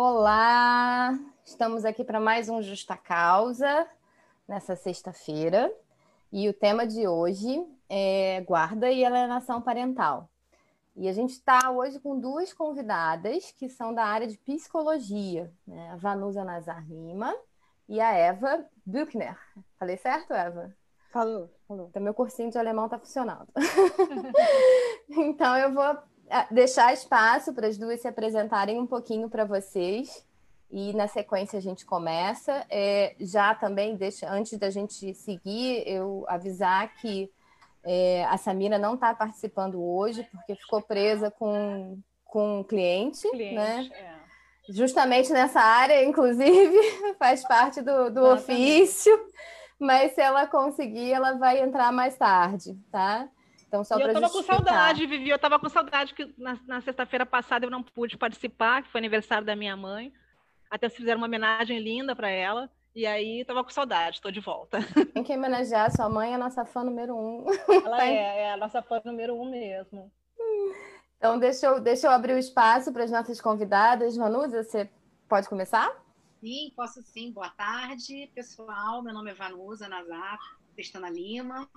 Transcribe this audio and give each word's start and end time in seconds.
Olá, 0.00 1.18
estamos 1.44 1.84
aqui 1.84 2.04
para 2.04 2.20
mais 2.20 2.48
um 2.48 2.62
Justa 2.62 2.96
Causa 2.96 3.84
nessa 4.46 4.76
sexta-feira 4.76 5.74
e 6.30 6.48
o 6.48 6.54
tema 6.54 6.86
de 6.86 7.08
hoje 7.08 7.66
é 7.88 8.40
guarda 8.42 8.88
e 8.92 9.04
alienação 9.04 9.60
parental. 9.60 10.30
E 10.94 11.08
a 11.08 11.12
gente 11.12 11.30
está 11.30 11.72
hoje 11.72 11.98
com 11.98 12.16
duas 12.16 12.52
convidadas 12.52 13.50
que 13.50 13.68
são 13.68 13.92
da 13.92 14.04
área 14.04 14.28
de 14.28 14.38
psicologia, 14.38 15.52
né? 15.66 15.90
a 15.90 15.96
Vanusa 15.96 16.44
Nazar 16.44 16.88
Lima 16.88 17.34
e 17.88 18.00
a 18.00 18.12
Eva 18.12 18.64
Buchner. 18.86 19.36
Falei 19.80 19.96
certo, 19.96 20.32
Eva? 20.32 20.72
Falou, 21.10 21.50
falou. 21.66 21.88
Então, 21.88 22.00
meu 22.00 22.14
cursinho 22.14 22.52
de 22.52 22.58
alemão 22.58 22.84
está 22.84 23.00
funcionando. 23.00 23.48
então, 25.10 25.56
eu 25.56 25.74
vou 25.74 25.98
deixar 26.50 26.92
espaço 26.92 27.52
para 27.52 27.66
as 27.66 27.78
duas 27.78 28.00
se 28.00 28.08
apresentarem 28.08 28.78
um 28.78 28.86
pouquinho 28.86 29.28
para 29.28 29.44
vocês. 29.44 30.24
E 30.70 30.92
na 30.92 31.08
sequência 31.08 31.58
a 31.58 31.62
gente 31.62 31.86
começa. 31.86 32.64
É, 32.68 33.14
já 33.18 33.54
também, 33.54 33.96
deixa, 33.96 34.30
antes 34.30 34.58
da 34.58 34.68
gente 34.68 35.14
seguir, 35.14 35.82
eu 35.86 36.24
avisar 36.28 36.94
que 36.96 37.30
é, 37.84 38.24
a 38.26 38.36
Samira 38.36 38.78
não 38.78 38.94
está 38.94 39.14
participando 39.14 39.82
hoje, 39.82 40.28
porque 40.30 40.54
ficou 40.54 40.82
presa 40.82 41.30
com, 41.30 41.98
com 42.24 42.60
um 42.60 42.64
cliente, 42.64 43.28
cliente 43.30 43.54
né? 43.54 43.88
É. 43.92 44.18
Justamente 44.70 45.32
nessa 45.32 45.60
área, 45.60 46.04
inclusive, 46.04 46.76
faz 47.18 47.42
parte 47.48 47.80
do, 47.80 48.10
do 48.10 48.26
ofício. 48.26 49.18
Mas 49.78 50.12
se 50.12 50.20
ela 50.20 50.46
conseguir, 50.46 51.12
ela 51.12 51.32
vai 51.38 51.60
entrar 51.60 51.90
mais 51.92 52.16
tarde, 52.16 52.76
tá? 52.90 53.28
Então, 53.68 53.84
só 53.84 53.98
Eu 53.98 54.08
estava 54.08 54.30
com 54.30 54.42
saudade, 54.42 55.06
Vivi, 55.06 55.28
eu 55.28 55.36
estava 55.36 55.58
com 55.58 55.68
saudade 55.68 56.14
que 56.14 56.34
na, 56.38 56.58
na 56.66 56.80
sexta-feira 56.80 57.26
passada 57.26 57.66
eu 57.66 57.70
não 57.70 57.82
pude 57.82 58.16
participar, 58.16 58.82
que 58.82 58.88
foi 58.88 58.98
aniversário 58.98 59.46
da 59.46 59.54
minha 59.54 59.76
mãe. 59.76 60.12
Até 60.70 60.88
se 60.88 60.96
fizeram 60.96 61.18
uma 61.18 61.26
homenagem 61.26 61.78
linda 61.78 62.16
para 62.16 62.30
ela. 62.30 62.70
E 62.94 63.06
aí, 63.06 63.42
estava 63.42 63.62
com 63.62 63.70
saudade, 63.70 64.16
estou 64.16 64.32
de 64.32 64.40
volta. 64.40 64.78
Tem 65.12 65.22
que 65.22 65.36
homenagear 65.36 65.94
sua 65.94 66.08
mãe, 66.08 66.32
é 66.32 66.34
a 66.34 66.38
nossa 66.38 66.64
fã 66.64 66.82
número 66.82 67.14
um. 67.14 67.46
Ela 67.84 68.04
é, 68.04 68.40
é 68.40 68.52
a 68.52 68.56
nossa 68.56 68.82
fã 68.82 69.00
número 69.04 69.34
um 69.34 69.48
mesmo. 69.48 70.10
Então, 71.16 71.38
deixa 71.38 71.66
eu, 71.66 71.80
deixa 71.80 72.06
eu 72.06 72.10
abrir 72.10 72.32
o 72.32 72.38
espaço 72.38 72.92
para 72.92 73.04
as 73.04 73.10
nossas 73.10 73.40
convidadas. 73.40 74.16
Vanusa, 74.16 74.64
você 74.64 74.90
pode 75.28 75.48
começar? 75.48 75.92
Sim, 76.40 76.72
posso 76.74 77.02
sim. 77.02 77.30
Boa 77.32 77.50
tarde, 77.50 78.30
pessoal. 78.34 79.02
Meu 79.02 79.12
nome 79.12 79.30
é 79.30 79.34
Vanusa 79.34 79.88
Nazar, 79.88 80.38
Cristana 80.78 81.10
Lima. 81.10 81.68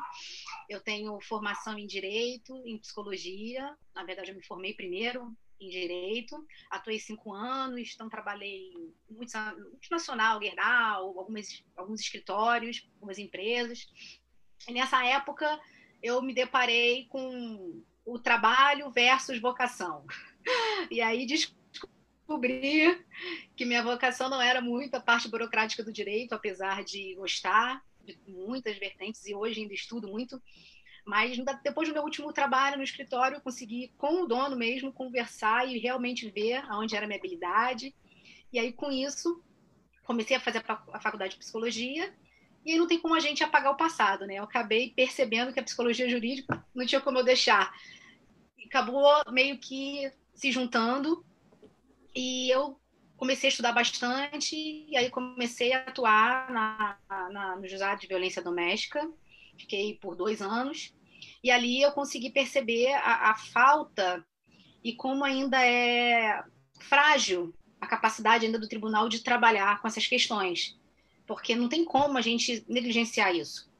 Eu 0.69 0.79
tenho 0.79 1.19
formação 1.21 1.75
em 1.75 1.87
Direito, 1.87 2.55
em 2.67 2.77
Psicologia. 2.77 3.75
Na 3.95 4.03
verdade, 4.03 4.29
eu 4.29 4.35
me 4.35 4.45
formei 4.45 4.75
primeiro 4.75 5.35
em 5.59 5.69
Direito. 5.69 6.45
Atuei 6.69 6.99
cinco 6.99 7.33
anos, 7.33 7.93
então 7.95 8.07
trabalhei 8.07 8.71
multinacional, 9.09 10.39
Gerdau, 10.39 11.17
algumas, 11.17 11.63
alguns 11.75 11.99
escritórios, 11.99 12.87
algumas 12.93 13.17
empresas. 13.17 13.87
E 14.67 14.71
nessa 14.71 15.03
época, 15.03 15.59
eu 16.03 16.21
me 16.21 16.31
deparei 16.31 17.07
com 17.07 17.83
o 18.05 18.19
trabalho 18.19 18.91
versus 18.91 19.41
vocação. 19.41 20.05
E 20.91 21.01
aí 21.01 21.25
descobri 21.25 23.03
que 23.55 23.65
minha 23.65 23.81
vocação 23.81 24.29
não 24.29 24.41
era 24.41 24.61
muito 24.61 24.93
a 24.93 25.01
parte 25.01 25.27
burocrática 25.27 25.83
do 25.83 25.91
direito, 25.91 26.33
apesar 26.33 26.83
de 26.83 27.15
gostar 27.15 27.83
de 28.05 28.17
muitas 28.27 28.77
vertentes 28.77 29.25
e 29.25 29.33
hoje 29.33 29.61
ainda 29.61 29.73
estudo 29.73 30.07
muito. 30.07 30.41
Mas 31.05 31.37
depois 31.63 31.87
do 31.87 31.93
meu 31.93 32.03
último 32.03 32.31
trabalho 32.31 32.77
no 32.77 32.83
escritório, 32.83 33.37
eu 33.37 33.41
consegui, 33.41 33.93
com 33.97 34.23
o 34.23 34.27
dono 34.27 34.55
mesmo, 34.55 34.93
conversar 34.93 35.67
e 35.67 35.79
realmente 35.79 36.29
ver 36.29 36.63
aonde 36.69 36.95
era 36.95 37.05
a 37.05 37.07
minha 37.07 37.17
habilidade. 37.17 37.95
E 38.53 38.59
aí, 38.59 38.71
com 38.71 38.91
isso, 38.91 39.43
comecei 40.03 40.35
a 40.35 40.39
fazer 40.39 40.63
a 40.67 40.99
faculdade 40.99 41.33
de 41.33 41.39
psicologia. 41.39 42.13
E 42.63 42.71
aí 42.71 42.77
não 42.77 42.87
tem 42.87 42.99
como 42.99 43.15
a 43.15 43.19
gente 43.19 43.43
apagar 43.43 43.71
o 43.71 43.77
passado, 43.77 44.27
né? 44.27 44.35
Eu 44.35 44.43
acabei 44.43 44.91
percebendo 44.91 45.51
que 45.51 45.59
a 45.59 45.63
psicologia 45.63 46.07
jurídica 46.07 46.63
não 46.75 46.85
tinha 46.85 47.01
como 47.01 47.17
eu 47.17 47.23
deixar. 47.23 47.73
Acabou 48.65 49.09
meio 49.31 49.57
que 49.57 50.11
se 50.35 50.51
juntando. 50.51 51.25
E 52.15 52.49
eu 52.51 52.79
comecei 53.21 53.49
a 53.49 53.51
estudar 53.51 53.71
bastante 53.71 54.55
e 54.55 54.97
aí 54.97 55.07
comecei 55.11 55.71
a 55.73 55.81
atuar 55.81 56.49
na, 56.49 56.97
na, 57.29 57.55
no 57.55 57.67
juizado 57.67 58.01
de 58.01 58.07
violência 58.07 58.41
doméstica. 58.41 59.07
Fiquei 59.59 59.93
por 60.01 60.15
dois 60.15 60.41
anos 60.41 60.91
e 61.43 61.51
ali 61.51 61.83
eu 61.83 61.91
consegui 61.91 62.31
perceber 62.31 62.91
a, 62.93 63.29
a 63.29 63.35
falta 63.35 64.25
e 64.83 64.93
como 64.93 65.23
ainda 65.23 65.63
é 65.63 66.43
frágil 66.79 67.53
a 67.79 67.85
capacidade 67.85 68.43
ainda 68.43 68.57
do 68.57 68.67
tribunal 68.67 69.07
de 69.07 69.19
trabalhar 69.19 69.79
com 69.79 69.87
essas 69.87 70.07
questões, 70.07 70.75
porque 71.27 71.55
não 71.55 71.69
tem 71.69 71.85
como 71.85 72.17
a 72.17 72.21
gente 72.21 72.65
negligenciar 72.67 73.35
isso. 73.35 73.71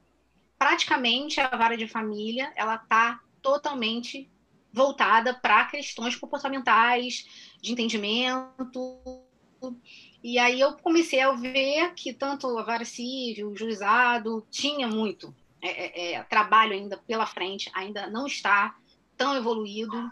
Praticamente 0.56 1.40
a 1.41 1.47
vara 1.58 1.75
de 1.75 1.88
família 1.88 2.53
ela 2.56 2.75
está 2.75 3.19
totalmente 3.41 4.29
voltada 4.72 5.34
para 5.34 5.66
questões 5.66 6.16
comportamentais, 6.16 7.25
de 7.59 7.72
entendimento, 7.72 9.25
e 10.23 10.38
aí 10.38 10.59
eu 10.59 10.73
comecei 10.73 11.19
a 11.19 11.31
ver 11.31 11.94
que 11.94 12.13
tanto 12.13 12.57
a 12.57 12.63
vara 12.63 12.85
civil, 12.85 13.49
o 13.49 13.57
juizado, 13.57 14.45
tinha 14.49 14.88
muito 14.88 15.33
é, 15.61 15.69
é, 15.69 16.13
é, 16.13 16.23
trabalho 16.23 16.73
ainda 16.73 16.97
pela 16.97 17.25
frente, 17.25 17.69
ainda 17.73 18.07
não 18.07 18.25
está 18.25 18.75
tão 19.16 19.35
evoluído. 19.35 20.09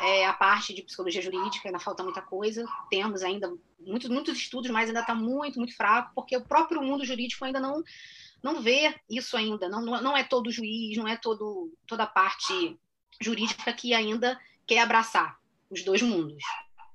É, 0.00 0.26
a 0.26 0.32
parte 0.32 0.74
de 0.74 0.82
psicologia 0.82 1.22
jurídica 1.22 1.68
ainda 1.68 1.78
falta 1.78 2.02
muita 2.02 2.20
coisa. 2.20 2.64
Temos 2.90 3.22
ainda 3.22 3.52
muitos, 3.80 4.08
muitos 4.08 4.36
estudos, 4.36 4.70
mas 4.70 4.88
ainda 4.88 5.00
está 5.00 5.14
muito, 5.14 5.58
muito 5.58 5.76
fraco, 5.76 6.12
porque 6.14 6.36
o 6.36 6.44
próprio 6.44 6.82
mundo 6.82 7.04
jurídico 7.04 7.44
ainda 7.44 7.60
não, 7.60 7.82
não 8.42 8.60
vê 8.60 8.94
isso 9.08 9.36
ainda. 9.36 9.68
Não, 9.68 9.82
não 9.82 10.16
é 10.16 10.24
todo 10.24 10.50
juiz, 10.50 10.96
não 10.96 11.06
é 11.06 11.16
todo, 11.16 11.72
toda 11.86 12.04
a 12.04 12.08
parte 12.08 12.78
jurídica 13.20 13.72
que 13.72 13.94
ainda 13.94 14.40
quer 14.66 14.80
abraçar 14.80 15.38
os 15.70 15.82
dois 15.84 16.02
mundos, 16.02 16.42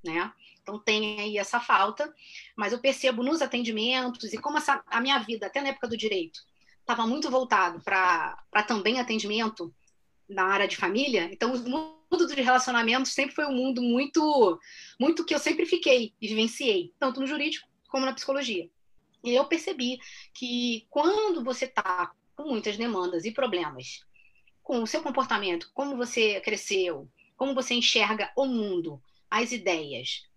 né? 0.04 0.32
Então 0.70 0.78
tem 0.80 1.20
aí 1.20 1.38
essa 1.38 1.60
falta, 1.60 2.14
mas 2.56 2.72
eu 2.72 2.80
percebo 2.80 3.24
nos 3.24 3.42
atendimentos 3.42 4.32
e 4.32 4.38
como 4.38 4.60
essa, 4.60 4.84
a 4.86 5.02
minha 5.02 5.18
vida, 5.18 5.48
até 5.48 5.62
na 5.62 5.70
época 5.70 5.88
do 5.88 5.98
direito, 5.98 6.40
estava 6.80 7.08
muito 7.08 7.30
voltado 7.30 7.82
para 7.82 8.64
também 8.68 9.00
atendimento 9.00 9.74
na 10.30 10.44
área 10.44 10.68
de 10.68 10.78
família, 10.78 11.28
então 11.32 11.52
o 11.56 11.58
mundo 11.58 11.98
dos 12.12 12.32
relacionamentos 12.34 13.14
sempre 13.14 13.34
foi 13.34 13.46
um 13.46 13.56
mundo 13.56 13.82
muito, 13.82 14.60
muito 15.00 15.26
que 15.26 15.34
eu 15.34 15.40
sempre 15.40 15.66
fiquei 15.66 16.14
e 16.22 16.28
vivenciei, 16.28 16.94
tanto 17.00 17.20
no 17.20 17.26
jurídico 17.26 17.68
como 17.90 18.06
na 18.06 18.14
psicologia. 18.14 18.70
E 19.24 19.34
eu 19.34 19.46
percebi 19.46 19.98
que 20.36 20.86
quando 20.88 21.44
você 21.44 21.66
está 21.66 22.12
com 22.36 22.44
muitas 22.44 22.78
demandas 22.78 23.26
e 23.26 23.32
problemas 23.32 24.06
com 24.62 24.84
o 24.84 24.88
seu 24.88 25.02
comportamento, 25.02 25.72
como 25.74 25.98
você 25.98 26.40
cresceu, 26.42 27.10
como 27.36 27.56
você 27.56 27.74
enxerga 27.74 28.32
o 28.38 28.46
mundo, 28.46 29.02
as 29.30 29.52
ideias, 29.52 30.29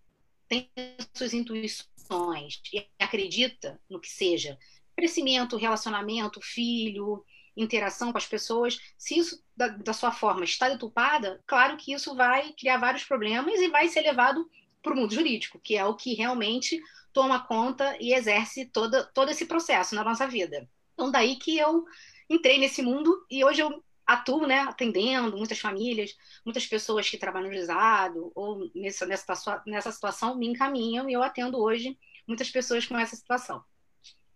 tem 0.47 0.69
suas 1.13 1.33
intuições 1.33 2.61
e 2.73 2.87
acredita 2.99 3.79
no 3.89 3.99
que 3.99 4.09
seja, 4.09 4.57
crescimento, 4.95 5.57
relacionamento, 5.57 6.39
filho, 6.41 7.23
interação 7.55 8.11
com 8.11 8.17
as 8.17 8.25
pessoas, 8.25 8.79
se 8.97 9.17
isso 9.17 9.43
da, 9.55 9.67
da 9.67 9.93
sua 9.93 10.11
forma 10.11 10.43
está 10.43 10.69
deturpada, 10.69 11.41
claro 11.45 11.77
que 11.77 11.93
isso 11.93 12.15
vai 12.15 12.51
criar 12.53 12.77
vários 12.77 13.03
problemas 13.03 13.59
e 13.59 13.69
vai 13.69 13.87
ser 13.87 14.01
levado 14.01 14.49
para 14.81 14.93
o 14.93 14.95
mundo 14.95 15.13
jurídico, 15.13 15.59
que 15.59 15.77
é 15.77 15.85
o 15.85 15.95
que 15.95 16.13
realmente 16.13 16.81
toma 17.13 17.45
conta 17.45 17.95
e 17.99 18.13
exerce 18.13 18.65
toda, 18.65 19.03
todo 19.13 19.29
esse 19.29 19.45
processo 19.45 19.95
na 19.95 20.03
nossa 20.03 20.27
vida. 20.27 20.67
Então, 20.93 21.11
daí 21.11 21.35
que 21.35 21.57
eu 21.57 21.85
entrei 22.29 22.57
nesse 22.57 22.81
mundo 22.81 23.25
e 23.29 23.43
hoje 23.43 23.61
eu 23.61 23.83
atuo, 24.05 24.45
né, 24.45 24.59
atendendo 24.61 25.37
muitas 25.37 25.59
famílias, 25.59 26.15
muitas 26.45 26.65
pessoas 26.65 27.09
que 27.09 27.17
trabalham 27.17 27.47
no 27.47 27.53
juizado 27.53 28.31
ou 28.35 28.69
nessa, 28.75 29.05
nessa, 29.05 29.63
nessa 29.65 29.91
situação 29.91 30.35
me 30.35 30.47
encaminham 30.47 31.09
e 31.09 31.13
eu 31.13 31.23
atendo 31.23 31.57
hoje 31.57 31.97
muitas 32.27 32.49
pessoas 32.49 32.85
com 32.85 32.97
essa 32.97 33.15
situação. 33.15 33.63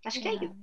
Acho 0.05 0.21
que 0.21 0.27
é, 0.27 0.31
é 0.31 0.35
isso. 0.35 0.55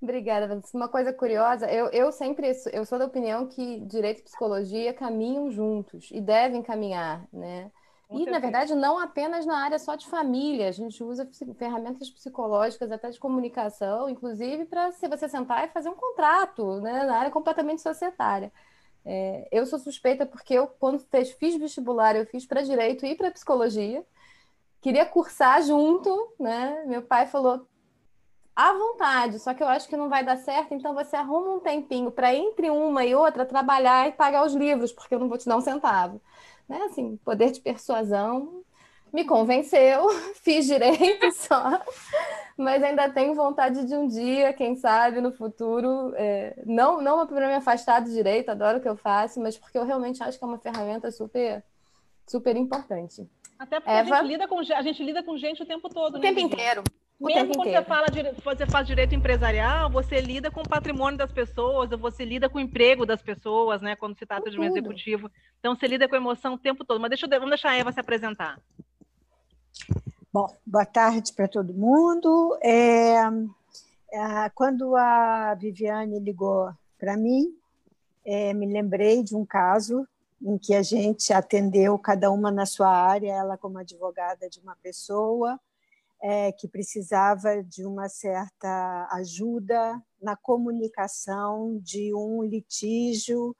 Obrigada, 0.00 0.48
Vanessa. 0.48 0.76
Uma 0.76 0.88
coisa 0.88 1.12
curiosa, 1.12 1.70
eu, 1.70 1.88
eu 1.90 2.10
sempre 2.10 2.50
eu 2.72 2.84
sou 2.84 2.98
da 2.98 3.06
opinião 3.06 3.46
que 3.46 3.80
direito 3.86 4.20
e 4.20 4.24
psicologia 4.24 4.92
caminham 4.92 5.50
juntos 5.50 6.08
e 6.10 6.20
devem 6.20 6.60
caminhar, 6.60 7.26
né? 7.32 7.70
E, 8.14 8.26
na 8.26 8.38
verdade, 8.38 8.74
não 8.74 8.98
apenas 8.98 9.46
na 9.46 9.58
área 9.58 9.78
só 9.78 9.94
de 9.94 10.06
família, 10.06 10.68
a 10.68 10.72
gente 10.72 11.02
usa 11.02 11.28
ferramentas 11.56 12.10
psicológicas, 12.10 12.90
até 12.90 13.10
de 13.10 13.18
comunicação, 13.18 14.08
inclusive 14.08 14.64
para 14.66 14.92
se 14.92 15.08
você 15.08 15.28
sentar 15.28 15.64
e 15.64 15.70
fazer 15.70 15.88
um 15.88 15.94
contrato, 15.94 16.80
né, 16.80 17.04
na 17.04 17.18
área 17.18 17.30
completamente 17.30 17.82
societária. 17.82 18.52
É, 19.04 19.48
eu 19.50 19.66
sou 19.66 19.78
suspeita 19.78 20.24
porque 20.24 20.54
eu, 20.54 20.66
quando 20.66 20.98
fez, 21.00 21.30
fiz 21.32 21.56
vestibular, 21.56 22.14
eu 22.14 22.26
fiz 22.26 22.46
para 22.46 22.62
direito 22.62 23.04
e 23.04 23.14
para 23.16 23.30
psicologia, 23.30 24.04
queria 24.80 25.04
cursar 25.04 25.62
junto, 25.62 26.32
né? 26.38 26.84
Meu 26.86 27.02
pai 27.02 27.26
falou, 27.26 27.66
à 28.54 28.72
vontade, 28.72 29.38
só 29.38 29.54
que 29.54 29.62
eu 29.62 29.68
acho 29.68 29.88
que 29.88 29.96
não 29.96 30.08
vai 30.08 30.24
dar 30.24 30.36
certo, 30.36 30.74
então 30.74 30.94
você 30.94 31.16
arruma 31.16 31.54
um 31.54 31.60
tempinho 31.60 32.10
para 32.12 32.34
entre 32.34 32.70
uma 32.70 33.04
e 33.04 33.14
outra 33.14 33.44
trabalhar 33.46 34.08
e 34.08 34.12
pagar 34.12 34.44
os 34.44 34.54
livros, 34.54 34.92
porque 34.92 35.14
eu 35.14 35.18
não 35.18 35.28
vou 35.28 35.38
te 35.38 35.48
dar 35.48 35.56
um 35.56 35.60
centavo 35.60 36.20
né? 36.68 36.82
Assim, 36.84 37.16
poder 37.24 37.50
de 37.50 37.60
persuasão 37.60 38.62
me 39.12 39.24
convenceu, 39.24 40.08
fiz 40.42 40.66
direito 40.66 41.30
só, 41.32 41.80
mas 42.56 42.82
ainda 42.82 43.10
tenho 43.10 43.34
vontade 43.34 43.84
de 43.84 43.94
um 43.94 44.08
dia, 44.08 44.52
quem 44.54 44.74
sabe, 44.74 45.20
no 45.20 45.32
futuro, 45.32 46.14
é, 46.16 46.54
não, 46.64 47.02
não 47.02 47.26
para 47.26 47.48
me 47.48 47.54
afastar 47.54 48.00
do 48.00 48.10
direito, 48.10 48.50
adoro 48.50 48.78
o 48.78 48.80
que 48.80 48.88
eu 48.88 48.96
faço, 48.96 49.38
mas 49.40 49.58
porque 49.58 49.76
eu 49.76 49.84
realmente 49.84 50.22
acho 50.22 50.38
que 50.38 50.44
é 50.44 50.46
uma 50.46 50.58
ferramenta 50.58 51.10
super, 51.10 51.62
super 52.26 52.56
importante. 52.56 53.28
Até 53.58 53.78
porque 53.78 53.90
Eva... 53.92 54.16
a, 54.16 54.22
gente 54.22 54.28
lida 54.28 54.48
com, 54.48 54.58
a 54.58 54.82
gente 54.82 55.04
lida 55.04 55.22
com 55.22 55.36
gente 55.36 55.62
o 55.62 55.66
tempo 55.66 55.88
todo, 55.88 56.14
o 56.14 56.18
né? 56.18 56.22
tempo 56.22 56.40
inteiro. 56.40 56.82
Mesmo 57.22 57.54
quando 57.54 57.70
você, 57.70 57.82
fala 57.84 58.06
de, 58.08 58.22
você 58.42 58.66
faz 58.66 58.86
direito 58.86 59.14
empresarial, 59.14 59.88
você 59.88 60.20
lida 60.20 60.50
com 60.50 60.60
o 60.60 60.68
patrimônio 60.68 61.16
das 61.16 61.30
pessoas, 61.30 61.88
você 61.90 62.24
lida 62.24 62.48
com 62.48 62.58
o 62.58 62.60
emprego 62.60 63.06
das 63.06 63.22
pessoas, 63.22 63.80
né? 63.80 63.94
Quando 63.94 64.18
se 64.18 64.26
trata 64.26 64.50
de 64.50 64.58
um 64.58 64.64
executivo. 64.64 65.30
Então, 65.60 65.76
você 65.76 65.86
lida 65.86 66.08
com 66.08 66.16
a 66.16 66.18
emoção 66.18 66.54
o 66.54 66.58
tempo 66.58 66.84
todo. 66.84 67.00
Mas 67.00 67.10
deixa 67.10 67.26
eu, 67.26 67.30
vamos 67.30 67.50
deixar 67.50 67.70
a 67.70 67.76
Eva 67.76 67.92
se 67.92 68.00
apresentar. 68.00 68.60
Bom, 70.32 70.48
boa 70.66 70.84
tarde 70.84 71.32
para 71.32 71.46
todo 71.46 71.72
mundo. 71.72 72.58
É, 72.60 73.18
é, 74.12 74.50
quando 74.54 74.96
a 74.96 75.54
Viviane 75.54 76.18
ligou 76.18 76.72
para 76.98 77.16
mim, 77.16 77.54
é, 78.24 78.52
me 78.52 78.66
lembrei 78.66 79.22
de 79.22 79.36
um 79.36 79.46
caso 79.46 80.06
em 80.44 80.58
que 80.58 80.74
a 80.74 80.82
gente 80.82 81.32
atendeu 81.32 81.96
cada 81.98 82.32
uma 82.32 82.50
na 82.50 82.66
sua 82.66 82.88
área, 82.88 83.32
ela 83.32 83.56
como 83.56 83.78
advogada 83.78 84.48
de 84.48 84.58
uma 84.58 84.74
pessoa 84.82 85.60
é, 86.22 86.52
que 86.52 86.68
precisava 86.68 87.62
de 87.64 87.84
uma 87.84 88.08
certa 88.08 89.08
ajuda 89.10 90.00
na 90.20 90.36
comunicação 90.36 91.80
de 91.82 92.14
um 92.14 92.44
litígio, 92.44 93.56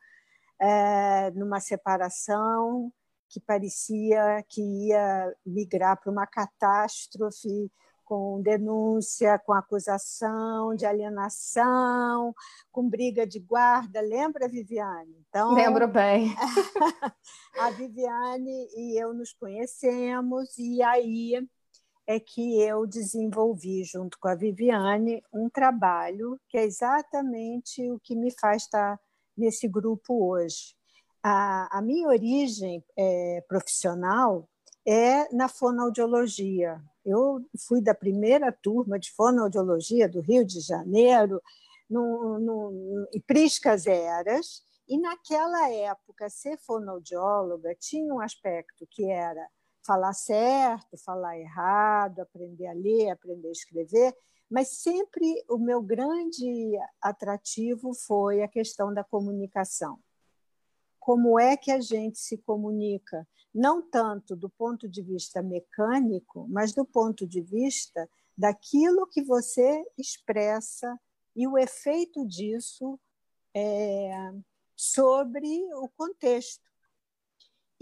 é, 0.61 1.33
numa 1.33 1.59
separação 1.59 2.93
que 3.29 3.41
parecia 3.41 4.45
que 4.49 4.61
ia 4.61 5.35
migrar 5.45 6.01
para 6.01 6.13
uma 6.13 6.27
catástrofe 6.27 7.73
com 8.05 8.43
denúncia, 8.43 9.39
com 9.39 9.55
acusação 9.55 10.75
de 10.77 10.85
alienação, 10.85 12.35
com 12.71 12.89
briga 12.89 13.27
de 13.27 13.41
guarda. 13.41 14.01
Lembra, 14.03 14.49
Viviane? 14.49 15.25
Então, 15.29 15.55
Lembro 15.55 15.89
bem. 15.89 16.37
a 17.59 17.71
Viviane 17.71 18.69
e 18.77 19.03
eu 19.03 19.15
nos 19.15 19.33
conhecemos, 19.33 20.59
e 20.59 20.83
aí 20.83 21.43
é 22.13 22.21
que 22.21 22.61
eu 22.61 22.87
desenvolvi, 22.87 23.83
junto 23.85 24.19
com 24.19 24.29
a 24.29 24.35
Viviane, 24.35 25.23
um 25.33 25.49
trabalho 25.49 26.39
que 26.49 26.59
é 26.59 26.65
exatamente 26.65 27.91
o 27.91 27.99
que 27.99 28.15
me 28.15 28.31
faz 28.31 28.65
estar 28.65 29.01
nesse 29.37 29.67
grupo 29.67 30.31
hoje. 30.31 30.75
A, 31.23 31.79
a 31.79 31.81
minha 31.81 32.09
origem 32.09 32.85
é, 32.97 33.43
profissional 33.49 34.49
é 34.87 35.33
na 35.35 35.49
fonoaudiologia. 35.49 36.83
Eu 37.05 37.41
fui 37.67 37.81
da 37.81 37.95
primeira 37.95 38.53
turma 38.53 38.99
de 38.99 39.11
fonoaudiologia 39.13 40.09
do 40.09 40.21
Rio 40.21 40.45
de 40.45 40.61
Janeiro, 40.61 41.41
no, 41.89 42.39
no, 42.39 43.09
em 43.13 43.21
Priscas 43.21 43.87
Eras, 43.87 44.63
e 44.89 44.99
naquela 44.99 45.71
época, 45.71 46.29
ser 46.29 46.59
fonoaudióloga 46.59 47.75
tinha 47.79 48.13
um 48.13 48.21
aspecto 48.21 48.87
que 48.91 49.11
era 49.11 49.47
falar 49.85 50.13
certo, 50.13 50.97
falar 50.97 51.39
errado, 51.39 52.21
aprender 52.21 52.67
a 52.67 52.73
ler, 52.73 53.11
aprender 53.11 53.49
a 53.49 53.53
escrever, 53.53 54.17
mas 54.51 54.69
sempre 54.69 55.45
o 55.49 55.59
meu 55.59 55.83
grande 55.83 56.79
atrativo 57.01 57.95
foi 57.95 58.43
a 58.43 58.49
questão 58.49 58.93
da 58.93 59.03
comunicação. 59.03 59.99
Como 61.01 61.39
é 61.39 61.57
que 61.57 61.73
a 61.73 61.81
gente 61.81 62.19
se 62.19 62.39
comunica? 62.39 63.27
Não 63.53 63.83
tanto 63.83 64.37
do 64.37 64.49
ponto 64.49 64.89
de 64.89 65.03
vista 65.03 65.43
mecânico, 65.43 66.47
mas 66.49 66.73
do 66.73 66.85
ponto 66.85 67.27
de 67.27 67.41
vista 67.41 68.09
daquilo 68.39 69.07
que 69.07 69.23
você 69.23 69.85
expressa 69.99 70.99
e 71.35 71.47
o 71.47 71.59
efeito 71.59 72.27
disso 72.27 72.99
é, 73.55 74.33
sobre 74.77 75.49
o 75.75 75.89
contexto. 75.89 76.72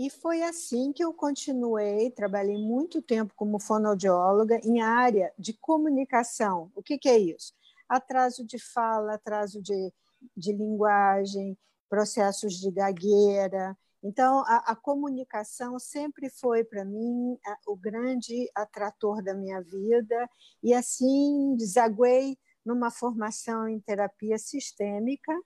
E 0.00 0.08
foi 0.08 0.43
assim 0.43 0.94
que 0.94 1.05
eu 1.05 1.12
continuei, 1.12 2.11
trabalhei 2.11 2.56
muito 2.56 3.02
tempo 3.02 3.35
como 3.37 3.61
fonoaudióloga 3.61 4.58
em 4.64 4.81
área 4.81 5.31
de 5.38 5.52
comunicação. 5.52 6.73
O 6.75 6.82
que, 6.82 6.97
que 6.97 7.06
é 7.06 7.19
isso? 7.19 7.52
Atraso 7.87 8.43
de 8.43 8.58
fala, 8.58 9.17
atraso 9.17 9.61
de, 9.61 9.93
de 10.35 10.55
linguagem, 10.55 11.55
processos 11.87 12.55
de 12.55 12.70
gagueira. 12.70 13.76
Então, 14.02 14.43
a, 14.47 14.73
a 14.73 14.75
comunicação 14.75 15.79
sempre 15.79 16.31
foi, 16.31 16.64
para 16.64 16.82
mim, 16.82 17.38
a, 17.44 17.58
o 17.67 17.76
grande 17.76 18.50
atrator 18.55 19.23
da 19.23 19.35
minha 19.35 19.61
vida, 19.61 20.31
e 20.62 20.73
assim 20.73 21.55
desaguei 21.56 22.38
numa 22.64 22.91
formação 22.91 23.69
em 23.69 23.79
terapia 23.79 24.38
sistêmica, 24.38 25.38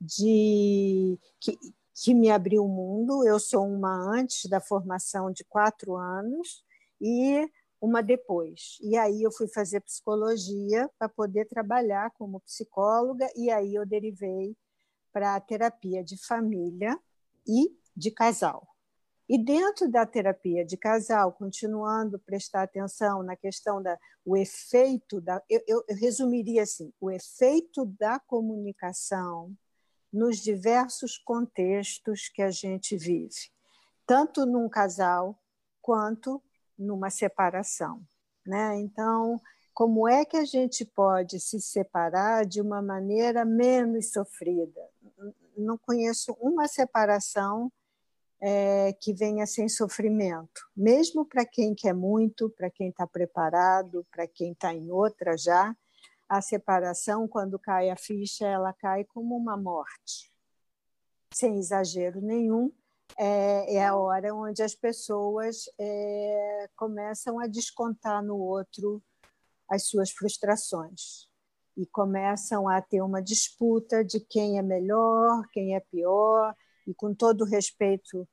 de 0.00 1.18
que, 1.40 1.58
que 2.02 2.14
me 2.14 2.30
abriu 2.30 2.64
o 2.64 2.68
mundo. 2.68 3.26
Eu 3.26 3.38
sou 3.38 3.66
uma 3.66 3.94
antes 4.14 4.48
da 4.50 4.60
formação 4.60 5.32
de 5.32 5.44
quatro 5.44 5.96
anos 5.96 6.64
e 7.00 7.48
uma 7.80 8.02
depois. 8.02 8.78
E 8.82 8.96
aí 8.96 9.22
eu 9.22 9.32
fui 9.32 9.48
fazer 9.48 9.80
psicologia 9.80 10.90
para 10.98 11.08
poder 11.08 11.46
trabalhar 11.46 12.10
como 12.18 12.40
psicóloga, 12.40 13.28
e 13.36 13.50
aí 13.50 13.74
eu 13.74 13.86
derivei 13.86 14.56
para 15.12 15.36
a 15.36 15.40
terapia 15.40 16.04
de 16.04 16.16
família 16.26 16.98
e 17.46 17.74
de 17.96 18.10
casal. 18.10 18.66
E 19.28 19.42
dentro 19.42 19.90
da 19.90 20.06
terapia 20.06 20.64
de 20.64 20.76
casal, 20.76 21.32
continuando 21.32 22.16
a 22.16 22.20
prestar 22.20 22.62
atenção 22.62 23.22
na 23.22 23.34
questão 23.34 23.82
da 23.82 23.98
o 24.24 24.36
efeito 24.36 25.20
da 25.20 25.42
eu, 25.48 25.62
eu, 25.66 25.84
eu 25.88 25.96
resumiria 25.96 26.62
assim, 26.62 26.92
o 27.00 27.10
efeito 27.10 27.86
da 27.98 28.20
comunicação 28.20 29.52
nos 30.12 30.38
diversos 30.38 31.18
contextos 31.18 32.28
que 32.28 32.42
a 32.42 32.50
gente 32.50 32.96
vive, 32.96 33.50
tanto 34.06 34.46
num 34.46 34.68
casal 34.68 35.38
quanto 35.82 36.42
numa 36.78 37.10
separação. 37.10 38.02
Né? 38.46 38.78
Então, 38.80 39.40
como 39.74 40.08
é 40.08 40.24
que 40.24 40.36
a 40.36 40.44
gente 40.44 40.84
pode 40.84 41.38
se 41.40 41.60
separar 41.60 42.46
de 42.46 42.60
uma 42.60 42.80
maneira 42.80 43.44
menos 43.44 44.12
sofrida? 44.12 44.80
Não 45.56 45.76
conheço 45.76 46.36
uma 46.40 46.66
separação 46.68 47.70
é, 48.40 48.92
que 48.94 49.12
venha 49.12 49.46
sem 49.46 49.68
sofrimento, 49.68 50.68
mesmo 50.76 51.24
para 51.24 51.44
quem 51.44 51.74
quer 51.74 51.94
muito, 51.94 52.50
para 52.50 52.70
quem 52.70 52.90
está 52.90 53.06
preparado, 53.06 54.06
para 54.10 54.26
quem 54.26 54.52
está 54.52 54.74
em 54.74 54.90
outra 54.90 55.36
já, 55.36 55.74
a 56.28 56.40
separação, 56.40 57.28
quando 57.28 57.58
cai 57.58 57.90
a 57.90 57.96
ficha, 57.96 58.46
ela 58.46 58.72
cai 58.72 59.04
como 59.04 59.36
uma 59.36 59.56
morte. 59.56 60.32
Sem 61.32 61.58
exagero 61.58 62.20
nenhum, 62.20 62.72
é, 63.18 63.76
é 63.76 63.86
a 63.86 63.94
hora 63.94 64.34
onde 64.34 64.62
as 64.62 64.74
pessoas 64.74 65.64
é, 65.78 66.68
começam 66.76 67.38
a 67.38 67.46
descontar 67.46 68.22
no 68.24 68.36
outro 68.36 69.02
as 69.68 69.86
suas 69.86 70.10
frustrações 70.10 71.28
e 71.76 71.86
começam 71.86 72.68
a 72.68 72.80
ter 72.80 73.02
uma 73.02 73.22
disputa 73.22 74.04
de 74.04 74.20
quem 74.20 74.58
é 74.58 74.62
melhor, 74.62 75.42
quem 75.52 75.74
é 75.74 75.80
pior, 75.80 76.54
e 76.86 76.94
com 76.94 77.14
todo 77.14 77.44
respeito 77.44 78.26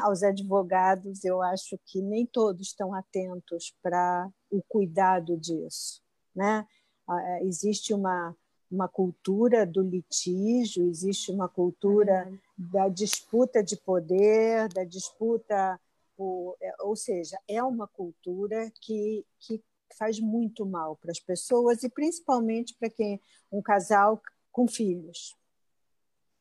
aos 0.00 0.22
advogados, 0.22 1.24
eu 1.24 1.42
acho 1.42 1.78
que 1.86 2.00
nem 2.00 2.26
todos 2.26 2.68
estão 2.68 2.94
atentos 2.94 3.74
para 3.82 4.28
o 4.50 4.62
cuidado 4.68 5.36
disso, 5.36 6.02
né? 6.34 6.66
É, 7.08 7.44
existe 7.44 7.94
uma, 7.94 8.34
uma 8.70 8.88
cultura 8.88 9.64
do 9.64 9.82
litígio, 9.82 10.88
existe 10.88 11.30
uma 11.30 11.48
cultura 11.48 12.30
da 12.56 12.88
disputa 12.88 13.62
de 13.62 13.76
poder, 13.76 14.68
da 14.72 14.84
disputa, 14.84 15.80
por, 16.16 16.56
é, 16.60 16.74
ou 16.80 16.96
seja, 16.96 17.38
é 17.48 17.62
uma 17.62 17.86
cultura 17.86 18.70
que, 18.80 19.24
que 19.38 19.62
faz 19.96 20.18
muito 20.18 20.66
mal 20.66 20.96
para 20.96 21.12
as 21.12 21.20
pessoas 21.20 21.82
e 21.82 21.88
principalmente 21.88 22.74
para 22.74 22.90
quem 22.90 23.20
um 23.52 23.62
casal 23.62 24.20
com 24.50 24.66
filhos. 24.66 25.36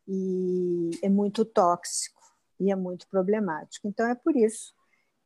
E 0.07 0.91
é 1.01 1.09
muito 1.09 1.43
tóxico 1.45 2.21
e 2.59 2.71
é 2.71 2.75
muito 2.75 3.07
problemático. 3.07 3.87
Então 3.87 4.07
é 4.07 4.15
por 4.15 4.35
isso 4.35 4.73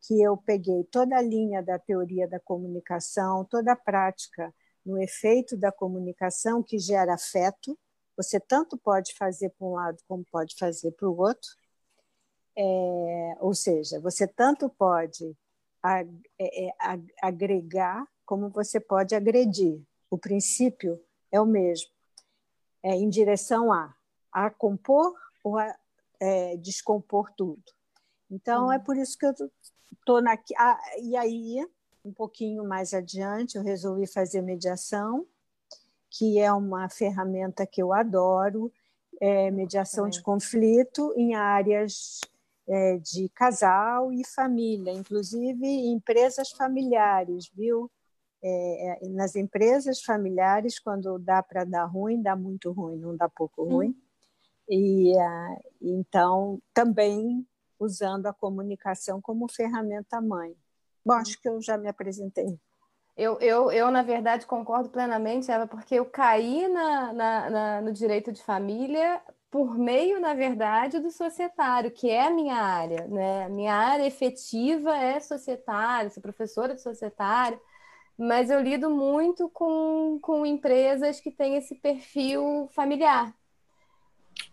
que 0.02 0.22
eu 0.22 0.38
peguei 0.38 0.84
toda 0.86 1.18
a 1.18 1.22
linha 1.22 1.62
da 1.62 1.78
teoria 1.78 2.28
da 2.28 2.40
comunicação, 2.40 3.46
toda 3.46 3.74
a 3.74 3.76
prática 3.76 4.54
no 4.90 5.02
efeito 5.02 5.56
da 5.56 5.72
comunicação 5.72 6.64
que 6.64 6.80
gera 6.80 7.14
afeto. 7.14 7.78
Você 8.18 8.40
tanto 8.40 8.78
pode 8.78 9.14
fazer 9.16 9.50
para 9.52 9.68
um 9.68 9.74
lado 9.74 9.98
como 10.08 10.26
pode 10.32 10.56
fazer 10.58 10.92
para 10.92 11.08
o 11.08 11.18
outro. 11.18 11.50
É, 12.58 13.38
ou 13.40 13.54
seja, 13.54 14.00
você 14.02 14.28
tanto 14.28 14.68
pode 14.70 15.38
ag 15.82 16.10
é, 16.38 16.68
é, 16.68 16.74
agregar 17.22 18.06
como 18.26 18.50
você 18.50 18.80
pode 18.80 19.16
agredir. 19.16 19.82
O 20.10 20.18
princípio 20.18 21.00
é 21.32 21.40
o 21.40 21.46
mesmo, 21.46 21.90
é 22.84 22.96
em 22.96 23.10
direção 23.10 23.72
a, 23.72 23.96
a 24.32 24.50
compor 24.50 25.16
ou 25.44 25.58
a 25.58 25.74
é, 26.20 26.58
descompor 26.58 27.32
tudo. 27.38 27.64
Então, 28.30 28.72
é 28.72 28.78
por 28.78 28.98
isso 28.98 29.18
que 29.18 29.26
eu 29.26 29.34
estou 29.94 30.18
aqui. 30.28 30.54
Ah, 30.58 30.80
e 31.02 31.16
aí, 31.16 31.66
um 32.10 32.14
pouquinho 32.14 32.68
mais 32.68 32.94
adiante, 32.94 33.56
eu 33.56 33.64
resolvi 33.64 34.08
fazer 34.08 34.42
mediação, 34.42 35.26
que 36.10 36.40
é 36.40 36.52
uma 36.52 36.90
ferramenta 36.90 37.66
que 37.68 37.82
eu 37.82 37.94
adoro, 37.94 38.72
é 39.22 39.52
mediação 39.52 40.10
de 40.10 40.22
conflito 40.22 41.14
em 41.16 41.36
áreas 41.36 42.20
é, 42.68 42.98
de 42.98 43.30
casal 43.30 44.12
e 44.12 44.26
família, 44.26 44.92
inclusive 44.92 45.66
em 45.66 45.92
empresas 45.94 46.50
familiares, 46.52 47.50
viu? 47.54 47.92
É, 48.42 49.06
é 49.06 49.10
nas 49.10 49.36
empresas 49.36 50.02
familiares, 50.02 50.80
quando 50.80 51.20
dá 51.20 51.44
para 51.44 51.64
dar 51.64 51.86
ruim, 51.86 52.22
dá 52.22 52.36
muito 52.36 52.72
ruim, 52.72 52.98
não 52.98 53.16
dá 53.16 53.30
pouco 53.30 53.64
ruim. 53.66 53.90
Hum. 53.90 53.96
E 54.70 55.14
uh, 55.16 55.64
então 55.82 56.62
também 56.74 57.46
usando 57.80 58.28
a 58.28 58.34
comunicação 58.34 59.22
como 59.22 59.48
ferramenta 59.48 60.22
mãe. 60.22 60.56
Bom, 61.06 61.14
acho 61.14 61.40
que 61.42 61.48
eu 61.50 61.62
já 61.62 61.78
me 61.78 61.88
apresentei. 61.90 62.60
Eu, 63.18 63.40
eu, 63.42 63.72
eu 63.72 63.92
na 63.92 64.02
verdade, 64.04 64.46
concordo 64.48 64.90
plenamente, 64.90 65.52
Eva, 65.52 65.68
porque 65.68 65.96
eu 65.96 66.06
caí 66.06 66.68
na, 66.70 67.14
na, 67.14 67.50
na, 67.50 67.82
no 67.82 67.94
direito 67.94 68.32
de 68.32 68.42
família 68.44 69.22
por 69.52 69.78
meio, 69.78 70.20
na 70.22 70.34
verdade, 70.34 71.00
do 71.00 71.12
societário, 71.12 71.92
que 71.92 72.10
é 72.10 72.28
a 72.28 72.32
minha 72.32 72.56
área. 72.56 73.08
Né? 73.08 73.50
Minha 73.50 73.76
área 73.76 74.06
efetiva 74.08 74.96
é 74.98 75.20
societária, 75.20 76.10
sou 76.12 76.22
professora 76.24 76.76
de 76.76 76.82
societário, 76.82 77.60
mas 78.18 78.50
eu 78.52 78.62
lido 78.62 78.90
muito 78.92 79.50
com, 79.50 80.20
com 80.22 80.46
empresas 80.46 81.22
que 81.22 81.32
têm 81.32 81.56
esse 81.58 81.76
perfil 81.76 82.70
familiar. 82.74 83.36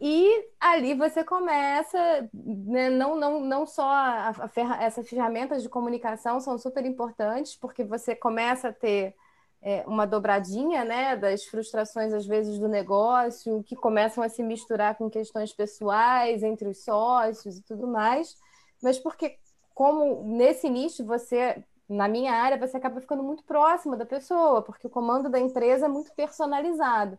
E 0.01 0.49
ali 0.61 0.95
você 0.95 1.25
começa, 1.25 2.29
né, 2.33 2.91
não, 2.91 3.17
não, 3.17 3.41
não 3.41 3.67
só 3.67 3.89
a, 3.89 4.29
a 4.29 4.49
ferra, 4.49 4.83
essas 4.83 5.09
ferramentas 5.09 5.63
de 5.63 5.69
comunicação 5.71 6.39
são 6.39 6.59
super 6.59 6.85
importantes, 6.85 7.57
porque 7.57 7.83
você 7.83 8.15
começa 8.15 8.69
a 8.69 8.73
ter 8.73 9.15
é, 9.63 9.85
uma 9.87 10.07
dobradinha 10.07 10.85
né, 10.85 11.17
das 11.17 11.45
frustrações, 11.45 12.13
às 12.13 12.27
vezes, 12.27 12.59
do 12.59 12.69
negócio, 12.69 13.63
que 13.65 13.75
começam 13.75 14.23
a 14.23 14.29
se 14.29 14.43
misturar 14.43 14.97
com 14.97 15.09
questões 15.09 15.53
pessoais 15.53 16.43
entre 16.43 16.69
os 16.69 16.85
sócios 16.85 17.59
e 17.59 17.63
tudo 17.63 17.87
mais, 17.87 18.37
mas 18.83 18.99
porque, 18.99 19.39
como 19.75 20.23
nesse 20.25 20.67
início 20.67 21.05
você, 21.07 21.65
na 21.89 22.07
minha 22.07 22.33
área, 22.33 22.59
você 22.59 22.77
acaba 22.77 23.01
ficando 23.01 23.23
muito 23.23 23.43
próxima 23.45 23.97
da 23.97 24.05
pessoa, 24.05 24.61
porque 24.63 24.87
o 24.87 24.91
comando 24.91 25.29
da 25.31 25.41
empresa 25.41 25.87
é 25.87 25.89
muito 25.89 26.13
personalizado. 26.15 27.19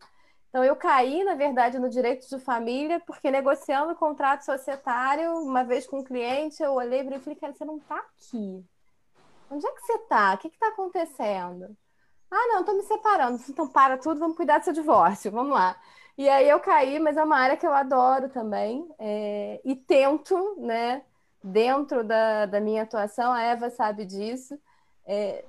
Então, 0.57 0.65
eu 0.65 0.75
caí, 0.75 1.23
na 1.23 1.35
verdade, 1.35 1.77
no 1.77 1.87
direito 1.87 2.27
de 2.27 2.39
família, 2.39 2.99
porque 3.01 3.29
negociando 3.29 3.93
o 3.93 3.95
contrato 3.95 4.41
societário, 4.43 5.31
uma 5.43 5.63
vez 5.63 5.85
com 5.85 5.99
um 5.99 6.03
cliente, 6.03 6.63
eu 6.63 6.73
olhei 6.73 7.01
e 7.01 7.19
falei, 7.19 7.35
cara, 7.35 7.53
você 7.53 7.63
não 7.63 7.77
está 7.77 7.97
aqui. 7.97 8.65
Onde 9.51 9.67
é 9.67 9.71
que 9.71 9.81
você 9.81 9.93
está? 9.93 10.33
O 10.33 10.37
que 10.39 10.47
está 10.47 10.69
acontecendo? 10.69 11.77
Ah, 12.31 12.47
não, 12.47 12.61
estou 12.61 12.75
me 12.75 12.81
separando. 12.81 13.39
Então, 13.47 13.67
para 13.67 13.99
tudo, 13.99 14.19
vamos 14.19 14.35
cuidar 14.35 14.57
do 14.57 14.63
seu 14.63 14.73
divórcio. 14.73 15.31
Vamos 15.31 15.53
lá. 15.53 15.79
E 16.17 16.27
aí 16.27 16.49
eu 16.49 16.59
caí, 16.59 16.97
mas 16.97 17.17
é 17.17 17.23
uma 17.23 17.37
área 17.37 17.55
que 17.55 17.67
eu 17.67 17.73
adoro 17.73 18.27
também. 18.27 18.83
É... 18.97 19.61
e 19.63 19.75
tento, 19.75 20.55
né, 20.57 21.03
dentro 21.43 22.03
da, 22.03 22.47
da 22.47 22.59
minha 22.59 22.81
atuação, 22.81 23.31
a 23.31 23.43
Eva 23.43 23.69
sabe 23.69 24.05
disso, 24.05 24.59
é 25.05 25.45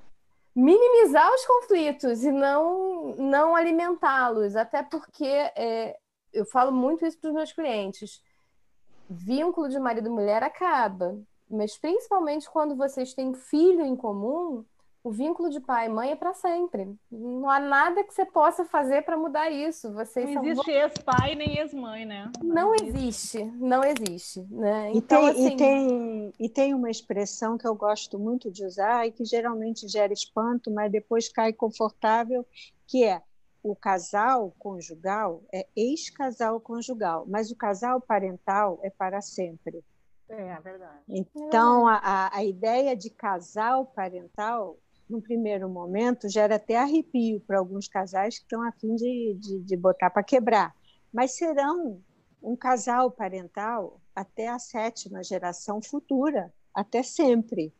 minimizar 0.59 1.33
os 1.33 1.45
conflitos 1.45 2.23
e 2.23 2.31
não, 2.31 3.15
não 3.15 3.55
alimentá-los, 3.55 4.55
até 4.55 4.83
porque 4.83 5.25
é, 5.25 5.97
eu 6.33 6.45
falo 6.45 6.71
muito 6.71 7.05
isso 7.05 7.17
para 7.17 7.29
os 7.29 7.33
meus 7.33 7.53
clientes. 7.53 8.21
Vínculo 9.09 9.69
de 9.69 9.79
marido 9.79 10.07
e 10.07 10.11
mulher 10.11 10.43
acaba, 10.43 11.17
mas 11.49 11.77
principalmente 11.77 12.49
quando 12.49 12.75
vocês 12.75 13.13
têm 13.13 13.33
filho 13.33 13.85
em 13.85 13.95
comum, 13.95 14.65
o 15.09 15.11
vínculo 15.11 15.49
de 15.49 15.59
pai 15.59 15.87
e 15.87 15.89
mãe 15.89 16.11
é 16.11 16.15
para 16.15 16.35
sempre. 16.35 16.95
Não 17.11 17.49
há 17.49 17.59
nada 17.59 18.03
que 18.03 18.13
você 18.13 18.27
possa 18.27 18.63
fazer 18.63 19.01
para 19.01 19.17
mudar 19.17 19.49
isso. 19.49 19.91
Vocês 19.91 20.29
não 20.35 20.45
existe 20.45 20.69
ex-pai 20.69 21.33
nem 21.33 21.57
ex-mãe, 21.57 22.05
né? 22.05 22.31
Não, 22.43 22.53
não 22.53 22.75
existe. 22.75 23.43
não 23.43 23.83
existe, 23.83 24.45
né? 24.51 24.91
Então, 24.93 25.27
e 25.29 25.33
tem, 25.33 25.45
assim... 25.47 25.47
e, 25.47 25.57
tem, 25.57 26.33
e 26.41 26.49
tem 26.49 26.73
uma 26.75 26.91
expressão 26.91 27.57
que 27.57 27.67
eu 27.67 27.73
gosto 27.73 28.19
muito 28.19 28.51
de 28.51 28.63
usar 28.63 29.07
e 29.07 29.11
que 29.11 29.25
geralmente 29.25 29.87
gera 29.87 30.13
espanto, 30.13 30.69
mas 30.69 30.91
depois 30.91 31.27
cai 31.27 31.51
confortável, 31.51 32.45
que 32.85 33.03
é 33.03 33.23
o 33.63 33.75
casal 33.75 34.53
conjugal 34.59 35.41
é 35.51 35.65
ex-casal 35.75 36.61
conjugal, 36.61 37.25
mas 37.27 37.49
o 37.49 37.55
casal 37.55 37.99
parental 37.99 38.79
é 38.83 38.91
para 38.91 39.21
sempre. 39.21 39.83
É, 40.29 40.49
é 40.49 40.59
verdade. 40.59 40.99
Então, 41.09 41.87
a, 41.87 42.29
a 42.31 42.43
ideia 42.43 42.95
de 42.95 43.09
casal 43.09 43.87
parental 43.87 44.77
no 45.09 45.21
primeiro 45.21 45.67
momento, 45.67 46.29
gera 46.29 46.55
até 46.55 46.77
arrepio 46.77 47.39
para 47.41 47.57
alguns 47.57 47.87
casais 47.87 48.37
que 48.37 48.43
estão 48.43 48.61
a 48.61 48.71
fim 48.71 48.95
de, 48.95 49.35
de, 49.39 49.59
de 49.59 49.75
botar 49.75 50.09
para 50.09 50.23
quebrar. 50.23 50.75
Mas 51.11 51.35
serão 51.35 52.01
um 52.41 52.55
casal 52.55 53.09
parental 53.09 53.99
até 54.15 54.47
a 54.47 54.59
sétima 54.59 55.23
geração 55.23 55.81
futura, 55.81 56.53
até 56.73 57.01
sempre. 57.01 57.73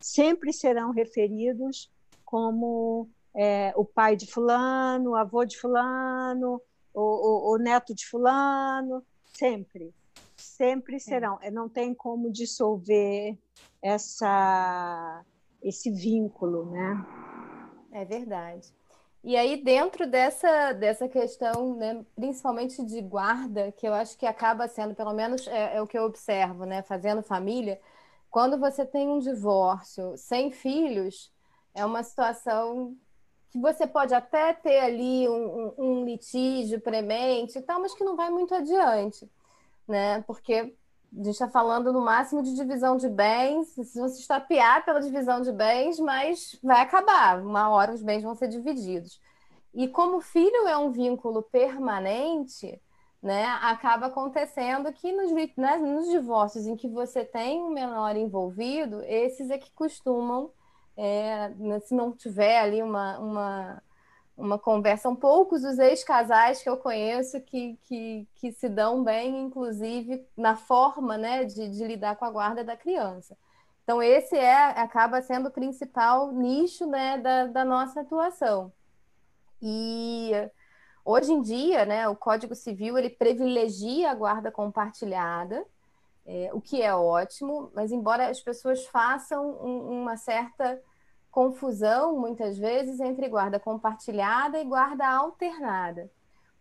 Sempre 0.00 0.52
serão 0.52 0.92
referidos 0.92 1.90
como 2.24 3.08
é, 3.34 3.72
o 3.76 3.84
pai 3.84 4.14
de 4.14 4.26
fulano, 4.26 5.10
o 5.10 5.16
avô 5.16 5.44
de 5.44 5.58
fulano, 5.58 6.60
o, 6.94 7.00
o, 7.00 7.54
o 7.54 7.58
neto 7.58 7.94
de 7.94 8.06
fulano, 8.06 9.04
sempre. 9.34 9.92
Sempre 10.36 11.00
serão. 11.00 11.38
É. 11.42 11.50
Não 11.50 11.68
tem 11.68 11.94
como 11.94 12.30
dissolver 12.30 13.36
essa 13.82 15.24
esse 15.68 15.90
vínculo, 15.90 16.70
né? 16.70 17.04
É 17.92 18.04
verdade. 18.04 18.72
E 19.24 19.36
aí, 19.36 19.56
dentro 19.62 20.08
dessa, 20.08 20.72
dessa 20.72 21.08
questão, 21.08 21.74
né, 21.74 22.04
principalmente 22.14 22.84
de 22.84 23.02
guarda, 23.02 23.72
que 23.72 23.86
eu 23.86 23.92
acho 23.92 24.16
que 24.16 24.24
acaba 24.24 24.68
sendo, 24.68 24.94
pelo 24.94 25.12
menos 25.12 25.48
é, 25.48 25.76
é, 25.76 25.82
o 25.82 25.86
que 25.86 25.98
eu 25.98 26.04
observo, 26.04 26.64
né, 26.64 26.82
fazendo 26.82 27.22
família, 27.22 27.80
quando 28.30 28.56
você 28.56 28.86
tem 28.86 29.08
um 29.08 29.18
divórcio 29.18 30.16
sem 30.16 30.52
filhos, 30.52 31.32
é 31.74 31.84
uma 31.84 32.04
situação 32.04 32.96
que 33.50 33.58
você 33.58 33.84
pode 33.86 34.14
até 34.14 34.52
ter 34.52 34.78
ali 34.78 35.28
um, 35.28 35.34
um, 35.58 35.74
um 35.78 36.04
litígio 36.04 36.80
premente 36.80 37.58
e 37.58 37.62
tal, 37.62 37.80
mas 37.80 37.94
que 37.94 38.04
não 38.04 38.14
vai 38.14 38.30
muito 38.30 38.54
adiante, 38.54 39.28
né? 39.88 40.22
Porque 40.22 40.72
a 41.12 41.16
gente 41.16 41.30
está 41.30 41.48
falando 41.48 41.92
no 41.92 42.00
máximo 42.00 42.42
de 42.42 42.54
divisão 42.54 42.96
de 42.96 43.08
bens, 43.08 43.68
se 43.68 43.98
você 43.98 44.20
estapear 44.20 44.84
pela 44.84 45.00
divisão 45.00 45.40
de 45.40 45.52
bens, 45.52 45.98
mas 45.98 46.58
vai 46.62 46.80
acabar, 46.80 47.40
uma 47.42 47.68
hora 47.70 47.92
os 47.92 48.02
bens 48.02 48.22
vão 48.22 48.34
ser 48.34 48.48
divididos. 48.48 49.20
E 49.74 49.88
como 49.88 50.18
o 50.18 50.20
filho 50.20 50.66
é 50.66 50.76
um 50.76 50.90
vínculo 50.90 51.42
permanente, 51.42 52.80
né, 53.22 53.44
acaba 53.62 54.06
acontecendo 54.06 54.92
que 54.92 55.12
nos, 55.12 55.32
né, 55.56 55.76
nos 55.76 56.08
divórcios 56.08 56.66
em 56.66 56.76
que 56.76 56.88
você 56.88 57.24
tem 57.24 57.60
um 57.62 57.70
menor 57.70 58.16
envolvido, 58.16 59.02
esses 59.02 59.50
é 59.50 59.58
que 59.58 59.70
costumam, 59.72 60.50
é, 60.96 61.48
né, 61.56 61.80
se 61.80 61.94
não 61.94 62.12
tiver 62.12 62.58
ali 62.60 62.82
uma, 62.82 63.18
uma 63.18 63.82
uma 64.36 64.58
conversa. 64.58 65.04
São 65.04 65.16
poucos 65.16 65.64
os 65.64 65.78
ex-casais 65.78 66.62
que 66.62 66.68
eu 66.68 66.76
conheço 66.76 67.40
que, 67.40 67.78
que, 67.82 68.28
que 68.34 68.52
se 68.52 68.68
dão 68.68 69.02
bem, 69.02 69.40
inclusive, 69.40 70.26
na 70.36 70.56
forma 70.56 71.16
né, 71.16 71.44
de, 71.44 71.68
de 71.68 71.84
lidar 71.84 72.16
com 72.16 72.24
a 72.24 72.30
guarda 72.30 72.62
da 72.62 72.76
criança. 72.76 73.36
Então, 73.82 74.02
esse 74.02 74.36
é 74.36 74.52
acaba 74.80 75.22
sendo 75.22 75.48
o 75.48 75.52
principal 75.52 76.32
nicho 76.32 76.86
né, 76.86 77.18
da, 77.18 77.46
da 77.46 77.64
nossa 77.64 78.00
atuação. 78.00 78.72
E 79.62 80.32
hoje 81.04 81.32
em 81.32 81.40
dia, 81.40 81.86
né, 81.86 82.08
o 82.08 82.16
Código 82.16 82.54
Civil 82.54 82.98
ele 82.98 83.08
privilegia 83.08 84.10
a 84.10 84.14
guarda 84.14 84.50
compartilhada, 84.50 85.64
é, 86.26 86.50
o 86.52 86.60
que 86.60 86.82
é 86.82 86.92
ótimo, 86.92 87.70
mas 87.74 87.92
embora 87.92 88.28
as 88.28 88.40
pessoas 88.40 88.84
façam 88.86 89.52
um, 89.62 90.00
uma 90.02 90.16
certa 90.16 90.82
confusão, 91.36 92.18
muitas 92.18 92.56
vezes, 92.56 92.98
entre 92.98 93.28
guarda 93.28 93.60
compartilhada 93.60 94.58
e 94.58 94.64
guarda 94.64 95.06
alternada. 95.06 96.10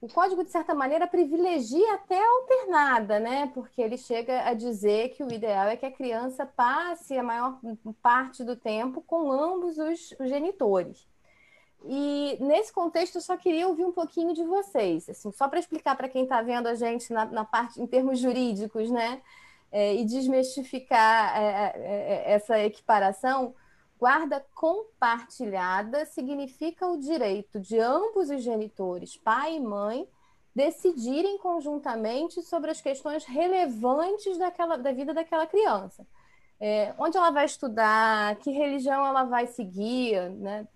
O 0.01 0.10
código, 0.10 0.44
de 0.44 0.51
certa 0.51 0.75
maneira, 0.75 1.08
privilegia 1.08 1.94
até 1.94 2.22
a 2.22 2.29
alternada, 2.29 3.17
né? 3.17 3.50
Porque 3.53 3.82
ele 3.82 3.98
chega 3.98 4.44
a 4.46 4.53
dizer 4.53 5.12
que 5.12 5.24
o 5.24 5.32
ideal 5.32 5.70
é 5.70 5.77
que 5.77 5.86
a 5.86 5.91
criança 5.91 6.46
passe 6.46 7.17
a 7.17 7.24
maior 7.24 7.58
parte 8.01 8.44
do 8.44 8.58
tempo 8.58 9.01
com 9.01 9.32
ambos 9.32 9.77
os, 9.77 10.13
genitores. 10.27 11.08
E 11.86 12.38
nesse 12.41 12.74
contexto, 12.74 13.15
eu 13.15 13.22
só 13.22 13.38
queria 13.38 13.70
ouvir 13.70 13.86
um 13.86 13.94
pouquinho 13.94 14.34
de 14.34 14.44
vocês, 14.44 15.08
assim, 15.08 15.32
só 15.32 15.48
para 15.48 15.60
explicar 15.60 15.96
para 15.96 16.10
quem 16.10 16.24
está 16.24 16.41
vendo 16.41 16.67
a 16.67 16.75
gente 16.75 17.13
na, 17.13 17.24
na, 17.24 17.46
parte 17.46 17.82
em 17.82 17.88
termos 17.88 18.20
jurídicos, 18.20 18.91
né? 18.91 19.22
É, 19.72 19.96
e 19.96 20.03
desmistificar 20.03 21.38
é, 21.38 21.46
é, 21.46 21.72
é 21.77 22.34
essa 22.34 22.60
equiparação. 22.60 23.55
Guarda 24.00 24.46
compartilhada 24.54 26.06
significa 26.06 26.88
o 26.88 26.98
direito 26.98 27.60
de 27.60 27.80
ambos 27.80 28.30
os 28.30 28.44
genitores, 28.44 29.18
pai 29.18 29.56
e 29.56 29.60
mãe, 29.60 30.08
decidirem 30.56 31.38
conjuntamente 31.38 32.42
sobre 32.44 32.72
as 32.72 32.82
questões 32.82 33.25
relevantes 33.25 34.38
daquela, 34.38 34.78
da 34.78 34.92
vida 34.92 35.14
daquela 35.14 35.48
criança. 35.48 36.06
é, 36.60 36.94
onde 36.98 37.18
ela 37.18 37.32
vai 37.32 37.46
estudar, 37.46 38.36
que 38.38 38.52
religião 38.52 39.06
ela 39.06 39.24
vai 39.24 39.48
seguir, 39.48 40.30
né? 40.32 40.68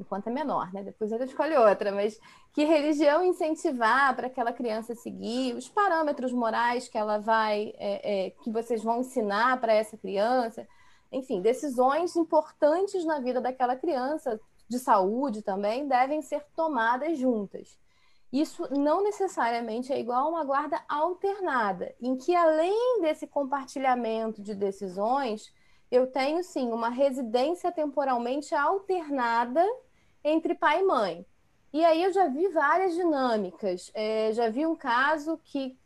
Enquanto 0.00 0.28
é 0.28 0.30
menor, 0.32 0.72
né? 0.72 0.82
Depois 0.82 1.10
ela 1.12 1.24
escolhe 1.24 1.56
outra, 1.56 1.92
mas 1.92 2.20
que 2.52 2.64
religião 2.64 3.24
incentivar 3.24 4.14
para 4.16 4.28
aquela 4.28 4.52
criança 4.52 4.94
seguir, 4.94 5.54
os 5.54 5.68
parâmetros 5.68 6.32
morais 6.32 6.88
que 6.88 6.98
ela 6.98 7.18
vai, 7.18 7.72
é, 7.78 8.26
é, 8.26 8.30
que 8.30 8.50
vocês 8.50 8.82
vão 8.82 9.00
ensinar 9.00 9.60
para 9.60 9.72
essa 9.72 9.96
criança, 9.96 10.66
enfim, 11.10 11.40
decisões 11.40 12.16
importantes 12.16 13.04
na 13.04 13.20
vida 13.20 13.40
daquela 13.40 13.76
criança, 13.76 14.40
de 14.68 14.78
saúde 14.78 15.42
também, 15.42 15.88
devem 15.88 16.20
ser 16.20 16.44
tomadas 16.54 17.18
juntas. 17.18 17.78
Isso 18.30 18.68
não 18.78 19.02
necessariamente 19.02 19.90
é 19.92 19.98
igual 19.98 20.26
a 20.26 20.28
uma 20.28 20.44
guarda 20.44 20.82
alternada, 20.86 21.94
em 22.00 22.16
que 22.16 22.34
além 22.34 23.00
desse 23.00 23.26
compartilhamento 23.26 24.42
de 24.42 24.54
decisões, 24.54 25.50
eu 25.90 26.06
tenho 26.06 26.44
sim 26.44 26.70
uma 26.70 26.90
residência 26.90 27.72
temporalmente 27.72 28.54
alternada 28.54 29.64
entre 30.22 30.54
pai 30.54 30.80
e 30.80 30.84
mãe. 30.84 31.26
E 31.72 31.82
aí 31.84 32.02
eu 32.02 32.12
já 32.12 32.28
vi 32.28 32.48
várias 32.48 32.94
dinâmicas. 32.94 33.90
É, 33.94 34.32
já 34.32 34.50
vi 34.50 34.66
um 34.66 34.76
caso 34.76 35.38
que, 35.44 35.78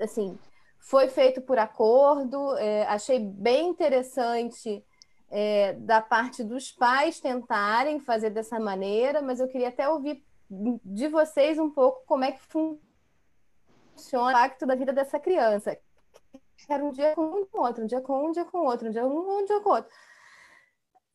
assim, 0.00 0.38
foi 0.80 1.08
feito 1.08 1.40
por 1.42 1.58
acordo, 1.58 2.56
é, 2.56 2.84
achei 2.86 3.20
bem 3.20 3.68
interessante 3.68 4.84
é, 5.30 5.74
da 5.74 6.00
parte 6.00 6.42
dos 6.42 6.72
pais 6.72 7.20
tentarem 7.20 8.00
fazer 8.00 8.30
dessa 8.30 8.58
maneira, 8.58 9.22
mas 9.22 9.38
eu 9.38 9.46
queria 9.46 9.68
até 9.68 9.88
ouvir 9.88 10.24
de 10.50 11.06
vocês 11.06 11.58
um 11.58 11.70
pouco 11.70 12.02
como 12.06 12.24
é 12.24 12.32
que 12.32 12.40
funciona 12.42 12.80
o 14.26 14.30
impacto 14.30 14.66
da 14.66 14.74
vida 14.74 14.92
dessa 14.92 15.20
criança. 15.20 15.78
Era 16.68 16.84
um 16.84 16.90
dia 16.90 17.14
com 17.14 17.22
um, 17.22 17.46
com 17.46 17.60
outro, 17.60 17.84
um 17.84 17.86
dia 17.86 18.00
com 18.00 18.12
um, 18.12 18.28
um 18.28 18.32
dia 18.32 18.44
com 18.44 18.58
outro, 18.58 18.88
um 18.88 18.90
dia 18.90 19.02
com 19.02 19.08
um, 19.08 19.38
um 19.38 19.44
dia 19.44 19.60
com 19.60 19.70
outro. 19.70 19.90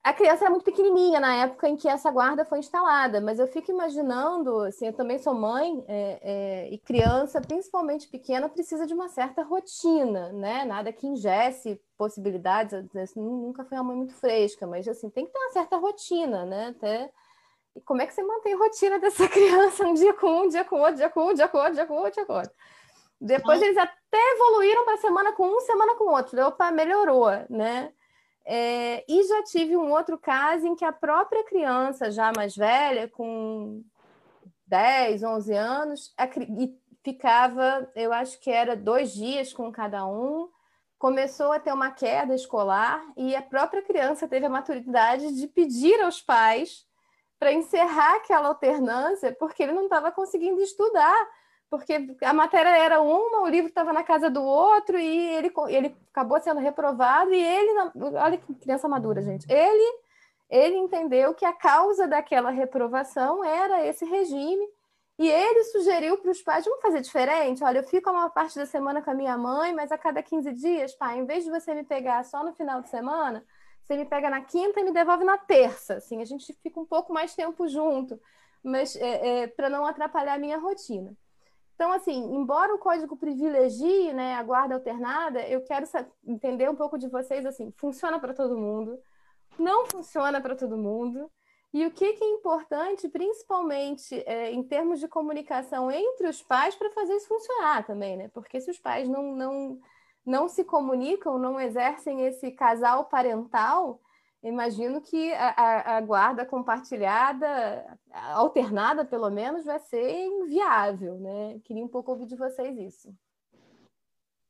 A 0.06 0.14
criança 0.14 0.44
era 0.44 0.52
muito 0.52 0.64
pequenininha 0.64 1.20
na 1.20 1.34
época 1.34 1.68
em 1.68 1.76
que 1.76 1.90
essa 1.90 2.12
guarda 2.12 2.46
foi 2.46 2.60
instalada, 2.60 3.20
mas 3.20 3.40
eu 3.40 3.48
fico 3.48 3.72
imaginando, 3.72 4.60
assim, 4.60 4.86
eu 4.86 4.94
também 4.94 5.18
sou 5.18 5.34
mãe 5.34 5.84
é, 5.88 6.20
é, 6.22 6.70
e 6.70 6.78
criança, 6.78 7.42
principalmente 7.42 8.08
pequena, 8.08 8.48
precisa 8.48 8.86
de 8.86 8.94
uma 8.94 9.10
certa 9.10 9.42
rotina, 9.42 10.32
né? 10.32 10.64
Nada 10.64 10.94
que 10.94 11.08
ingesse 11.08 11.82
possibilidades. 11.98 12.72
Eu, 12.72 12.88
nunca 13.16 13.66
fui 13.66 13.76
uma 13.76 13.84
mãe 13.84 13.98
muito 13.98 14.14
fresca, 14.14 14.68
mas 14.68 14.88
assim 14.88 15.10
tem 15.10 15.26
que 15.26 15.32
ter 15.32 15.40
uma 15.40 15.50
certa 15.50 15.76
rotina, 15.78 16.46
né? 16.46 16.68
Até 16.68 17.12
e 17.76 17.82
como 17.82 18.04
é 18.04 18.06
que 18.06 18.14
você 18.14 18.22
mantém 18.22 18.54
a 18.54 18.58
rotina 18.58 19.00
dessa 19.00 19.26
criança 19.28 19.88
um 19.88 19.96
dia 19.96 20.14
com 20.14 20.28
um, 20.28 20.44
um 20.44 20.50
dia 20.50 20.64
com 20.64 20.82
outro, 20.82 20.98
dia 20.98 21.10
com 21.10 21.32
um, 21.32 21.34
dia 21.34 21.48
com 21.48 21.58
outro, 21.58 21.74
dia 21.74 21.86
com 21.88 21.94
outro, 21.96 22.12
dia 22.12 22.26
com 22.28 22.34
outro? 22.34 22.52
Depois 23.20 23.60
eles 23.60 23.76
até 23.76 24.34
evoluíram 24.36 24.86
para 24.86 24.98
semana 24.98 25.32
com 25.32 25.48
um, 25.48 25.60
semana 25.62 25.96
com 25.96 26.04
outro. 26.14 26.40
Opa, 26.46 26.70
melhorou, 26.70 27.26
né? 27.50 27.92
É, 28.46 29.04
e 29.08 29.24
já 29.24 29.44
tive 29.44 29.76
um 29.76 29.92
outro 29.92 30.18
caso 30.18 30.68
em 30.68 30.76
que 30.76 30.86
a 30.86 30.92
própria 30.92 31.44
criança, 31.44 32.12
já 32.12 32.32
mais 32.36 32.56
velha, 32.56 33.08
com 33.08 33.84
10, 34.68 35.24
11 35.24 35.54
anos, 35.54 36.14
ficava, 37.04 37.90
eu 37.96 38.14
acho 38.14 38.40
que 38.40 38.52
era 38.52 38.76
dois 38.76 39.14
dias 39.14 39.52
com 39.52 39.72
cada 39.72 40.06
um, 40.06 40.50
começou 40.98 41.52
a 41.52 41.60
ter 41.60 41.74
uma 41.74 41.92
queda 41.92 42.34
escolar 42.34 43.04
e 43.18 43.36
a 43.36 43.42
própria 43.42 43.82
criança 43.82 44.28
teve 44.28 44.46
a 44.46 44.50
maturidade 44.50 45.36
de 45.36 45.48
pedir 45.48 46.02
aos 46.02 46.22
pais 46.22 46.86
para 47.38 47.52
encerrar 47.52 48.16
aquela 48.16 48.48
alternância, 48.48 49.36
porque 49.38 49.62
ele 49.62 49.74
não 49.74 49.84
estava 49.84 50.12
conseguindo 50.12 50.62
estudar, 50.62 51.28
porque 51.78 51.94
a 52.24 52.34
matéria 52.34 52.70
era 52.70 53.02
uma, 53.02 53.42
o 53.42 53.48
livro 53.48 53.70
estava 53.70 53.94
na 53.94 54.04
casa 54.04 54.30
do 54.30 54.44
outro 54.44 54.98
e 54.98 55.36
ele, 55.36 55.52
ele 55.70 55.96
acabou 56.12 56.40
sendo 56.40 56.60
reprovado 56.60 57.34
e 57.34 57.42
ele, 57.42 57.92
olha 58.18 58.38
que 58.38 58.54
criança 58.56 58.88
madura, 58.88 59.22
gente, 59.22 59.46
ele 59.52 60.06
ele 60.50 60.78
entendeu 60.78 61.34
que 61.34 61.46
a 61.46 61.54
causa 61.54 62.08
daquela 62.08 62.52
reprovação 62.52 63.44
era 63.44 63.86
esse 63.86 64.06
regime 64.06 64.66
e 65.18 65.30
ele 65.30 65.64
sugeriu 65.66 66.18
para 66.18 66.32
os 66.32 66.42
pais, 66.42 66.66
vamos 66.66 66.82
fazer 66.82 67.02
diferente? 67.02 67.64
Olha, 67.64 67.80
eu 67.80 67.84
fico 67.84 68.10
uma 68.10 68.30
parte 68.30 68.56
da 68.56 68.66
semana 68.66 69.02
com 69.02 69.10
a 69.10 69.14
minha 69.14 69.38
mãe, 69.38 69.74
mas 69.74 69.92
a 69.92 69.98
cada 69.98 70.22
15 70.22 70.52
dias, 70.54 70.94
pai, 70.94 71.18
em 71.20 71.26
vez 71.26 71.46
de 71.46 71.50
você 71.50 71.74
me 71.74 71.84
pegar 71.84 72.24
só 72.26 72.44
no 72.44 72.54
final 72.54 72.82
de 72.82 72.90
semana, 72.90 73.44
você 73.82 73.96
me 73.96 74.06
pega 74.06 74.30
na 74.30 74.42
quinta 74.42 74.80
e 74.80 74.84
me 74.84 74.92
devolve 74.92 75.24
na 75.24 75.38
terça. 75.38 75.96
Assim, 75.96 76.22
a 76.22 76.26
gente 76.26 76.52
fica 76.62 76.80
um 76.80 76.86
pouco 76.86 77.14
mais 77.14 77.34
tempo 77.34 77.68
junto, 77.68 78.20
mas 78.62 78.96
é, 78.98 79.44
é, 79.44 79.48
para 79.48 79.70
não 79.70 79.86
atrapalhar 79.86 80.34
a 80.34 80.40
minha 80.40 80.58
rotina. 80.58 81.16
Então, 81.76 81.92
assim, 81.92 82.18
embora 82.36 82.74
o 82.74 82.80
código 82.80 83.18
privilegie 83.18 84.14
né, 84.14 84.36
a 84.36 84.44
guarda 84.44 84.76
alternada, 84.76 85.46
eu 85.48 85.62
quero 85.62 85.86
entender 86.26 86.70
um 86.70 86.76
pouco 86.76 86.98
de 86.98 87.10
vocês, 87.10 87.46
assim, 87.46 87.72
funciona 87.78 88.18
para 88.20 88.34
todo 88.34 88.58
mundo, 88.58 88.98
não 89.60 89.86
funciona 89.86 90.40
para 90.40 90.56
todo 90.56 90.78
mundo, 90.78 91.30
e 91.74 91.86
o 91.86 91.92
que, 91.92 92.14
que 92.14 92.24
é 92.24 92.30
importante, 92.30 93.10
principalmente 93.10 94.24
é, 94.26 94.50
em 94.52 94.64
termos 94.64 95.02
de 95.02 95.10
comunicação 95.10 95.92
entre 95.92 96.30
os 96.30 96.42
pais, 96.42 96.74
para 96.76 96.90
fazer 96.92 97.14
isso 97.16 97.28
funcionar 97.28 97.86
também, 97.86 98.16
né? 98.16 98.30
Porque 98.30 98.62
se 98.62 98.72
os 98.72 98.80
pais 98.80 99.10
não, 99.10 99.36
não 99.36 99.80
não 100.26 100.48
se 100.50 100.64
comunicam, 100.64 101.38
não 101.38 101.60
exercem 101.60 102.26
esse 102.26 102.52
casal 102.52 103.06
parental, 103.06 104.02
imagino 104.50 105.02
que 105.02 105.34
a, 105.34 105.50
a, 105.50 105.98
a, 105.98 106.02
guarda 106.02 106.46
compartilhada, 106.46 108.00
alternada 108.12 109.04
pelo 109.04 109.30
menos, 109.30 109.66
vai 109.66 109.80
ser 109.80 110.26
inviável, 110.26 111.20
né? 111.20 111.60
Queria 111.64 111.84
um 111.84 111.88
pouco 111.88 112.12
ouvir 112.12 112.28
de 112.28 112.36
vocês 112.36 112.78
isso. 112.78 113.10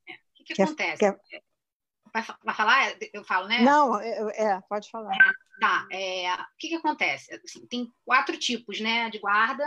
É, 0.07 0.13
o 0.13 0.17
que, 0.35 0.43
que 0.43 0.53
quer, 0.53 0.63
acontece? 0.63 0.99
Quer... 0.99 1.41
Vai, 2.13 2.23
vai, 2.43 2.55
falar? 2.55 2.95
Eu 3.13 3.23
falo, 3.23 3.47
né? 3.47 3.59
Não, 3.61 3.99
é, 3.99 4.61
pode 4.69 4.89
falar. 4.89 5.13
É, 5.13 5.59
tá, 5.59 5.87
é, 5.91 6.33
o 6.33 6.57
que, 6.57 6.69
que 6.69 6.75
acontece? 6.75 7.33
Assim, 7.43 7.65
tem 7.67 7.91
quatro 8.05 8.37
tipos, 8.37 8.79
né, 8.79 9.09
de 9.09 9.19
guarda 9.19 9.65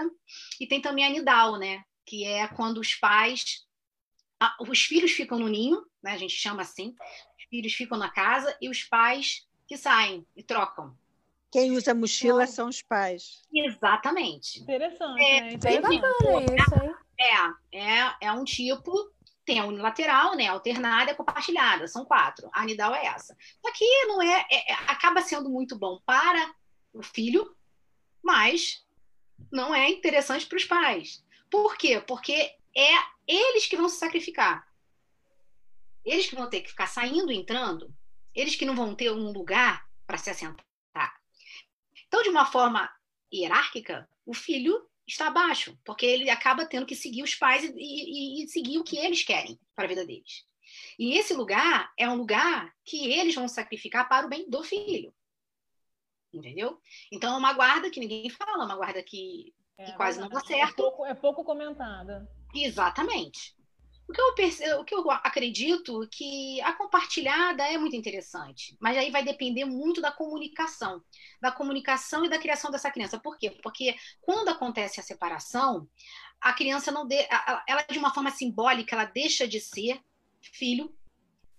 e 0.61 0.67
tem 0.67 0.81
também 0.81 1.07
a 1.07 1.11
nidal, 1.11 1.59
né, 1.59 1.83
que 2.07 2.25
é 2.25 2.47
quando 2.49 2.79
os 2.79 2.95
pais 2.95 3.67
os 4.61 4.83
filhos 4.83 5.11
ficam 5.11 5.37
no 5.37 5.49
ninho, 5.49 5.85
né, 6.01 6.13
a 6.13 6.17
gente 6.17 6.35
chama 6.35 6.63
assim, 6.63 6.95
os 7.37 7.45
filhos 7.51 7.75
ficam 7.75 7.99
na 7.99 8.09
casa 8.09 8.57
e 8.61 8.69
os 8.69 8.85
pais 8.85 9.48
que 9.69 9.77
saem 9.77 10.27
e 10.35 10.43
trocam. 10.43 10.97
Quem 11.53 11.73
usa 11.73 11.95
mochila 11.95 12.43
então, 12.43 12.55
são 12.55 12.69
os 12.69 12.83
pais. 12.83 13.43
Exatamente. 13.55 14.61
Interessante. 14.61 15.23
É, 15.23 15.41
né? 15.43 15.57
Bem 15.57 15.81
bacana 15.81 16.55
isso, 16.59 16.75
hein? 16.83 16.95
É, 17.73 17.79
é, 17.79 18.17
é 18.23 18.33
um 18.33 18.45
tipo, 18.45 19.13
tem 19.45 19.59
a 19.59 19.67
unilateral, 19.67 20.35
né? 20.35 20.47
Alternada 20.47 21.13
e 21.13 21.15
compartilhada. 21.15 21.87
São 21.87 22.05
quatro. 22.05 22.49
A 22.53 22.63
anidal 22.63 22.95
é 22.95 23.07
essa. 23.07 23.37
Só 23.65 23.73
que 23.73 23.85
não 24.07 24.21
é, 24.23 24.47
é, 24.51 24.73
é, 24.73 24.75
acaba 24.89 25.23
sendo 25.23 25.49
muito 25.49 25.79
bom 25.79 26.01
para 26.05 26.55
o 26.93 27.03
filho, 27.03 27.55
mas 28.23 28.85
não 29.51 29.75
é 29.75 29.89
interessante 29.89 30.47
para 30.47 30.57
os 30.57 30.65
pais. 30.65 31.25
Por 31.51 31.77
quê? 31.77 32.01
Porque 32.01 32.55
é 32.77 32.93
eles 33.27 33.67
que 33.67 33.77
vão 33.77 33.89
se 33.89 33.99
sacrificar. 33.99 34.67
Eles 36.05 36.27
que 36.27 36.37
vão 36.37 36.49
ter 36.49 36.61
que 36.61 36.71
ficar 36.71 36.87
saindo 36.87 37.33
e 37.33 37.37
entrando, 37.37 37.95
eles 38.35 38.57
que 38.57 38.65
não 38.65 38.77
vão 38.77 38.95
ter 38.95 39.11
um 39.11 39.33
lugar 39.33 39.87
para 40.07 40.19
se 40.19 40.31
assentar. 40.31 40.67
Então, 42.09 42.23
de 42.23 42.31
uma 42.31 42.47
forma 42.47 42.91
hierárquica, 43.33 44.09
o 44.25 44.35
filho 44.35 44.89
está 45.07 45.29
abaixo, 45.29 45.79
porque 45.85 46.05
ele 46.05 46.31
acaba 46.31 46.67
tendo 46.67 46.87
que 46.87 46.95
seguir 46.95 47.23
os 47.23 47.35
pais 47.35 47.65
e, 47.65 47.73
e, 47.77 48.45
e 48.45 48.49
seguir 48.49 48.79
o 48.79 48.85
que 48.85 48.97
eles 48.97 49.23
querem 49.23 49.59
para 49.75 49.85
a 49.85 49.89
vida 49.89 50.07
deles. 50.07 50.45
E 50.99 51.17
esse 51.17 51.35
lugar 51.35 51.91
é 51.99 52.09
um 52.09 52.17
lugar 52.17 52.73
que 52.85 53.11
eles 53.13 53.35
vão 53.35 53.49
sacrificar 53.49 54.09
para 54.09 54.27
o 54.27 54.29
bem 54.29 54.49
do 54.49 54.63
filho. 54.63 55.15
Entendeu? 56.33 56.79
Então, 57.11 57.35
é 57.35 57.39
uma 57.39 57.55
guarda 57.55 57.91
que 57.91 58.01
ninguém 58.01 58.29
fala, 58.29 58.65
uma 58.65 58.77
guarda 58.77 59.03
que, 59.03 59.55
que 59.77 59.83
é, 59.83 59.93
quase 59.93 60.21
não 60.21 60.29
dá 60.29 60.41
certo. 60.41 60.73
É 60.73 60.75
pouco, 60.75 61.07
é 61.07 61.15
pouco 61.15 61.45
comentada. 61.45 62.31
Exatamente. 62.55 63.57
O 64.09 64.13
que, 64.13 64.21
eu 64.23 64.35
percebo, 64.35 64.81
o 64.81 64.85
que 64.85 64.95
eu 64.95 65.11
acredito 65.11 66.09
que 66.11 66.59
a 66.63 66.73
compartilhada 66.73 67.63
é 67.65 67.77
muito 67.77 67.95
interessante, 67.95 68.75
mas 68.81 68.97
aí 68.97 69.11
vai 69.11 69.23
depender 69.23 69.67
muito 69.67 70.01
da 70.01 70.11
comunicação, 70.11 71.03
da 71.43 71.53
comunicação 71.53 72.25
e 72.25 72.29
da 72.31 72.39
criação 72.39 72.71
dessa 72.71 72.91
criança. 72.91 73.21
Por 73.21 73.37
quê? 73.37 73.51
Porque 73.63 73.95
quando 74.23 74.49
acontece 74.49 74.99
a 74.99 75.03
separação, 75.03 75.87
a 76.41 76.55
criança 76.55 76.91
não 76.91 77.07
de, 77.07 77.17
ela 77.67 77.83
de 77.83 77.99
uma 77.99 78.15
forma 78.15 78.31
simbólica, 78.31 78.97
ela 78.97 79.05
deixa 79.05 79.47
de 79.47 79.61
ser 79.61 80.01
filho 80.41 80.91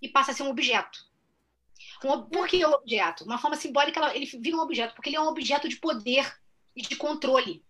e 0.01 0.09
passa 0.09 0.31
a 0.31 0.33
ser 0.33 0.41
um 0.41 0.49
objeto. 0.49 1.07
Um, 2.03 2.23
por 2.23 2.47
que 2.47 2.65
um 2.65 2.71
objeto? 2.71 3.25
Uma 3.25 3.37
forma 3.37 3.57
simbólica, 3.57 3.99
ela, 3.99 4.15
ele 4.15 4.25
vira 4.25 4.57
um 4.57 4.61
objeto, 4.61 4.95
porque 4.95 5.09
ele 5.09 5.17
é 5.17 5.21
um 5.21 5.27
objeto 5.27 5.69
de 5.69 5.75
poder 5.75 6.35
e 6.75 6.81
de 6.81 6.95
controle 6.95 7.63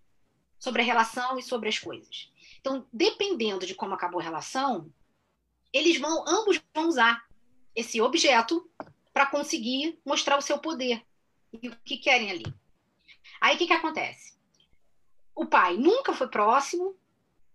sobre 0.58 0.82
a 0.82 0.86
relação 0.86 1.38
e 1.38 1.44
sobre 1.44 1.68
as 1.68 1.80
coisas. 1.80 2.32
Então, 2.60 2.86
dependendo 2.92 3.66
de 3.66 3.76
como 3.76 3.94
acabou 3.94 4.20
a 4.20 4.24
relação, 4.24 4.92
eles 5.72 6.00
vão, 6.00 6.26
ambos 6.28 6.62
vão 6.74 6.88
usar 6.88 7.26
esse 7.76 8.02
objeto 8.02 8.70
para 9.14 9.26
conseguir 9.26 10.00
mostrar 10.06 10.38
o 10.38 10.42
seu 10.42 10.60
poder 10.60 11.06
e 11.54 11.70
o 11.70 11.76
que 11.84 11.98
querem 11.98 12.32
ali. 12.32 12.46
Aí 13.40 13.56
o 13.56 13.58
que, 13.58 13.68
que 13.68 13.74
acontece? 13.74 14.38
O 15.34 15.46
pai 15.46 15.78
nunca 15.78 16.14
foi 16.14 16.28
próximo, 16.28 16.96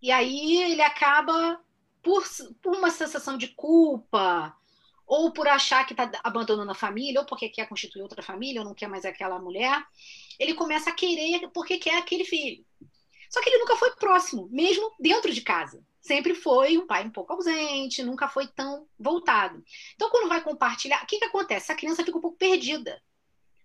e 0.01 0.11
aí 0.11 0.62
ele 0.62 0.83
acaba, 0.83 1.61
por, 2.03 2.25
por 2.62 2.77
uma 2.77 2.90
sensação 2.90 3.37
de 3.37 3.49
culpa, 3.49 4.57
ou 5.07 5.33
por 5.33 5.47
achar 5.47 5.87
que 5.87 5.93
está 5.93 6.11
abandonando 6.23 6.71
a 6.71 6.75
família, 6.75 7.21
ou 7.21 7.27
porque 7.27 7.49
quer 7.49 7.69
constituir 7.69 8.03
outra 8.03 8.23
família, 8.23 8.61
ou 8.62 8.67
não 8.67 8.75
quer 8.75 8.88
mais 8.88 9.05
aquela 9.05 9.38
mulher, 9.38 9.85
ele 10.38 10.55
começa 10.55 10.90
a 10.90 10.95
querer 10.95 11.49
porque 11.53 11.79
quer 11.79 11.99
aquele 11.99 12.25
filho. 12.25 12.64
Só 13.35 13.42
que 13.42 13.51
ele 13.51 13.59
nunca 13.59 13.75
foi 13.75 13.90
próximo, 13.97 14.49
mesmo 14.53 14.94
dentro 14.97 15.33
de 15.35 15.40
casa. 15.40 15.85
Sempre 16.01 16.37
foi 16.37 16.79
um 16.79 16.87
pai 16.87 17.05
um 17.05 17.11
pouco 17.11 17.33
ausente, 17.33 18.01
nunca 18.01 18.29
foi 18.29 18.47
tão 18.47 18.87
voltado. 18.97 19.61
Então, 19.97 20.09
quando 20.09 20.29
vai 20.29 20.40
compartilhar, 20.40 21.03
o 21.03 21.07
que, 21.07 21.18
que 21.18 21.25
acontece? 21.25 21.73
A 21.73 21.75
criança 21.75 22.05
fica 22.05 22.16
um 22.16 22.20
pouco 22.20 22.37
perdida. 22.37 23.03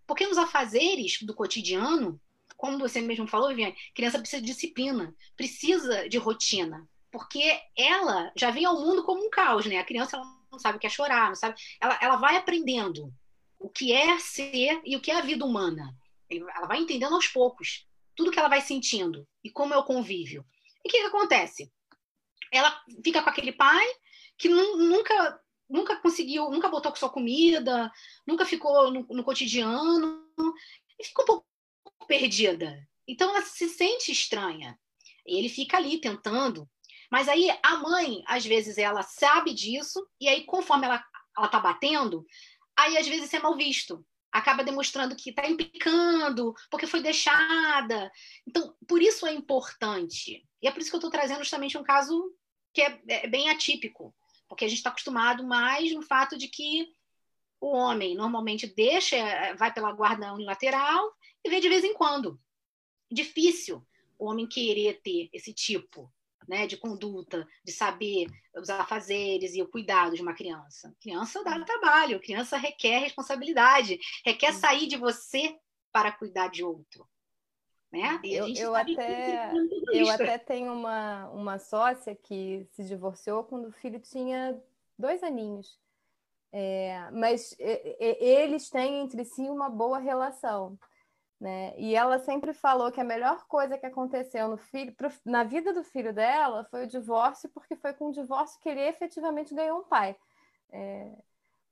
Porque 0.08 0.26
nos 0.26 0.40
afazeres 0.40 1.22
do 1.22 1.36
cotidiano, 1.36 2.20
como 2.58 2.80
você 2.80 3.00
mesmo 3.00 3.28
falou, 3.28 3.50
Viviane, 3.50 3.78
criança 3.94 4.18
precisa 4.18 4.42
de 4.42 4.48
disciplina, 4.48 5.16
precisa 5.38 6.10
de 6.10 6.18
rotina, 6.18 6.90
porque 7.12 7.62
ela 7.78 8.32
já 8.36 8.50
vem 8.50 8.66
ao 8.66 8.82
mundo 8.82 9.04
como 9.04 9.24
um 9.24 9.30
caos, 9.30 9.68
né? 9.68 9.78
A 9.78 9.86
criança 9.86 10.20
não 10.52 10.58
sabe 10.58 10.80
o 10.80 10.82
que 10.82 10.88
é 10.88 10.90
chorar, 10.90 11.28
não 11.28 11.36
sabe. 11.36 11.62
Ela, 11.80 12.00
ela 12.02 12.16
vai 12.16 12.38
aprendendo 12.38 13.14
o 13.60 13.70
que 13.70 13.94
é 13.94 14.18
ser 14.18 14.82
e 14.84 14.96
o 14.96 15.00
que 15.00 15.12
é 15.12 15.16
a 15.16 15.22
vida 15.22 15.46
humana. 15.46 15.96
Ela 16.28 16.66
vai 16.66 16.80
entendendo 16.80 17.14
aos 17.14 17.28
poucos 17.28 17.88
tudo 18.20 18.32
que 18.32 18.38
ela 18.38 18.50
vai 18.50 18.60
sentindo 18.60 19.26
e 19.42 19.50
como 19.50 19.74
é 19.74 19.78
o 19.78 19.86
convívio. 19.86 20.46
E 20.84 20.90
o 20.90 20.92
que, 20.92 21.00
que 21.00 21.06
acontece? 21.06 21.72
Ela 22.52 22.78
fica 23.02 23.24
com 23.24 23.30
aquele 23.30 23.54
pai 23.54 23.88
que 24.38 24.50
nunca 24.50 25.40
nunca 25.70 25.96
conseguiu, 25.96 26.50
nunca 26.50 26.68
botou 26.68 26.92
com 26.92 26.98
sua 26.98 27.10
comida, 27.10 27.90
nunca 28.28 28.46
ficou 28.46 28.92
no, 28.92 29.06
no 29.10 29.24
cotidiano 29.24 30.28
e 31.00 31.04
fica 31.06 31.22
um 31.22 31.26
pouco 31.26 31.46
perdida. 32.08 32.86
Então 33.08 33.30
ela 33.30 33.42
se 33.42 33.70
sente 33.70 34.12
estranha. 34.12 34.78
E 35.26 35.38
ele 35.38 35.48
fica 35.48 35.78
ali 35.78 36.02
tentando. 36.02 36.68
Mas 37.10 37.30
aí 37.30 37.50
a 37.64 37.78
mãe, 37.78 38.22
às 38.28 38.46
vezes, 38.46 38.78
ela 38.78 39.02
sabe 39.02 39.54
disso, 39.54 40.06
e 40.20 40.28
aí, 40.28 40.44
conforme 40.44 40.88
ela, 40.88 41.04
ela 41.38 41.48
tá 41.48 41.60
batendo, 41.60 42.26
aí 42.76 42.98
às 42.98 43.08
vezes 43.08 43.34
é 43.34 43.40
mal 43.40 43.56
visto. 43.56 44.06
Acaba 44.32 44.64
demonstrando 44.64 45.16
que 45.16 45.32
está 45.32 45.48
implicando, 45.48 46.54
porque 46.70 46.86
foi 46.86 47.02
deixada. 47.02 48.12
Então, 48.48 48.76
por 48.88 49.02
isso 49.02 49.26
é 49.26 49.34
importante. 49.34 50.46
E 50.62 50.68
é 50.68 50.72
por 50.72 50.82
isso 50.82 50.90
que 50.90 50.96
eu 50.96 51.00
estou 51.00 51.12
trazendo 51.12 51.40
justamente 51.40 51.78
um 51.78 51.84
caso 51.84 52.34
que 52.74 52.82
é, 52.82 53.02
é 53.08 53.28
bem 53.28 53.50
atípico 53.50 54.14
porque 54.50 54.66
a 54.66 54.68
gente 54.68 54.80
está 54.80 54.90
acostumado 54.90 55.46
mais 55.46 55.94
no 55.94 56.02
fato 56.02 56.36
de 56.36 56.48
que 56.48 56.92
o 57.62 57.68
homem 57.68 58.16
normalmente 58.16 58.66
deixa, 58.66 59.16
vai 59.56 59.72
pela 59.72 59.92
guarda 59.92 60.34
unilateral 60.34 61.14
e 61.46 61.50
vê 61.50 61.60
de 61.60 61.70
vez 61.70 61.84
em 61.84 61.94
quando. 61.94 62.42
Difícil 63.12 63.86
o 64.18 64.26
homem 64.26 64.48
querer 64.48 65.00
ter 65.02 65.30
esse 65.32 65.54
tipo 65.54 66.12
né, 66.48 66.66
de 66.68 66.78
conduta, 66.78 67.48
de 67.64 67.72
saber 67.72 68.28
os 68.56 68.70
afazeres 68.70 69.54
e 69.54 69.62
o 69.62 69.68
cuidado 69.68 70.16
de 70.16 70.22
uma 70.22 70.34
criança. 70.34 70.96
Criança 71.02 71.44
dá 71.44 71.64
trabalho, 71.64 72.22
criança 72.22 72.58
requer 72.58 73.00
responsabilidade, 73.00 74.00
requer 74.26 74.54
sair 74.54 74.88
de 74.88 74.98
você 74.98 75.58
para 75.92 76.12
cuidar 76.12 76.50
de 76.50 76.64
outro. 76.64 77.08
Né? 77.92 78.20
eu, 78.24 78.48
eu 78.50 78.76
até, 78.76 79.52
eu 79.92 80.10
até 80.12 80.38
tenho 80.38 80.72
uma, 80.72 81.28
uma 81.30 81.58
sócia 81.58 82.16
que 82.16 82.68
se 82.72 82.84
divorciou 82.84 83.44
quando 83.44 83.68
o 83.68 83.72
filho 83.72 84.00
tinha 84.00 84.62
dois 84.98 85.24
aninhos. 85.24 85.80
É, 86.52 87.10
mas 87.12 87.56
eles 87.60 88.70
têm 88.70 89.02
entre 89.02 89.24
si 89.24 89.42
uma 89.42 89.70
boa 89.70 90.00
relação. 90.00 90.78
Né? 91.40 91.74
E 91.78 91.96
ela 91.96 92.20
sempre 92.20 92.52
falou 92.52 92.92
que 92.92 93.00
a 93.00 93.04
melhor 93.04 93.48
coisa 93.48 93.78
que 93.78 93.86
aconteceu 93.86 94.58
filho, 94.58 94.94
pro, 94.94 95.10
na 95.24 95.44
vida 95.44 95.72
do 95.72 95.84
filho 95.84 96.14
dela 96.14 96.66
foi 96.66 96.84
o 96.84 96.88
divórcio, 96.88 97.50
porque 97.50 97.78
foi 97.78 97.94
com 97.94 98.10
o 98.10 98.12
divórcio 98.12 98.60
que 98.60 98.68
ele 98.68 98.82
efetivamente 98.82 99.56
ganhou 99.56 99.80
um 99.80 99.84
pai. 99.84 100.18
É, 100.70 101.10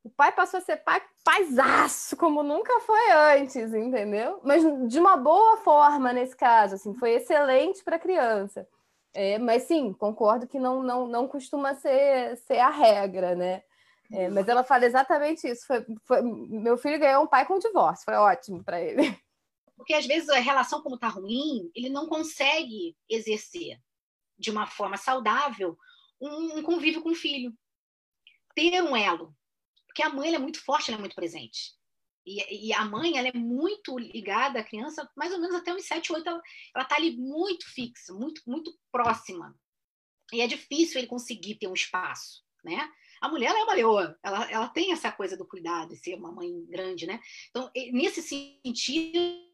o 0.03 0.09
pai 0.09 0.31
passou 0.31 0.59
a 0.59 0.61
ser 0.61 0.77
pai 0.77 1.01
paisaço, 1.23 2.15
como 2.15 2.41
nunca 2.41 2.79
foi 2.79 3.11
antes, 3.11 3.73
entendeu? 3.73 4.39
Mas 4.41 4.63
de 4.87 4.99
uma 4.99 5.17
boa 5.17 5.57
forma 5.57 6.13
nesse 6.13 6.35
caso, 6.35 6.75
assim, 6.75 6.93
foi 6.93 7.11
excelente 7.11 7.83
para 7.83 7.97
a 7.97 7.99
criança. 7.99 8.65
É, 9.13 9.37
mas 9.37 9.63
sim, 9.63 9.91
concordo 9.93 10.47
que 10.47 10.59
não, 10.59 10.81
não, 10.81 11.07
não 11.07 11.27
costuma 11.27 11.73
ser, 11.75 12.37
ser 12.37 12.59
a 12.59 12.69
regra, 12.69 13.35
né? 13.35 13.63
É, 14.11 14.29
mas 14.29 14.47
ela 14.47 14.63
fala 14.63 14.85
exatamente 14.85 15.45
isso. 15.45 15.65
Foi, 15.67 15.85
foi, 16.05 16.21
meu 16.21 16.77
filho 16.77 16.99
ganhou 16.99 17.23
um 17.23 17.27
pai 17.27 17.45
com 17.45 17.59
divórcio, 17.59 18.05
foi 18.05 18.13
ótimo 18.15 18.63
para 18.63 18.79
ele. 18.79 19.17
Porque 19.77 19.93
às 19.93 20.05
vezes 20.05 20.27
a 20.29 20.39
relação, 20.39 20.81
como 20.81 20.95
está 20.95 21.07
ruim, 21.07 21.71
ele 21.73 21.89
não 21.89 22.07
consegue 22.07 22.97
exercer 23.07 23.79
de 24.37 24.51
uma 24.51 24.67
forma 24.67 24.97
saudável 24.97 25.77
um, 26.19 26.57
um 26.57 26.63
convívio 26.63 27.01
com 27.01 27.11
o 27.11 27.15
filho. 27.15 27.53
Ter 28.55 28.81
um 28.81 28.95
elo, 28.95 29.35
porque 29.85 30.01
a 30.01 30.09
mãe 30.09 30.33
é 30.33 30.39
muito 30.39 30.63
forte, 30.63 30.89
ela 30.89 30.97
é 30.97 30.99
muito 30.99 31.15
presente. 31.15 31.77
E, 32.25 32.67
e, 32.67 32.73
a 32.73 32.83
mãe 32.83 33.17
ela 33.17 33.29
é 33.29 33.33
muito 33.33 33.97
ligada 33.97 34.59
à 34.59 34.63
criança, 34.63 35.09
mais 35.15 35.31
ou 35.31 35.39
menos 35.39 35.55
até 35.55 35.73
uns 35.73 35.85
7, 35.85 36.11
8, 36.11 36.27
ela 36.27 36.83
está 36.83 36.95
ali 36.95 37.15
muito 37.15 37.65
fixa, 37.73 38.13
muito, 38.13 38.41
muito 38.45 38.77
próxima. 38.91 39.57
E 40.33 40.41
é 40.41 40.47
difícil 40.47 40.99
ele 40.99 41.07
conseguir 41.07 41.55
ter 41.55 41.67
um 41.67 41.73
espaço, 41.73 42.43
né? 42.65 42.91
A 43.21 43.29
mulher 43.29 43.51
ela 43.51 43.59
é 43.59 43.63
uma 43.63 43.73
leoa, 43.73 44.19
ela, 44.21 44.51
ela 44.51 44.67
tem 44.67 44.91
essa 44.91 45.11
coisa 45.11 45.37
do 45.37 45.47
cuidado, 45.47 45.89
de 45.89 45.97
ser 45.97 46.15
uma 46.15 46.31
mãe 46.31 46.65
grande, 46.65 47.07
né? 47.07 47.19
Então, 47.49 47.71
nesse 47.93 48.21
sentido, 48.21 49.46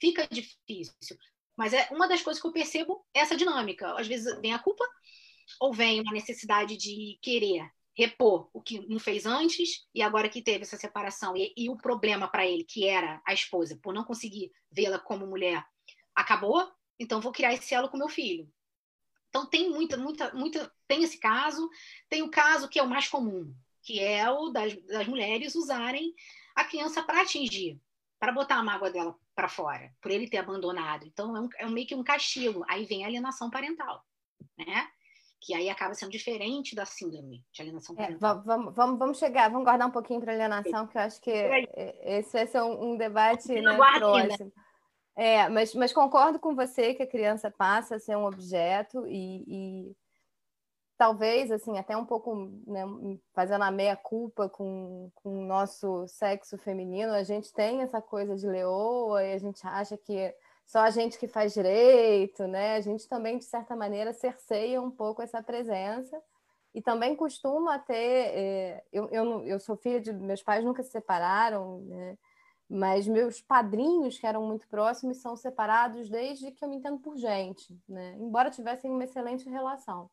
fica 0.00 0.26
difícil. 0.28 1.16
Mas 1.56 1.72
é 1.72 1.88
uma 1.90 2.06
das 2.06 2.22
coisas 2.22 2.40
que 2.40 2.46
eu 2.46 2.52
percebo 2.52 3.04
é 3.12 3.20
essa 3.20 3.36
dinâmica. 3.36 3.98
Às 3.98 4.06
vezes 4.06 4.40
vem 4.40 4.54
a 4.54 4.58
culpa, 4.58 4.84
ou 5.60 5.72
vem 5.72 6.00
uma 6.00 6.12
necessidade 6.12 6.76
de 6.76 7.18
querer 7.22 7.70
repor 7.98 8.48
o 8.52 8.62
que 8.62 8.86
não 8.86 9.00
fez 9.00 9.26
antes 9.26 9.84
e 9.92 10.00
agora 10.02 10.28
que 10.28 10.40
teve 10.40 10.62
essa 10.62 10.76
separação 10.76 11.36
e, 11.36 11.52
e 11.56 11.68
o 11.68 11.76
problema 11.76 12.28
para 12.28 12.46
ele 12.46 12.62
que 12.62 12.86
era 12.86 13.20
a 13.26 13.34
esposa 13.34 13.76
por 13.82 13.92
não 13.92 14.04
conseguir 14.04 14.52
vê-la 14.70 15.00
como 15.00 15.26
mulher 15.26 15.64
acabou 16.14 16.70
então 16.96 17.20
vou 17.20 17.32
criar 17.32 17.52
esse 17.54 17.74
elo 17.74 17.88
com 17.88 17.96
meu 17.96 18.08
filho 18.08 18.48
então 19.28 19.46
tem 19.46 19.68
muita 19.68 19.96
muita 19.96 20.32
muita 20.32 20.72
tem 20.86 21.02
esse 21.02 21.18
caso 21.18 21.68
tem 22.08 22.22
o 22.22 22.30
caso 22.30 22.68
que 22.68 22.78
é 22.78 22.82
o 22.84 22.88
mais 22.88 23.08
comum 23.08 23.52
que 23.82 23.98
é 23.98 24.30
o 24.30 24.48
das, 24.50 24.76
das 24.86 25.08
mulheres 25.08 25.56
usarem 25.56 26.14
a 26.54 26.64
criança 26.64 27.02
para 27.02 27.22
atingir 27.22 27.80
para 28.20 28.30
botar 28.30 28.58
a 28.58 28.62
mágoa 28.62 28.92
dela 28.92 29.18
para 29.38 29.48
fora 29.48 29.88
por 30.02 30.10
ele 30.10 30.28
ter 30.28 30.38
abandonado. 30.38 31.06
Então 31.06 31.36
é, 31.36 31.40
um, 31.40 31.48
é 31.58 31.66
meio 31.68 31.86
que 31.86 31.94
um 31.94 32.02
castigo. 32.02 32.64
Aí 32.68 32.84
vem 32.84 33.04
a 33.04 33.06
alienação 33.06 33.48
parental 33.48 34.04
né? 34.58 34.88
Que 35.40 35.54
aí 35.54 35.70
acaba 35.70 35.94
sendo 35.94 36.10
diferente 36.10 36.74
da 36.74 36.84
síndrome 36.84 37.44
de 37.52 37.62
alienação 37.62 37.94
é, 37.96 38.02
parental. 38.02 38.38
É, 38.38 38.42
vamos, 38.42 38.74
vamos, 38.74 38.98
vamos 38.98 39.18
chegar, 39.18 39.48
vamos 39.48 39.64
guardar 39.64 39.86
um 39.86 39.92
pouquinho 39.92 40.20
para 40.20 40.32
alienação, 40.32 40.86
que 40.88 40.98
eu 40.98 41.02
acho 41.02 41.20
que 41.20 41.30
esse 42.02 42.32
vai 42.32 42.46
ser 42.46 42.60
um, 42.62 42.92
um 42.92 42.96
debate 42.96 43.48
né, 43.48 43.76
próximo. 43.98 44.52
É, 45.16 45.48
mas, 45.48 45.74
mas 45.74 45.92
concordo 45.92 46.38
com 46.40 46.54
você 46.54 46.94
que 46.94 47.02
a 47.02 47.06
criança 47.06 47.50
passa 47.50 47.96
a 47.96 48.00
ser 48.00 48.16
um 48.16 48.24
objeto 48.24 49.06
e, 49.06 49.44
e 49.46 49.96
talvez, 50.98 51.50
assim, 51.52 51.78
até 51.78 51.96
um 51.96 52.04
pouco 52.04 52.34
né, 52.66 52.84
fazendo 53.32 53.62
a 53.62 53.70
meia-culpa 53.70 54.48
com, 54.48 55.10
com 55.14 55.44
o 55.44 55.46
nosso 55.46 56.06
sexo 56.08 56.58
feminino, 56.58 57.12
a 57.12 57.22
gente 57.22 57.52
tem 57.52 57.82
essa 57.82 58.02
coisa 58.02 58.36
de 58.36 58.46
leoa 58.48 59.24
e 59.24 59.32
a 59.32 59.38
gente 59.38 59.64
acha 59.64 59.96
que 59.96 60.34
só 60.66 60.80
a 60.80 60.90
gente 60.90 61.18
que 61.18 61.28
faz 61.28 61.54
direito, 61.54 62.46
né? 62.46 62.74
A 62.76 62.80
gente 62.80 63.08
também, 63.08 63.38
de 63.38 63.44
certa 63.44 63.76
maneira, 63.76 64.12
cerceia 64.12 64.82
um 64.82 64.90
pouco 64.90 65.22
essa 65.22 65.42
presença. 65.42 66.20
E 66.74 66.82
também 66.82 67.16
costuma 67.16 67.78
ter. 67.78 67.94
É, 67.96 68.84
eu, 68.92 69.08
eu, 69.10 69.46
eu 69.46 69.60
sou 69.60 69.76
filha 69.76 70.00
de. 70.00 70.12
Meus 70.12 70.42
pais 70.42 70.64
nunca 70.64 70.82
se 70.82 70.90
separaram, 70.90 71.80
né? 71.82 72.18
Mas 72.68 73.08
meus 73.08 73.40
padrinhos, 73.40 74.18
que 74.18 74.26
eram 74.26 74.46
muito 74.46 74.68
próximos, 74.68 75.22
são 75.22 75.34
separados 75.36 76.10
desde 76.10 76.50
que 76.50 76.62
eu 76.62 76.68
me 76.68 76.76
entendo 76.76 76.98
por 76.98 77.16
gente, 77.16 77.74
né? 77.88 78.14
Embora 78.18 78.50
tivessem 78.50 78.90
uma 78.90 79.04
excelente 79.04 79.48
relação. 79.48 80.10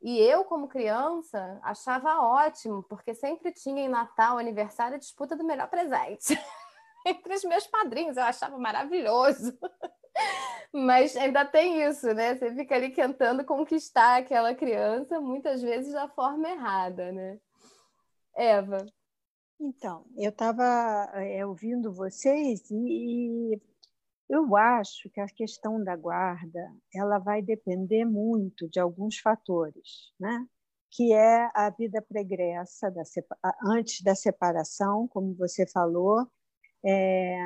E 0.00 0.18
eu, 0.20 0.44
como 0.44 0.68
criança, 0.68 1.58
achava 1.62 2.20
ótimo, 2.20 2.84
porque 2.84 3.14
sempre 3.14 3.52
tinha 3.52 3.82
em 3.82 3.88
Natal, 3.88 4.38
aniversário, 4.38 4.94
a 4.94 4.98
disputa 4.98 5.34
do 5.36 5.44
melhor 5.44 5.68
presente. 5.68 6.38
entre 7.08 7.34
os 7.34 7.44
meus 7.44 7.66
padrinhos, 7.66 8.16
eu 8.16 8.22
achava 8.22 8.58
maravilhoso. 8.58 9.56
Mas 10.72 11.16
ainda 11.16 11.44
tem 11.44 11.82
isso, 11.82 12.12
né? 12.12 12.34
Você 12.34 12.54
fica 12.54 12.74
ali 12.74 12.90
tentando 12.90 13.44
conquistar 13.44 14.18
aquela 14.18 14.54
criança, 14.54 15.20
muitas 15.20 15.62
vezes 15.62 15.92
da 15.92 16.08
forma 16.08 16.48
errada, 16.48 17.10
né? 17.12 17.38
Eva. 18.34 18.84
Então, 19.60 20.04
eu 20.16 20.30
estava 20.30 20.64
é, 21.14 21.44
ouvindo 21.44 21.92
vocês 21.92 22.70
e, 22.70 23.54
e 23.54 23.60
eu 24.28 24.56
acho 24.56 25.08
que 25.10 25.20
a 25.20 25.26
questão 25.26 25.82
da 25.82 25.96
guarda 25.96 26.60
ela 26.94 27.18
vai 27.18 27.40
depender 27.42 28.04
muito 28.04 28.68
de 28.68 28.78
alguns 28.78 29.18
fatores, 29.18 30.12
né? 30.20 30.46
que 30.90 31.12
é 31.12 31.50
a 31.54 31.70
vida 31.70 32.00
pregressa 32.02 32.90
da, 32.90 33.02
antes 33.64 34.02
da 34.02 34.14
separação, 34.14 35.06
como 35.08 35.34
você 35.34 35.66
falou, 35.66 36.26
é, 36.84 37.38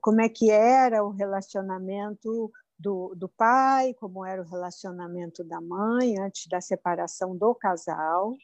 como 0.00 0.20
é 0.20 0.28
que 0.28 0.50
era 0.50 1.04
o 1.04 1.10
relacionamento 1.10 2.50
do, 2.78 3.14
do 3.14 3.28
pai, 3.28 3.94
como 3.94 4.24
era 4.24 4.42
o 4.42 4.48
relacionamento 4.48 5.44
da 5.44 5.60
mãe 5.60 6.18
antes 6.18 6.46
da 6.48 6.60
separação 6.60 7.36
do 7.36 7.54
casal. 7.54 8.34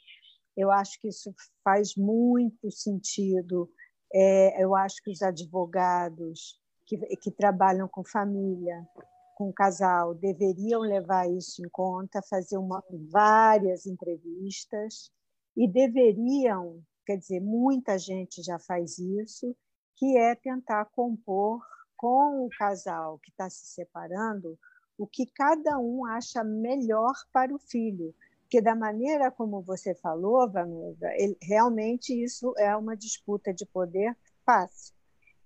Eu 0.56 0.70
acho 0.70 1.00
que 1.00 1.08
isso 1.08 1.34
faz 1.64 1.96
muito 1.96 2.70
sentido. 2.70 3.70
É, 4.12 4.62
eu 4.62 4.74
acho 4.74 5.02
que 5.02 5.10
os 5.10 5.22
advogados 5.22 6.61
que, 6.92 7.16
que 7.16 7.30
trabalham 7.30 7.88
com 7.88 8.04
família, 8.04 8.86
com 9.34 9.52
casal, 9.52 10.14
deveriam 10.14 10.80
levar 10.80 11.28
isso 11.30 11.64
em 11.64 11.68
conta, 11.70 12.20
fazer 12.22 12.58
uma, 12.58 12.82
várias 13.10 13.86
entrevistas 13.86 15.10
e 15.56 15.66
deveriam, 15.66 16.82
quer 17.06 17.16
dizer, 17.16 17.40
muita 17.40 17.98
gente 17.98 18.42
já 18.42 18.58
faz 18.58 18.98
isso, 18.98 19.56
que 19.96 20.16
é 20.18 20.34
tentar 20.34 20.84
compor 20.86 21.60
com 21.96 22.44
o 22.44 22.48
casal 22.58 23.18
que 23.18 23.30
está 23.30 23.48
se 23.48 23.66
separando 23.66 24.58
o 24.98 25.06
que 25.06 25.26
cada 25.26 25.78
um 25.78 26.04
acha 26.04 26.44
melhor 26.44 27.12
para 27.32 27.54
o 27.54 27.58
filho. 27.58 28.14
Porque, 28.42 28.60
da 28.60 28.74
maneira 28.74 29.30
como 29.30 29.62
você 29.62 29.94
falou, 29.94 30.50
Vanusa, 30.50 31.08
realmente 31.40 32.12
isso 32.12 32.52
é 32.58 32.76
uma 32.76 32.94
disputa 32.94 33.52
de 33.52 33.64
poder 33.64 34.14
fácil 34.44 34.94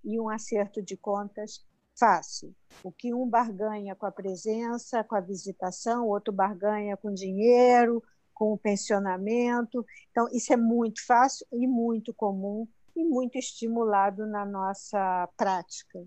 e 0.07 0.17
um 0.17 0.29
acerto 0.29 0.81
de 0.81 0.95
contas 0.95 1.61
fácil. 1.99 2.55
O 2.81 2.91
que 2.91 3.13
um 3.13 3.27
barganha 3.27 3.93
com 3.93 4.05
a 4.05 4.11
presença, 4.11 5.03
com 5.03 5.15
a 5.15 5.19
visitação, 5.19 6.05
o 6.05 6.09
outro 6.09 6.31
barganha 6.31 6.95
com 6.95 7.13
dinheiro, 7.13 8.01
com 8.33 8.53
o 8.53 8.57
pensionamento. 8.57 9.85
Então, 10.11 10.27
isso 10.31 10.53
é 10.53 10.57
muito 10.57 11.05
fácil 11.05 11.45
e 11.51 11.67
muito 11.67 12.13
comum 12.13 12.65
e 12.95 13.03
muito 13.03 13.37
estimulado 13.37 14.25
na 14.25 14.45
nossa 14.45 15.27
prática. 15.35 16.01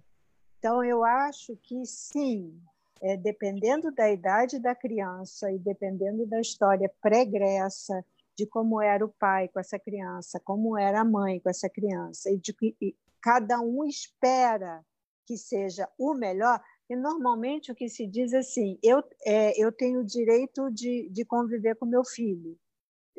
Então, 0.58 0.82
eu 0.82 1.04
acho 1.04 1.56
que 1.62 1.84
sim, 1.84 2.58
é, 3.02 3.16
dependendo 3.16 3.92
da 3.92 4.10
idade 4.10 4.58
da 4.58 4.74
criança 4.74 5.52
e 5.52 5.58
dependendo 5.58 6.26
da 6.26 6.40
história 6.40 6.90
pregressa 7.02 8.02
de 8.40 8.46
como 8.46 8.80
era 8.80 9.04
o 9.04 9.12
pai 9.18 9.48
com 9.48 9.60
essa 9.60 9.78
criança, 9.78 10.40
como 10.42 10.78
era 10.78 11.02
a 11.02 11.04
mãe 11.04 11.38
com 11.40 11.50
essa 11.50 11.68
criança, 11.68 12.30
e 12.30 12.38
de 12.38 12.54
que 12.54 12.74
cada 13.20 13.60
um 13.60 13.84
espera 13.84 14.82
que 15.26 15.36
seja 15.36 15.86
o 15.98 16.14
melhor, 16.14 16.58
e 16.88 16.96
normalmente 16.96 17.70
o 17.70 17.74
que 17.74 17.88
se 17.90 18.06
diz 18.06 18.32
é 18.32 18.38
assim: 18.38 18.78
eu, 18.82 19.02
é, 19.26 19.62
eu 19.62 19.70
tenho 19.70 20.00
o 20.00 20.06
direito 20.06 20.70
de, 20.70 21.10
de 21.10 21.22
conviver 21.24 21.76
com 21.76 21.84
meu 21.84 22.02
filho. 22.02 22.58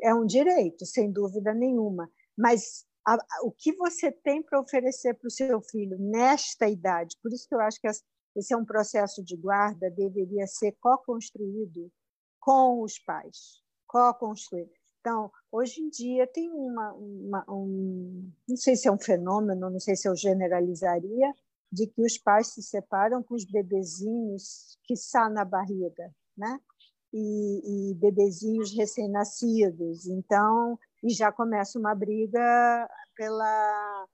É 0.02 0.12
um 0.12 0.26
direito, 0.26 0.84
sem 0.84 1.12
dúvida 1.12 1.54
nenhuma, 1.54 2.10
mas 2.36 2.84
a, 3.06 3.14
a, 3.14 3.44
o 3.44 3.52
que 3.52 3.72
você 3.76 4.10
tem 4.10 4.42
para 4.42 4.60
oferecer 4.60 5.14
para 5.14 5.28
o 5.28 5.30
seu 5.30 5.60
filho 5.62 5.96
nesta 6.00 6.68
idade? 6.68 7.16
Por 7.22 7.32
isso 7.32 7.48
que 7.48 7.54
eu 7.54 7.60
acho 7.60 7.80
que 7.80 7.86
esse 7.86 8.52
é 8.52 8.56
um 8.56 8.64
processo 8.64 9.22
de 9.22 9.36
guarda, 9.36 9.88
deveria 9.88 10.48
ser 10.48 10.72
co-construído 10.80 11.92
com 12.40 12.82
os 12.82 12.98
pais, 12.98 13.62
co-construído. 13.86 14.81
Então, 15.02 15.32
hoje 15.50 15.80
em 15.80 15.88
dia 15.88 16.28
tem 16.28 16.48
uma, 16.48 16.92
uma, 16.92 17.44
um, 17.48 18.32
não 18.48 18.56
sei 18.56 18.76
se 18.76 18.86
é 18.86 18.92
um 18.92 18.98
fenômeno, 18.98 19.68
não 19.68 19.80
sei 19.80 19.96
se 19.96 20.08
eu 20.08 20.14
generalizaria, 20.14 21.34
de 21.72 21.88
que 21.88 22.02
os 22.02 22.16
pais 22.18 22.54
se 22.54 22.62
separam 22.62 23.20
com 23.20 23.34
os 23.34 23.44
bebezinhos 23.44 24.78
que 24.84 24.94
estão 24.94 25.28
na 25.28 25.44
barriga, 25.44 26.14
né? 26.36 26.56
E, 27.12 27.90
e 27.90 27.94
bebezinhos 27.94 28.72
recém-nascidos. 28.76 30.06
Então, 30.06 30.78
e 31.02 31.10
já 31.10 31.32
começa 31.32 31.80
uma 31.80 31.96
briga 31.96 32.88
pela, 33.16 34.06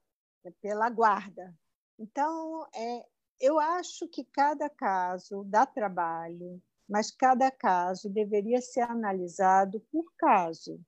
pela 0.62 0.88
guarda. 0.88 1.54
Então, 1.98 2.66
é, 2.74 3.04
eu 3.38 3.58
acho 3.58 4.08
que 4.08 4.24
cada 4.24 4.70
caso 4.70 5.44
dá 5.44 5.66
trabalho, 5.66 6.62
mas 6.88 7.10
cada 7.10 7.50
caso 7.50 8.08
deveria 8.08 8.60
ser 8.60 8.80
analisado 8.80 9.80
por 9.92 10.04
caso, 10.16 10.80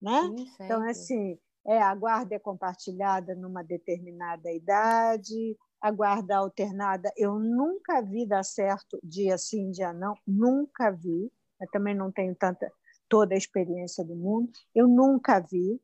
né? 0.00 0.20
Sim, 0.22 0.50
então 0.60 0.82
assim, 0.88 1.38
é 1.66 1.80
a 1.80 1.94
guarda 1.94 2.34
é 2.34 2.38
compartilhada 2.38 3.34
numa 3.34 3.64
determinada 3.64 4.52
idade, 4.52 5.56
a 5.80 5.90
guarda 5.90 6.36
alternada 6.36 7.12
eu 7.16 7.38
nunca 7.38 8.00
vi 8.02 8.26
dar 8.26 8.44
certo 8.44 8.98
dia 9.02 9.38
sim, 9.38 9.70
dia 9.70 9.92
não, 9.92 10.14
nunca 10.26 10.90
vi. 10.90 11.32
Eu 11.60 11.70
também 11.70 11.94
não 11.94 12.12
tenho 12.12 12.34
tanta 12.34 12.70
toda 13.08 13.34
a 13.34 13.38
experiência 13.38 14.04
do 14.04 14.14
mundo, 14.14 14.50
eu 14.74 14.86
nunca 14.86 15.40
vi, 15.40 15.80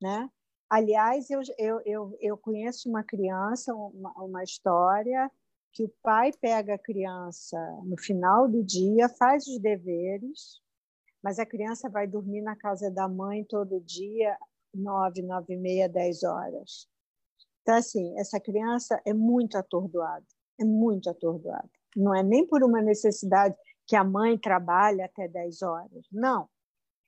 né? 0.00 0.28
Aliás, 0.68 1.30
eu, 1.30 1.40
eu, 1.56 1.80
eu, 1.84 2.18
eu 2.20 2.36
conheço 2.36 2.88
uma 2.88 3.04
criança, 3.04 3.74
uma, 3.74 4.12
uma 4.22 4.42
história 4.42 5.30
que 5.74 5.82
o 5.82 5.92
pai 6.02 6.30
pega 6.40 6.74
a 6.74 6.78
criança 6.78 7.58
no 7.82 7.98
final 7.98 8.48
do 8.48 8.62
dia, 8.62 9.08
faz 9.08 9.46
os 9.48 9.58
deveres, 9.58 10.62
mas 11.20 11.40
a 11.40 11.44
criança 11.44 11.90
vai 11.90 12.06
dormir 12.06 12.42
na 12.42 12.54
casa 12.54 12.90
da 12.90 13.08
mãe 13.08 13.44
todo 13.44 13.80
dia, 13.80 14.38
nove, 14.72 15.20
nove 15.22 15.54
e 15.54 15.56
meia, 15.56 15.88
dez 15.88 16.22
horas. 16.22 16.88
Então, 17.62 17.74
assim, 17.74 18.16
essa 18.18 18.38
criança 18.38 19.00
é 19.04 19.12
muito 19.12 19.58
atordoada, 19.58 20.24
é 20.60 20.64
muito 20.64 21.10
atordoada. 21.10 21.68
Não 21.96 22.14
é 22.14 22.22
nem 22.22 22.46
por 22.46 22.62
uma 22.62 22.80
necessidade 22.80 23.56
que 23.86 23.96
a 23.96 24.04
mãe 24.04 24.38
trabalhe 24.38 25.02
até 25.02 25.26
dez 25.26 25.60
horas, 25.60 26.06
não. 26.12 26.48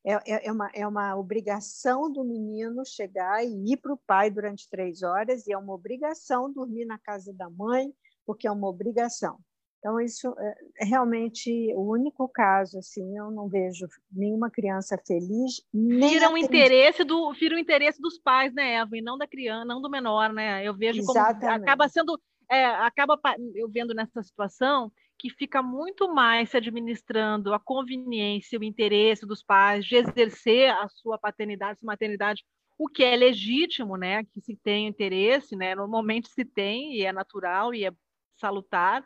É, 0.04 0.12
é, 0.12 0.46
é, 0.46 0.52
uma, 0.52 0.70
é 0.74 0.86
uma 0.86 1.16
obrigação 1.16 2.10
do 2.10 2.24
menino 2.24 2.84
chegar 2.84 3.44
e 3.44 3.72
ir 3.72 3.76
para 3.76 3.92
o 3.92 4.00
pai 4.06 4.30
durante 4.30 4.68
três 4.68 5.02
horas, 5.02 5.46
e 5.46 5.52
é 5.52 5.58
uma 5.58 5.74
obrigação 5.74 6.52
dormir 6.52 6.84
na 6.84 6.98
casa 6.98 7.32
da 7.32 7.50
mãe, 7.50 7.92
porque 8.26 8.46
é 8.46 8.50
uma 8.50 8.68
obrigação. 8.68 9.38
Então, 9.78 10.00
isso 10.00 10.34
é, 10.38 10.54
é 10.80 10.84
realmente 10.84 11.72
o 11.76 11.92
único 11.92 12.28
caso, 12.28 12.78
assim, 12.78 13.16
eu 13.16 13.30
não 13.30 13.48
vejo 13.48 13.86
nenhuma 14.10 14.50
criança 14.50 15.00
feliz. 15.06 15.62
vira 15.72 16.28
um 16.28 16.36
interesse 16.36 17.04
do 17.04 17.32
vira 17.34 17.54
o 17.54 17.58
interesse 17.58 18.00
dos 18.00 18.18
pais, 18.18 18.52
né, 18.52 18.74
Eva, 18.74 18.96
e 18.96 19.00
não 19.02 19.16
da 19.16 19.28
criança, 19.28 19.64
não 19.64 19.80
do 19.80 19.88
menor, 19.88 20.32
né? 20.32 20.66
Eu 20.66 20.74
vejo 20.74 20.98
Exatamente. 20.98 21.40
como 21.40 21.62
acaba 21.62 21.88
sendo, 21.88 22.20
é, 22.50 22.64
acaba 22.64 23.16
eu 23.54 23.68
vendo 23.68 23.94
nessa 23.94 24.20
situação 24.24 24.90
que 25.18 25.30
fica 25.30 25.62
muito 25.62 26.12
mais 26.12 26.50
se 26.50 26.56
administrando 26.56 27.54
a 27.54 27.60
conveniência, 27.60 28.58
o 28.58 28.64
interesse 28.64 29.24
dos 29.24 29.42
pais 29.42 29.84
de 29.84 29.96
exercer 29.96 30.70
a 30.70 30.88
sua 30.88 31.16
paternidade, 31.16 31.78
sua 31.78 31.86
maternidade 31.86 32.44
o 32.78 32.88
que 32.88 33.02
é 33.02 33.16
legítimo, 33.16 33.96
né? 33.96 34.24
Que 34.24 34.40
se 34.40 34.56
tem 34.56 34.86
interesse, 34.86 35.56
né? 35.56 35.74
Normalmente 35.74 36.28
se 36.28 36.44
tem 36.44 36.94
e 36.94 37.04
é 37.04 37.12
natural 37.12 37.72
e 37.74 37.84
é 37.84 37.92
salutar, 38.36 39.02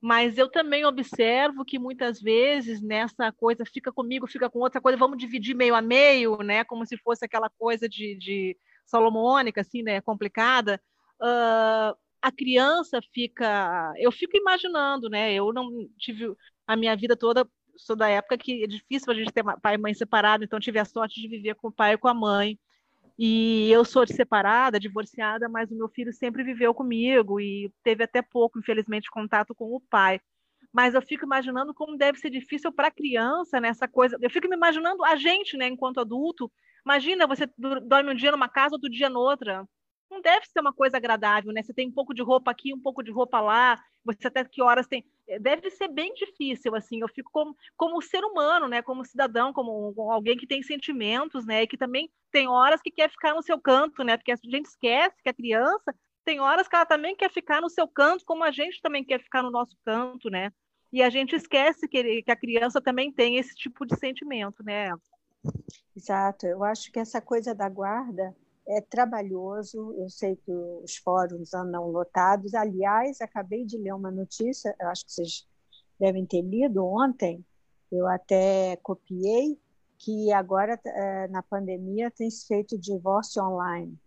mas 0.00 0.38
eu 0.38 0.48
também 0.48 0.84
observo 0.84 1.64
que 1.64 1.78
muitas 1.78 2.20
vezes 2.20 2.80
nessa 2.80 3.32
coisa 3.32 3.64
fica 3.64 3.92
comigo, 3.92 4.26
fica 4.26 4.48
com 4.48 4.60
outra 4.60 4.80
coisa, 4.80 4.98
vamos 4.98 5.18
dividir 5.18 5.54
meio 5.54 5.74
a 5.74 5.82
meio, 5.82 6.38
né? 6.38 6.64
Como 6.64 6.86
se 6.86 6.96
fosse 6.98 7.24
aquela 7.24 7.50
coisa 7.50 7.88
de, 7.88 8.16
de 8.16 8.56
salomônica, 8.84 9.60
assim, 9.60 9.82
né? 9.82 10.00
Complicada. 10.00 10.80
Uh, 11.20 11.96
a 12.22 12.32
criança 12.32 13.00
fica, 13.12 13.92
eu 13.96 14.12
fico 14.12 14.36
imaginando, 14.36 15.08
né? 15.08 15.32
Eu 15.32 15.52
não 15.52 15.70
tive 15.98 16.34
a 16.66 16.76
minha 16.76 16.94
vida 16.96 17.16
toda, 17.16 17.48
sou 17.76 17.96
da 17.96 18.08
época 18.08 18.38
que 18.38 18.64
é 18.64 18.66
difícil 18.66 19.12
a 19.12 19.14
gente 19.14 19.32
ter 19.32 19.44
pai 19.62 19.74
e 19.74 19.78
mãe 19.78 19.94
separado, 19.94 20.44
então 20.44 20.60
tive 20.60 20.78
a 20.78 20.84
sorte 20.84 21.20
de 21.20 21.28
viver 21.28 21.54
com 21.54 21.68
o 21.68 21.72
pai 21.72 21.94
e 21.94 21.98
com 21.98 22.08
a 22.08 22.14
mãe. 22.14 22.58
E 23.18 23.70
eu 23.70 23.84
sou 23.84 24.06
separada, 24.06 24.78
divorciada, 24.78 25.48
mas 25.48 25.70
o 25.70 25.76
meu 25.76 25.88
filho 25.88 26.12
sempre 26.12 26.42
viveu 26.44 26.74
comigo 26.74 27.40
e 27.40 27.72
teve 27.82 28.04
até 28.04 28.20
pouco, 28.22 28.58
infelizmente, 28.58 29.10
contato 29.10 29.54
com 29.54 29.74
o 29.74 29.80
pai. 29.80 30.20
Mas 30.72 30.94
eu 30.94 31.00
fico 31.02 31.24
imaginando 31.24 31.72
como 31.74 31.96
deve 31.96 32.18
ser 32.18 32.30
difícil 32.30 32.72
para 32.72 32.88
a 32.88 32.90
criança 32.90 33.60
nessa 33.60 33.88
coisa. 33.88 34.18
Eu 34.20 34.30
fico 34.30 34.48
me 34.48 34.56
imaginando 34.56 35.04
a 35.04 35.16
gente, 35.16 35.56
né, 35.56 35.66
enquanto 35.68 36.00
adulto. 36.00 36.50
Imagina 36.84 37.26
você 37.26 37.48
dorme 37.58 38.12
um 38.12 38.14
dia 38.14 38.30
numa 38.30 38.48
casa, 38.48 38.74
outro 38.74 38.90
dia 38.90 39.08
noutra 39.08 39.66
não 40.10 40.20
deve 40.20 40.46
ser 40.46 40.60
uma 40.60 40.72
coisa 40.72 40.96
agradável, 40.96 41.52
né? 41.52 41.62
Você 41.62 41.74
tem 41.74 41.88
um 41.88 41.92
pouco 41.92 42.14
de 42.14 42.22
roupa 42.22 42.50
aqui, 42.50 42.72
um 42.72 42.80
pouco 42.80 43.02
de 43.02 43.10
roupa 43.10 43.40
lá, 43.40 43.82
você 44.04 44.28
até 44.28 44.44
que 44.44 44.62
horas 44.62 44.86
tem. 44.86 45.04
Deve 45.40 45.70
ser 45.70 45.88
bem 45.88 46.14
difícil, 46.14 46.74
assim. 46.74 47.00
Eu 47.00 47.08
fico 47.08 47.30
como, 47.32 47.56
como 47.76 48.00
ser 48.00 48.24
humano, 48.24 48.68
né? 48.68 48.80
Como 48.82 49.04
cidadão, 49.04 49.52
como, 49.52 49.92
como 49.94 50.12
alguém 50.12 50.36
que 50.36 50.46
tem 50.46 50.62
sentimentos, 50.62 51.44
né? 51.44 51.62
E 51.62 51.66
que 51.66 51.76
também 51.76 52.10
tem 52.30 52.48
horas 52.48 52.80
que 52.80 52.90
quer 52.90 53.10
ficar 53.10 53.34
no 53.34 53.42
seu 53.42 53.60
canto, 53.60 54.04
né? 54.04 54.16
Porque 54.16 54.32
a 54.32 54.36
gente 54.36 54.66
esquece 54.66 55.20
que 55.22 55.28
a 55.28 55.34
criança 55.34 55.94
tem 56.24 56.40
horas 56.40 56.68
que 56.68 56.74
ela 56.74 56.86
também 56.86 57.16
quer 57.16 57.30
ficar 57.30 57.60
no 57.60 57.70
seu 57.70 57.86
canto, 57.86 58.24
como 58.24 58.44
a 58.44 58.50
gente 58.50 58.80
também 58.80 59.04
quer 59.04 59.20
ficar 59.20 59.42
no 59.42 59.50
nosso 59.50 59.76
canto, 59.84 60.28
né? 60.30 60.52
E 60.92 61.02
a 61.02 61.10
gente 61.10 61.34
esquece 61.34 61.88
que, 61.88 62.22
que 62.22 62.30
a 62.30 62.36
criança 62.36 62.80
também 62.80 63.12
tem 63.12 63.36
esse 63.36 63.54
tipo 63.54 63.84
de 63.84 63.96
sentimento, 63.96 64.62
né? 64.64 64.90
Exato. 65.96 66.46
Eu 66.46 66.62
acho 66.62 66.90
que 66.92 66.98
essa 66.98 67.20
coisa 67.20 67.54
da 67.54 67.68
guarda 67.68 68.34
é 68.68 68.80
trabalhoso, 68.80 69.94
eu 69.98 70.08
sei 70.08 70.36
que 70.36 70.52
os 70.52 70.96
fóruns 70.96 71.54
andam 71.54 71.88
lotados. 71.88 72.54
Aliás, 72.54 73.20
acabei 73.20 73.64
de 73.64 73.78
ler 73.78 73.94
uma 73.94 74.10
notícia, 74.10 74.74
acho 74.80 75.06
que 75.06 75.12
vocês 75.12 75.46
devem 75.98 76.26
ter 76.26 76.42
lido 76.42 76.84
ontem, 76.84 77.44
eu 77.90 78.06
até 78.06 78.76
copiei, 78.82 79.58
que 79.98 80.30
agora, 80.32 80.78
é, 80.84 81.28
na 81.28 81.42
pandemia, 81.42 82.10
tem 82.10 82.28
se 82.30 82.46
feito 82.46 82.76
divórcio 82.76 83.42
online. 83.42 83.98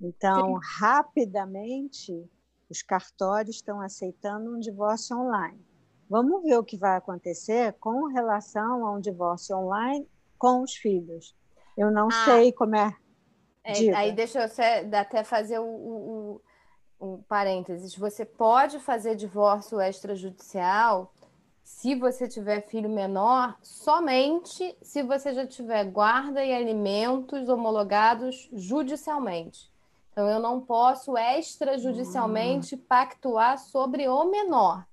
Então, 0.00 0.46
Sim. 0.46 0.68
rapidamente, 0.78 2.30
os 2.68 2.82
cartórios 2.82 3.56
estão 3.56 3.80
aceitando 3.80 4.54
um 4.54 4.60
divórcio 4.60 5.16
online. 5.16 5.58
Vamos 6.08 6.42
ver 6.42 6.56
o 6.58 6.64
que 6.64 6.76
vai 6.76 6.96
acontecer 6.96 7.72
com 7.74 8.06
relação 8.06 8.86
a 8.86 8.92
um 8.92 9.00
divórcio 9.00 9.56
online 9.56 10.06
com 10.38 10.62
os 10.62 10.74
filhos. 10.74 11.36
Eu 11.76 11.90
não 11.90 12.08
ah, 12.08 12.24
sei 12.24 12.52
como 12.52 12.76
é. 12.76 12.96
É 13.64 13.94
aí 13.94 14.12
deixa 14.12 14.40
eu 14.40 14.98
até 14.98 15.22
fazer 15.22 15.58
o, 15.58 15.64
o, 15.64 16.40
o, 16.98 17.14
o 17.14 17.22
parênteses. 17.24 17.94
Você 17.94 18.24
pode 18.24 18.78
fazer 18.78 19.14
divórcio 19.14 19.80
extrajudicial 19.80 21.12
se 21.62 21.94
você 21.94 22.26
tiver 22.26 22.62
filho 22.62 22.90
menor, 22.90 23.56
somente 23.62 24.76
se 24.82 25.02
você 25.02 25.32
já 25.32 25.46
tiver 25.46 25.84
guarda 25.84 26.44
e 26.44 26.52
alimentos 26.52 27.48
homologados 27.48 28.48
judicialmente. 28.52 29.70
Então, 30.10 30.28
eu 30.28 30.40
não 30.40 30.60
posso 30.60 31.16
extrajudicialmente 31.16 32.74
hum. 32.74 32.82
pactuar 32.88 33.56
sobre 33.58 34.08
o 34.08 34.24
menor. 34.24 34.84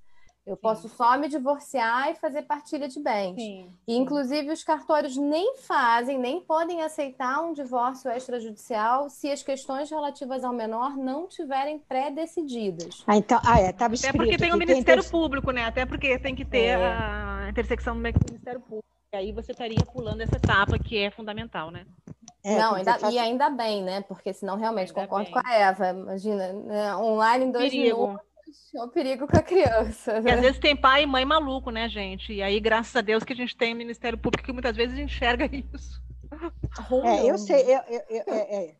Eu 0.47 0.55
Sim. 0.55 0.62
posso 0.62 0.88
só 0.88 1.17
me 1.17 1.27
divorciar 1.27 2.10
e 2.10 2.15
fazer 2.15 2.43
partilha 2.43 2.88
de 2.88 3.01
bens. 3.01 3.36
Sim. 3.36 3.69
E, 3.86 3.97
inclusive, 3.97 4.49
os 4.49 4.63
cartórios 4.63 5.17
nem 5.17 5.57
fazem, 5.57 6.17
nem 6.17 6.39
podem 6.39 6.81
aceitar 6.81 7.41
um 7.41 7.51
divórcio 7.51 8.10
extrajudicial 8.10 9.10
se 9.10 9.29
as 9.29 9.43
questões 9.43 9.89
relativas 9.91 10.45
ao 10.45 10.53
menor 10.53 10.95
não 10.95 11.27
tiverem 11.27 11.77
pré-decididas. 11.79 13.03
Ah, 13.05 13.17
então, 13.17 13.41
ah, 13.45 13.60
é, 13.60 13.71
estava 13.71 13.93
Até 13.93 14.13
porque 14.13 14.38
tem 14.38 14.53
o 14.53 14.57
Ministério 14.57 15.03
tem... 15.03 15.12
Público, 15.12 15.51
né? 15.51 15.65
Até 15.65 15.86
porque 15.86 16.17
tem 16.17 16.33
que 16.33 16.45
ter 16.45 16.79
é. 16.79 16.86
a 16.86 17.47
intersecção 17.49 17.93
do 17.93 17.99
Ministério 17.99 18.62
Público. 18.62 18.88
E 19.13 19.17
aí 19.17 19.33
você 19.33 19.51
estaria 19.51 19.86
pulando 19.91 20.21
essa 20.21 20.38
etapa 20.38 20.79
que 20.79 20.97
é 20.97 21.12
fundamental, 21.12 21.71
né? 21.71 21.86
É, 22.43 22.57
não, 22.57 22.75
ainda, 22.75 22.97
e 23.12 23.19
ainda 23.19 23.49
bem, 23.49 23.83
né? 23.83 24.01
Porque 24.01 24.31
senão 24.31 24.55
realmente 24.55 24.89
ainda 24.89 25.01
concordo 25.01 25.25
bem. 25.25 25.33
com 25.33 25.45
a 25.45 25.53
Eva. 25.53 25.89
Imagina, 25.89 26.53
né? 26.53 26.95
online 26.95 27.45
em 27.45 27.51
dois 27.51 27.69
Perigo. 27.69 28.07
minutos 28.07 28.26
é 28.75 28.83
um 28.83 28.89
perigo 28.89 29.27
com 29.27 29.38
a 29.38 29.43
criança. 29.43 30.21
Né? 30.21 30.31
E 30.31 30.33
às 30.33 30.41
vezes 30.41 30.60
tem 30.60 30.75
pai 30.75 31.03
e 31.03 31.05
mãe 31.05 31.25
maluco, 31.25 31.69
né, 31.69 31.88
gente? 31.89 32.33
E 32.33 32.41
aí, 32.41 32.60
graças 32.60 32.95
a 32.95 33.01
Deus, 33.01 33.23
que 33.23 33.33
a 33.33 33.36
gente 33.36 33.55
tem 33.55 33.73
o 33.73 33.77
Ministério 33.77 34.17
Público 34.17 34.45
que 34.45 34.53
muitas 34.53 34.75
vezes 34.75 34.97
enxerga 34.97 35.45
isso. 35.73 36.01
É, 37.03 37.29
eu 37.29 37.38
sei, 37.38 37.63
eu, 37.63 37.81
eu, 37.89 38.01
eu, 38.10 38.23
é, 38.27 38.65
é, 38.65 38.75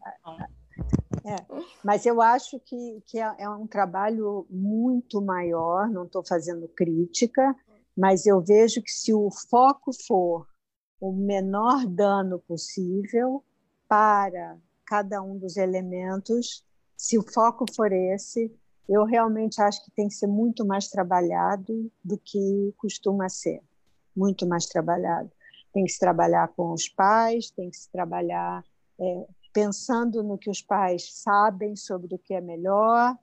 é, 1.26 1.36
mas 1.84 2.06
eu 2.06 2.22
acho 2.22 2.60
que, 2.60 3.02
que 3.08 3.20
é, 3.20 3.36
é 3.40 3.50
um 3.50 3.66
trabalho 3.66 4.46
muito 4.50 5.22
maior, 5.22 5.90
não 5.90 6.04
estou 6.04 6.24
fazendo 6.26 6.68
crítica, 6.68 7.56
mas 7.98 8.26
eu 8.26 8.42
vejo 8.42 8.82
que 8.82 8.92
se 8.92 9.14
o 9.14 9.30
foco 9.50 9.92
for 10.06 10.48
o 11.00 11.12
menor 11.12 11.86
dano 11.88 12.40
possível 12.40 13.44
para 13.88 14.58
cada 14.86 15.22
um 15.22 15.38
dos 15.38 15.58
elementos, 15.58 16.64
se 16.96 17.18
o 17.18 17.24
foco 17.24 17.66
for 17.76 17.92
esse, 17.92 18.52
eu 18.88 19.04
realmente 19.04 19.62
acho 19.62 19.84
que 19.84 19.92
tem 19.92 20.08
que 20.08 20.14
ser 20.14 20.28
muito 20.28 20.66
mais 20.66 20.88
trabalhado 20.88 21.92
do 22.04 22.18
que 22.18 22.74
costuma 22.78 23.28
ser, 23.28 23.62
muito 24.16 24.48
mais 24.48 24.66
trabalhado. 24.66 25.30
Tem 25.74 25.84
que 25.84 25.92
se 25.92 26.00
trabalhar 26.00 26.48
com 26.50 26.72
os 26.72 26.88
pais, 26.88 27.52
tem 27.52 27.70
que 27.70 27.78
se 27.78 27.92
trabalhar 27.92 28.64
é, 29.00 29.28
pensando 29.54 30.24
no 30.24 30.38
que 30.38 30.50
os 30.50 30.62
pais 30.62 31.22
sabem 31.22 31.76
sobre 31.76 32.16
o 32.16 32.20
que 32.20 32.34
é 32.34 32.42
melhor, 32.42 33.18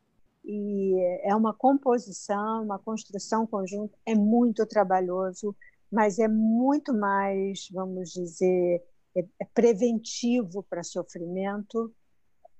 e 0.44 0.94
é 1.22 1.34
uma 1.34 1.54
composição, 1.54 2.62
uma 2.62 2.78
construção 2.78 3.46
conjunta, 3.46 3.96
é 4.04 4.14
muito 4.14 4.66
trabalhoso, 4.66 5.56
mas 5.90 6.18
é 6.18 6.28
muito 6.28 6.92
mais, 6.92 7.68
vamos 7.72 8.10
dizer, 8.10 8.84
é, 9.16 9.24
é 9.40 9.44
preventivo 9.54 10.62
para 10.62 10.82
sofrimento 10.82 11.90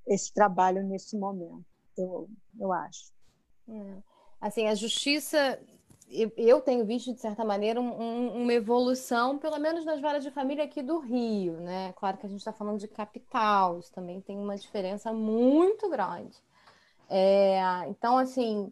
esse 0.07 0.33
trabalho 0.33 0.83
nesse 0.83 1.19
momento 1.19 1.74
eu, 1.98 2.28
eu 2.59 2.72
acho. 2.72 3.12
É. 3.68 4.02
Assim, 4.40 4.66
a 4.66 4.74
justiça, 4.74 5.59
eu, 6.37 6.61
tenho 6.61 6.85
visto, 6.85 7.12
de 7.12 7.20
certa 7.20 7.44
maneira, 7.44 7.80
um, 7.80 8.42
uma 8.42 8.52
evolução, 8.52 9.38
pelo 9.38 9.59
menos 9.59 9.85
nas 9.85 10.00
varas 10.00 10.22
de 10.22 10.30
família 10.30 10.64
aqui 10.64 10.83
do 10.83 10.98
Rio, 10.98 11.54
né? 11.61 11.92
Claro 11.94 12.18
que 12.18 12.26
a 12.26 12.28
gente 12.28 12.40
está 12.40 12.52
falando 12.52 12.78
de 12.78 12.88
capital, 12.88 13.78
isso 13.78 13.92
também 13.92 14.20
tem 14.20 14.38
uma 14.38 14.57
diferença 14.57 15.12
muito 15.12 15.88
grande. 15.88 16.37
É, 17.09 17.59
então, 17.88 18.18
assim, 18.18 18.70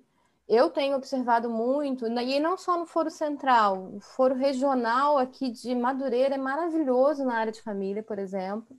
eu 0.49 0.71
tenho 0.71 0.97
observado 0.97 1.49
muito, 1.49 2.07
e 2.07 2.41
não 2.41 2.57
só 2.59 2.79
no 2.79 2.87
Foro 2.87 3.11
Central, 3.11 3.95
o 3.95 4.01
Foro 4.01 4.35
Regional 4.35 5.17
aqui 5.17 5.51
de 5.51 5.75
Madureira 5.75 6.35
é 6.35 6.39
maravilhoso 6.39 7.25
na 7.25 7.35
área 7.37 7.53
de 7.53 7.63
família, 7.63 8.03
por 8.03 8.19
exemplo 8.19 8.77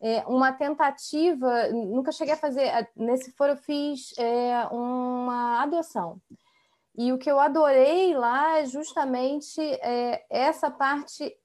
é, 0.00 0.24
uma 0.26 0.52
tentativa, 0.52 1.68
nunca 1.68 2.12
cheguei 2.12 2.34
a 2.34 2.36
fazer, 2.36 2.70
nesse 2.94 3.32
foro 3.32 3.52
eu 3.52 3.56
fiz 3.56 4.12
é, 4.18 4.66
uma 4.70 5.62
adoção. 5.62 6.20
E 6.96 7.12
o 7.12 7.18
que 7.18 7.30
eu 7.30 7.38
adorei 7.38 8.14
lá 8.14 8.58
é 8.58 8.66
justamente 8.66 9.60
é, 9.60 10.24
essa 10.30 10.70
parte 10.70 11.36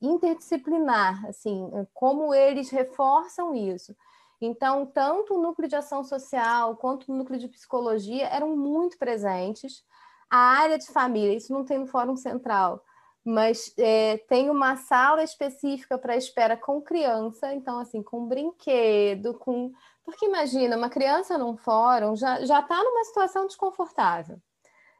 interdisciplinar, 0.00 1.24
assim, 1.26 1.70
como 1.94 2.34
eles 2.34 2.70
reforçam 2.70 3.54
isso. 3.54 3.96
Então, 4.40 4.84
tanto 4.84 5.34
o 5.34 5.42
núcleo 5.42 5.68
de 5.68 5.76
ação 5.76 6.04
social 6.04 6.76
quanto 6.76 7.10
o 7.10 7.16
núcleo 7.16 7.38
de 7.38 7.48
psicologia 7.48 8.26
eram 8.28 8.54
muito 8.56 8.98
presentes. 8.98 9.82
A 10.28 10.38
área 10.38 10.78
de 10.78 10.86
família, 10.88 11.36
isso 11.36 11.52
não 11.52 11.64
tem 11.64 11.78
no 11.78 11.86
Fórum 11.86 12.16
Central, 12.16 12.82
mas 13.26 13.74
é, 13.76 14.18
tem 14.28 14.48
uma 14.48 14.76
sala 14.76 15.24
específica 15.24 15.98
para 15.98 16.16
espera 16.16 16.56
com 16.56 16.80
criança, 16.80 17.52
então 17.52 17.80
assim, 17.80 18.00
com 18.00 18.24
brinquedo, 18.24 19.34
com. 19.34 19.72
Porque 20.04 20.26
imagina, 20.26 20.76
uma 20.76 20.88
criança 20.88 21.36
num 21.36 21.56
fórum 21.56 22.14
já 22.14 22.38
está 22.40 22.76
numa 22.84 23.04
situação 23.04 23.46
desconfortável. 23.48 24.38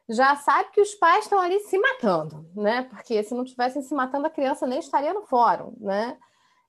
Já 0.09 0.35
sabe 0.35 0.71
que 0.73 0.81
os 0.81 0.95
pais 0.95 1.25
estão 1.25 1.39
ali 1.39 1.61
se 1.61 1.79
matando, 1.79 2.45
né? 2.55 2.83
Porque 2.83 3.23
se 3.23 3.33
não 3.33 3.45
tivessem 3.45 3.83
se 3.83 3.95
matando, 3.95 4.27
a 4.27 4.31
criança 4.31 4.67
nem 4.67 4.81
estaria 4.81 5.15
no 5.15 5.23
fórum, 5.23 5.73
né? 5.79 6.19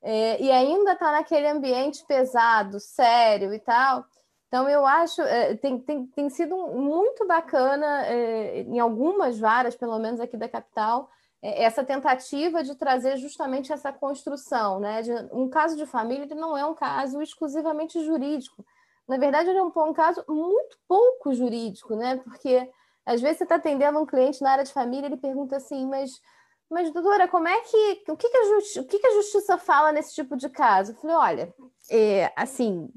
É, 0.01 0.39
e 0.41 0.51
ainda 0.51 0.93
está 0.93 1.11
naquele 1.11 1.47
ambiente 1.47 2.05
pesado, 2.05 2.79
sério 2.79 3.51
e 3.51 3.59
tal. 3.59 4.05
Então, 4.47 4.69
eu 4.69 4.85
acho, 4.85 5.21
é, 5.23 5.55
tem, 5.55 5.79
tem, 5.79 6.05
tem 6.07 6.29
sido 6.29 6.55
muito 6.55 7.27
bacana, 7.27 8.05
é, 8.05 8.61
em 8.61 8.79
algumas 8.79 9.39
varas, 9.39 9.75
pelo 9.75 9.99
menos 9.99 10.19
aqui 10.19 10.37
da 10.37 10.47
capital, 10.47 11.09
essa 11.41 11.83
tentativa 11.83 12.63
de 12.63 12.75
trazer 12.75 13.17
justamente 13.17 13.71
essa 13.71 13.91
construção, 13.93 14.79
né? 14.79 15.01
De, 15.01 15.11
um 15.31 15.49
caso 15.49 15.75
de 15.75 15.85
família 15.85 16.23
ele 16.23 16.35
não 16.35 16.57
é 16.57 16.65
um 16.65 16.73
caso 16.73 17.21
exclusivamente 17.21 18.03
jurídico. 18.03 18.65
Na 19.07 19.17
verdade, 19.17 19.49
ele 19.49 19.59
é 19.59 19.63
um, 19.63 19.71
um 19.75 19.93
caso 19.93 20.23
muito 20.27 20.77
pouco 20.87 21.33
jurídico, 21.33 21.95
né? 21.95 22.17
Porque 22.17 22.69
às 23.05 23.21
vezes 23.21 23.37
você 23.37 23.43
está 23.43 23.55
atendendo 23.55 23.99
um 23.99 24.05
cliente 24.05 24.41
na 24.41 24.51
área 24.51 24.63
de 24.63 24.73
família, 24.73 25.07
ele 25.07 25.15
pergunta 25.15 25.55
assim, 25.55 25.87
mas, 25.87 26.21
mas 26.69 26.91
doutora, 26.91 27.27
como 27.27 27.47
é 27.47 27.61
que 27.61 28.03
o 28.11 28.17
que, 28.17 28.29
que, 28.29 28.37
a, 28.37 28.43
justi 28.43 28.79
o 28.81 28.85
que, 28.85 28.99
que 28.99 29.07
a 29.07 29.13
justiça 29.13 29.57
fala 29.57 29.93
nesse 29.93 30.13
tipo 30.13 30.35
de 30.35 30.49
caso? 30.49 30.91
Eu 30.91 30.95
falei, 30.95 31.15
olha, 31.15 31.55
é, 31.89 32.33
assim, 32.35 32.89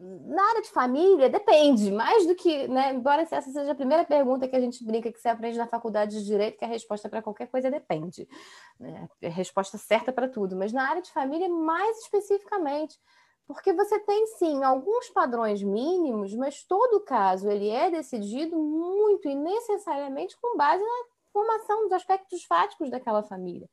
na 0.00 0.48
área 0.50 0.62
de 0.62 0.70
família, 0.70 1.28
depende, 1.28 1.90
mais 1.90 2.24
do 2.26 2.34
que, 2.34 2.68
né? 2.68 2.92
Embora 2.92 3.22
essa 3.22 3.40
seja 3.42 3.72
a 3.72 3.74
primeira 3.74 4.04
pergunta 4.04 4.46
que 4.46 4.54
a 4.54 4.60
gente 4.60 4.84
brinca 4.84 5.10
que 5.10 5.18
você 5.20 5.28
aprende 5.28 5.58
na 5.58 5.66
faculdade 5.66 6.18
de 6.18 6.24
direito, 6.24 6.58
que 6.58 6.64
a 6.64 6.68
resposta 6.68 7.08
para 7.08 7.20
qualquer 7.20 7.48
coisa 7.48 7.70
depende. 7.70 8.28
Né? 8.78 9.08
A 9.24 9.28
resposta 9.28 9.76
certa 9.76 10.12
para 10.12 10.28
tudo, 10.28 10.54
mas 10.54 10.72
na 10.72 10.88
área 10.88 11.02
de 11.02 11.10
família, 11.10 11.48
mais 11.48 11.98
especificamente, 11.98 12.96
porque 13.46 13.72
você 13.72 13.98
tem 14.00 14.26
sim 14.38 14.62
alguns 14.62 15.08
padrões 15.10 15.62
mínimos, 15.62 16.32
mas 16.34 16.62
todo 16.62 17.00
caso 17.00 17.50
ele 17.50 17.68
é 17.68 17.90
decidido 17.90 18.56
muito 18.56 19.28
e 19.28 19.34
necessariamente 19.34 20.36
com 20.40 20.56
base 20.56 20.82
na 20.82 21.04
formação 21.32 21.84
dos 21.84 21.92
aspectos 21.92 22.44
fáticos 22.44 22.88
daquela 22.88 23.22
família. 23.22 23.68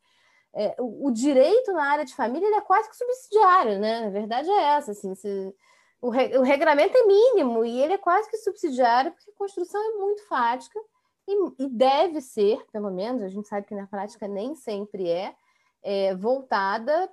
É, 0.53 0.75
o, 0.79 1.07
o, 1.07 1.11
direito 1.11 1.73
na 1.73 1.83
área 1.91 2.05
de 2.05 2.15
família 2.15 2.47
é 2.55 2.61
quase 2.61 2.89
que 2.89 2.95
subsidiário, 2.95 3.77
né? 3.77 4.07
A 4.07 4.09
verdade 4.09 4.49
é 4.49 4.63
essa, 4.77 4.91
assim, 4.91 5.13
se, 5.13 5.53
o, 6.01 6.09
re, 6.09 6.37
o 6.37 6.41
regramento 6.41 6.97
é 6.97 7.05
mínimo 7.05 7.65
e 7.65 7.81
ele 7.81 7.93
é 7.93 7.97
quase 7.97 8.29
que 8.29 8.37
subsidiário, 8.37 9.11
porque 9.11 9.31
a 9.31 9.37
construção 9.37 9.81
é 9.81 9.97
muito 9.97 10.27
fática 10.27 10.79
e, 11.27 11.63
e 11.63 11.69
deve 11.69 12.21
ser, 12.21 12.63
pelo 12.71 12.91
menos, 12.91 13.23
a 13.23 13.29
gente 13.29 13.47
sabe 13.47 13.65
que 13.65 13.75
na 13.75 13.87
prática 13.87 14.27
nem 14.27 14.55
sempre 14.55 15.09
é, 15.09 15.35
é 15.81 16.15
voltada 16.15 17.11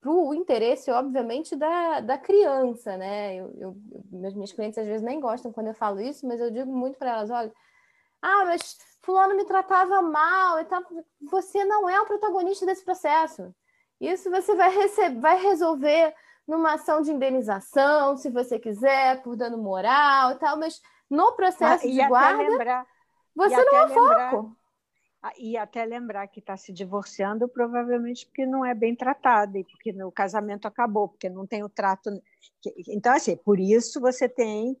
para 0.00 0.10
o 0.10 0.32
interesse, 0.32 0.90
obviamente, 0.90 1.54
da, 1.54 2.00
da 2.00 2.16
criança, 2.16 2.96
né? 2.96 3.36
Eu, 3.36 3.52
eu, 3.58 3.76
meus, 4.10 4.34
minhas 4.34 4.52
clientes 4.52 4.78
às 4.78 4.86
vezes 4.86 5.02
nem 5.02 5.20
gostam 5.20 5.52
quando 5.52 5.66
eu 5.66 5.74
falo 5.74 6.00
isso, 6.00 6.26
mas 6.26 6.40
eu 6.40 6.50
digo 6.50 6.72
muito 6.72 6.98
para 6.98 7.10
elas: 7.10 7.30
olha, 7.30 7.52
ah, 8.22 8.44
mas 8.46 8.78
fulano 9.02 9.36
me 9.36 9.44
tratava 9.44 10.00
mal 10.00 10.58
e. 10.58 10.66
Você 11.30 11.64
não 11.64 11.88
é 11.88 12.00
o 12.00 12.06
protagonista 12.06 12.64
desse 12.64 12.82
processo. 12.82 13.54
Isso 14.00 14.30
você 14.30 14.54
vai, 14.54 14.74
receber, 14.74 15.20
vai 15.20 15.42
resolver 15.42 16.14
numa 16.50 16.74
ação 16.74 17.00
de 17.00 17.12
indenização, 17.12 18.16
se 18.16 18.28
você 18.28 18.58
quiser, 18.58 19.22
por 19.22 19.36
dano 19.36 19.56
moral 19.56 20.32
e 20.32 20.34
tal, 20.34 20.58
mas 20.58 20.80
no 21.08 21.32
processo 21.32 21.86
ah, 21.86 21.90
de 21.90 22.08
guarda, 22.08 22.42
lembrar, 22.42 22.86
você 23.34 23.64
não 23.64 23.76
é 23.76 23.86
lembrar, 23.86 24.30
foco. 24.32 24.56
Ah, 25.22 25.32
e 25.38 25.56
até 25.56 25.84
lembrar 25.84 26.26
que 26.26 26.40
está 26.40 26.56
se 26.56 26.72
divorciando, 26.72 27.48
provavelmente 27.48 28.26
porque 28.26 28.44
não 28.44 28.64
é 28.64 28.74
bem 28.74 28.96
tratada, 28.96 29.58
e 29.58 29.64
porque 29.64 29.90
o 30.02 30.10
casamento 30.10 30.66
acabou, 30.66 31.08
porque 31.08 31.28
não 31.28 31.46
tem 31.46 31.62
o 31.62 31.68
trato. 31.68 32.10
Então, 32.88 33.12
assim, 33.12 33.36
por 33.36 33.60
isso 33.60 34.00
você 34.00 34.28
tem 34.28 34.76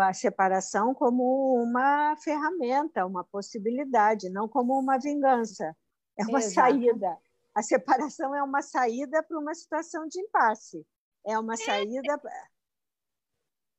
a 0.00 0.12
separação 0.12 0.94
como 0.94 1.54
uma 1.62 2.16
ferramenta, 2.16 3.06
uma 3.06 3.24
possibilidade, 3.24 4.30
não 4.30 4.48
como 4.48 4.78
uma 4.78 4.98
vingança. 4.98 5.74
É 6.18 6.24
uma 6.24 6.38
Exato. 6.38 6.54
saída 6.54 7.18
A 7.54 7.62
separação 7.62 8.34
é 8.34 8.42
uma 8.42 8.62
saída 8.62 9.22
para 9.22 9.38
uma 9.38 9.54
situação 9.54 10.06
de 10.08 10.20
impasse. 10.20 10.84
É 11.26 11.38
uma 11.38 11.54
é. 11.54 11.56
saída. 11.56 12.20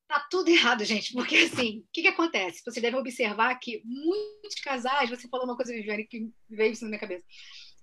Tá 0.07 0.27
tudo 0.31 0.49
errado, 0.49 0.83
gente, 0.83 1.13
porque 1.13 1.37
assim, 1.37 1.79
o 1.79 1.87
que, 1.93 2.01
que 2.01 2.07
acontece? 2.07 2.63
Você 2.65 2.81
deve 2.81 2.97
observar 2.97 3.53
que 3.59 3.81
muitos 3.85 4.59
casais, 4.59 5.09
você 5.09 5.27
falou 5.27 5.45
uma 5.45 5.55
coisa, 5.55 5.71
Viviane, 5.71 6.07
que 6.07 6.31
veio 6.49 6.73
isso 6.73 6.83
na 6.83 6.89
minha 6.89 6.99
cabeça, 6.99 7.23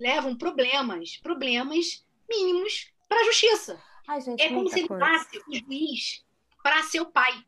levam 0.01 0.37
problemas, 0.37 1.17
problemas 1.19 2.05
mínimos 2.29 2.93
para 3.09 3.21
a 3.21 3.25
justiça. 3.25 3.81
Ai, 4.09 4.21
gente, 4.21 4.43
é 4.43 4.49
como 4.49 4.69
se 4.69 4.81
ele 4.81 4.89
o 4.91 5.55
juiz 5.55 6.25
para 6.63 6.83
ser 6.83 7.01
o 7.01 7.07
pai. 7.07 7.45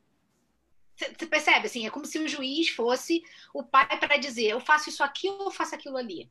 Você 0.97 1.27
percebe? 1.27 1.67
Assim, 1.67 1.87
é 1.87 1.91
como 1.91 2.05
se 2.05 2.19
o 2.19 2.29
juiz 2.29 2.69
fosse 2.69 3.23
o 3.55 3.63
pai 3.63 3.99
para 3.99 4.17
dizer: 4.17 4.47
eu 4.47 4.61
faço 4.61 4.89
isso 4.89 5.03
aqui 5.03 5.29
ou 5.29 5.47
eu 5.47 5.51
faço 5.51 5.75
aquilo 5.75 5.97
ali. 5.97 6.31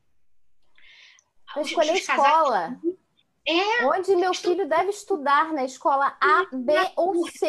Para 1.53 1.61
escolher 1.61 1.97
escola. 1.97 2.79
É. 3.47 3.85
Onde 3.85 4.13
meu 4.15 4.33
filho 4.33 4.67
deve 4.67 4.89
estudar, 4.89 5.53
na 5.53 5.63
escola 5.63 6.17
A, 6.19 6.45
B 6.53 6.73
ou 6.97 7.25
C. 7.29 7.47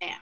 É. 0.00 0.18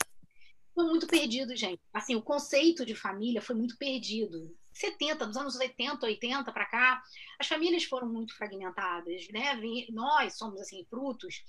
Foi 0.74 0.84
muito 0.86 1.06
perdido, 1.06 1.54
gente. 1.54 1.80
Assim, 1.92 2.16
o 2.16 2.22
conceito 2.22 2.84
de 2.84 2.94
família 2.94 3.40
foi 3.40 3.54
muito 3.54 3.78
perdido. 3.78 4.52
70, 4.72 5.26
dos 5.28 5.36
anos 5.36 5.54
80, 5.54 6.04
80 6.04 6.52
para 6.52 6.66
cá, 6.66 7.02
as 7.38 7.46
famílias 7.46 7.84
foram 7.84 8.08
muito 8.08 8.36
fragmentadas, 8.36 9.28
né? 9.28 9.56
Nós 9.90 10.36
somos 10.36 10.60
assim 10.60 10.84
frutos 10.90 11.44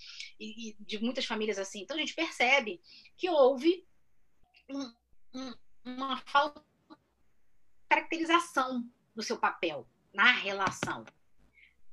de 0.80 1.00
muitas 1.02 1.26
famílias 1.26 1.58
assim. 1.58 1.82
Então 1.82 1.98
a 1.98 2.00
gente 2.00 2.14
percebe 2.14 2.80
que 3.18 3.28
houve 3.28 3.84
um, 4.70 4.94
um, 5.34 5.54
uma 5.84 6.18
falta 6.18 6.62
de 6.62 6.96
caracterização 7.90 8.88
do 9.16 9.24
seu 9.24 9.40
papel 9.40 9.88
na 10.14 10.32
relação. 10.32 11.04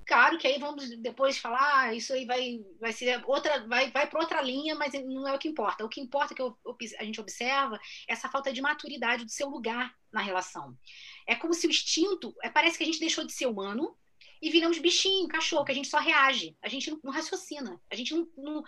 Claro 0.07 0.38
que 0.38 0.46
aí 0.46 0.59
vamos 0.59 0.88
depois 1.00 1.38
falar, 1.38 1.80
ah, 1.80 1.94
isso 1.94 2.12
aí 2.12 2.24
vai, 2.24 2.61
vai 2.80 2.92
ser 2.92 3.22
outra, 3.26 3.66
vai, 3.66 3.90
vai 3.90 4.09
para 4.09 4.20
outra 4.20 4.42
linha, 4.42 4.74
mas 4.74 4.92
não 4.92 5.28
é 5.28 5.34
o 5.34 5.38
que 5.38 5.48
importa. 5.48 5.84
O 5.84 5.88
que 5.88 6.00
importa 6.00 6.34
que 6.34 6.42
eu, 6.42 6.57
a 6.98 7.05
gente 7.05 7.20
observa 7.20 7.76
é 8.09 8.12
essa 8.12 8.28
falta 8.28 8.53
de 8.53 8.61
maturidade 8.61 9.24
do 9.24 9.30
seu 9.30 9.48
lugar 9.48 9.94
na 10.12 10.20
relação. 10.20 10.76
É 11.26 11.34
como 11.34 11.55
se 11.55 11.66
o 11.66 11.70
instinto, 11.70 12.34
é, 12.42 12.50
parece 12.50 12.76
que 12.76 12.84
a 12.84 12.86
gente 12.86 13.00
deixou 13.00 13.24
de 13.24 13.32
ser 13.32 13.46
humano 13.46 13.96
e 14.40 14.50
viramos 14.50 14.78
bichinho, 14.78 15.28
cachorro, 15.28 15.64
que 15.64 15.72
a 15.72 15.74
gente 15.74 15.88
só 15.88 15.98
reage, 15.98 16.57
a 16.61 16.68
gente 16.68 16.90
não, 16.90 17.00
não 17.05 17.12
raciocina, 17.12 17.80
a 17.90 17.94
gente 17.94 18.12
não, 18.12 18.28
não, 18.36 18.64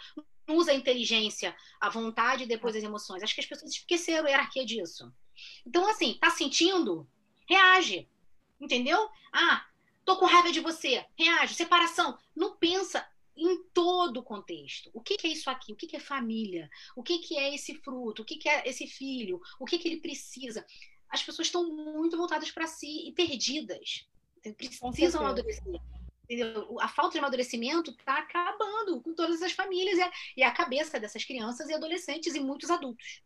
não, 0.46 0.56
usa 0.56 0.70
a 0.70 0.74
inteligência, 0.74 1.54
a 1.80 1.88
vontade 1.88 2.44
e 2.44 2.46
depois 2.46 2.76
as 2.76 2.82
emoções. 2.82 3.22
Acho 3.22 3.34
que 3.34 3.40
as 3.40 3.46
pessoas 3.46 3.72
esqueceram 3.72 4.26
a 4.26 4.30
hierarquia 4.30 4.64
disso. 4.64 5.12
Então, 5.66 5.88
assim, 5.88 6.16
tá 6.20 6.30
sentindo? 6.30 7.08
Reage. 7.48 8.08
Entendeu? 8.60 9.08
Ah, 9.32 9.66
tô 10.04 10.16
com 10.16 10.26
raiva 10.26 10.52
de 10.52 10.60
você. 10.60 11.04
Reage. 11.16 11.54
Separação. 11.54 12.16
Não 12.34 12.56
pensa 12.56 13.06
em 13.36 13.64
todo 13.72 14.18
o 14.18 14.22
contexto. 14.22 14.90
O 14.92 15.00
que, 15.00 15.16
que 15.16 15.26
é 15.26 15.30
isso 15.30 15.50
aqui? 15.50 15.72
O 15.72 15.76
que, 15.76 15.86
que, 15.86 15.96
é 15.96 16.00
família? 16.00 16.70
O 16.94 17.02
que, 17.02 17.18
que 17.18 17.36
é 17.36 17.54
esse 17.54 17.74
fruto? 17.74 18.22
O 18.22 18.24
que, 18.24 18.36
que 18.36 18.48
é 18.48 18.68
esse 18.68 18.86
filho? 18.86 19.40
O 19.58 19.64
que, 19.64 19.78
que 19.78 19.88
ele 19.88 20.00
precisa? 20.00 20.64
As 21.08 21.22
pessoas 21.22 21.48
estão 21.48 21.68
muito 21.68 22.16
voltadas 22.16 22.50
para 22.50 22.66
si 22.66 23.08
e 23.08 23.12
perdidas. 23.12 24.06
Precisam 24.56 25.22
amadurecer. 25.22 25.80
Entendeu? 26.24 26.78
A 26.80 26.88
falta 26.88 27.12
de 27.12 27.18
amadurecimento 27.18 27.90
está 27.90 28.18
acabando 28.18 29.00
com 29.02 29.14
todas 29.14 29.42
as 29.42 29.52
famílias 29.52 29.98
e 30.36 30.42
a, 30.42 30.50
cabeça 30.50 30.98
dessas 30.98 31.24
crianças 31.24 31.68
e 31.68 31.74
adolescentes 31.74 32.34
e 32.34 32.40
muitos 32.40 32.70
adultos. 32.70 33.22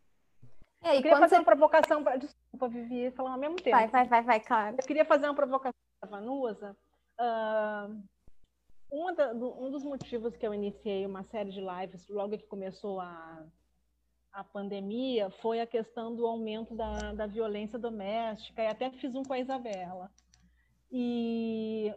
É, 0.83 0.97
eu 0.97 1.03
queria 1.03 1.19
fazer 1.19 1.29
você... 1.29 1.37
uma 1.37 1.45
provocação 1.45 2.03
para. 2.03 2.17
Desculpa, 2.17 2.69
Vivi, 2.69 3.11
falar 3.13 3.33
ao 3.33 3.39
mesmo 3.39 3.57
tempo. 3.57 3.77
Vai, 3.77 3.89
vai, 3.89 4.07
vai, 4.07 4.23
vai, 4.23 4.41
claro. 4.41 4.77
Eu 4.79 4.87
queria 4.87 5.05
fazer 5.05 5.27
uma 5.27 5.35
provocação 5.35 5.88
Vanusa. 6.07 6.77
Uh, 7.19 8.03
um, 8.91 9.15
da, 9.15 9.33
do, 9.33 9.63
um 9.63 9.71
dos 9.71 9.83
motivos 9.83 10.37
que 10.37 10.47
eu 10.47 10.55
iniciei 10.55 11.05
uma 11.05 11.25
série 11.25 11.51
de 11.51 11.61
lives 11.61 12.09
logo 12.09 12.39
que 12.39 12.47
começou 12.47 13.01
a, 13.01 13.45
a 14.33 14.45
pandemia 14.45 15.31
foi 15.43 15.61
a 15.61 15.67
questão 15.67 16.15
do 16.15 16.27
aumento 16.27 16.75
da, 16.75 17.13
da 17.13 17.27
violência 17.27 17.79
doméstica, 17.79 18.63
e 18.63 18.67
até 18.67 18.91
fiz 18.93 19.15
um 19.15 19.23
com 19.23 19.33
a 19.33 19.41
Isabela. 19.41 20.11
E 20.91 21.93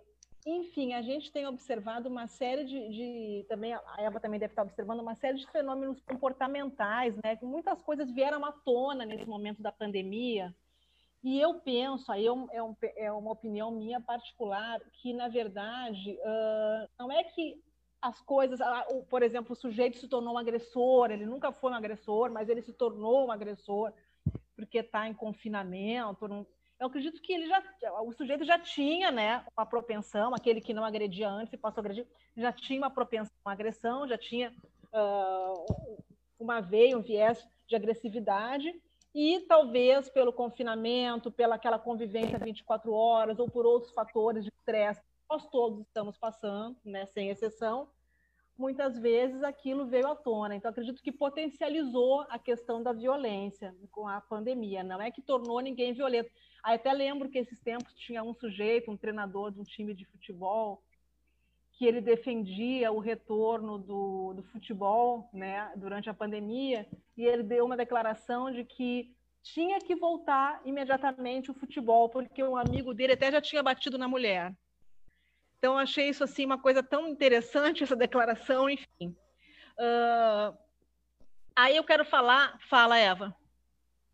enfim, 0.46 0.94
a 0.94 1.02
gente 1.04 1.32
tem 1.32 1.46
observado 1.46 2.10
uma 2.10 2.28
série 2.28 2.66
de, 2.66 2.90
de, 2.90 3.46
também 3.48 3.74
a 3.74 3.96
Eva 4.00 4.20
também 4.20 4.40
deve 4.40 4.54
estar 4.54 4.64
observando 4.64 5.00
uma 5.00 5.16
série 5.16 5.38
de 5.38 5.50
fenômenos 5.52 6.02
comportamentais, 6.02 7.16
né? 7.24 7.38
Muitas 7.44 7.80
coisas 7.84 8.12
vieram 8.12 8.44
à 8.44 8.52
tona 8.52 9.06
nesse 9.06 9.28
momento 9.28 9.62
da 9.62 9.72
pandemia. 9.72 10.54
E 11.24 11.40
eu 11.40 11.56
penso, 11.56 12.12
aí 12.12 12.26
é, 12.26 12.32
um, 12.32 12.48
é 12.96 13.12
uma 13.12 13.32
opinião 13.32 13.70
minha 13.72 14.02
particular, 14.02 14.80
que 14.94 15.14
na 15.14 15.28
verdade 15.28 16.18
uh, 16.20 16.90
não 16.98 17.12
é 17.12 17.24
que 17.24 17.62
as 18.02 18.20
coisas, 18.22 18.60
uh, 18.60 19.04
por 19.08 19.22
exemplo, 19.22 19.54
o 19.54 19.56
sujeito 19.56 20.00
se 20.00 20.08
tornou 20.08 20.34
um 20.34 20.38
agressor, 20.38 21.12
ele 21.12 21.26
nunca 21.26 21.52
foi 21.52 21.72
um 21.72 21.76
agressor, 21.76 22.32
mas 22.32 22.50
ele 22.50 22.64
se 22.64 22.74
tornou 22.74 23.28
um 23.28 23.32
agressor 23.32 23.94
porque 24.56 24.80
está 24.80 25.08
em 25.08 25.14
confinamento, 25.14 26.28
não, 26.28 26.46
eu 26.80 26.88
acredito 26.88 27.22
que 27.22 27.32
ele 27.32 27.48
já, 27.48 27.64
o 28.02 28.12
sujeito 28.12 28.44
já 28.44 28.58
tinha, 28.58 29.12
né, 29.12 29.46
uma 29.56 29.68
propensão, 29.68 30.34
aquele 30.34 30.60
que 30.60 30.74
não 30.74 30.84
agredia 30.84 31.30
antes 31.30 31.54
e 31.54 31.58
passou 31.58 31.82
a 31.82 31.86
agredir, 31.86 32.08
já 32.36 32.52
tinha 32.52 32.80
uma 32.80 32.90
propensão 32.90 33.36
à 33.46 33.52
agressão, 33.52 34.08
já 34.08 34.18
tinha 34.18 34.52
uh, 34.92 36.04
uma 36.40 36.60
veia, 36.60 36.98
um 36.98 37.02
viés 37.02 37.48
de 37.68 37.76
agressividade, 37.76 38.74
e 39.14 39.42
talvez 39.42 40.10
pelo 40.10 40.32
confinamento, 40.32 41.32
pela 41.32 41.56
aquela 41.56 41.78
convivência 41.78 42.40
24 42.40 42.94
horas, 42.94 43.40
ou 43.40 43.50
por 43.50 43.66
outros 43.66 43.92
fatores 43.92 44.44
de 44.44 44.50
estresse, 44.50 45.02
nós 45.30 45.46
todos 45.48 45.82
estamos 45.82 46.18
passando, 46.18 46.78
né, 46.84 47.06
sem 47.06 47.30
exceção, 47.30 47.90
muitas 48.58 48.98
vezes 48.98 49.44
aquilo 49.44 49.86
veio 49.86 50.08
à 50.08 50.16
tona. 50.16 50.56
Então, 50.56 50.70
acredito 50.70 51.02
que 51.02 51.12
potencializou 51.12 52.22
a 52.30 52.38
questão 52.38 52.82
da 52.84 52.94
violência 52.94 53.76
com 53.92 54.08
a 54.08 54.22
pandemia. 54.22 54.84
Não 54.84 55.02
é 55.02 55.10
que 55.10 55.22
tornou 55.22 55.60
ninguém 55.60 55.94
violento. 55.94 56.30
Aí 56.64 56.76
até 56.76 56.94
lembro 56.94 57.30
que 57.30 57.40
esses 57.40 57.60
tempos 57.60 57.94
tinha 57.96 58.24
um 58.24 58.34
sujeito, 58.34 58.92
um 58.92 58.98
treinador 58.98 59.52
de 59.52 59.60
um 59.60 59.64
time 59.64 59.94
de 59.94 60.06
futebol, 60.06 60.84
que 61.82 61.88
ele 61.88 62.00
defendia 62.00 62.92
o 62.92 63.00
retorno 63.00 63.80
do, 63.80 64.34
do 64.36 64.44
futebol 64.44 65.28
né, 65.34 65.72
durante 65.76 66.12
a 66.12 66.14
pandemia, 66.14 66.88
e 67.18 67.26
ele 67.26 67.42
deu 67.42 67.66
uma 67.66 67.76
declaração 67.76 68.52
de 68.52 68.64
que 68.64 69.12
tinha 69.42 69.80
que 69.80 69.96
voltar 69.96 70.62
imediatamente 70.64 71.50
o 71.50 71.56
futebol, 71.56 72.08
porque 72.08 72.44
um 72.44 72.56
amigo 72.56 72.94
dele 72.94 73.14
até 73.14 73.32
já 73.32 73.42
tinha 73.42 73.64
batido 73.64 73.98
na 73.98 74.08
mulher. 74.08 74.54
Então, 75.58 75.76
achei 75.76 76.08
isso 76.08 76.24
assim 76.24 76.46
uma 76.46 76.60
coisa 76.60 76.84
tão 76.84 77.08
interessante, 77.08 77.82
essa 77.82 77.96
declaração, 77.96 78.70
enfim. 78.70 79.16
Uh, 79.80 80.56
aí 81.56 81.76
eu 81.76 81.84
quero 81.84 82.06
falar, 82.06 82.60
fala, 82.70 82.96
Eva. 82.96 83.36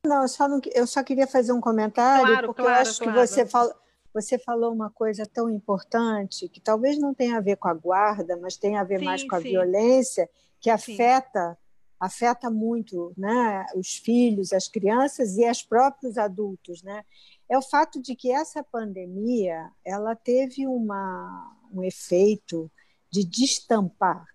Não, 0.06 0.22
eu 0.22 0.30
só, 0.30 0.48
não, 0.48 0.62
eu 0.74 0.88
só 0.88 1.04
queria 1.04 1.28
fazer 1.28 1.52
um 1.52 1.60
comentário, 1.60 2.28
claro, 2.28 2.48
porque 2.48 2.62
claro, 2.62 2.78
eu 2.78 2.82
acho 2.82 3.04
claro. 3.04 3.20
que 3.20 3.28
você, 3.28 3.46
fala, 3.46 3.76
você 4.14 4.38
falou 4.38 4.74
uma 4.74 4.90
coisa 4.90 5.26
tão 5.26 5.50
importante, 5.50 6.50
que 6.50 6.60
talvez 6.60 6.98
não 6.98 7.14
tenha 7.14 7.38
a 7.38 7.42
ver 7.42 7.58
com 7.58 7.68
a 7.68 7.74
guarda, 7.74 8.38
mas 8.38 8.58
tem 8.58 8.78
a 8.78 8.84
ver 8.84 9.00
sim, 9.00 9.06
mais 9.06 9.24
com 9.24 9.36
a 9.36 9.42
sim. 9.42 9.50
violência, 9.50 10.30
que 10.60 10.70
afeta, 10.70 11.58
afeta 12.00 12.50
muito 12.50 13.14
né, 13.18 13.66
os 13.76 13.96
filhos, 13.96 14.54
as 14.54 14.68
crianças 14.68 15.38
e 15.38 15.50
os 15.50 15.62
próprios 15.62 16.18
adultos. 16.18 16.82
Né? 16.82 17.04
É 17.50 17.58
o 17.58 17.62
fato 17.62 18.02
de 18.02 18.16
que 18.16 18.32
essa 18.32 18.64
pandemia 18.64 19.72
ela 19.86 20.16
teve 20.16 20.68
uma, 20.68 21.56
um 21.72 21.84
efeito 21.84 22.72
de 23.12 23.24
destampar 23.24 24.26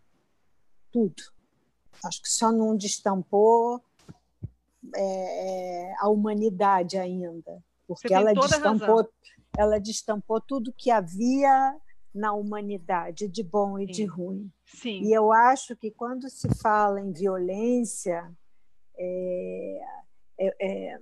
tudo. 0.90 1.22
Acho 2.04 2.22
que 2.22 2.28
só 2.28 2.50
não 2.50 2.76
destampou 2.76 3.82
é, 4.94 5.90
é, 5.90 5.94
a 6.00 6.08
humanidade 6.08 6.98
ainda, 6.98 7.62
porque 7.86 8.12
ela 8.12 8.32
destampou, 8.34 9.08
ela 9.56 9.78
destampou 9.78 10.40
tudo 10.40 10.72
que 10.72 10.90
havia 10.90 11.76
na 12.14 12.32
humanidade, 12.32 13.28
de 13.28 13.42
bom 13.42 13.78
e 13.78 13.86
Sim. 13.86 13.92
de 13.92 14.04
ruim. 14.04 14.52
Sim. 14.66 15.02
E 15.02 15.12
eu 15.12 15.32
acho 15.32 15.74
que 15.76 15.90
quando 15.90 16.28
se 16.28 16.48
fala 16.60 17.00
em 17.00 17.12
violência, 17.12 18.30
é, 18.96 19.80
é, 20.38 20.56
é, 20.60 21.00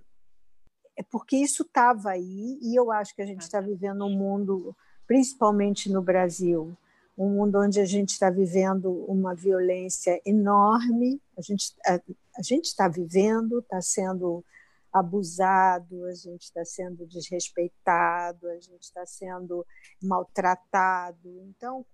é 0.96 1.02
porque 1.10 1.36
isso 1.36 1.62
estava 1.62 2.10
aí, 2.10 2.58
e 2.62 2.78
eu 2.78 2.90
acho 2.90 3.14
que 3.14 3.22
a 3.22 3.26
gente 3.26 3.42
está 3.42 3.60
vivendo 3.60 4.04
um 4.04 4.16
mundo, 4.16 4.76
principalmente 5.06 5.90
no 5.90 6.00
Brasil, 6.00 6.76
um 7.18 7.28
mundo 7.28 7.58
onde 7.60 7.80
a 7.80 7.84
gente 7.84 8.10
está 8.10 8.30
vivendo 8.30 8.90
uma 9.06 9.34
violência 9.34 10.20
enorme, 10.24 11.20
a 11.36 11.42
gente 11.42 11.74
a, 11.84 12.00
a 12.38 12.42
gente 12.42 12.66
está 12.66 12.88
vivendo, 12.88 13.58
está 13.58 13.80
sendo 13.82 14.44
abusado, 14.92 16.04
a 16.06 16.14
gente 16.14 16.42
está 16.42 16.64
sendo 16.64 17.06
desrespeitado, 17.06 18.48
a 18.48 18.58
gente 18.58 18.82
está 18.82 19.06
sendo 19.06 19.66
maltratado. 20.02 21.28
Então, 21.48 21.84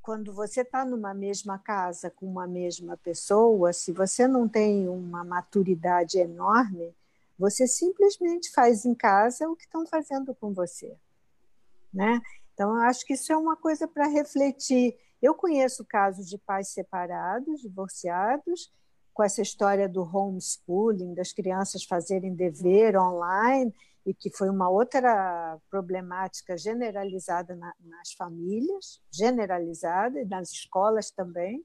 quando 0.00 0.32
você 0.32 0.60
está 0.60 0.84
numa 0.84 1.12
mesma 1.12 1.58
casa 1.58 2.10
com 2.10 2.26
uma 2.26 2.46
mesma 2.46 2.96
pessoa, 2.96 3.72
se 3.72 3.92
você 3.92 4.28
não 4.28 4.48
tem 4.48 4.88
uma 4.88 5.24
maturidade 5.24 6.18
enorme, 6.18 6.94
você 7.36 7.66
simplesmente 7.66 8.50
faz 8.52 8.84
em 8.84 8.94
casa 8.94 9.48
o 9.48 9.56
que 9.56 9.64
estão 9.64 9.84
fazendo 9.86 10.34
com 10.34 10.54
você, 10.54 10.96
né? 11.92 12.20
Então, 12.54 12.70
eu 12.76 12.82
acho 12.82 13.04
que 13.04 13.14
isso 13.14 13.32
é 13.32 13.36
uma 13.36 13.56
coisa 13.56 13.86
para 13.86 14.06
refletir. 14.06 14.96
Eu 15.20 15.34
conheço 15.34 15.84
casos 15.84 16.28
de 16.28 16.38
pais 16.38 16.68
separados, 16.68 17.60
divorciados, 17.60 18.72
com 19.16 19.22
essa 19.22 19.40
história 19.40 19.88
do 19.88 20.02
homeschooling, 20.02 21.14
das 21.14 21.32
crianças 21.32 21.84
fazerem 21.84 22.34
dever 22.34 22.98
online, 22.98 23.74
e 24.04 24.12
que 24.12 24.30
foi 24.30 24.50
uma 24.50 24.68
outra 24.68 25.58
problemática 25.70 26.54
generalizada 26.56 27.56
na, 27.56 27.72
nas 27.80 28.12
famílias, 28.12 29.00
generalizada, 29.10 30.20
e 30.20 30.26
nas 30.26 30.50
escolas 30.50 31.10
também, 31.10 31.64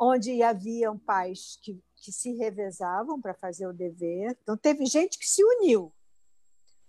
onde 0.00 0.42
haviam 0.42 0.98
pais 0.98 1.58
que, 1.62 1.78
que 1.96 2.10
se 2.10 2.34
revezavam 2.36 3.20
para 3.20 3.34
fazer 3.34 3.66
o 3.66 3.72
dever. 3.74 4.34
Então, 4.42 4.56
teve 4.56 4.86
gente 4.86 5.18
que 5.18 5.28
se 5.28 5.44
uniu 5.44 5.92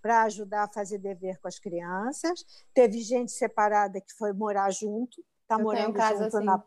para 0.02 0.24
ajudar 0.24 0.64
a 0.64 0.72
fazer 0.72 1.00
dever 1.00 1.40
com 1.42 1.50
as 1.50 1.60
crianças, 1.60 2.46
teve 2.74 3.02
gente 3.02 3.34
separada 3.34 4.00
que 4.00 4.14
foi 4.14 4.32
morar 4.32 4.72
junto, 4.72 5.22
está 5.42 5.60
morando 5.60 6.00
junto 6.00 6.38
assim. 6.38 6.46
na, 6.46 6.64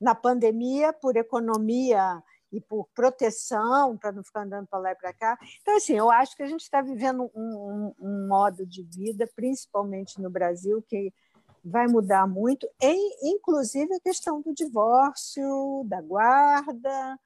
na 0.00 0.14
pandemia, 0.14 0.94
por 0.94 1.14
economia 1.14 2.22
e 2.52 2.60
por 2.60 2.88
proteção, 2.94 3.96
para 3.96 4.12
não 4.12 4.24
ficar 4.24 4.42
andando 4.42 4.66
para 4.66 4.78
lá 4.78 4.92
e 4.92 4.96
para 4.96 5.12
cá. 5.12 5.38
Então, 5.60 5.76
assim, 5.76 5.94
eu 5.94 6.10
acho 6.10 6.36
que 6.36 6.42
a 6.42 6.46
gente 6.46 6.62
está 6.62 6.82
vivendo 6.82 7.30
um, 7.34 7.42
um, 7.42 7.94
um, 7.98 8.28
modo 8.28 8.66
de 8.66 8.82
vida, 8.82 9.28
principalmente 9.34 10.20
no 10.20 10.28
Brasil, 10.28 10.82
que 10.82 11.12
vai 11.64 11.86
mudar 11.86 12.26
muito, 12.26 12.68
em, 12.80 13.34
inclusive 13.34 13.94
a 13.94 14.00
questão 14.00 14.40
do 14.40 14.52
divórcio, 14.52 15.84
da 15.86 16.00
guarda. 16.00 17.18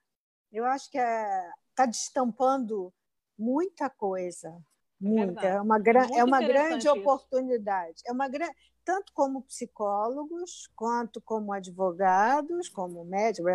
Eu 0.52 0.64
acho 0.64 0.90
que 0.90 0.98
está 0.98 1.10
é, 1.10 1.52
tá 1.74 1.86
destampando 1.86 2.92
muita 3.38 3.88
coisa, 3.88 4.56
muita. 5.00 5.46
É, 5.46 5.50
é 5.50 5.60
uma, 5.60 5.76
é 5.78 6.24
uma 6.24 6.40
grande 6.40 6.86
isso. 6.86 6.92
oportunidade. 6.92 8.02
É 8.06 8.12
uma 8.12 8.28
grande 8.28 8.54
tanto 8.84 9.12
como 9.14 9.42
psicólogos, 9.42 10.68
quanto 10.76 11.20
como 11.20 11.52
advogados, 11.52 12.68
como 12.68 13.02
médicos, 13.04 13.50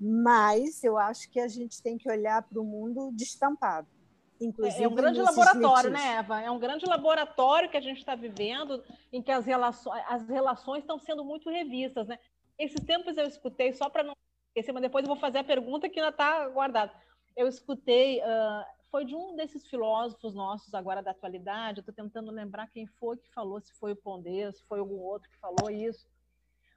mas 0.00 0.82
eu 0.82 0.96
acho 0.96 1.28
que 1.30 1.38
a 1.38 1.46
gente 1.46 1.82
tem 1.82 1.98
que 1.98 2.10
olhar 2.10 2.42
para 2.42 2.58
o 2.58 2.64
mundo 2.64 3.10
destampado. 3.12 3.86
Inclusive, 4.40 4.80
é, 4.80 4.84
é 4.84 4.88
um 4.88 4.94
grande 4.94 5.20
laboratório, 5.20 5.90
né, 5.90 6.16
Eva? 6.16 6.40
É 6.40 6.50
um 6.50 6.58
grande 6.58 6.86
laboratório 6.86 7.68
que 7.68 7.76
a 7.76 7.80
gente 7.80 7.98
está 7.98 8.14
vivendo, 8.14 8.82
em 9.12 9.20
que 9.20 9.30
as 9.30 9.44
relações, 9.44 10.02
as 10.08 10.26
relações 10.26 10.80
estão 10.80 10.98
sendo 10.98 11.22
muito 11.22 11.50
revistas, 11.50 12.08
né? 12.08 12.18
Esses 12.58 12.82
tempos 12.82 13.18
eu 13.18 13.26
escutei, 13.26 13.74
só 13.74 13.90
para 13.90 14.02
não 14.02 14.14
esquecer, 14.48 14.72
mas 14.72 14.82
depois 14.82 15.04
eu 15.04 15.08
vou 15.08 15.20
fazer 15.20 15.38
a 15.38 15.44
pergunta 15.44 15.90
que 15.90 16.00
ainda 16.00 16.10
está 16.10 16.48
guardada. 16.48 16.90
Eu 17.36 17.46
escutei, 17.46 18.20
uh, 18.20 18.64
foi 18.90 19.04
de 19.04 19.14
um 19.14 19.36
desses 19.36 19.66
filósofos 19.66 20.34
nossos 20.34 20.72
agora 20.72 21.02
da 21.02 21.10
atualidade, 21.10 21.78
eu 21.78 21.82
estou 21.82 21.94
tentando 21.94 22.30
lembrar 22.30 22.70
quem 22.70 22.86
foi 22.86 23.18
que 23.18 23.30
falou, 23.34 23.60
se 23.60 23.74
foi 23.74 23.92
o 23.92 23.96
Pondé, 23.96 24.50
se 24.52 24.64
foi 24.64 24.78
algum 24.78 24.98
outro 24.98 25.28
que 25.28 25.38
falou 25.38 25.70
isso, 25.70 26.06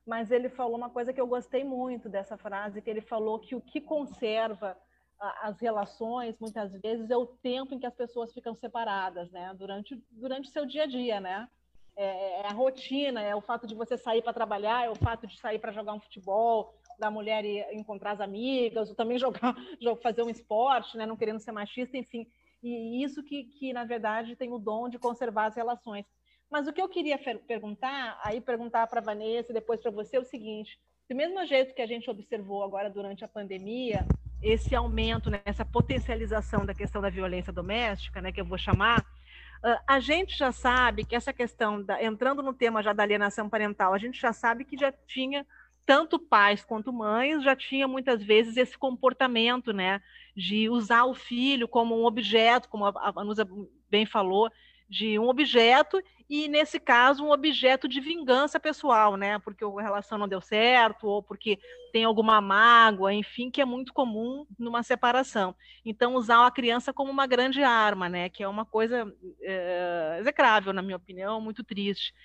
mas 0.06 0.32
ele 0.32 0.50
falou 0.50 0.78
uma 0.78 0.90
coisa 0.90 1.14
que 1.14 1.22
eu 1.22 1.28
gostei 1.28 1.64
muito 1.64 2.10
dessa 2.10 2.38
frase, 2.38 2.82
que 2.82 2.90
ele 2.90 3.02
falou 3.02 3.40
que 3.40 3.56
o 3.56 3.62
que 3.62 3.80
conserva 3.80 4.78
as 5.42 5.60
relações 5.60 6.38
muitas 6.40 6.74
vezes 6.82 7.10
é 7.10 7.16
o 7.16 7.26
tempo 7.26 7.74
em 7.74 7.80
que 7.80 7.86
as 7.86 7.96
pessoas 7.96 8.34
ficam 8.34 8.54
separadas, 8.54 9.32
né? 9.32 9.54
Durante 9.58 9.96
durante 10.12 10.50
o 10.50 10.52
seu 10.52 10.66
dia 10.66 10.84
a 10.84 10.88
dia, 10.88 11.22
né? 11.22 11.48
É, 11.96 12.42
é 12.42 12.48
a 12.48 12.52
rotina, 12.52 13.22
é 13.22 13.36
o 13.36 13.42
fato 13.42 13.66
de 13.66 13.76
você 13.76 13.98
sair 13.98 14.22
para 14.22 14.34
trabalhar, 14.34 14.86
é 14.86 14.90
o 14.90 14.96
fato 14.96 15.26
de 15.28 15.40
sair 15.40 15.60
para 15.60 15.72
jogar 15.72 15.94
um 15.94 16.00
futebol, 16.00 16.74
da 17.00 17.10
mulher 17.10 17.46
ir 17.46 17.66
encontrar 17.72 18.12
as 18.12 18.22
amigas, 18.22 18.90
ou 18.90 18.96
também 18.96 19.18
jogar, 19.20 19.56
fazer 20.02 20.24
um 20.24 20.30
esporte, 20.30 20.98
né? 20.98 21.06
Não 21.06 21.16
querendo 21.16 21.40
ser 21.40 21.52
machista, 21.52 21.98
enfim. 21.98 22.28
E 22.62 23.04
isso 23.04 23.24
que, 23.24 23.44
que 23.44 23.74
na 23.74 23.84
verdade 23.84 24.36
tem 24.36 24.52
o 24.52 24.58
dom 24.58 24.90
de 24.90 24.98
conservar 24.98 25.46
as 25.46 25.56
relações. 25.56 26.06
Mas 26.54 26.68
o 26.68 26.72
que 26.72 26.80
eu 26.80 26.88
queria 26.88 27.18
perguntar, 27.48 28.20
aí 28.24 28.40
perguntar 28.40 28.86
para 28.86 29.00
a 29.00 29.04
Vanessa 29.04 29.52
e 29.52 29.56
depois 29.56 29.82
para 29.82 29.90
você, 29.90 30.18
é 30.18 30.20
o 30.20 30.24
seguinte: 30.24 30.80
do 31.10 31.16
mesmo 31.16 31.44
jeito 31.48 31.74
que 31.74 31.82
a 31.82 31.88
gente 31.88 32.08
observou 32.08 32.64
agora 32.64 32.92
durante 32.92 33.26
a 33.26 33.28
pandemia, 33.28 34.06
esse 34.40 34.76
aumento, 34.76 35.32
né, 35.32 35.42
essa 35.46 35.66
potencialização 35.66 36.64
da 36.64 36.76
questão 36.76 37.02
da 37.02 37.10
violência 37.10 37.52
doméstica, 37.52 38.22
né, 38.22 38.32
que 38.32 38.40
eu 38.40 38.46
vou 38.46 38.60
chamar, 38.60 39.04
a 39.88 40.00
gente 40.00 40.38
já 40.38 40.52
sabe 40.52 41.04
que 41.04 41.16
essa 41.16 41.34
questão, 41.34 41.82
da, 41.82 42.04
entrando 42.04 42.44
no 42.44 42.54
tema 42.54 42.84
já 42.84 42.94
da 42.94 43.02
alienação 43.02 43.50
parental, 43.50 43.92
a 43.92 43.98
gente 43.98 44.22
já 44.22 44.32
sabe 44.32 44.64
que 44.64 44.78
já 44.78 44.92
tinha 45.08 45.48
tanto 45.88 46.20
pais 46.20 46.64
quanto 46.64 46.94
mães 46.94 47.44
já 47.44 47.56
tinha 47.56 47.88
muitas 47.88 48.22
vezes 48.22 48.58
esse 48.58 48.78
comportamento, 48.78 49.74
né, 49.74 50.04
de 50.38 50.70
usar 50.70 51.06
o 51.06 51.16
filho 51.16 51.68
como 51.68 52.00
um 52.00 52.06
objeto, 52.06 52.70
como 52.70 52.86
a 52.86 53.12
Anusa 53.16 53.50
bem 53.90 54.06
falou, 54.06 54.52
de 54.88 55.18
um 55.18 55.28
objeto 55.28 56.00
e 56.36 56.48
nesse 56.48 56.80
caso 56.80 57.24
um 57.24 57.30
objeto 57.30 57.88
de 57.88 58.02
vingança 58.02 58.60
pessoal, 58.60 59.16
né? 59.16 59.38
Porque 59.38 59.64
a 59.64 59.82
relação 59.84 60.18
não 60.18 60.28
deu 60.28 60.42
certo 60.42 61.06
ou 61.06 61.22
porque 61.22 61.60
tem 61.92 62.06
alguma 62.06 62.42
mágoa, 62.42 63.14
enfim, 63.14 63.52
que 63.52 63.62
é 63.62 63.66
muito 63.66 63.94
comum 63.94 64.44
numa 64.58 64.82
separação. 64.82 65.56
Então 65.86 66.16
usar 66.16 66.48
a 66.48 66.50
criança 66.50 66.92
como 66.92 67.12
uma 67.12 67.28
grande 67.28 67.62
arma, 67.62 68.10
né? 68.10 68.30
Que 68.30 68.42
é 68.42 68.48
uma 68.48 68.66
coisa 68.66 69.14
é, 69.44 70.18
execrável, 70.22 70.74
na 70.74 70.82
minha 70.82 70.98
opinião, 70.98 71.40
muito 71.40 71.64
triste. 71.64 72.16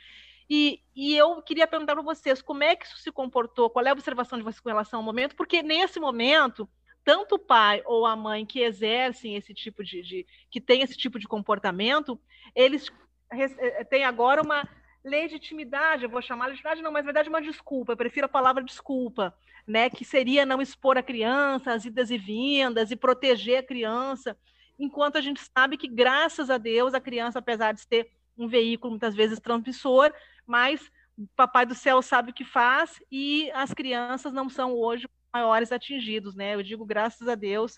E, 0.48 0.80
e 0.96 1.14
eu 1.14 1.42
queria 1.42 1.66
perguntar 1.66 1.92
para 1.92 2.02
vocês 2.02 2.40
como 2.40 2.64
é 2.64 2.74
que 2.74 2.86
isso 2.86 2.96
se 2.96 3.12
comportou, 3.12 3.68
qual 3.68 3.84
é 3.84 3.90
a 3.90 3.92
observação 3.92 4.38
de 4.38 4.42
vocês 4.42 4.60
com 4.60 4.70
relação 4.70 5.00
ao 5.00 5.04
momento, 5.04 5.36
porque 5.36 5.62
nesse 5.62 6.00
momento 6.00 6.66
tanto 7.04 7.34
o 7.34 7.38
pai 7.38 7.82
ou 7.84 8.06
a 8.06 8.16
mãe 8.16 8.46
que 8.46 8.60
exercem 8.60 9.36
esse 9.36 9.52
tipo 9.52 9.84
de, 9.84 10.02
de 10.02 10.26
que 10.50 10.62
tem 10.62 10.80
esse 10.80 10.96
tipo 10.96 11.18
de 11.18 11.28
comportamento, 11.28 12.18
eles 12.54 12.90
eh, 13.30 13.84
têm 13.84 14.04
agora 14.04 14.42
uma 14.42 14.68
legitimidade, 15.04 16.04
eu 16.04 16.10
vou 16.10 16.20
chamar 16.20 16.46
legitimidade, 16.46 16.82
não, 16.82 16.92
mas 16.92 17.04
na 17.04 17.12
verdade 17.12 17.28
uma 17.28 17.40
desculpa, 17.40 17.92
eu 17.92 17.96
prefiro 17.96 18.26
a 18.26 18.28
palavra 18.28 18.62
desculpa, 18.62 19.34
né, 19.66 19.88
que 19.88 20.04
seria 20.04 20.44
não 20.44 20.60
expor 20.60 20.98
a 20.98 21.02
criança, 21.02 21.72
as 21.72 21.84
idas 21.84 22.10
e 22.10 22.18
vindas, 22.18 22.90
e 22.90 22.96
proteger 22.96 23.58
a 23.58 23.62
criança, 23.62 24.36
enquanto 24.78 25.16
a 25.16 25.20
gente 25.20 25.40
sabe 25.56 25.76
que, 25.76 25.88
graças 25.88 26.50
a 26.50 26.58
Deus, 26.58 26.94
a 26.94 27.00
criança, 27.00 27.38
apesar 27.38 27.72
de 27.72 27.86
ter 27.86 28.10
um 28.36 28.46
veículo 28.48 28.92
muitas 28.92 29.14
vezes 29.14 29.40
transmissor, 29.40 30.12
mas 30.46 30.90
o 31.16 31.26
Papai 31.34 31.66
do 31.66 31.74
Céu 31.74 32.00
sabe 32.00 32.30
o 32.30 32.34
que 32.34 32.44
faz, 32.44 33.02
e 33.10 33.50
as 33.52 33.74
crianças 33.74 34.32
não 34.32 34.48
são 34.48 34.74
hoje 34.74 35.08
maiores 35.32 35.72
atingidos, 35.72 36.34
né? 36.34 36.54
Eu 36.54 36.62
digo 36.62 36.86
graças 36.86 37.28
a 37.28 37.34
Deus, 37.34 37.76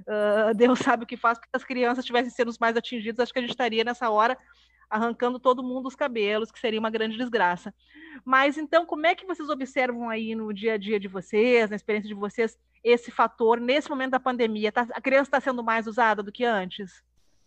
uh, 0.00 0.54
Deus 0.56 0.78
sabe 0.78 1.04
o 1.04 1.06
que 1.06 1.16
faz, 1.16 1.38
porque 1.38 1.50
se 1.50 1.56
as 1.56 1.64
crianças 1.64 2.04
tivessem 2.04 2.30
sido 2.30 2.48
os 2.48 2.58
mais 2.58 2.76
atingidos, 2.76 3.20
acho 3.20 3.32
que 3.32 3.38
a 3.38 3.42
gente 3.42 3.50
estaria 3.50 3.84
nessa 3.84 4.10
hora 4.10 4.36
arrancando 4.90 5.38
todo 5.38 5.62
mundo 5.62 5.86
os 5.86 5.94
cabelos, 5.94 6.50
que 6.50 6.58
seria 6.58 6.80
uma 6.80 6.90
grande 6.90 7.16
desgraça. 7.16 7.74
Mas 8.24 8.56
então, 8.58 8.84
como 8.86 9.06
é 9.06 9.14
que 9.14 9.26
vocês 9.26 9.48
observam 9.48 10.08
aí 10.08 10.34
no 10.34 10.52
dia 10.52 10.74
a 10.74 10.78
dia 10.78 10.98
de 10.98 11.08
vocês, 11.08 11.70
na 11.70 11.76
experiência 11.76 12.08
de 12.08 12.14
vocês, 12.14 12.58
esse 12.82 13.10
fator 13.10 13.60
nesse 13.60 13.88
momento 13.88 14.12
da 14.12 14.20
pandemia? 14.20 14.72
Tá, 14.72 14.86
a 14.92 15.00
criança 15.00 15.28
está 15.28 15.40
sendo 15.40 15.62
mais 15.62 15.86
usada 15.86 16.22
do 16.22 16.32
que 16.32 16.44
antes? 16.44 17.02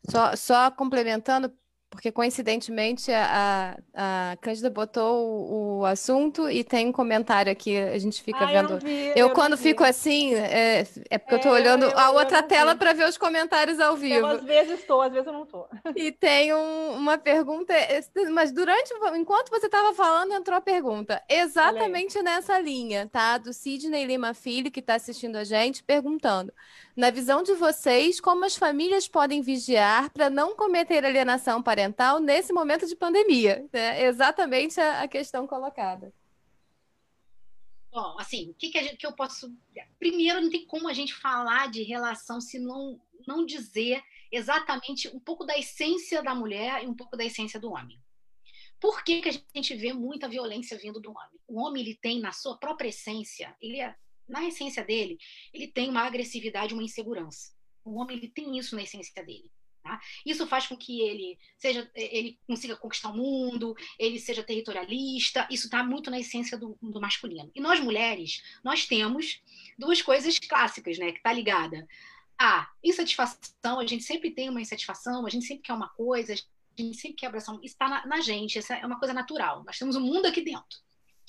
Só, 0.09 0.35
só 0.35 0.71
complementando, 0.71 1.51
porque 1.91 2.09
coincidentemente 2.09 3.11
a, 3.11 3.77
a 3.93 4.37
Cândida 4.39 4.69
botou 4.69 5.27
o, 5.27 5.79
o, 5.79 5.85
assunto 5.85 6.49
e 6.49 6.63
tem 6.63 6.87
um 6.87 6.91
comentário 6.91 7.51
aqui, 7.51 7.77
a 7.77 7.97
gente 7.99 8.23
fica 8.23 8.45
ah, 8.45 8.45
vendo. 8.45 8.73
Eu, 8.75 8.79
vi, 8.79 9.07
eu, 9.09 9.15
eu 9.17 9.29
quando 9.31 9.57
fico 9.57 9.83
assim, 9.83 10.33
é, 10.33 10.87
é 11.09 11.17
porque 11.17 11.33
é, 11.33 11.35
eu 11.35 11.37
estou 11.37 11.51
olhando 11.51 11.83
eu, 11.83 11.99
a 11.99 12.11
outra 12.11 12.41
tela 12.41 12.77
para 12.77 12.93
ver 12.93 13.09
os 13.09 13.17
comentários 13.17 13.77
ao 13.77 13.97
vivo. 13.97 14.19
Eu, 14.19 14.25
às 14.25 14.43
vezes 14.43 14.79
estou, 14.79 15.01
às 15.01 15.11
vezes 15.11 15.27
eu 15.27 15.33
não 15.33 15.43
estou. 15.43 15.67
E 15.93 16.13
tem 16.13 16.53
um, 16.53 16.93
uma 16.93 17.17
pergunta, 17.17 17.73
mas 18.31 18.53
durante, 18.53 18.93
enquanto 19.15 19.49
você 19.49 19.65
estava 19.65 19.93
falando, 19.93 20.33
entrou 20.33 20.57
a 20.57 20.61
pergunta. 20.61 21.21
Exatamente 21.27 22.21
nessa 22.21 22.57
linha, 22.57 23.09
tá? 23.11 23.37
Do 23.37 23.51
Sidney 23.51 24.05
Lima 24.05 24.33
Filho, 24.33 24.71
que 24.71 24.79
está 24.79 24.95
assistindo 24.95 25.35
a 25.35 25.43
gente, 25.43 25.83
perguntando. 25.83 26.53
Na 26.95 27.09
visão 27.09 27.41
de 27.41 27.53
vocês, 27.53 28.19
como 28.19 28.43
as 28.43 28.55
famílias 28.55 29.07
podem 29.07 29.41
vigiar 29.41 30.11
para 30.11 30.29
não 30.29 30.55
cometer 30.55 31.05
alienação 31.05 31.63
parental 31.63 32.19
nesse 32.19 32.51
momento 32.51 32.85
de 32.85 32.95
pandemia? 32.95 33.67
É 33.71 34.05
exatamente 34.05 34.79
a, 34.79 35.03
a 35.03 35.07
questão 35.07 35.47
colocada. 35.47 36.13
Bom, 37.91 38.17
assim, 38.19 38.51
o 38.51 38.53
que, 38.53 38.69
que, 38.69 38.97
que, 38.97 39.05
eu 39.05 39.13
posso. 39.13 39.53
Primeiro, 39.99 40.41
não 40.41 40.49
tem 40.49 40.65
como 40.65 40.87
a 40.87 40.93
gente 40.93 41.13
falar 41.13 41.69
de 41.69 41.83
relação 41.83 42.39
se 42.39 42.57
não, 42.57 42.99
não 43.27 43.45
dizer 43.45 44.01
exatamente 44.31 45.09
um 45.09 45.19
pouco 45.19 45.45
da 45.45 45.57
essência 45.57 46.23
da 46.23 46.33
mulher 46.33 46.83
e 46.83 46.87
um 46.87 46.95
pouco 46.95 47.17
da 47.17 47.25
essência 47.25 47.59
do 47.59 47.71
homem. 47.71 47.99
Por 48.79 49.03
que, 49.03 49.21
que 49.21 49.29
a 49.29 49.41
gente 49.55 49.75
vê 49.75 49.93
muita 49.93 50.27
violência 50.27 50.77
vindo 50.77 50.99
do 50.99 51.11
homem? 51.11 51.39
O 51.47 51.59
homem 51.59 51.83
ele 51.83 51.95
tem, 51.95 52.19
na 52.19 52.31
sua 52.31 52.57
própria 52.57 52.89
essência, 52.89 53.55
ele 53.61 53.79
é 53.79 53.95
na 54.27 54.45
essência 54.45 54.83
dele, 54.83 55.17
ele 55.53 55.67
tem 55.67 55.89
uma 55.89 56.01
agressividade, 56.01 56.73
uma 56.73 56.83
insegurança. 56.83 57.51
O 57.83 57.99
homem 57.99 58.17
ele 58.17 58.27
tem 58.27 58.57
isso 58.57 58.75
na 58.75 58.83
essência 58.83 59.23
dele. 59.23 59.51
Tá? 59.83 59.99
Isso 60.23 60.45
faz 60.45 60.67
com 60.67 60.77
que 60.77 61.01
ele 61.01 61.39
seja, 61.57 61.89
ele 61.95 62.37
consiga 62.45 62.75
conquistar 62.75 63.09
o 63.09 63.17
mundo, 63.17 63.75
ele 63.97 64.19
seja 64.19 64.43
territorialista. 64.43 65.47
Isso 65.49 65.65
está 65.65 65.83
muito 65.83 66.11
na 66.11 66.19
essência 66.19 66.55
do, 66.57 66.77
do, 66.79 67.01
masculino. 67.01 67.51
E 67.55 67.59
nós 67.59 67.79
mulheres, 67.79 68.43
nós 68.63 68.85
temos 68.85 69.41
duas 69.77 70.01
coisas 70.01 70.37
clássicas, 70.37 70.99
né, 70.99 71.11
que 71.11 71.17
está 71.17 71.33
ligada 71.33 71.87
a 72.37 72.69
insatisfação. 72.83 73.79
A 73.79 73.87
gente 73.87 74.03
sempre 74.03 74.29
tem 74.29 74.49
uma 74.49 74.61
insatisfação, 74.61 75.25
a 75.25 75.29
gente 75.29 75.45
sempre 75.45 75.63
quer 75.63 75.73
uma 75.73 75.89
coisa, 75.89 76.33
A 76.33 76.81
gente 76.81 76.97
sempre 76.97 77.17
quebra 77.17 77.37
essa. 77.37 77.51
Isso 77.55 77.73
está 77.73 77.87
na, 77.87 78.05
na 78.05 78.21
gente, 78.21 78.59
essa 78.59 78.75
é 78.75 78.85
uma 78.85 78.99
coisa 78.99 79.13
natural. 79.13 79.63
Nós 79.63 79.79
temos 79.79 79.95
um 79.95 80.01
mundo 80.01 80.27
aqui 80.27 80.41
dentro. 80.41 80.79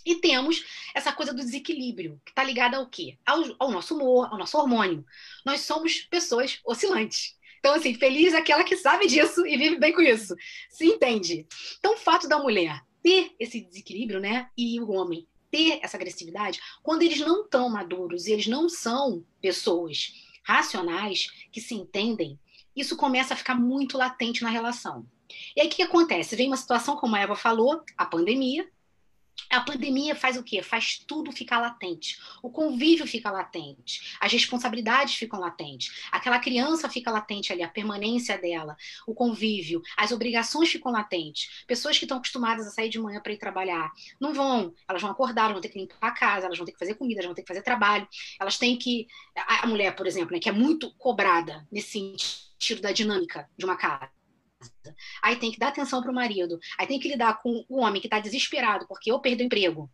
E 0.05 0.17
temos 0.17 0.65
essa 0.95 1.13
coisa 1.13 1.33
do 1.33 1.43
desequilíbrio, 1.43 2.21
que 2.25 2.31
está 2.31 2.43
ligada 2.43 2.77
ao 2.77 2.89
quê? 2.89 3.19
Ao, 3.25 3.43
ao, 3.59 3.71
nosso 3.71 3.95
humor, 3.95 4.29
ao 4.31 4.39
nosso 4.39 4.59
hormônio. 4.59 5.05
Nós 5.45 5.61
somos 5.61 6.01
pessoas 6.03 6.59
oscilantes. 6.65 7.37
Então, 7.59 7.75
assim, 7.75 7.95
feliz 7.95 8.35
é 8.35 8.39
aquela 8.39 8.65
que 8.65 8.77
sabe 8.77 9.07
disso 9.07 9.47
e 9.47 9.57
vive 9.57 9.79
bem 9.79 9.93
com 9.93 10.03
isso. 10.03 10.35
Se 10.69 10.85
entende. 10.85 11.47
Então, 11.79 11.95
o 11.95 11.99
fato 11.99 12.29
da 12.29 12.39
mulher 12.39 12.83
ter 13.03 13.35
esse 13.39 13.61
desequilíbrio, 13.61 14.21
né? 14.21 14.49
E 14.57 14.81
o 14.81 14.91
homem 14.91 15.27
ter 15.51 15.81
essa 15.83 15.97
agressividade, 15.97 16.61
quando 16.83 17.03
eles 17.03 17.21
não 17.21 17.43
estão 17.45 17.69
maduros 17.69 18.27
e 18.27 18.33
eles 18.33 18.47
não 18.47 18.69
são 18.69 19.25
pessoas 19.41 20.15
racionais 20.43 21.31
que 21.53 21.61
se 21.61 21.75
entendem, 21.75 22.39
isso 22.75 22.97
começa 22.97 23.35
a 23.35 23.37
ficar 23.37 23.55
muito 23.55 23.99
latente 23.99 24.43
na 24.43 24.49
relação. 24.49 25.07
E 25.55 25.61
aí 25.61 25.67
o 25.67 25.71
que 25.71 25.83
acontece? 25.83 26.37
Vem 26.37 26.49
uma 26.49 26.57
situação, 26.57 26.97
como 26.97 27.15
a 27.15 27.21
Eva 27.21 27.37
falou, 27.37 27.83
a 27.97 28.07
pandemia, 28.07 28.69
a 29.53 29.61
pandemia 29.61 30.15
faz 30.15 30.37
o 30.37 30.43
quê? 30.43 30.63
Faz 30.63 30.99
tudo 31.07 31.31
ficar 31.31 31.59
latente. 31.59 32.19
O 32.43 32.51
convívio 32.51 33.07
fica 33.07 33.31
latente. 33.31 34.17
As 34.19 34.33
responsabilidades 34.33 35.15
ficam 35.15 35.39
latentes. 35.39 36.09
Aquela 36.11 36.39
criança 36.39 36.89
fica 36.89 37.11
latente 37.11 37.53
ali, 37.53 37.63
a 37.63 37.69
permanência 37.69 38.39
dela, 38.39 38.77
o 39.07 39.15
convívio, 39.15 39.83
as 39.97 40.11
obrigações 40.11 40.71
ficam 40.71 40.91
latentes. 40.91 41.65
Pessoas 41.67 41.99
que 41.99 42.05
estão 42.05 42.17
acostumadas 42.17 42.67
a 42.67 42.71
sair 42.71 42.89
de 42.89 42.99
manhã 42.99 43.21
para 43.21 43.33
ir 43.33 43.39
trabalhar 43.39 43.93
não 44.19 44.33
vão, 44.33 44.75
elas 44.89 45.03
vão 45.03 45.11
acordar, 45.11 45.43
elas 45.43 45.55
vão 45.55 45.61
ter 45.61 45.69
que 45.69 45.79
limpar 45.79 45.97
a 46.01 46.13
casa, 46.13 46.47
elas 46.47 46.57
vão 46.57 46.65
ter 46.65 46.73
que 46.73 46.79
fazer 46.79 46.95
comida, 46.95 47.21
elas 47.21 47.27
vão 47.27 47.35
ter 47.35 47.43
que 47.43 47.49
fazer 47.49 47.63
trabalho. 47.63 48.09
Elas 48.41 48.57
têm 48.57 48.77
que. 48.79 49.07
A 49.35 49.67
mulher, 49.67 49.95
por 49.95 50.07
exemplo, 50.07 50.33
né, 50.33 50.41
que 50.41 50.49
é 50.49 50.53
muito 50.53 50.91
cobrada 50.95 51.67
nesse 51.71 51.91
sentido 52.59 52.81
da 52.81 52.93
dinâmica 52.93 53.49
de 53.57 53.65
uma 53.65 53.77
casa 53.77 54.11
Aí 55.23 55.37
tem 55.37 55.51
que 55.51 55.59
dar 55.59 55.69
atenção 55.69 56.01
para 56.01 56.11
o 56.11 56.15
marido. 56.15 56.59
Aí 56.79 56.87
tem 56.87 56.99
que 56.99 57.09
lidar 57.09 57.41
com 57.43 57.65
o 57.69 57.81
homem 57.81 58.01
que 58.01 58.07
está 58.07 58.19
desesperado 58.19 58.87
porque 58.87 59.11
eu 59.11 59.21
perdi 59.21 59.43
o 59.43 59.47
emprego. 59.47 59.91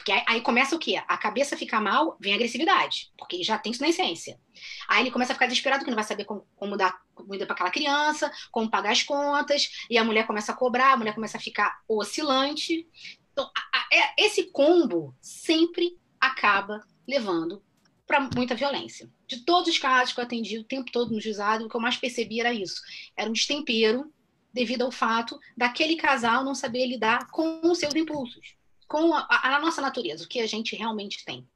Porque 0.00 0.12
aí, 0.12 0.24
aí, 0.26 0.40
começa 0.40 0.74
o 0.74 0.78
quê? 0.78 0.96
A 1.06 1.18
cabeça 1.18 1.58
fica 1.58 1.78
mal, 1.78 2.16
vem 2.18 2.32
agressividade, 2.32 3.12
porque 3.18 3.36
ele 3.36 3.44
já 3.44 3.58
tem 3.58 3.70
isso 3.70 3.82
na 3.82 3.88
essência. 3.90 4.40
Aí 4.88 5.02
ele 5.02 5.10
começa 5.10 5.32
a 5.32 5.34
ficar 5.34 5.44
desesperado, 5.44 5.84
que 5.84 5.90
não 5.90 5.94
vai 5.94 6.04
saber 6.04 6.24
como, 6.24 6.46
como 6.56 6.74
dar 6.74 6.98
comida 7.14 7.44
para 7.44 7.54
aquela 7.54 7.70
criança, 7.70 8.32
como 8.50 8.70
pagar 8.70 8.92
as 8.92 9.02
contas, 9.02 9.68
e 9.90 9.98
a 9.98 10.04
mulher 10.04 10.26
começa 10.26 10.52
a 10.52 10.56
cobrar, 10.56 10.94
a 10.94 10.96
mulher 10.96 11.14
começa 11.14 11.36
a 11.36 11.40
ficar 11.40 11.82
oscilante. 11.86 12.88
Então, 13.30 13.44
a, 13.54 13.78
a, 13.78 13.88
é, 13.92 14.24
esse 14.24 14.44
combo 14.44 15.14
sempre 15.20 15.98
acaba 16.18 16.80
levando 17.06 17.62
para 18.10 18.28
muita 18.34 18.56
violência. 18.56 19.08
De 19.24 19.44
todos 19.44 19.68
os 19.68 19.78
casos 19.78 20.12
que 20.12 20.18
eu 20.18 20.24
atendi 20.24 20.58
o 20.58 20.64
tempo 20.64 20.90
todo 20.90 21.12
no 21.12 21.20
juizado, 21.20 21.64
o 21.64 21.68
que 21.68 21.76
eu 21.76 21.80
mais 21.80 21.96
percebi 21.96 22.40
era 22.40 22.52
isso. 22.52 22.82
Era 23.16 23.30
um 23.30 23.32
destempero 23.32 24.12
devido 24.52 24.82
ao 24.82 24.90
fato 24.90 25.38
daquele 25.56 25.94
casal 25.94 26.42
não 26.42 26.52
saber 26.52 26.88
lidar 26.88 27.30
com 27.30 27.60
os 27.62 27.78
seus 27.78 27.94
impulsos, 27.94 28.56
com 28.88 29.14
a, 29.14 29.28
a, 29.30 29.60
nossa 29.60 29.80
natureza, 29.80 30.24
o 30.24 30.28
que 30.28 30.40
a 30.40 30.46
gente 30.46 30.74
realmente 30.74 31.24
tem. 31.24 31.48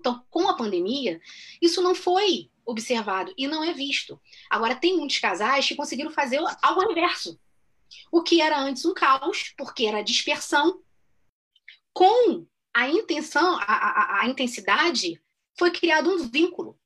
Então, 0.00 0.26
com 0.28 0.48
a 0.48 0.56
pandemia, 0.56 1.20
isso 1.60 1.80
não 1.80 1.94
foi 1.94 2.50
observado 2.66 3.32
e 3.38 3.46
não 3.46 3.62
é 3.62 3.72
visto. 3.72 4.20
Agora, 4.50 4.74
tem 4.74 4.96
muitos 4.96 5.20
casais 5.20 5.68
que 5.68 5.76
conseguiram 5.76 6.10
fazer 6.10 6.40
algo 6.60 6.90
inverso. 6.90 7.38
O 8.10 8.24
que 8.24 8.40
era 8.40 8.58
antes 8.58 8.84
um 8.84 8.92
caos, 8.92 9.54
porque 9.56 9.86
era 9.86 10.02
dispersão, 10.02 10.82
com 11.92 12.44
a 12.74 12.88
intenção, 12.88 13.56
a, 13.60 13.62
a, 13.62 14.22
a 14.22 14.26
intensidade, 14.26 15.22
foi 15.58 15.70
criado 15.70 16.10
um 16.10 16.28
vínculo. 16.28 16.78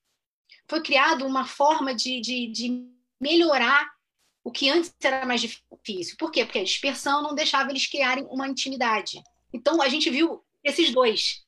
Foi 0.68 0.82
criado 0.82 1.26
uma 1.26 1.44
forma 1.44 1.94
de, 1.94 2.20
de, 2.20 2.48
de 2.48 2.88
melhorar 3.20 3.88
o 4.42 4.50
que 4.50 4.68
antes 4.70 4.94
era 5.02 5.26
mais 5.26 5.40
difícil. 5.40 6.16
Por 6.16 6.30
quê? 6.30 6.44
Porque 6.44 6.58
a 6.58 6.64
dispersão 6.64 7.22
não 7.22 7.34
deixava 7.34 7.70
eles 7.70 7.86
criarem 7.86 8.24
uma 8.30 8.48
intimidade. 8.48 9.20
Então, 9.52 9.82
a 9.82 9.88
gente 9.88 10.10
viu 10.10 10.44
esses 10.62 10.92
dois, 10.92 11.44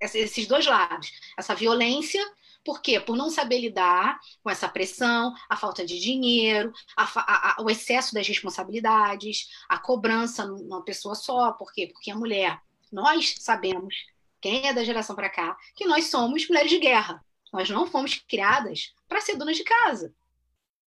esses 0.00 0.46
dois 0.46 0.66
lados. 0.66 1.12
Essa 1.38 1.54
violência, 1.54 2.20
por 2.64 2.82
quê? 2.82 3.00
Por 3.00 3.16
não 3.16 3.30
saber 3.30 3.60
lidar 3.60 4.18
com 4.42 4.50
essa 4.50 4.68
pressão, 4.68 5.34
a 5.48 5.56
falta 5.56 5.84
de 5.84 5.98
dinheiro, 5.98 6.72
a, 6.96 7.04
a, 7.04 7.60
a, 7.60 7.62
o 7.62 7.70
excesso 7.70 8.14
das 8.14 8.26
responsabilidades, 8.26 9.48
a 9.68 9.78
cobrança 9.78 10.46
numa 10.46 10.84
pessoa 10.84 11.14
só. 11.14 11.52
Por 11.52 11.72
quê? 11.72 11.88
Porque 11.92 12.10
a 12.10 12.16
mulher, 12.16 12.60
nós 12.92 13.34
sabemos, 13.38 13.94
quem 14.40 14.66
é 14.66 14.72
da 14.72 14.84
geração 14.84 15.14
para 15.14 15.30
cá, 15.30 15.56
que 15.74 15.86
nós 15.86 16.06
somos 16.06 16.48
mulheres 16.48 16.70
de 16.70 16.78
guerra. 16.78 17.24
Nós 17.52 17.68
não 17.68 17.86
fomos 17.86 18.14
criadas 18.28 18.94
para 19.08 19.20
ser 19.20 19.36
donas 19.36 19.56
de 19.56 19.64
casa 19.64 20.14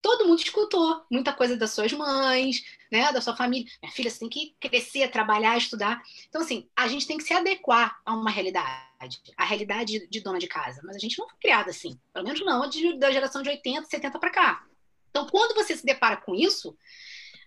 todo 0.04 0.26
mundo 0.28 0.38
escutou 0.38 1.02
muita 1.10 1.32
coisa 1.32 1.56
das 1.56 1.70
suas 1.70 1.90
mães, 1.94 2.62
né, 2.92 3.10
da 3.10 3.22
sua 3.22 3.34
família. 3.34 3.66
Minha 3.82 3.90
filha, 3.90 4.10
você 4.10 4.18
tem 4.18 4.28
que 4.28 4.54
crescer, 4.60 5.10
trabalhar, 5.10 5.56
estudar. 5.56 6.02
Então, 6.28 6.42
assim, 6.42 6.68
a 6.76 6.86
gente 6.86 7.06
tem 7.06 7.16
que 7.16 7.24
se 7.24 7.32
adequar 7.32 7.98
a 8.04 8.12
uma 8.12 8.30
realidade, 8.30 9.22
a 9.34 9.46
realidade 9.46 10.06
de 10.06 10.20
dona 10.20 10.38
de 10.38 10.46
casa. 10.46 10.82
Mas 10.84 10.96
a 10.96 10.98
gente 10.98 11.18
não 11.18 11.26
foi 11.26 11.38
criada 11.38 11.70
assim, 11.70 11.98
pelo 12.12 12.26
menos 12.26 12.44
não 12.44 12.68
da 12.98 13.10
geração 13.10 13.40
de 13.40 13.48
80, 13.48 13.86
70 13.88 14.18
para 14.18 14.30
cá. 14.30 14.66
Então, 15.08 15.26
quando 15.26 15.54
você 15.54 15.74
se 15.74 15.86
depara 15.86 16.18
com 16.18 16.34
isso, 16.34 16.76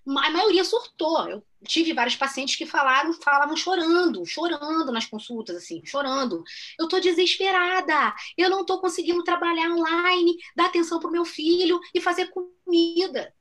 a 0.07 0.29
maioria 0.31 0.63
surtou. 0.63 1.27
Eu 1.27 1.43
tive 1.65 1.93
vários 1.93 2.15
pacientes 2.15 2.55
que 2.55 2.65
falaram, 2.65 3.11
falavam 3.13 3.57
chorando, 3.57 4.25
chorando 4.25 4.91
nas 4.91 5.05
consultas, 5.05 5.57
assim, 5.57 5.81
chorando. 5.83 6.43
Eu 6.79 6.85
estou 6.85 6.99
desesperada, 7.01 8.15
eu 8.37 8.49
não 8.49 8.61
estou 8.61 8.79
conseguindo 8.79 9.23
trabalhar 9.23 9.69
online, 9.71 10.37
dar 10.55 10.67
atenção 10.67 10.99
para 10.99 11.09
o 11.09 11.11
meu 11.11 11.25
filho 11.25 11.79
e 11.93 11.99
fazer 11.99 12.29
comida. 12.29 13.33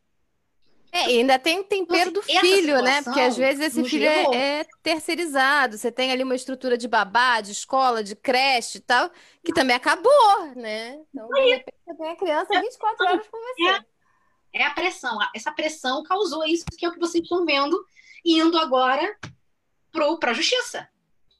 É, 0.93 1.11
e 1.11 1.19
ainda 1.19 1.39
tem 1.39 1.61
o 1.61 1.65
tempero 1.65 2.11
então, 2.11 2.23
assim, 2.23 2.33
do 2.33 2.41
filho, 2.41 2.83
né? 2.83 3.03
Porque 3.03 3.21
às 3.21 3.37
vezes 3.37 3.67
esse 3.67 3.85
filho 3.85 4.07
é, 4.07 4.61
é, 4.61 4.67
terceirizado. 4.83 5.77
Você 5.77 5.93
tem 5.93 6.11
ali 6.11 6.23
uma 6.23 6.35
estrutura 6.35 6.79
de 6.79 6.89
babá, 6.89 7.41
de 7.43 7.53
escola, 7.53 8.03
de 8.03 8.17
creche 8.17 8.79
e 8.79 8.81
tal, 8.81 9.11
que 9.45 9.53
também 9.53 9.77
acabou, 9.77 10.47
né? 10.55 10.99
Então, 11.13 11.29
de 11.29 11.51
repente, 11.51 11.77
você 11.85 11.95
tem 11.97 12.09
a 12.09 12.17
criança 12.17 12.61
24 12.61 13.07
horas 13.07 13.27
com 13.27 13.37
você. 13.37 13.69
É 13.69 13.96
é 14.57 14.67
a 14.67 14.75
pressão. 14.75 15.19
Essa 15.35 15.53
pressão 15.53 16.03
causou 16.03 16.45
isso 16.45 16.65
que 16.77 16.85
é 16.85 16.89
o 16.89 16.93
que 16.93 16.99
vocês 16.99 17.23
estão 17.23 17.45
vendo 17.45 17.79
indo 18.25 18.59
agora 18.59 19.17
para 19.93 20.31
a 20.31 20.35
justiça. 20.35 20.89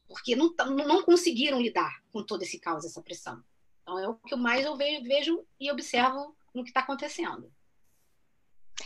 Porque 0.07 0.37
não, 0.37 0.55
não 0.87 1.03
conseguiram 1.03 1.61
lidar 1.61 2.03
com 2.13 2.23
todo 2.23 2.43
esse 2.43 2.61
caos, 2.61 2.85
essa 2.85 3.03
pressão. 3.03 3.43
Então 3.83 3.99
é 3.99 4.09
o 4.09 4.15
que 4.15 4.37
mais 4.37 4.65
eu 4.65 4.77
vejo, 4.77 5.03
vejo 5.03 5.47
e 5.59 5.71
observo 5.71 6.37
no 6.55 6.63
que 6.63 6.71
está 6.71 6.81
acontecendo. 6.81 7.51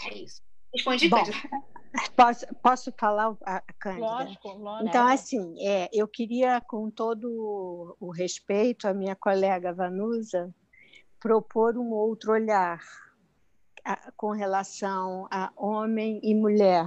É 0.06 0.14
isso. 0.14 0.42
Respondi, 0.72 1.08
Bom, 1.08 1.22
posso, 2.16 2.46
posso 2.62 2.92
falar, 2.98 3.36
a 3.44 3.60
Cândida? 3.78 4.06
Lógico, 4.06 4.48
lógico. 4.52 4.88
Então, 4.88 5.08
assim, 5.08 5.66
é, 5.66 5.88
eu 5.92 6.06
queria, 6.06 6.60
com 6.60 6.88
todo 6.90 7.96
o 7.98 8.10
respeito 8.10 8.86
à 8.86 8.94
minha 8.94 9.16
colega 9.16 9.74
Vanusa, 9.74 10.54
propor 11.18 11.76
um 11.76 11.90
outro 11.90 12.32
olhar 12.32 12.80
com 14.16 14.30
relação 14.30 15.26
a 15.30 15.52
homem 15.56 16.20
e 16.22 16.34
mulher, 16.34 16.86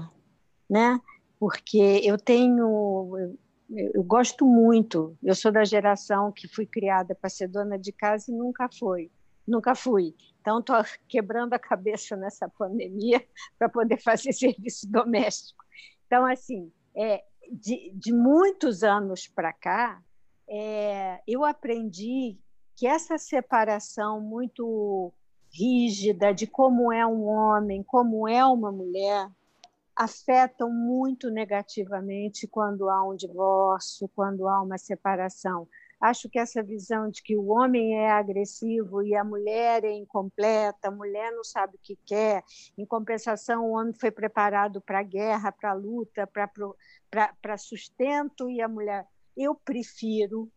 né? 0.69 0.99
Porque 1.39 2.01
eu 2.03 2.17
tenho, 2.17 3.17
eu, 3.17 3.91
eu 3.95 4.03
gosto 4.03 4.45
muito. 4.45 5.17
Eu 5.21 5.35
sou 5.35 5.51
da 5.51 5.63
geração 5.63 6.31
que 6.31 6.47
fui 6.47 6.65
criada 6.65 7.13
para 7.15 7.29
ser 7.29 7.47
dona 7.47 7.77
de 7.77 7.91
casa 7.91 8.31
e 8.31 8.35
nunca 8.35 8.69
foi, 8.69 9.11
nunca 9.47 9.75
fui. 9.75 10.15
Então 10.41 10.59
estou 10.59 10.77
quebrando 11.07 11.53
a 11.53 11.59
cabeça 11.59 12.15
nessa 12.15 12.47
pandemia 12.49 13.25
para 13.57 13.69
poder 13.69 14.01
fazer 14.01 14.31
serviço 14.33 14.89
doméstico. 14.89 15.63
Então 16.05 16.25
assim, 16.25 16.71
é, 16.95 17.23
de, 17.51 17.91
de 17.95 18.13
muitos 18.13 18.83
anos 18.83 19.27
para 19.27 19.51
cá, 19.51 20.01
é, 20.47 21.21
eu 21.27 21.43
aprendi 21.43 22.37
que 22.75 22.87
essa 22.87 23.17
separação 23.17 24.19
muito 24.19 25.13
rígida 25.53 26.33
de 26.33 26.47
como 26.47 26.91
é 26.91 27.05
um 27.05 27.25
homem, 27.25 27.83
como 27.83 28.27
é 28.27 28.43
uma 28.43 28.71
mulher, 28.71 29.29
afetam 29.95 30.71
muito 30.71 31.29
negativamente 31.29 32.47
quando 32.47 32.89
há 32.89 33.07
um 33.07 33.15
divórcio, 33.15 34.09
quando 34.15 34.47
há 34.47 34.61
uma 34.61 34.79
separação. 34.79 35.67
Acho 36.01 36.27
que 36.27 36.39
essa 36.39 36.61
visão 36.63 37.09
de 37.09 37.21
que 37.21 37.37
o 37.37 37.49
homem 37.49 37.95
é 37.95 38.11
agressivo 38.11 39.03
e 39.03 39.15
a 39.15 39.23
mulher 39.23 39.85
é 39.85 39.91
incompleta, 39.91 40.87
a 40.87 40.91
mulher 40.91 41.31
não 41.31 41.43
sabe 41.43 41.75
o 41.75 41.79
que 41.81 41.97
quer, 42.03 42.43
em 42.75 42.85
compensação, 42.85 43.65
o 43.65 43.73
homem 43.77 43.93
foi 43.93 44.11
preparado 44.11 44.81
para 44.81 44.99
a 44.99 45.03
guerra, 45.03 45.51
para 45.51 45.69
a 45.69 45.75
luta, 45.75 46.27
para 46.27 47.57
sustento, 47.57 48.49
e 48.49 48.59
a 48.59 48.67
mulher. 48.67 49.05
Eu 49.37 49.55
prefiro 49.55 50.51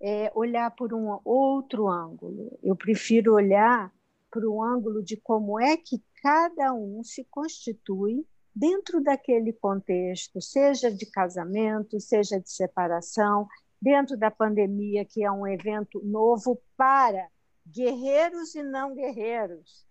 é, 0.00 0.30
olhar 0.34 0.70
por 0.70 0.94
um 0.94 1.18
outro 1.24 1.88
ângulo, 1.88 2.58
eu 2.62 2.74
prefiro 2.74 3.34
olhar 3.34 3.92
para 4.30 4.48
o 4.48 4.62
ângulo 4.62 5.02
de 5.02 5.16
como 5.16 5.60
é 5.60 5.76
que 5.76 6.02
cada 6.22 6.72
um 6.72 7.02
se 7.02 7.24
constitui 7.30 8.26
dentro 8.54 9.02
daquele 9.02 9.52
contexto, 9.52 10.40
seja 10.40 10.90
de 10.90 11.06
casamento, 11.06 12.00
seja 12.00 12.40
de 12.40 12.50
separação, 12.50 13.46
dentro 13.80 14.16
da 14.16 14.30
pandemia, 14.30 15.04
que 15.04 15.24
é 15.24 15.30
um 15.30 15.46
evento 15.46 16.00
novo 16.04 16.60
para 16.76 17.28
guerreiros 17.66 18.54
e 18.54 18.62
não 18.62 18.94
guerreiros. 18.94 19.86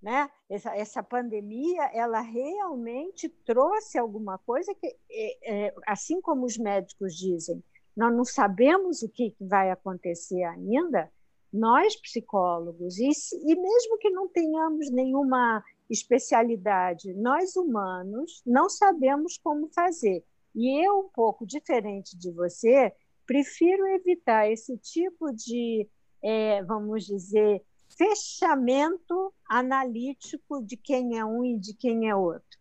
né? 0.00 0.30
Essa, 0.48 0.76
essa 0.76 1.02
pandemia, 1.02 1.90
ela 1.92 2.20
realmente 2.20 3.28
trouxe 3.28 3.98
alguma 3.98 4.38
coisa 4.38 4.72
que, 4.74 4.86
é, 5.10 5.66
é, 5.66 5.74
assim 5.86 6.20
como 6.20 6.46
os 6.46 6.56
médicos 6.56 7.16
dizem, 7.16 7.62
nós 7.96 8.14
não 8.14 8.24
sabemos 8.24 9.02
o 9.02 9.08
que 9.08 9.34
vai 9.40 9.70
acontecer 9.72 10.44
ainda, 10.44 11.10
nós 11.52 11.96
psicólogos, 11.96 12.98
e, 12.98 13.08
e 13.08 13.54
mesmo 13.54 13.98
que 13.98 14.10
não 14.10 14.28
tenhamos 14.28 14.90
nenhuma 14.90 15.62
especialidade, 15.88 17.14
nós 17.14 17.56
humanos 17.56 18.42
não 18.46 18.68
sabemos 18.68 19.38
como 19.38 19.68
fazer. 19.68 20.22
E 20.54 20.84
eu, 20.84 21.00
um 21.00 21.08
pouco 21.08 21.46
diferente 21.46 22.16
de 22.16 22.30
você, 22.30 22.92
prefiro 23.26 23.86
evitar 23.88 24.50
esse 24.50 24.76
tipo 24.78 25.32
de, 25.32 25.88
é, 26.22 26.62
vamos 26.64 27.06
dizer, 27.06 27.62
fechamento 27.88 29.32
analítico 29.48 30.62
de 30.62 30.76
quem 30.76 31.18
é 31.18 31.24
um 31.24 31.44
e 31.44 31.58
de 31.58 31.74
quem 31.74 32.08
é 32.08 32.14
outro. 32.14 32.58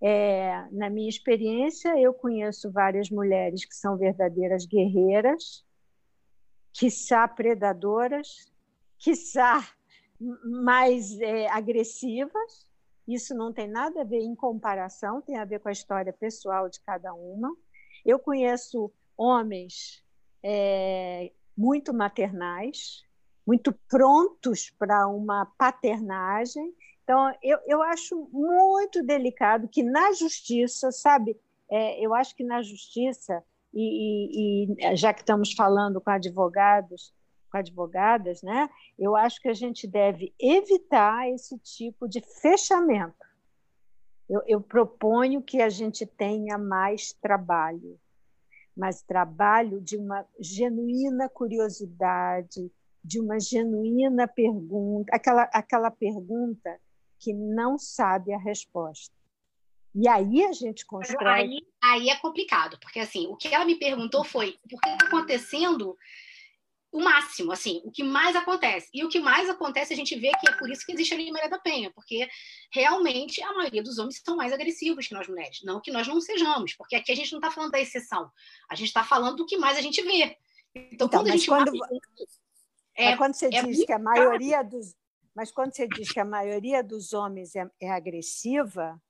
É, 0.00 0.66
na 0.70 0.90
minha 0.90 1.08
experiência, 1.08 1.98
eu 1.98 2.12
conheço 2.12 2.70
várias 2.70 3.08
mulheres 3.08 3.64
que 3.64 3.74
são 3.74 3.96
verdadeiras 3.96 4.66
guerreiras, 4.66 5.64
quiçá 6.74 7.26
predadoras, 7.28 8.52
quiçá 8.98 9.66
mais 10.44 11.18
é, 11.20 11.48
agressivas. 11.48 12.66
Isso 13.06 13.34
não 13.34 13.52
tem 13.52 13.68
nada 13.68 14.00
a 14.00 14.04
ver 14.04 14.20
em 14.20 14.34
comparação, 14.34 15.22
tem 15.22 15.38
a 15.38 15.44
ver 15.44 15.60
com 15.60 15.68
a 15.68 15.72
história 15.72 16.12
pessoal 16.12 16.68
de 16.68 16.80
cada 16.80 17.14
uma. 17.14 17.54
Eu 18.04 18.18
conheço 18.18 18.92
homens 19.16 20.02
é, 20.42 21.30
muito 21.56 21.94
maternais, 21.94 23.04
muito 23.46 23.72
prontos 23.88 24.70
para 24.70 25.06
uma 25.06 25.46
paternagem. 25.56 26.74
Então, 27.04 27.32
eu, 27.42 27.58
eu 27.66 27.82
acho 27.82 28.28
muito 28.32 29.02
delicado 29.02 29.68
que 29.68 29.82
na 29.82 30.12
justiça, 30.12 30.90
sabe, 30.90 31.38
é, 31.70 32.04
eu 32.04 32.14
acho 32.14 32.34
que 32.34 32.42
na 32.42 32.62
justiça, 32.62 33.44
e, 33.74 34.76
e, 34.76 34.96
já 34.96 35.12
que 35.12 35.20
estamos 35.20 35.52
falando 35.52 36.00
com 36.00 36.10
advogados, 36.10 37.12
com 37.50 37.58
advogadas, 37.58 38.42
né, 38.42 38.68
eu 38.98 39.16
acho 39.16 39.40
que 39.40 39.48
a 39.48 39.54
gente 39.54 39.86
deve 39.86 40.32
evitar 40.38 41.28
esse 41.30 41.58
tipo 41.58 42.08
de 42.08 42.20
fechamento. 42.40 43.24
Eu, 44.28 44.42
eu 44.46 44.60
proponho 44.60 45.42
que 45.42 45.60
a 45.60 45.68
gente 45.68 46.06
tenha 46.06 46.56
mais 46.56 47.12
trabalho, 47.12 47.98
mas 48.76 49.02
trabalho 49.02 49.80
de 49.80 49.96
uma 49.96 50.24
genuína 50.40 51.28
curiosidade, 51.28 52.72
de 53.02 53.20
uma 53.20 53.38
genuína 53.38 54.26
pergunta, 54.26 55.14
aquela, 55.14 55.42
aquela 55.52 55.90
pergunta 55.90 56.78
que 57.18 57.34
não 57.34 57.78
sabe 57.78 58.32
a 58.32 58.38
resposta. 58.38 59.14
E 59.94 60.08
aí 60.08 60.44
a 60.44 60.52
gente 60.52 60.84
constrói. 60.84 61.40
Aí, 61.40 61.66
aí 61.82 62.08
é 62.10 62.16
complicado, 62.16 62.78
porque 62.80 62.98
assim, 62.98 63.26
o 63.28 63.36
que 63.36 63.48
ela 63.48 63.64
me 63.64 63.78
perguntou 63.78 64.24
foi 64.24 64.58
por 64.68 64.80
que 64.80 64.88
está 64.88 65.06
acontecendo 65.06 65.96
o 66.94 67.00
máximo, 67.00 67.50
assim, 67.50 67.80
o 67.84 67.90
que 67.90 68.04
mais 68.04 68.36
acontece. 68.36 68.88
E 68.94 69.04
o 69.04 69.08
que 69.08 69.18
mais 69.18 69.50
acontece, 69.50 69.92
a 69.92 69.96
gente 69.96 70.14
vê 70.16 70.30
que 70.40 70.48
é 70.48 70.52
por 70.52 70.70
isso 70.70 70.86
que 70.86 70.92
existe 70.92 71.12
a 71.12 71.16
Lei 71.16 71.30
Maria 71.32 71.50
da 71.50 71.58
Penha, 71.58 71.92
porque 71.92 72.28
realmente 72.72 73.42
a 73.42 73.52
maioria 73.52 73.82
dos 73.82 73.98
homens 73.98 74.22
são 74.24 74.36
mais 74.36 74.52
agressivos 74.52 75.08
que 75.08 75.14
nós 75.14 75.26
mulheres. 75.26 75.60
Não 75.64 75.80
que 75.80 75.90
nós 75.90 76.06
não 76.06 76.20
sejamos, 76.20 76.72
porque 76.74 76.94
aqui 76.94 77.10
a 77.10 77.16
gente 77.16 77.32
não 77.32 77.40
está 77.40 77.50
falando 77.50 77.72
da 77.72 77.80
exceção, 77.80 78.30
a 78.70 78.76
gente 78.76 78.88
está 78.88 79.02
falando 79.02 79.36
do 79.36 79.46
que 79.46 79.56
mais 79.56 79.76
a 79.76 79.80
gente 79.80 80.00
vê. 80.02 80.36
Então, 80.74 81.06
então 81.06 81.08
quando 81.08 81.28
a 81.28 81.32
gente. 81.32 81.46
Quando... 81.48 81.72
É, 82.96 83.10
mas 83.10 83.18
quando 83.18 83.34
você 83.34 83.46
é 83.46 83.62
diz 83.64 83.84
que 83.84 83.92
a 83.92 83.98
maioria 83.98 84.62
dos, 84.62 84.94
mas 85.34 85.50
quando 85.50 85.74
você 85.74 85.88
diz 85.88 86.12
que 86.12 86.20
a 86.20 86.24
maioria 86.24 86.80
dos 86.80 87.12
homens 87.12 87.56
é, 87.56 87.68
é 87.80 87.90
agressiva, 87.90 89.02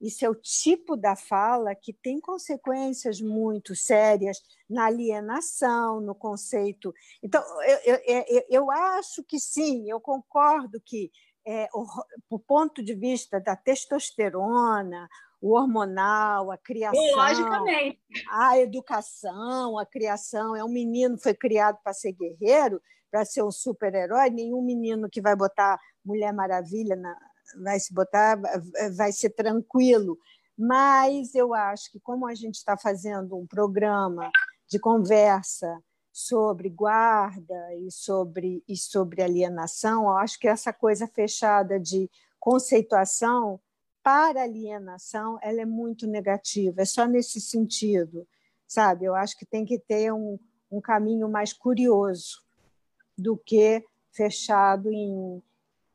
isso 0.00 0.24
é 0.24 0.28
o 0.28 0.34
tipo 0.34 0.96
da 0.96 1.16
fala 1.16 1.74
que 1.74 1.92
tem 1.92 2.20
consequências 2.20 3.20
muito 3.20 3.74
sérias 3.74 4.40
na 4.68 4.86
alienação, 4.86 6.00
no 6.00 6.14
conceito. 6.14 6.94
Então, 7.22 7.42
eu, 7.62 7.78
eu, 7.94 8.24
eu, 8.28 8.44
eu 8.48 8.70
acho 8.70 9.24
que 9.24 9.40
sim, 9.40 9.90
eu 9.90 10.00
concordo 10.00 10.80
que, 10.84 11.10
é, 11.46 11.68
o, 11.74 11.84
do 12.30 12.38
ponto 12.38 12.82
de 12.82 12.94
vista 12.94 13.40
da 13.40 13.56
testosterona, 13.56 15.08
o 15.40 15.54
hormonal, 15.54 16.50
a 16.50 16.58
criação, 16.58 17.00
a 18.30 18.58
educação, 18.58 19.78
a 19.78 19.86
criação. 19.86 20.54
É 20.54 20.64
um 20.64 20.68
menino 20.68 21.18
foi 21.18 21.34
criado 21.34 21.78
para 21.82 21.92
ser 21.92 22.12
guerreiro, 22.12 22.80
para 23.10 23.24
ser 23.24 23.42
um 23.42 23.50
super-herói, 23.50 24.30
nenhum 24.30 24.62
menino 24.62 25.08
que 25.08 25.20
vai 25.20 25.34
botar 25.34 25.80
Mulher 26.04 26.32
Maravilha 26.32 26.96
na, 26.96 27.16
vai 27.62 27.78
se 27.80 27.92
botar, 27.92 28.40
vai 28.96 29.12
ser 29.12 29.30
tranquilo. 29.30 30.18
Mas 30.56 31.34
eu 31.34 31.54
acho 31.54 31.90
que, 31.92 32.00
como 32.00 32.26
a 32.26 32.34
gente 32.34 32.56
está 32.56 32.76
fazendo 32.76 33.36
um 33.36 33.46
programa 33.46 34.30
de 34.68 34.78
conversa 34.78 35.80
sobre 36.12 36.68
guarda 36.68 37.74
e 37.76 37.90
sobre, 37.92 38.62
e 38.68 38.76
sobre 38.76 39.22
alienação, 39.22 40.04
eu 40.04 40.16
acho 40.16 40.38
que 40.38 40.48
essa 40.48 40.72
coisa 40.72 41.06
fechada 41.06 41.78
de 41.78 42.10
conceituação 42.40 43.60
para 44.02 44.42
alienação 44.42 45.38
ela 45.42 45.60
é 45.60 45.64
muito 45.64 46.06
negativa, 46.06 46.82
é 46.82 46.84
só 46.84 47.06
nesse 47.06 47.40
sentido, 47.40 48.26
sabe? 48.66 49.04
Eu 49.04 49.14
acho 49.14 49.38
que 49.38 49.46
tem 49.46 49.64
que 49.64 49.78
ter 49.78 50.12
um, 50.12 50.38
um 50.70 50.80
caminho 50.80 51.28
mais 51.28 51.52
curioso 51.52 52.42
do 53.16 53.36
que 53.36 53.84
fechado 54.10 54.90
em 54.90 55.42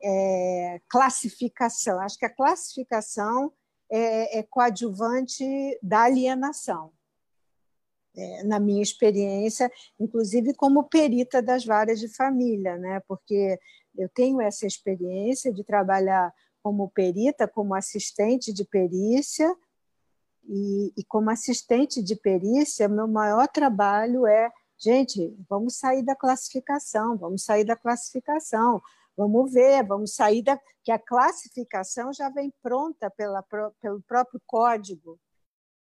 é, 0.03 0.81
classificação. 0.89 1.99
Acho 1.99 2.17
que 2.17 2.25
a 2.25 2.35
classificação 2.35 3.53
é, 3.89 4.39
é 4.39 4.43
coadjuvante 4.43 5.45
da 5.81 6.03
alienação. 6.03 6.91
É, 8.15 8.43
na 8.43 8.59
minha 8.59 8.83
experiência, 8.83 9.71
inclusive 9.99 10.53
como 10.53 10.83
perita 10.83 11.41
das 11.41 11.65
varas 11.65 11.99
de 11.99 12.07
família, 12.07 12.77
né? 12.77 12.99
porque 13.07 13.59
eu 13.97 14.07
tenho 14.07 14.39
essa 14.39 14.67
experiência 14.67 15.51
de 15.51 15.63
trabalhar 15.63 16.31
como 16.61 16.91
perita, 16.91 17.47
como 17.47 17.73
assistente 17.73 18.53
de 18.53 18.63
perícia, 18.65 19.51
e, 20.47 20.93
e 20.95 21.03
como 21.05 21.29
assistente 21.29 22.03
de 22.03 22.15
perícia, 22.15 22.87
meu 22.87 23.07
maior 23.07 23.47
trabalho 23.47 24.27
é 24.27 24.51
gente, 24.77 25.33
vamos 25.49 25.77
sair 25.77 26.03
da 26.03 26.15
classificação, 26.15 27.17
vamos 27.17 27.43
sair 27.43 27.63
da 27.63 27.75
classificação, 27.75 28.81
vamos 29.15 29.51
ver, 29.51 29.85
vamos 29.85 30.15
sair 30.15 30.41
da 30.41 30.59
que 30.83 30.91
a 30.91 30.99
classificação 30.99 32.11
já 32.11 32.29
vem 32.29 32.53
pronta 32.61 33.09
pela, 33.09 33.41
pelo 33.79 34.01
próprio 34.01 34.41
código. 34.45 35.19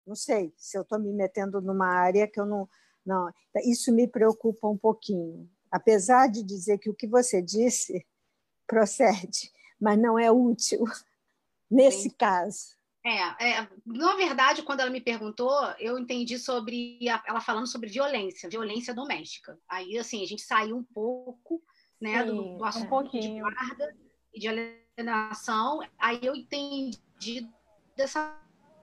Não 0.06 0.14
sei 0.14 0.52
se 0.56 0.76
eu 0.76 0.82
estou 0.82 0.98
me 0.98 1.12
metendo 1.12 1.60
numa 1.60 1.86
área 1.86 2.28
que 2.28 2.38
eu 2.38 2.44
não, 2.44 2.68
não. 3.04 3.30
Isso 3.64 3.92
me 3.92 4.06
preocupa 4.06 4.68
um 4.68 4.76
pouquinho. 4.76 5.50
Apesar 5.70 6.28
de 6.28 6.42
dizer 6.42 6.78
que 6.78 6.90
o 6.90 6.94
que 6.94 7.06
você 7.06 7.40
disse 7.40 8.06
procede, 8.66 9.50
mas 9.80 9.98
não 9.98 10.18
é 10.18 10.30
útil 10.30 10.84
nesse 11.70 12.10
Sim. 12.10 12.16
caso. 12.18 12.80
É, 13.02 13.52
é, 13.52 13.68
na 13.86 14.14
verdade, 14.14 14.62
quando 14.62 14.80
ela 14.80 14.90
me 14.90 15.00
perguntou, 15.00 15.50
eu 15.78 15.98
entendi 15.98 16.38
sobre 16.38 16.98
ela 17.26 17.40
falando 17.40 17.66
sobre 17.66 17.88
violência, 17.88 18.50
violência 18.50 18.92
doméstica. 18.92 19.58
Aí, 19.66 19.96
assim, 19.96 20.22
a 20.22 20.26
gente 20.26 20.42
saiu 20.42 20.76
um 20.76 20.84
pouco, 20.84 21.62
né, 22.00 22.20
Sim, 22.20 22.26
do, 22.26 22.58
do 22.58 22.64
assunto 22.64 23.16
um 23.16 23.20
de 23.20 23.40
guarda 23.40 23.96
e 24.34 24.40
de 24.40 24.48
alienação. 24.48 25.80
Aí 25.98 26.20
eu 26.22 26.34
entendi 26.34 27.48
dessa 27.96 28.34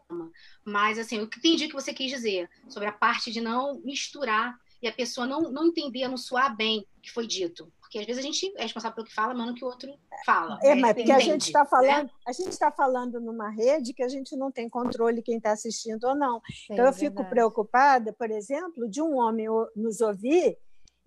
forma. 0.08 0.32
Mas, 0.64 0.98
assim, 1.00 1.18
eu 1.18 1.24
entendi 1.24 1.66
o 1.66 1.68
que 1.70 1.74
você 1.74 1.94
quis 1.94 2.12
dizer 2.12 2.50
sobre 2.70 2.88
a 2.88 2.94
parte 2.94 3.32
de 3.32 3.42
não 3.42 3.80
misturar 3.82 4.58
e 4.82 4.88
a 4.88 4.94
pessoa 4.94 5.26
não, 5.26 5.52
não 5.52 5.68
entender, 5.68 6.08
não 6.08 6.18
soar 6.18 6.56
bem 6.56 6.86
o 6.98 7.02
que 7.02 7.12
foi 7.12 7.26
dito. 7.26 7.72
Porque 7.80 8.00
às 8.00 8.06
vezes 8.06 8.20
a 8.20 8.26
gente 8.26 8.54
é 8.58 8.64
responsável 8.64 8.96
pelo 8.96 9.08
que 9.08 9.14
fala, 9.14 9.34
mas 9.34 9.48
não 9.48 9.54
que 9.54 9.64
o 9.64 9.68
outro 9.68 9.98
fala. 10.26 10.60
É, 10.62 10.76
mas 10.76 10.94
porque 10.94 11.12
a 11.12 11.20
gente 11.20 11.44
está 11.44 11.66
falando, 11.66 12.04
né? 12.04 12.10
a 12.28 12.32
gente 12.34 12.50
está 12.50 12.72
falando 12.72 13.20
numa 13.20 13.50
rede 13.50 13.94
que 13.94 14.04
a 14.04 14.10
gente 14.10 14.36
não 14.36 14.52
tem 14.52 14.70
controle 14.70 15.22
quem 15.22 15.38
está 15.38 15.52
assistindo 15.52 16.04
ou 16.04 16.16
não. 16.16 16.42
Sim, 16.46 16.74
então 16.74 16.86
eu 16.86 16.94
fico 16.94 17.16
verdade. 17.16 17.30
preocupada, 17.30 18.14
por 18.14 18.30
exemplo, 18.30 18.90
de 18.90 19.02
um 19.02 19.18
homem 19.18 19.48
nos 19.76 20.02
ouvir 20.02 20.58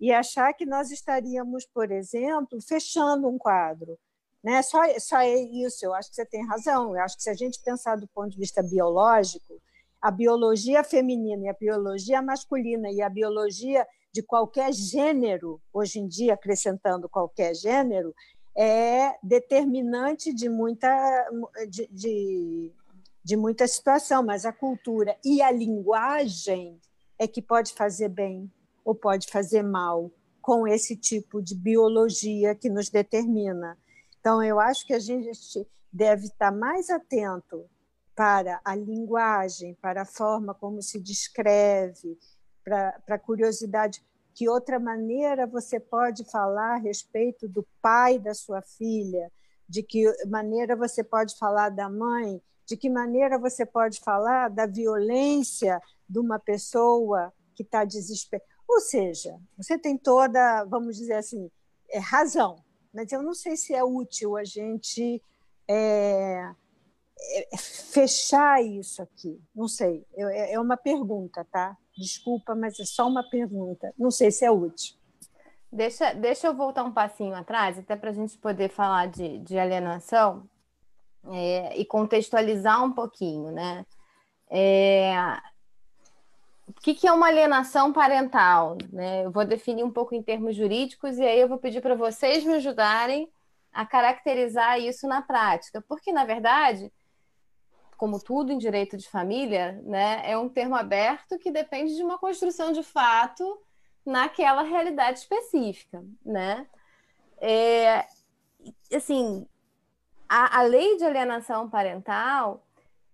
e 0.01 0.11
achar 0.11 0.51
que 0.53 0.65
nós 0.65 0.89
estaríamos, 0.89 1.63
por 1.67 1.91
exemplo, 1.91 2.59
fechando 2.59 3.27
um 3.27 3.37
quadro. 3.37 3.99
Né? 4.43 4.59
Só, 4.63 4.81
só 4.97 5.19
é 5.19 5.35
isso, 5.35 5.85
eu 5.85 5.93
acho 5.93 6.09
que 6.09 6.15
você 6.15 6.25
tem 6.25 6.43
razão. 6.47 6.95
Eu 6.95 7.03
acho 7.03 7.15
que 7.15 7.21
se 7.21 7.29
a 7.29 7.35
gente 7.35 7.61
pensar 7.63 7.97
do 7.97 8.07
ponto 8.07 8.31
de 8.31 8.37
vista 8.37 8.63
biológico, 8.63 9.61
a 10.01 10.09
biologia 10.09 10.83
feminina 10.83 11.45
e 11.45 11.49
a 11.49 11.53
biologia 11.53 12.19
masculina 12.19 12.89
e 12.89 12.99
a 12.99 13.09
biologia 13.09 13.87
de 14.11 14.23
qualquer 14.23 14.73
gênero, 14.73 15.61
hoje 15.71 15.99
em 15.99 16.07
dia, 16.07 16.33
acrescentando 16.33 17.07
qualquer 17.07 17.53
gênero, 17.53 18.11
é 18.57 19.15
determinante 19.21 20.33
de 20.33 20.49
muita, 20.49 21.29
de, 21.69 21.87
de, 21.91 22.71
de 23.23 23.37
muita 23.37 23.67
situação, 23.67 24.23
mas 24.23 24.45
a 24.47 24.51
cultura 24.51 25.15
e 25.23 25.43
a 25.43 25.51
linguagem 25.51 26.81
é 27.19 27.27
que 27.27 27.41
pode 27.41 27.73
fazer 27.73 28.09
bem 28.09 28.51
ou 28.83 28.95
pode 28.95 29.27
fazer 29.29 29.63
mal 29.63 30.11
com 30.41 30.67
esse 30.67 30.95
tipo 30.95 31.41
de 31.41 31.55
biologia 31.55 32.55
que 32.55 32.69
nos 32.69 32.89
determina. 32.89 33.77
Então, 34.19 34.43
eu 34.43 34.59
acho 34.59 34.85
que 34.85 34.93
a 34.93 34.99
gente 34.99 35.67
deve 35.91 36.25
estar 36.25 36.51
mais 36.51 36.89
atento 36.89 37.69
para 38.15 38.59
a 38.63 38.75
linguagem, 38.75 39.75
para 39.81 40.03
a 40.03 40.05
forma 40.05 40.53
como 40.53 40.81
se 40.81 40.99
descreve, 40.99 42.17
para, 42.63 42.99
para 43.05 43.15
a 43.15 43.19
curiosidade. 43.19 44.03
Que 44.33 44.49
outra 44.49 44.79
maneira 44.79 45.45
você 45.45 45.79
pode 45.79 46.23
falar 46.29 46.75
a 46.75 46.79
respeito 46.79 47.47
do 47.47 47.65
pai 47.81 48.17
da 48.17 48.33
sua 48.33 48.61
filha? 48.61 49.31
De 49.67 49.83
que 49.83 50.05
maneira 50.27 50.75
você 50.75 51.03
pode 51.03 51.37
falar 51.37 51.69
da 51.69 51.89
mãe? 51.89 52.41
De 52.65 52.77
que 52.77 52.89
maneira 52.89 53.37
você 53.37 53.65
pode 53.65 53.99
falar 53.99 54.49
da 54.49 54.65
violência 54.65 55.81
de 56.07 56.19
uma 56.19 56.39
pessoa 56.39 57.33
que 57.55 57.63
está 57.63 57.83
desesperada? 57.83 58.50
Ou 58.71 58.79
seja, 58.79 59.37
você 59.57 59.77
tem 59.77 59.97
toda, 59.97 60.63
vamos 60.63 60.95
dizer 60.95 61.15
assim, 61.15 61.51
é, 61.89 61.99
razão, 61.99 62.63
mas 62.93 63.11
eu 63.11 63.21
não 63.21 63.33
sei 63.33 63.57
se 63.57 63.73
é 63.73 63.83
útil 63.83 64.37
a 64.37 64.45
gente 64.45 65.21
é, 65.67 66.49
é, 67.19 67.57
fechar 67.57 68.63
isso 68.63 69.01
aqui. 69.01 69.41
Não 69.53 69.67
sei, 69.67 70.05
é, 70.15 70.53
é 70.53 70.59
uma 70.59 70.77
pergunta, 70.77 71.45
tá? 71.51 71.77
Desculpa, 71.97 72.55
mas 72.55 72.79
é 72.79 72.85
só 72.85 73.09
uma 73.09 73.29
pergunta. 73.29 73.93
Não 73.97 74.09
sei 74.09 74.31
se 74.31 74.45
é 74.45 74.49
útil. 74.49 74.95
Deixa, 75.69 76.13
deixa 76.13 76.47
eu 76.47 76.55
voltar 76.55 76.85
um 76.85 76.93
passinho 76.93 77.35
atrás, 77.35 77.77
até 77.77 77.97
para 77.97 78.11
a 78.11 78.13
gente 78.13 78.37
poder 78.37 78.69
falar 78.69 79.07
de, 79.07 79.37
de 79.39 79.59
alienação 79.59 80.49
é, 81.25 81.77
e 81.77 81.83
contextualizar 81.83 82.81
um 82.81 82.93
pouquinho, 82.93 83.51
né? 83.51 83.85
É, 84.49 85.13
o 86.67 86.73
que, 86.73 86.93
que, 86.93 87.07
é 87.07 87.11
uma 87.11 87.27
alienação 87.27 87.91
parental? 87.91 88.77
Né? 88.91 89.25
Eu 89.25 89.31
vou 89.31 89.45
definir 89.45 89.83
um 89.83 89.91
pouco 89.91 90.15
em 90.15 90.23
termos 90.23 90.55
jurídicos 90.55 91.17
e 91.17 91.23
aí 91.23 91.39
eu 91.39 91.47
vou 91.47 91.57
pedir 91.57 91.81
para 91.81 91.95
vocês 91.95 92.43
me 92.43 92.53
ajudarem 92.53 93.29
a 93.73 93.85
caracterizar 93.85 94.79
isso 94.79 95.07
na 95.07 95.21
prática, 95.21 95.83
porque 95.87 96.11
na 96.11 96.25
verdade 96.25 96.91
como 98.01 98.19
tudo 98.19 98.51
em 98.51 98.57
direito 98.57 98.97
de 98.97 99.07
família, 99.07 99.79
né, 99.83 100.23
é 100.25 100.35
um 100.35 100.49
termo 100.49 100.73
aberto 100.75 101.37
que 101.37 101.51
depende 101.51 101.95
de 101.95 102.03
uma 102.03 102.17
construção 102.17 102.71
de 102.71 102.81
fato 102.81 103.61
naquela 104.03 104.63
realidade 104.63 105.19
específica, 105.19 106.03
né? 106.25 106.65
É, 107.39 108.07
assim, 108.91 109.45
a, 110.27 110.61
a 110.61 110.61
lei 110.63 110.97
de 110.97 111.05
alienação 111.05 111.69
parental, 111.69 112.65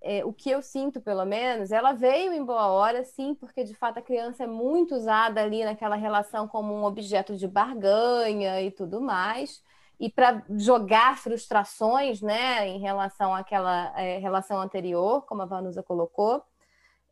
é, 0.02 0.24
o 0.24 0.32
que 0.32 0.50
eu 0.50 0.62
sinto, 0.62 1.02
pelo 1.02 1.26
menos, 1.26 1.72
ela 1.72 1.94
veio 1.94 2.34
em 2.34 2.44
boa 2.44 2.68
hora, 2.68 3.04
sim, 3.04 3.36
porque 3.36 3.64
de 3.64 3.74
fato 3.74 4.00
a 4.00 4.02
criança 4.02 4.44
é 4.44 4.48
muito 4.48 4.96
usada 4.96 5.42
ali 5.42 5.66
naquela 5.66 5.96
relação 5.96 6.48
como 6.48 6.74
um 6.74 6.84
objeto 6.84 7.36
de 7.36 7.48
barganha 7.48 8.62
e 8.62 8.72
tudo 8.72 9.02
mais 9.02 9.62
e 10.00 10.10
para 10.10 10.44
jogar 10.52 11.18
frustrações 11.18 12.22
né, 12.22 12.68
em 12.68 12.80
relação 12.80 13.34
àquela 13.34 13.92
é, 14.00 14.20
relação 14.20 14.62
anterior, 14.62 15.26
como 15.26 15.42
a 15.42 15.46
Vanusa 15.46 15.82
colocou. 15.82 16.44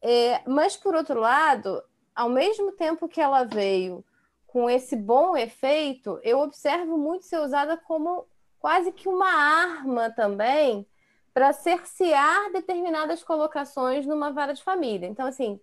É, 0.01 0.41
mas, 0.47 0.77
por 0.77 0.93
outro 0.93 1.19
lado, 1.19 1.81
ao 2.13 2.29
mesmo 2.29 2.71
tempo 2.73 3.07
que 3.07 3.19
ela 3.19 3.43
veio 3.43 4.05
com 4.45 4.69
esse 4.69 4.95
bom 4.95 5.35
efeito, 5.35 6.19
eu 6.23 6.39
observo 6.39 6.97
muito 6.97 7.25
ser 7.25 7.39
usada 7.39 7.75
como 7.75 8.25
quase 8.59 8.91
que 8.91 9.09
uma 9.09 9.33
arma 9.33 10.11
também 10.11 10.87
para 11.35 11.51
cercear 11.51 12.49
determinadas 12.53 13.21
colocações 13.21 14.05
numa 14.05 14.31
vara 14.31 14.53
de 14.53 14.63
família. 14.63 15.05
Então, 15.05 15.27
assim, 15.27 15.59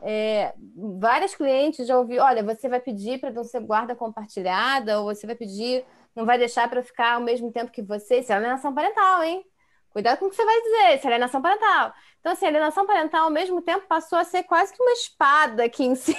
é, 0.00 0.54
várias 1.00 1.34
clientes 1.34 1.88
já 1.88 1.98
ouvi, 1.98 2.20
olha, 2.20 2.44
você 2.44 2.68
vai 2.68 2.78
pedir 2.78 3.18
para 3.18 3.32
não 3.32 3.42
ser 3.42 3.58
guarda 3.58 3.96
compartilhada, 3.96 5.00
ou 5.00 5.12
você 5.12 5.26
vai 5.26 5.34
pedir 5.34 5.84
não 6.14 6.24
vai 6.24 6.38
deixar 6.38 6.70
para 6.70 6.84
ficar 6.84 7.14
ao 7.14 7.20
mesmo 7.20 7.52
tempo 7.52 7.72
que 7.72 7.82
você. 7.82 8.20
Isso 8.20 8.32
é 8.32 8.36
alienação 8.36 8.72
parental, 8.72 9.24
hein? 9.24 9.44
Cuidado 9.90 10.18
com 10.18 10.26
o 10.26 10.30
que 10.30 10.36
você 10.36 10.44
vai 10.44 10.60
dizer, 10.60 10.96
isso 10.96 11.06
é 11.06 11.08
alienação 11.08 11.40
parental. 11.40 11.92
Então, 12.20 12.32
assim, 12.32 12.46
alienação 12.46 12.86
parental, 12.86 13.24
ao 13.24 13.30
mesmo 13.30 13.62
tempo, 13.62 13.86
passou 13.86 14.18
a 14.18 14.24
ser 14.24 14.42
quase 14.44 14.72
que 14.74 14.82
uma 14.82 14.92
espada 14.92 15.64
aqui 15.64 15.84
em 15.84 15.94
cima, 15.96 16.18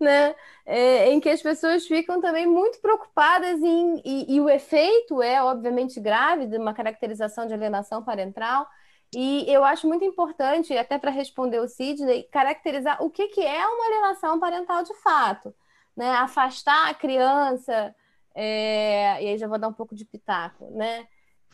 né? 0.00 0.34
É, 0.64 1.10
em 1.10 1.20
que 1.20 1.28
as 1.28 1.42
pessoas 1.42 1.86
ficam 1.86 2.20
também 2.20 2.46
muito 2.46 2.80
preocupadas 2.80 3.60
em. 3.60 4.02
E, 4.04 4.36
e, 4.36 4.40
o 4.40 4.48
efeito 4.48 5.22
é, 5.22 5.42
obviamente, 5.42 6.00
grave 6.00 6.46
de 6.46 6.56
uma 6.56 6.74
caracterização 6.74 7.46
de 7.46 7.54
alienação 7.54 8.02
parental. 8.02 8.66
E 9.14 9.44
eu 9.50 9.64
acho 9.64 9.88
muito 9.88 10.04
importante, 10.04 10.76
até 10.76 10.98
para 10.98 11.10
responder 11.10 11.60
o 11.60 11.68
Sidney, 11.68 12.24
caracterizar 12.30 13.02
o 13.02 13.10
que, 13.10 13.28
que 13.28 13.40
é 13.40 13.66
uma 13.66 13.86
alienação 13.86 14.38
parental 14.38 14.82
de 14.82 14.94
fato. 14.96 15.54
Né? 15.96 16.10
Afastar 16.10 16.90
a 16.90 16.94
criança 16.94 17.94
é, 18.40 19.20
e 19.20 19.28
aí 19.30 19.38
já 19.38 19.48
vou 19.48 19.58
dar 19.58 19.66
um 19.66 19.72
pouco 19.72 19.96
de 19.96 20.04
pitaco, 20.04 20.70
né? 20.70 21.08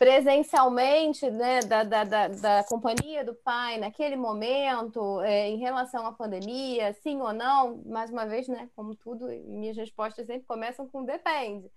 Presencialmente, 0.05 1.30
né, 1.30 1.61
da, 1.61 1.82
da, 1.82 2.05
da, 2.05 2.28
da 2.28 2.64
companhia 2.64 3.24
do 3.24 3.34
pai 3.34 3.78
naquele 3.78 4.16
momento, 4.16 5.22
é, 5.22 5.48
em 5.48 5.57
relação 5.57 6.07
à 6.07 6.12
pandemia, 6.12 6.92
sim 7.02 7.22
ou 7.22 7.32
não, 7.32 7.82
mais 7.86 8.11
uma 8.11 8.26
vez, 8.26 8.46
né, 8.46 8.68
como 8.76 8.94
tudo, 8.94 9.26
minhas 9.46 9.74
respostas 9.74 10.26
sempre 10.26 10.46
começam 10.46 10.86
com 10.86 11.07
depende. 11.07 11.70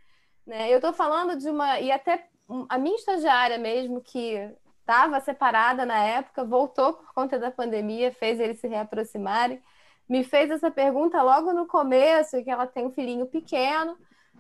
Né? 0.46 0.70
Eu 0.70 0.76
estou 0.76 0.92
falando 0.92 1.38
de 1.38 1.50
uma. 1.50 1.80
E 1.80 1.90
até 1.90 2.28
a 2.68 2.78
minha 2.78 2.98
estagiária 2.98 3.58
mesmo, 3.58 4.02
que 4.02 4.38
estava 4.82 5.22
separada 5.22 5.86
na 5.86 6.04
época, 6.04 6.44
voltou 6.44 6.96
por 6.96 7.14
conta 7.14 7.40
da 7.40 7.50
pandemia, 7.50 8.12
fez 8.12 8.42
eles 8.42 8.60
se 8.60 8.68
reaproximarem, 8.68 9.62
me 10.08 10.26
fez 10.26 10.52
essa 10.52 10.70
pergunta 10.70 11.24
logo 11.24 11.54
no 11.54 11.66
começo, 11.66 12.44
que 12.44 12.52
ela 12.52 12.68
tem 12.68 12.88
um 12.88 12.92
filhinho 12.92 13.26
pequeno. 13.26 13.98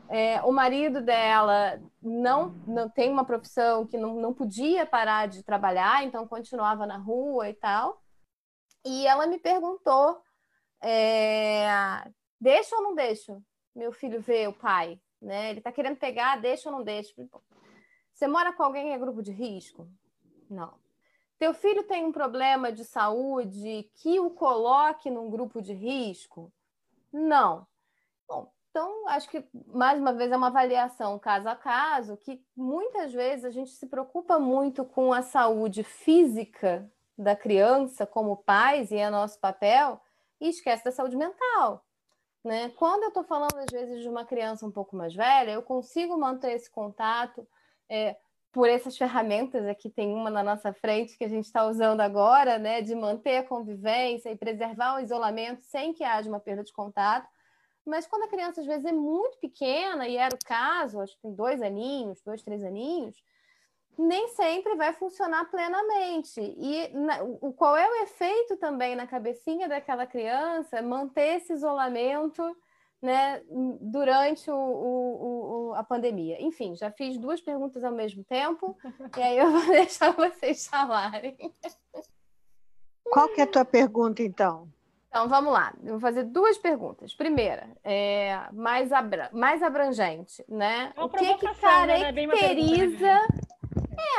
É, 0.09 0.41
o 0.43 0.51
marido 0.51 1.01
dela 1.01 1.81
não, 2.01 2.49
não 2.65 2.89
tem 2.89 3.11
uma 3.11 3.25
profissão 3.25 3.85
que 3.85 3.97
não, 3.97 4.15
não 4.15 4.33
podia 4.33 4.85
parar 4.85 5.27
de 5.27 5.43
trabalhar, 5.43 6.03
então 6.03 6.27
continuava 6.27 6.85
na 6.85 6.97
rua 6.97 7.49
e 7.49 7.53
tal. 7.53 8.01
E 8.85 9.05
ela 9.05 9.27
me 9.27 9.37
perguntou: 9.37 10.21
é, 10.81 11.67
deixa 12.39 12.75
ou 12.75 12.83
não 12.83 12.95
deixa 12.95 13.41
meu 13.75 13.91
filho 13.91 14.21
ver 14.21 14.47
o 14.47 14.53
pai? 14.53 14.99
Né? 15.21 15.49
Ele 15.49 15.59
está 15.59 15.71
querendo 15.71 15.97
pegar, 15.97 16.39
deixa 16.39 16.69
ou 16.69 16.75
não 16.75 16.83
deixa? 16.83 17.13
Você 18.13 18.27
mora 18.27 18.53
com 18.53 18.63
alguém 18.63 18.87
que 18.87 18.93
é 18.93 18.97
grupo 18.97 19.21
de 19.21 19.31
risco? 19.31 19.89
Não. 20.49 20.73
Teu 21.37 21.53
filho 21.53 21.83
tem 21.83 22.05
um 22.05 22.11
problema 22.11 22.71
de 22.71 22.83
saúde 22.83 23.89
que 23.95 24.19
o 24.19 24.31
coloque 24.31 25.11
num 25.11 25.29
grupo 25.29 25.61
de 25.61 25.73
risco? 25.73 26.51
Não. 27.11 27.67
Então, 28.77 29.07
acho 29.07 29.27
que, 29.31 29.43
mais 29.73 29.99
uma 29.99 30.13
vez, 30.13 30.31
é 30.31 30.37
uma 30.37 30.47
avaliação 30.47 31.17
caso 31.17 31.49
a 31.49 31.55
caso, 31.55 32.15
que 32.15 32.39
muitas 32.55 33.11
vezes 33.11 33.43
a 33.43 33.49
gente 33.49 33.71
se 33.71 33.87
preocupa 33.87 34.37
muito 34.37 34.85
com 34.85 35.11
a 35.11 35.23
saúde 35.23 35.83
física 35.83 36.87
da 37.17 37.35
criança, 37.35 38.05
como 38.05 38.37
pais, 38.37 38.91
e 38.91 38.95
é 38.97 39.09
nosso 39.09 39.39
papel, 39.39 39.99
e 40.39 40.49
esquece 40.49 40.83
da 40.83 40.91
saúde 40.91 41.15
mental. 41.15 41.83
Né? 42.43 42.69
Quando 42.77 43.01
eu 43.01 43.07
estou 43.07 43.23
falando, 43.23 43.57
às 43.57 43.71
vezes, 43.71 43.99
de 43.99 44.07
uma 44.07 44.23
criança 44.23 44.63
um 44.63 44.71
pouco 44.71 44.95
mais 44.95 45.15
velha, 45.15 45.53
eu 45.53 45.63
consigo 45.63 46.15
manter 46.15 46.51
esse 46.51 46.69
contato 46.69 47.47
é, 47.89 48.15
por 48.51 48.69
essas 48.69 48.95
ferramentas. 48.95 49.65
Aqui 49.65 49.89
tem 49.89 50.13
uma 50.13 50.29
na 50.29 50.43
nossa 50.43 50.71
frente 50.71 51.17
que 51.17 51.25
a 51.25 51.29
gente 51.29 51.45
está 51.45 51.65
usando 51.65 52.01
agora, 52.01 52.59
né, 52.59 52.83
de 52.83 52.93
manter 52.93 53.37
a 53.37 53.43
convivência 53.43 54.29
e 54.29 54.37
preservar 54.37 54.97
o 54.97 54.99
isolamento 54.99 55.63
sem 55.63 55.93
que 55.93 56.03
haja 56.03 56.29
uma 56.29 56.39
perda 56.39 56.63
de 56.63 56.71
contato 56.71 57.27
mas 57.87 58.05
quando 58.05 58.23
a 58.23 58.27
criança 58.27 58.61
às 58.61 58.67
vezes 58.67 58.85
é 58.85 58.91
muito 58.91 59.37
pequena, 59.39 60.07
e 60.07 60.17
era 60.17 60.35
o 60.35 60.45
caso, 60.45 60.99
acho 60.99 61.15
que 61.15 61.21
tem 61.21 61.33
dois 61.33 61.61
aninhos, 61.61 62.21
dois, 62.21 62.43
três 62.43 62.63
aninhos, 62.63 63.15
nem 63.97 64.27
sempre 64.29 64.75
vai 64.75 64.93
funcionar 64.93 65.49
plenamente. 65.49 66.39
E 66.39 66.89
na, 66.89 67.23
o, 67.23 67.51
qual 67.53 67.75
é 67.75 67.89
o 67.89 68.03
efeito 68.03 68.57
também 68.57 68.95
na 68.95 69.07
cabecinha 69.07 69.67
daquela 69.67 70.05
criança 70.05 70.81
manter 70.81 71.37
esse 71.37 71.53
isolamento 71.53 72.43
né, 73.01 73.41
durante 73.81 74.51
o, 74.51 74.55
o, 74.55 75.69
o, 75.69 75.73
a 75.73 75.83
pandemia? 75.83 76.39
Enfim, 76.41 76.75
já 76.75 76.91
fiz 76.91 77.17
duas 77.17 77.41
perguntas 77.41 77.83
ao 77.83 77.91
mesmo 77.91 78.23
tempo, 78.23 78.77
e 79.17 79.21
aí 79.21 79.37
eu 79.37 79.51
vou 79.51 79.65
deixar 79.71 80.11
vocês 80.11 80.67
falarem. 80.67 81.35
Qual 83.03 83.29
que 83.29 83.41
é 83.41 83.45
a 83.45 83.47
tua 83.47 83.65
pergunta, 83.65 84.21
então? 84.21 84.67
Então, 85.09 85.27
vamos 85.27 85.53
lá. 85.53 85.73
Eu 85.83 85.91
vou 85.91 85.99
fazer 85.99 86.23
duas 86.23 86.57
perguntas. 86.57 87.13
Primeira, 87.13 87.67
é, 87.83 88.39
mais, 88.53 88.91
abra 88.91 89.29
mais 89.33 89.63
abrangente, 89.63 90.43
né? 90.47 90.93
É 90.95 91.03
o 91.03 91.09
que, 91.09 91.33
que 91.35 91.45
né? 91.45 91.53
caracteriza... 91.59 92.97
Né? 92.97 93.27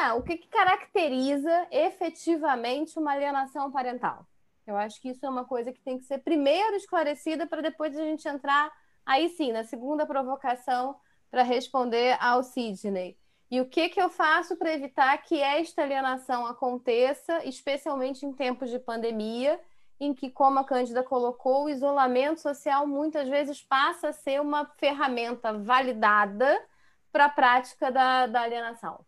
É, 0.00 0.12
o 0.12 0.22
que, 0.22 0.36
que 0.36 0.48
caracteriza 0.48 1.66
efetivamente 1.70 2.98
uma 2.98 3.12
alienação 3.12 3.70
parental? 3.70 4.26
Eu 4.66 4.76
acho 4.76 5.00
que 5.00 5.08
isso 5.08 5.24
é 5.24 5.28
uma 5.28 5.44
coisa 5.44 5.72
que 5.72 5.80
tem 5.80 5.98
que 5.98 6.04
ser 6.04 6.18
primeiro 6.18 6.74
esclarecida 6.76 7.46
para 7.46 7.62
depois 7.62 7.96
a 7.96 8.02
gente 8.02 8.28
entrar, 8.28 8.70
aí 9.06 9.28
sim, 9.30 9.52
na 9.52 9.64
segunda 9.64 10.04
provocação 10.04 10.96
para 11.30 11.42
responder 11.42 12.16
ao 12.20 12.42
Sidney. 12.42 13.16
E 13.50 13.60
o 13.60 13.66
que, 13.66 13.88
que 13.88 14.00
eu 14.00 14.10
faço 14.10 14.56
para 14.56 14.74
evitar 14.74 15.16
que 15.18 15.40
esta 15.40 15.82
alienação 15.82 16.44
aconteça, 16.44 17.42
especialmente 17.46 18.26
em 18.26 18.32
tempos 18.32 18.68
de 18.68 18.78
pandemia, 18.78 19.58
em 20.00 20.14
que, 20.14 20.30
como 20.30 20.58
a 20.58 20.64
Cândida 20.64 21.02
colocou, 21.02 21.64
o 21.64 21.70
isolamento 21.70 22.40
social 22.40 22.86
muitas 22.86 23.28
vezes 23.28 23.62
passa 23.62 24.08
a 24.08 24.12
ser 24.12 24.40
uma 24.40 24.64
ferramenta 24.64 25.52
validada 25.52 26.64
para 27.10 27.24
a 27.24 27.30
prática 27.30 27.90
da, 27.90 28.26
da 28.26 28.42
alienação? 28.42 29.04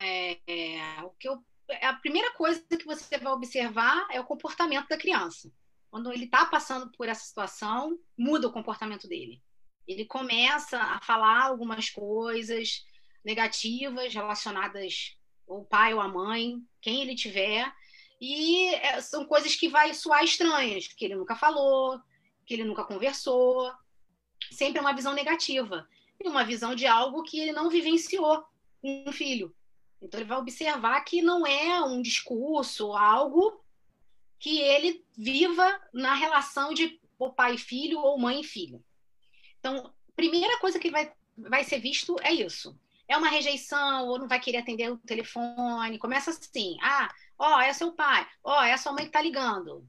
É, 0.00 0.38
é, 0.46 1.02
o 1.02 1.10
que 1.10 1.28
eu, 1.28 1.42
a 1.80 1.94
primeira 1.94 2.32
coisa 2.34 2.60
que 2.60 2.84
você 2.84 3.18
vai 3.18 3.32
observar 3.32 4.06
é 4.10 4.20
o 4.20 4.24
comportamento 4.24 4.88
da 4.88 4.98
criança. 4.98 5.50
Quando 5.90 6.12
ele 6.12 6.24
está 6.24 6.46
passando 6.46 6.90
por 6.92 7.08
essa 7.08 7.24
situação, 7.24 7.98
muda 8.16 8.48
o 8.48 8.52
comportamento 8.52 9.08
dele. 9.08 9.42
Ele 9.86 10.04
começa 10.04 10.78
a 10.78 11.00
falar 11.00 11.44
algumas 11.44 11.90
coisas 11.90 12.84
negativas 13.24 14.14
relacionadas 14.14 15.16
ao 15.48 15.64
pai 15.64 15.92
ou 15.92 16.00
à 16.00 16.08
mãe, 16.08 16.62
quem 16.80 17.02
ele 17.02 17.14
tiver, 17.14 17.72
e 18.24 18.72
é, 18.76 19.00
são 19.00 19.26
coisas 19.26 19.56
que 19.56 19.68
vai 19.68 19.92
soar 19.92 20.22
estranhas, 20.22 20.86
que 20.86 21.04
ele 21.04 21.16
nunca 21.16 21.34
falou, 21.34 22.00
que 22.46 22.54
ele 22.54 22.62
nunca 22.62 22.84
conversou. 22.84 23.68
Sempre 24.52 24.78
é 24.78 24.80
uma 24.80 24.94
visão 24.94 25.12
negativa. 25.12 25.88
E 26.22 26.28
uma 26.28 26.44
visão 26.44 26.72
de 26.72 26.86
algo 26.86 27.24
que 27.24 27.40
ele 27.40 27.50
não 27.50 27.68
vivenciou 27.68 28.44
com 28.80 29.04
um 29.08 29.12
filho. 29.12 29.52
Então 30.00 30.20
ele 30.20 30.28
vai 30.28 30.38
observar 30.38 31.00
que 31.00 31.20
não 31.20 31.44
é 31.44 31.82
um 31.82 32.00
discurso, 32.00 32.92
algo 32.92 33.60
que 34.38 34.60
ele 34.60 35.04
viva 35.18 35.80
na 35.92 36.14
relação 36.14 36.72
de 36.72 37.00
pai 37.36 37.56
e 37.56 37.58
filho 37.58 37.98
ou 37.98 38.20
mãe 38.20 38.40
e 38.40 38.44
filho. 38.44 38.84
Então, 39.58 39.92
primeira 40.14 40.60
coisa 40.60 40.78
que 40.78 40.92
vai, 40.92 41.12
vai 41.36 41.64
ser 41.64 41.80
visto 41.80 42.14
é 42.22 42.32
isso. 42.32 42.78
É 43.12 43.16
uma 43.18 43.28
rejeição, 43.28 44.08
ou 44.08 44.18
não 44.18 44.26
vai 44.26 44.40
querer 44.40 44.56
atender 44.56 44.90
o 44.90 44.96
telefone. 44.96 45.98
Começa 45.98 46.30
assim: 46.30 46.78
ah, 46.82 47.08
ó, 47.38 47.60
é 47.60 47.70
seu 47.74 47.92
pai, 47.92 48.26
ó, 48.42 48.62
é 48.62 48.72
a 48.72 48.78
sua 48.78 48.92
mãe 48.92 49.04
que 49.04 49.10
tá 49.10 49.20
ligando. 49.20 49.86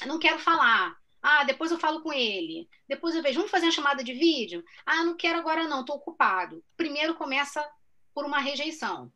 Eu 0.00 0.08
não 0.08 0.18
quero 0.18 0.40
falar. 0.40 0.96
Ah, 1.22 1.44
depois 1.44 1.70
eu 1.70 1.78
falo 1.78 2.02
com 2.02 2.12
ele. 2.12 2.68
Depois 2.88 3.14
eu 3.14 3.22
vejo, 3.22 3.36
vamos 3.36 3.52
fazer 3.52 3.66
uma 3.66 3.72
chamada 3.72 4.02
de 4.02 4.12
vídeo? 4.12 4.64
Ah, 4.84 5.04
não 5.04 5.16
quero 5.16 5.38
agora 5.38 5.68
não, 5.68 5.82
estou 5.82 5.94
ocupado. 5.94 6.64
Primeiro 6.76 7.14
começa 7.14 7.64
por 8.12 8.26
uma 8.26 8.40
rejeição. 8.40 9.12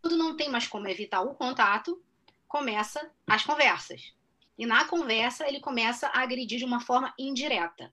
Quando 0.00 0.16
não 0.16 0.34
tem 0.34 0.48
mais 0.48 0.66
como 0.66 0.88
evitar 0.88 1.20
o 1.20 1.34
contato, 1.34 2.02
começa 2.48 3.10
as 3.26 3.44
conversas. 3.44 4.14
E 4.56 4.64
na 4.64 4.86
conversa 4.86 5.46
ele 5.46 5.60
começa 5.60 6.08
a 6.08 6.22
agredir 6.22 6.58
de 6.58 6.64
uma 6.64 6.80
forma 6.80 7.12
indireta. 7.18 7.92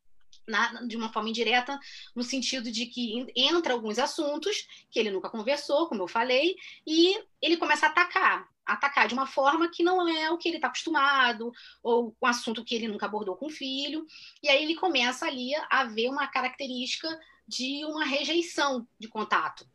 Na, 0.51 0.83
de 0.83 0.97
uma 0.97 1.11
forma 1.11 1.29
indireta, 1.29 1.79
no 2.15 2.23
sentido 2.23 2.69
de 2.71 2.85
que 2.85 3.25
entra 3.35 3.73
alguns 3.73 3.97
assuntos 3.97 4.67
que 4.89 4.99
ele 4.99 5.09
nunca 5.09 5.29
conversou, 5.29 5.87
como 5.87 6.03
eu 6.03 6.07
falei, 6.07 6.55
e 6.85 7.17
ele 7.41 7.57
começa 7.57 7.87
a 7.87 7.89
atacar 7.89 8.51
atacar 8.63 9.07
de 9.07 9.13
uma 9.13 9.25
forma 9.25 9.69
que 9.69 9.83
não 9.83 10.07
é 10.07 10.29
o 10.29 10.37
que 10.37 10.47
ele 10.47 10.57
está 10.57 10.67
acostumado, 10.67 11.51
ou 11.83 12.15
um 12.21 12.25
assunto 12.25 12.63
que 12.63 12.75
ele 12.75 12.87
nunca 12.87 13.05
abordou 13.05 13.35
com 13.35 13.47
o 13.47 13.49
filho, 13.49 14.05
e 14.41 14.49
aí 14.49 14.63
ele 14.63 14.75
começa 14.75 15.25
ali 15.25 15.51
a 15.69 15.83
ver 15.83 16.09
uma 16.09 16.27
característica 16.27 17.07
de 17.47 17.83
uma 17.85 18.05
rejeição 18.05 18.87
de 18.99 19.07
contato. 19.07 19.67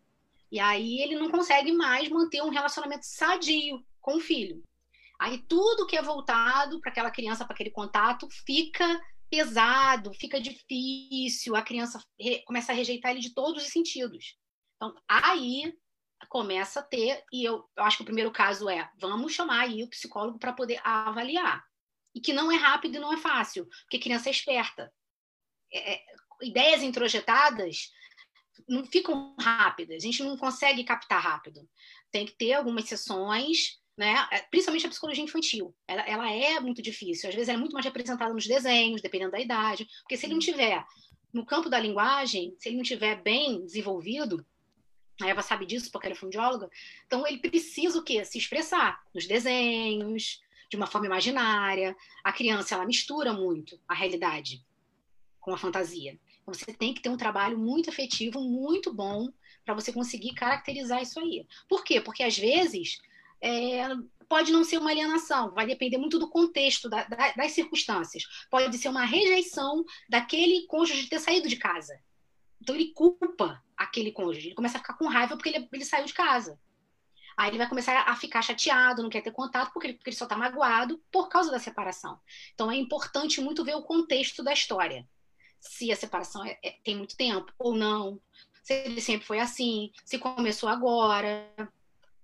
E 0.50 0.58
aí 0.58 1.00
ele 1.02 1.16
não 1.16 1.30
consegue 1.30 1.72
mais 1.72 2.08
manter 2.08 2.42
um 2.42 2.48
relacionamento 2.48 3.04
sadio 3.04 3.84
com 4.00 4.16
o 4.16 4.20
filho. 4.20 4.62
Aí 5.18 5.38
tudo 5.48 5.86
que 5.86 5.96
é 5.96 6.02
voltado 6.02 6.80
para 6.80 6.90
aquela 6.90 7.10
criança, 7.10 7.44
para 7.44 7.54
aquele 7.54 7.70
contato, 7.70 8.28
fica 8.30 9.00
pesado, 9.30 10.12
fica 10.14 10.40
difícil, 10.40 11.56
a 11.56 11.62
criança 11.62 12.00
começa 12.44 12.72
a 12.72 12.74
rejeitar 12.74 13.10
ele 13.12 13.20
de 13.20 13.34
todos 13.34 13.64
os 13.64 13.72
sentidos. 13.72 14.36
Então, 14.76 14.94
aí 15.08 15.72
começa 16.28 16.80
a 16.80 16.82
ter, 16.82 17.22
e 17.32 17.44
eu, 17.44 17.68
eu 17.76 17.84
acho 17.84 17.98
que 17.98 18.02
o 18.02 18.06
primeiro 18.06 18.32
caso 18.32 18.68
é, 18.68 18.90
vamos 18.98 19.32
chamar 19.32 19.62
aí 19.62 19.82
o 19.82 19.90
psicólogo 19.90 20.38
para 20.38 20.52
poder 20.52 20.80
avaliar. 20.84 21.62
E 22.14 22.20
que 22.20 22.32
não 22.32 22.50
é 22.50 22.56
rápido 22.56 22.96
e 22.96 22.98
não 22.98 23.12
é 23.12 23.18
fácil, 23.18 23.66
porque 23.82 23.98
criança 23.98 24.28
é 24.28 24.32
esperta. 24.32 24.92
É, 25.72 25.94
é, 25.94 26.04
ideias 26.42 26.82
introjetadas 26.82 27.90
não 28.68 28.84
ficam 28.86 29.36
rápidas, 29.38 29.96
a 29.96 30.06
gente 30.06 30.22
não 30.22 30.36
consegue 30.36 30.82
captar 30.84 31.22
rápido. 31.22 31.68
Tem 32.10 32.24
que 32.24 32.36
ter 32.36 32.54
algumas 32.54 32.86
sessões, 32.86 33.78
né? 33.96 34.26
É, 34.30 34.40
principalmente 34.42 34.86
a 34.86 34.90
psicologia 34.90 35.24
infantil. 35.24 35.74
Ela, 35.88 36.02
ela 36.02 36.30
é 36.30 36.60
muito 36.60 36.82
difícil, 36.82 37.28
às 37.28 37.34
vezes 37.34 37.48
ela 37.48 37.58
é 37.58 37.60
muito 37.60 37.72
mais 37.72 37.84
representada 37.84 38.32
nos 38.32 38.46
desenhos, 38.46 39.00
dependendo 39.00 39.32
da 39.32 39.40
idade, 39.40 39.86
porque 40.02 40.16
se 40.16 40.26
ele 40.26 40.34
não 40.34 40.40
tiver 40.40 40.84
no 41.32 41.44
campo 41.44 41.68
da 41.68 41.78
linguagem, 41.78 42.54
se 42.58 42.68
ele 42.68 42.76
não 42.76 42.84
tiver 42.84 43.22
bem 43.22 43.64
desenvolvido, 43.64 44.44
a 45.20 45.28
Eva 45.28 45.42
sabe 45.42 45.64
disso 45.64 45.90
porque 45.90 46.06
ela 46.06 46.14
é 46.14 46.18
fundióloga. 46.18 46.68
Então 47.06 47.26
ele 47.26 47.38
precisa 47.38 47.98
o 47.98 48.02
quê? 48.02 48.24
Se 48.24 48.36
expressar 48.36 49.02
nos 49.14 49.26
desenhos, 49.26 50.40
de 50.68 50.76
uma 50.76 50.86
forma 50.86 51.06
imaginária. 51.06 51.96
A 52.22 52.32
criança 52.32 52.74
ela 52.74 52.86
mistura 52.86 53.32
muito 53.32 53.80
a 53.88 53.94
realidade 53.94 54.64
com 55.40 55.54
a 55.54 55.58
fantasia. 55.58 56.18
Então 56.42 56.52
você 56.52 56.72
tem 56.72 56.92
que 56.92 57.00
ter 57.00 57.08
um 57.08 57.16
trabalho 57.16 57.58
muito 57.58 57.88
efetivo, 57.88 58.40
muito 58.40 58.92
bom 58.92 59.28
para 59.64 59.74
você 59.74 59.92
conseguir 59.92 60.34
caracterizar 60.34 61.02
isso 61.02 61.18
aí. 61.18 61.46
Por 61.68 61.84
quê? 61.84 62.00
Porque 62.00 62.22
às 62.22 62.36
vezes 62.36 63.00
é, 63.40 63.88
pode 64.28 64.52
não 64.52 64.64
ser 64.64 64.78
uma 64.78 64.90
alienação, 64.90 65.52
vai 65.52 65.66
depender 65.66 65.98
muito 65.98 66.18
do 66.18 66.28
contexto, 66.28 66.88
da, 66.88 67.04
da, 67.04 67.32
das 67.32 67.52
circunstâncias. 67.52 68.24
Pode 68.50 68.76
ser 68.78 68.88
uma 68.88 69.04
rejeição 69.04 69.84
daquele 70.08 70.66
cônjuge 70.66 71.08
ter 71.08 71.20
saído 71.20 71.48
de 71.48 71.56
casa. 71.56 71.98
Então 72.60 72.74
ele 72.74 72.92
culpa 72.92 73.62
aquele 73.76 74.12
cônjuge. 74.12 74.48
Ele 74.48 74.54
começa 74.54 74.78
a 74.78 74.80
ficar 74.80 74.94
com 74.94 75.06
raiva 75.06 75.36
porque 75.36 75.50
ele, 75.50 75.68
ele 75.72 75.84
saiu 75.84 76.04
de 76.04 76.14
casa. 76.14 76.58
Aí 77.36 77.50
ele 77.50 77.58
vai 77.58 77.68
começar 77.68 78.00
a 78.00 78.16
ficar 78.16 78.40
chateado, 78.40 79.02
não 79.02 79.10
quer 79.10 79.20
ter 79.20 79.30
contato, 79.30 79.70
porque 79.72 79.88
ele, 79.88 79.94
porque 79.94 80.10
ele 80.10 80.16
só 80.16 80.24
está 80.24 80.36
magoado 80.36 80.98
por 81.12 81.28
causa 81.28 81.50
da 81.50 81.58
separação. 81.58 82.18
Então 82.54 82.70
é 82.70 82.76
importante 82.76 83.40
muito 83.42 83.64
ver 83.64 83.74
o 83.74 83.82
contexto 83.82 84.42
da 84.42 84.54
história. 84.54 85.06
Se 85.60 85.92
a 85.92 85.96
separação 85.96 86.44
é, 86.44 86.58
é, 86.62 86.76
tem 86.82 86.96
muito 86.96 87.16
tempo 87.16 87.52
ou 87.58 87.74
não, 87.74 88.18
se 88.62 88.72
ele 88.72 89.00
sempre 89.00 89.26
foi 89.26 89.38
assim, 89.38 89.92
se 90.04 90.18
começou 90.18 90.68
agora. 90.68 91.46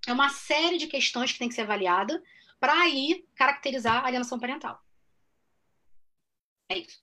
É 0.06 0.12
uma 0.12 0.28
série 0.28 0.78
de 0.78 0.86
questões 0.86 1.32
que 1.32 1.38
tem 1.38 1.48
que 1.48 1.54
ser 1.54 1.62
avaliada 1.62 2.22
para 2.58 2.72
aí 2.72 3.24
caracterizar 3.36 4.04
a 4.04 4.06
alienação 4.06 4.38
parental. 4.38 4.80
É 6.70 6.78
isso. 6.78 7.02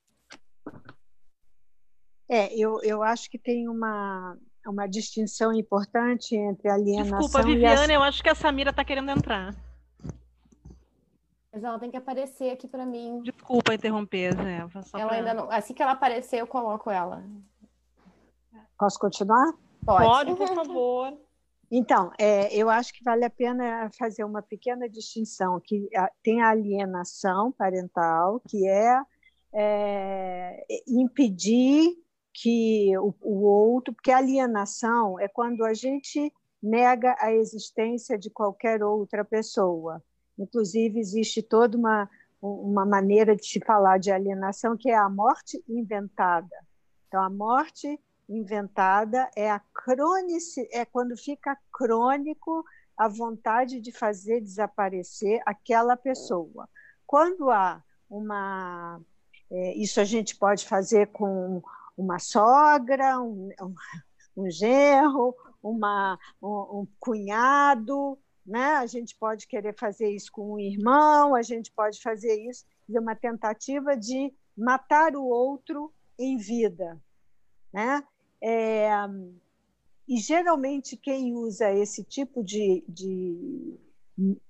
É, 2.30 2.54
eu, 2.56 2.80
eu 2.84 3.02
acho 3.02 3.30
que 3.30 3.40
tem 3.40 3.68
uma, 3.68 4.38
uma 4.66 4.88
distinção 4.88 5.52
importante 5.54 6.36
entre 6.36 6.70
alienação 6.70 7.18
Desculpa, 7.20 7.46
Viviane, 7.46 7.88
e 7.88 7.92
a... 7.92 7.96
eu 7.96 8.04
acho 8.04 8.22
que 8.22 8.30
a 8.30 8.36
Samira 8.36 8.70
está 8.70 8.86
querendo 8.86 9.10
entrar. 9.10 9.56
Mas 11.52 11.64
ela 11.64 11.80
tem 11.80 11.90
que 11.90 11.98
aparecer 11.98 12.52
aqui 12.52 12.68
para 12.68 12.86
mim. 12.86 13.22
Desculpa 13.24 13.74
interromper, 13.74 14.40
Eva. 14.40 14.82
ela 14.94 15.08
pra... 15.08 15.18
ainda 15.18 15.34
não... 15.34 15.52
Assim 15.52 15.74
que 15.74 15.82
ela 15.82 15.94
aparecer, 15.94 16.40
eu 16.40 16.48
coloco 16.48 16.92
ela. 16.92 17.24
Posso 18.78 19.00
continuar? 19.00 19.52
Pode, 19.84 20.06
Pode 20.06 20.36
por 20.36 20.56
favor. 20.56 21.29
Então, 21.72 22.12
é, 22.18 22.54
eu 22.56 22.70
acho 22.70 22.92
que 22.94 23.04
vale 23.04 23.24
a 23.24 23.30
pena 23.30 23.90
fazer 23.98 24.24
uma 24.24 24.42
pequena 24.42 24.90
distinção, 24.90 25.60
que 25.60 25.88
tem 26.24 26.42
a 26.42 26.50
alienação 26.50 27.52
parental, 27.52 28.42
que 28.48 28.68
é, 28.68 29.02
é 29.54 30.66
impedir 30.88 31.96
que 32.34 32.98
o, 32.98 33.14
o 33.22 33.44
outro, 33.44 33.94
porque 33.94 34.12
alienação 34.12 35.20
é 35.20 35.28
quando 35.28 35.64
a 35.64 35.74
gente 35.74 36.34
nega 36.62 37.16
a 37.20 37.32
existência 37.34 38.18
de 38.18 38.30
qualquer 38.30 38.84
outra 38.84 39.24
pessoa. 39.24 40.04
Inclusive, 40.38 41.00
existe 41.00 41.44
toda 41.44 41.78
uma, 41.78 42.10
uma 42.42 42.86
maneira 42.86 43.36
de 43.36 43.46
se 43.46 43.60
falar 43.60 43.98
de 44.00 44.12
alienação, 44.12 44.76
que 44.76 44.90
é 44.90 44.96
a 44.96 45.10
morte 45.10 45.64
inventada. 45.68 46.56
Então, 47.08 47.22
a 47.22 47.30
morte 47.30 48.00
inventada 48.30 49.30
é 49.36 49.50
a 49.50 49.60
crônice, 49.74 50.70
é 50.72 50.86
quando 50.86 51.18
fica 51.18 51.58
crônico 51.72 52.64
a 52.96 53.08
vontade 53.08 53.82
de 53.82 53.92
fazer 53.92 54.40
desaparecer 54.42 55.42
aquela 55.46 55.98
pessoa. 55.98 56.70
Quando 57.08 57.50
há 57.50 57.84
uma. 58.10 59.02
É, 59.50 59.74
isso 59.76 60.00
a 60.00 60.04
gente 60.04 60.36
pode 60.36 60.68
fazer 60.68 61.08
com 61.08 61.62
uma 61.98 62.20
sogra, 62.20 63.20
um, 63.20 63.50
um, 63.60 63.76
um 64.38 64.50
genro, 64.52 65.36
uma, 65.64 66.20
um, 66.42 66.82
um 66.82 66.88
cunhado, 67.00 68.18
né? 68.46 68.76
A 68.76 68.86
gente 68.86 69.16
pode 69.16 69.48
querer 69.48 69.76
fazer 69.78 70.10
isso 70.10 70.32
com 70.32 70.54
um 70.54 70.60
irmão, 70.60 71.36
a 71.36 71.42
gente 71.42 71.72
pode 71.72 72.02
fazer 72.02 72.36
isso, 72.50 72.66
de 72.88 73.00
uma 73.00 73.16
tentativa 73.16 73.98
de 73.98 74.34
matar 74.58 75.16
o 75.16 75.24
outro 75.24 75.92
em 76.18 76.38
vida, 76.38 77.02
né? 77.74 78.04
É, 78.42 78.90
e 80.08 80.18
geralmente 80.18 80.98
quem 80.98 81.36
usa 81.36 81.72
esse 81.72 82.04
tipo 82.04 82.44
de, 82.44 82.84
de 82.88 83.78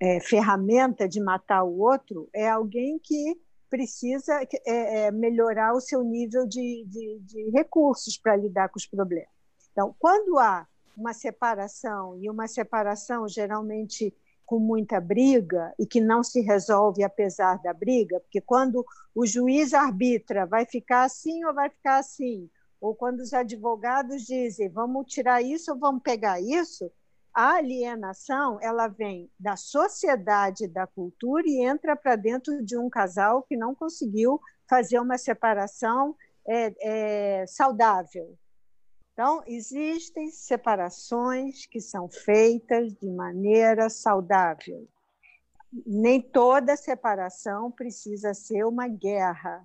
é, 0.00 0.20
ferramenta 0.20 1.08
de 1.08 1.20
matar 1.20 1.64
o 1.64 1.80
outro 1.80 2.28
é 2.34 2.48
alguém 2.48 2.98
que 2.98 3.38
precisa 3.68 4.40
é, 4.66 5.06
é, 5.06 5.10
melhorar 5.12 5.72
o 5.74 5.80
seu 5.80 6.02
nível 6.02 6.46
de, 6.46 6.84
de, 6.88 7.20
de 7.20 7.50
recursos 7.50 8.18
para 8.18 8.36
lidar 8.36 8.68
com 8.68 8.78
os 8.78 8.86
problemas. 8.86 9.28
Então, 9.70 9.94
quando 9.98 10.38
há 10.38 10.66
uma 10.96 11.14
separação, 11.14 12.18
e 12.20 12.28
uma 12.28 12.48
separação 12.48 13.28
geralmente 13.28 14.12
com 14.44 14.58
muita 14.58 15.00
briga 15.00 15.72
e 15.78 15.86
que 15.86 16.00
não 16.00 16.24
se 16.24 16.40
resolve 16.40 17.04
apesar 17.04 17.62
da 17.62 17.72
briga, 17.72 18.18
porque 18.18 18.40
quando 18.40 18.84
o 19.14 19.24
juiz 19.24 19.72
arbitra, 19.72 20.44
vai 20.44 20.66
ficar 20.66 21.04
assim 21.04 21.44
ou 21.44 21.54
vai 21.54 21.70
ficar 21.70 21.98
assim, 21.98 22.50
ou 22.80 22.94
quando 22.94 23.20
os 23.20 23.32
advogados 23.34 24.22
dizem, 24.22 24.68
vamos 24.68 25.12
tirar 25.12 25.42
isso 25.42 25.72
ou 25.72 25.78
vamos 25.78 26.02
pegar 26.02 26.40
isso, 26.40 26.90
a 27.32 27.56
alienação 27.56 28.58
ela 28.60 28.88
vem 28.88 29.30
da 29.38 29.56
sociedade, 29.56 30.66
da 30.66 30.86
cultura 30.86 31.44
e 31.46 31.62
entra 31.62 31.94
para 31.94 32.16
dentro 32.16 32.64
de 32.64 32.76
um 32.76 32.88
casal 32.88 33.42
que 33.42 33.56
não 33.56 33.74
conseguiu 33.74 34.40
fazer 34.68 34.98
uma 34.98 35.18
separação 35.18 36.16
é, 36.46 36.74
é, 37.42 37.46
saudável. 37.46 38.36
Então, 39.12 39.42
existem 39.46 40.30
separações 40.30 41.66
que 41.66 41.80
são 41.80 42.08
feitas 42.08 42.92
de 42.94 43.10
maneira 43.10 43.90
saudável. 43.90 44.88
Nem 45.86 46.20
toda 46.20 46.76
separação 46.76 47.70
precisa 47.70 48.32
ser 48.34 48.64
uma 48.64 48.88
guerra. 48.88 49.64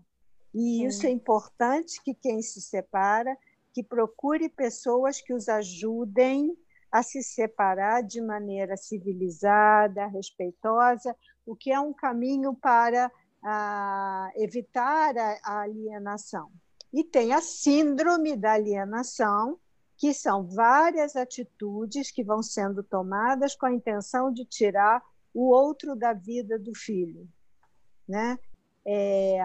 E 0.55 0.77
Sim. 0.77 0.87
isso 0.87 1.05
é 1.05 1.09
importante 1.09 2.01
que 2.01 2.13
quem 2.13 2.41
se 2.41 2.61
separa 2.61 3.37
que 3.73 3.83
procure 3.83 4.47
pessoas 4.47 5.19
que 5.19 5.33
os 5.33 5.49
ajudem 5.49 6.57
a 6.89 7.03
se 7.03 7.21
separar 7.21 8.01
de 8.01 8.21
maneira 8.21 8.77
civilizada, 8.77 10.07
respeitosa, 10.07 11.13
o 11.45 11.57
que 11.57 11.73
é 11.73 11.79
um 11.79 11.91
caminho 11.91 12.55
para 12.55 13.11
ah, 13.43 14.31
evitar 14.37 15.17
a, 15.17 15.37
a 15.43 15.59
alienação. 15.63 16.49
E 16.93 17.03
tem 17.03 17.33
a 17.33 17.41
síndrome 17.41 18.37
da 18.37 18.53
alienação, 18.53 19.59
que 19.97 20.13
são 20.13 20.47
várias 20.47 21.17
atitudes 21.17 22.11
que 22.11 22.23
vão 22.23 22.41
sendo 22.41 22.81
tomadas 22.81 23.55
com 23.55 23.65
a 23.65 23.73
intenção 23.73 24.31
de 24.31 24.45
tirar 24.45 25.03
o 25.33 25.49
outro 25.49 25.97
da 25.97 26.13
vida 26.13 26.57
do 26.57 26.73
filho. 26.73 27.27
Né? 28.07 28.39
É, 28.87 29.37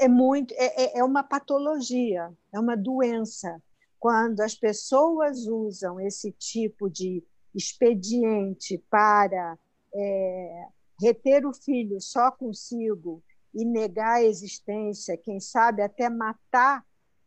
é, 0.00 0.08
muito, 0.08 0.54
é, 0.54 0.84
é, 0.84 0.98
é 0.98 1.04
uma 1.04 1.22
patologia, 1.22 2.32
é 2.52 2.58
uma 2.58 2.76
doença. 2.76 3.62
Quando 3.98 4.40
as 4.40 4.54
pessoas 4.54 5.46
usam 5.46 6.00
esse 6.00 6.32
tipo 6.32 6.88
de 6.88 7.22
expediente 7.54 8.82
para 8.88 9.58
é, 9.94 10.64
reter 11.00 11.46
o 11.46 11.52
filho 11.52 12.00
só 12.00 12.30
consigo 12.30 13.22
e 13.54 13.64
negar 13.64 14.16
a 14.16 14.22
existência, 14.22 15.18
quem 15.18 15.38
sabe 15.38 15.82
até 15.82 16.08
matar 16.08 16.84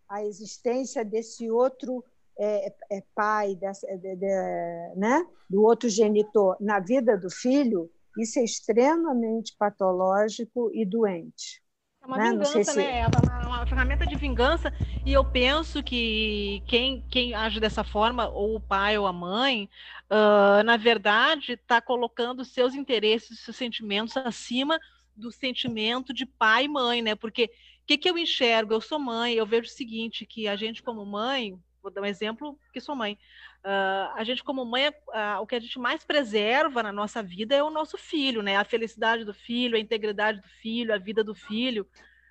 a 0.09 0.23
existência 0.25 1.05
desse 1.05 1.51
outro 1.51 2.03
é, 2.39 2.73
é 2.89 3.03
pai, 3.13 3.55
dessa, 3.55 3.85
de, 3.97 4.15
de, 4.15 4.95
né? 4.95 5.23
do 5.47 5.61
outro 5.61 5.87
genitor 5.89 6.57
na 6.59 6.79
vida 6.79 7.15
do 7.15 7.29
filho, 7.29 7.91
isso 8.17 8.39
é 8.39 8.43
extremamente 8.43 9.55
patológico 9.57 10.71
e 10.73 10.85
doente. 10.85 11.63
É 12.03 12.05
uma 12.05 12.17
né? 12.17 12.31
vingança, 12.31 12.63
se... 12.65 12.77
né? 12.77 12.99
É 12.99 13.07
uma, 13.07 13.47
uma, 13.47 13.65
ferramenta 13.65 14.05
de 14.05 14.15
vingança. 14.15 14.73
E 15.05 15.13
eu 15.13 15.23
penso 15.23 15.81
que 15.81 16.61
quem, 16.67 17.01
quem 17.09 17.33
age 17.33 17.61
dessa 17.61 17.83
forma, 17.83 18.27
ou 18.27 18.57
o 18.57 18.59
pai 18.59 18.97
ou 18.97 19.07
a 19.07 19.13
mãe, 19.13 19.69
uh, 20.11 20.63
na 20.63 20.75
verdade, 20.75 21.53
está 21.53 21.79
colocando 21.81 22.43
seus 22.43 22.75
interesses, 22.75 23.39
seus 23.39 23.55
sentimentos 23.55 24.17
acima 24.17 24.77
do 25.15 25.31
sentimento 25.31 26.13
de 26.13 26.25
pai 26.25 26.65
e 26.65 26.67
mãe, 26.69 27.01
né? 27.01 27.15
Porque 27.15 27.45
o 27.45 27.85
que, 27.85 27.97
que 27.97 28.09
eu 28.09 28.17
enxergo? 28.17 28.73
Eu 28.73 28.81
sou 28.81 28.99
mãe, 28.99 29.33
eu 29.33 29.45
vejo 29.45 29.67
o 29.67 29.73
seguinte, 29.73 30.25
que 30.25 30.47
a 30.47 30.55
gente 30.57 30.83
como 30.83 31.05
mãe, 31.05 31.57
vou 31.83 31.91
dar 31.91 32.01
um 32.01 32.05
exemplo, 32.05 32.57
que 32.73 32.79
sou 32.81 32.95
mãe, 32.95 33.19
uh, 33.65 34.13
a 34.15 34.23
gente 34.23 34.43
como 34.43 34.65
mãe, 34.65 34.89
uh, 34.89 35.41
o 35.41 35.45
que 35.47 35.55
a 35.55 35.59
gente 35.59 35.77
mais 35.77 36.03
preserva 36.05 36.81
na 36.81 36.91
nossa 36.91 37.21
vida 37.21 37.55
é 37.55 37.61
o 37.63 37.69
nosso 37.69 37.97
filho, 37.97 38.41
né? 38.41 38.55
A 38.57 38.63
felicidade 38.63 39.25
do 39.25 39.33
filho, 39.33 39.75
a 39.75 39.79
integridade 39.79 40.41
do 40.41 40.47
filho, 40.47 40.93
a 40.93 40.97
vida 40.97 41.23
do 41.23 41.35
filho. 41.35 41.87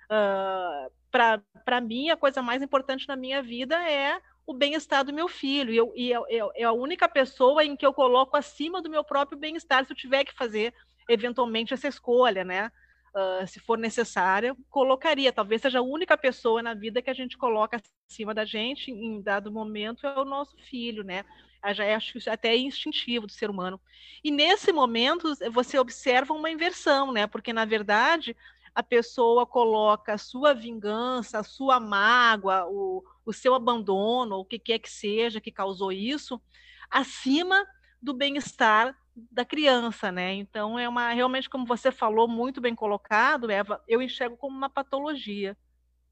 Uh, 0.09 0.91
Para 1.11 1.81
mim, 1.81 2.09
a 2.09 2.17
coisa 2.17 2.41
mais 2.41 2.61
importante 2.61 3.07
na 3.07 3.15
minha 3.15 3.41
vida 3.41 3.75
é 3.89 4.19
o 4.45 4.53
bem-estar 4.53 5.03
do 5.05 5.13
meu 5.13 5.27
filho. 5.27 5.71
E, 5.71 5.77
eu, 5.77 5.93
e 5.95 6.11
eu, 6.11 6.25
eu, 6.29 6.51
é 6.55 6.63
a 6.63 6.71
única 6.73 7.07
pessoa 7.07 7.63
em 7.63 7.75
que 7.75 7.85
eu 7.85 7.93
coloco 7.93 8.35
acima 8.35 8.81
do 8.81 8.89
meu 8.89 9.03
próprio 9.03 9.37
bem-estar 9.37 9.85
se 9.85 9.91
eu 9.93 9.97
tiver 9.97 10.25
que 10.25 10.33
fazer 10.33 10.73
eventualmente 11.07 11.73
essa 11.73 11.87
escolha, 11.87 12.43
né? 12.43 12.71
Uh, 13.15 13.45
se 13.45 13.59
for 13.59 13.77
necessária, 13.77 14.55
colocaria. 14.71 15.31
Talvez 15.31 15.61
seja 15.61 15.77
a 15.79 15.83
única 15.83 16.17
pessoa 16.17 16.63
na 16.63 16.73
vida 16.73 16.99
que 16.99 17.11
a 17.11 17.13
gente 17.13 17.37
coloca 17.37 17.79
acima 18.09 18.33
da 18.33 18.43
gente 18.43 18.89
em 18.89 19.21
dado 19.21 19.51
momento 19.51 20.07
é 20.07 20.19
o 20.19 20.25
nosso 20.25 20.57
filho, 20.57 21.03
né? 21.03 21.23
Eu 21.63 21.73
já 21.75 21.95
acho 21.95 22.19
que 22.19 22.29
até 22.29 22.49
é 22.49 22.57
instintivo 22.57 23.27
do 23.27 23.31
ser 23.31 23.51
humano. 23.51 23.79
E 24.23 24.31
nesse 24.31 24.71
momento 24.71 25.31
você 25.51 25.77
observa 25.77 26.33
uma 26.33 26.49
inversão, 26.49 27.11
né? 27.11 27.27
Porque 27.27 27.53
na 27.53 27.65
verdade 27.65 28.35
a 28.75 28.81
pessoa 28.81 29.45
coloca 29.45 30.13
a 30.13 30.17
sua 30.17 30.53
vingança, 30.53 31.39
a 31.39 31.43
sua 31.43 31.79
mágoa, 31.79 32.65
o, 32.67 33.03
o 33.25 33.31
seu 33.31 33.53
abandono, 33.53 34.37
o 34.37 34.45
que 34.45 34.57
quer 34.57 34.79
que 34.79 34.89
seja 34.89 35.39
que 35.39 35.51
causou 35.51 35.91
isso, 35.91 36.41
acima 36.89 37.65
do 38.01 38.13
bem-estar 38.13 38.97
da 39.15 39.45
criança, 39.45 40.11
né? 40.11 40.33
Então 40.33 40.77
é 40.77 40.87
uma 40.89 41.11
realmente 41.13 41.49
como 41.49 41.65
você 41.65 41.91
falou 41.91 42.27
muito 42.27 42.59
bem 42.59 42.73
colocado, 42.73 43.51
Eva, 43.51 43.81
eu 43.87 44.01
enxergo 44.01 44.35
como 44.37 44.55
uma 44.55 44.69
patologia, 44.69 45.55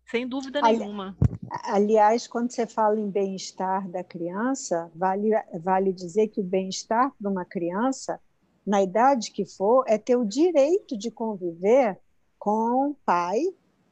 sem 0.05 0.27
dúvida 0.27 0.63
Ali, 0.63 0.77
nenhuma. 0.77 1.17
Aliás, 1.63 2.27
quando 2.27 2.51
você 2.51 2.67
fala 2.67 2.99
em 2.99 3.09
bem-estar 3.09 3.89
da 3.89 4.03
criança, 4.03 4.91
vale 4.95 5.31
vale 5.63 5.91
dizer 5.91 6.27
que 6.27 6.39
o 6.39 6.43
bem-estar 6.43 7.11
de 7.19 7.27
uma 7.27 7.45
criança, 7.45 8.19
na 8.65 8.81
idade 8.81 9.31
que 9.31 9.45
for, 9.45 9.83
é 9.87 9.97
ter 9.97 10.15
o 10.15 10.25
direito 10.25 10.97
de 10.97 11.09
conviver 11.09 11.99
com 12.37 12.95
pai 13.05 13.39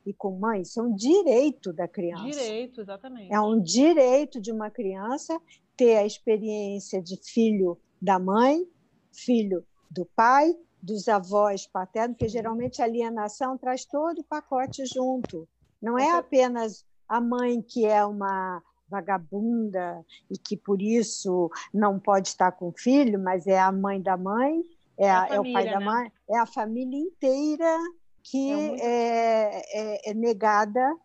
e 0.05 0.13
com 0.13 0.37
mãe. 0.37 0.61
Isso 0.61 0.79
é 0.79 0.83
um 0.83 0.93
direito 0.95 1.73
da 1.73 1.87
criança. 1.87 2.23
Direito, 2.23 2.81
exatamente. 2.81 3.33
É 3.33 3.39
um 3.39 3.59
direito 3.59 4.39
de 4.39 4.51
uma 4.51 4.69
criança 4.69 5.39
ter 5.75 5.97
a 5.97 6.05
experiência 6.05 7.01
de 7.01 7.17
filho 7.17 7.77
da 8.01 8.19
mãe, 8.19 8.67
filho 9.11 9.65
do 9.89 10.05
pai, 10.15 10.55
dos 10.81 11.07
avós 11.07 11.67
paternos, 11.67 12.17
porque 12.17 12.29
geralmente 12.29 12.81
a 12.81 12.85
alienação 12.85 13.57
traz 13.57 13.85
todo 13.85 14.19
o 14.19 14.23
pacote 14.23 14.85
junto. 14.85 15.47
Não 15.81 15.97
é 15.97 16.11
apenas 16.11 16.85
a 17.07 17.19
mãe 17.19 17.61
que 17.61 17.85
é 17.85 18.05
uma 18.05 18.61
vagabunda 18.89 20.03
e 20.29 20.37
que 20.37 20.57
por 20.57 20.81
isso 20.81 21.49
não 21.73 21.99
pode 21.99 22.29
estar 22.29 22.51
com 22.51 22.69
o 22.69 22.73
filho, 22.75 23.19
mas 23.19 23.45
é 23.45 23.59
a 23.59 23.71
mãe 23.71 24.01
da 24.01 24.17
mãe, 24.17 24.63
é, 24.97 25.05
é, 25.05 25.11
a, 25.11 25.27
família, 25.27 25.35
é 25.35 25.39
o 25.39 25.53
pai 25.53 25.65
né? 25.65 25.71
da 25.71 25.79
mãe, 25.79 26.11
é 26.29 26.37
a 26.37 26.45
família 26.45 26.99
inteira 26.99 27.77
que 28.23 28.51
é, 28.51 28.55
muito... 28.55 28.83
é, 28.83 29.61
é, 29.73 30.11
é 30.11 30.13
negada, 30.13 30.95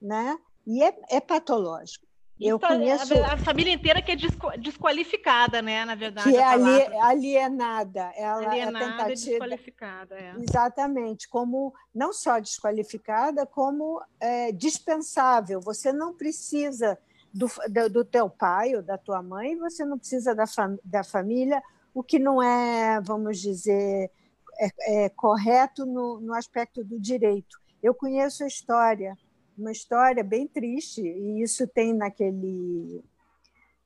né? 0.00 0.38
E 0.66 0.82
é, 0.82 0.98
é 1.10 1.20
patológico. 1.20 2.06
Eu 2.40 2.56
Isso, 2.56 2.66
conheço 2.66 3.14
a, 3.22 3.34
a, 3.34 3.36
família 3.36 3.74
inteira 3.74 4.00
que 4.00 4.12
é 4.12 4.16
desqualificada, 4.56 5.60
né? 5.60 5.84
Na 5.84 5.94
verdade, 5.94 6.30
que 6.30 6.36
é 6.36 6.42
alienada, 6.42 8.12
ela 8.16 8.42
é 8.42 8.46
alienada, 8.46 8.78
é 8.78 8.88
tentativa, 8.88 9.14
desqualificada, 9.14 10.14
é. 10.14 10.34
exatamente, 10.38 11.28
como 11.28 11.74
não 11.94 12.14
só 12.14 12.38
desqualificada, 12.38 13.44
como 13.44 14.02
é, 14.18 14.52
dispensável. 14.52 15.60
Você 15.60 15.92
não 15.92 16.14
precisa 16.14 16.98
do, 17.32 17.46
do, 17.68 17.90
do, 17.90 18.04
teu 18.06 18.30
pai 18.30 18.74
ou 18.74 18.82
da 18.82 18.96
tua 18.96 19.22
mãe, 19.22 19.56
você 19.58 19.84
não 19.84 19.98
precisa 19.98 20.34
da, 20.34 20.46
fam, 20.46 20.78
da 20.82 21.04
família, 21.04 21.62
o 21.92 22.02
que 22.02 22.18
não 22.18 22.42
é, 22.42 23.02
vamos 23.02 23.38
dizer, 23.38 24.10
é, 24.58 25.04
é 25.04 25.08
correto 25.10 25.84
no, 25.84 26.18
no 26.20 26.32
aspecto 26.32 26.82
do 26.82 26.98
direito. 26.98 27.60
Eu 27.82 27.94
conheço 27.94 28.44
a 28.44 28.46
história 28.46 29.14
uma 29.60 29.70
história 29.70 30.24
bem 30.24 30.48
triste, 30.48 31.02
e 31.02 31.42
isso 31.42 31.66
tem 31.68 31.92
naquele, 31.92 33.04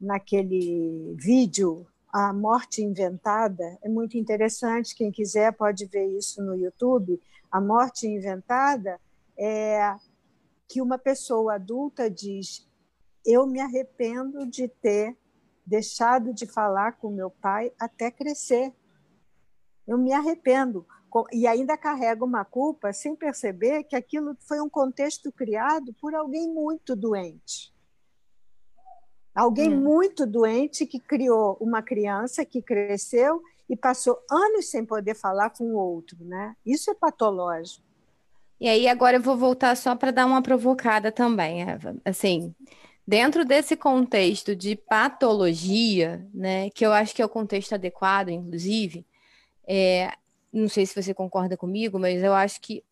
naquele 0.01 1.15
vídeo, 1.19 1.85
A 2.13 2.33
Morte 2.33 2.81
Inventada, 2.81 3.77
é 3.83 3.89
muito 3.89 4.17
interessante, 4.17 4.95
quem 4.95 5.11
quiser 5.11 5.53
pode 5.53 5.85
ver 5.87 6.07
isso 6.17 6.41
no 6.43 6.55
YouTube. 6.55 7.21
A 7.51 7.61
Morte 7.61 8.07
Inventada 8.07 9.01
é 9.37 9.97
que 10.69 10.81
uma 10.81 10.97
pessoa 10.97 11.57
adulta 11.57 12.09
diz: 12.09 12.69
Eu 13.27 13.45
me 13.47 13.61
arrependo 13.61 14.47
de 14.47 14.69
ter 14.69 15.17
deixado 15.67 16.33
de 16.33 16.47
falar 16.47 16.93
com 16.93 17.11
meu 17.11 17.31
pai 17.31 17.73
até 17.79 18.13
crescer. 18.13 18.73
Eu 19.87 19.99
me 19.99 20.13
arrependo, 20.13 20.87
e 21.33 21.47
ainda 21.47 21.77
carrega 21.77 22.25
uma 22.25 22.45
culpa 22.45 22.93
sem 22.93 23.15
perceber 23.15 23.85
que 23.85 23.95
aquilo 23.95 24.37
foi 24.41 24.61
um 24.61 24.69
contexto 24.69 25.31
criado 25.31 25.93
por 26.01 26.15
alguém 26.15 26.49
muito 26.49 26.97
doente. 26.97 27.73
Alguém 29.35 29.73
hum. 29.73 29.81
muito 29.81 30.27
doente 30.27 30.87
que 30.87 30.99
criou 30.99 31.57
uma 31.61 31.83
criança 31.83 32.45
que 32.45 32.63
cresceu 32.63 33.43
e 33.69 33.77
passou 33.77 34.19
anos 34.31 34.71
sem 34.71 34.85
poder 34.85 35.15
falar 35.15 35.51
com 35.51 35.65
o 35.65 35.77
outro, 35.77 36.17
né? 36.21 36.55
Isso 36.65 36.91
é 36.91 36.95
patológico. 36.95 37.85
E 38.61 38.69
aí 38.69 38.87
agora 38.87 39.17
eu 39.17 39.23
vou 39.23 39.37
voltar 39.37 39.77
só 39.77 39.97
para 39.97 40.11
dar 40.11 40.27
uma 40.27 40.43
provocada 40.43 41.11
também, 41.11 41.63
Eva. 41.63 41.97
Assim, 42.05 42.55
dentro 43.07 43.45
desse 43.45 43.77
contexto 43.77 44.55
de 44.55 44.77
patologia, 44.77 46.27
né, 46.33 46.71
que 46.71 46.87
eu 46.87 46.93
acho 46.93 47.15
que 47.15 47.23
é 47.23 47.25
o 47.25 47.29
contexto 47.29 47.75
adequado, 47.75 48.31
inclusive, 48.31 49.05
É, 49.67 50.13
não 50.55 50.69
sei 50.69 50.87
se 50.87 51.01
você 51.01 51.13
concorda 51.13 51.57
comigo, 51.57 51.99
mas 51.99 52.23
eu 52.23 52.33
acho 52.33 52.61
que 52.61 52.85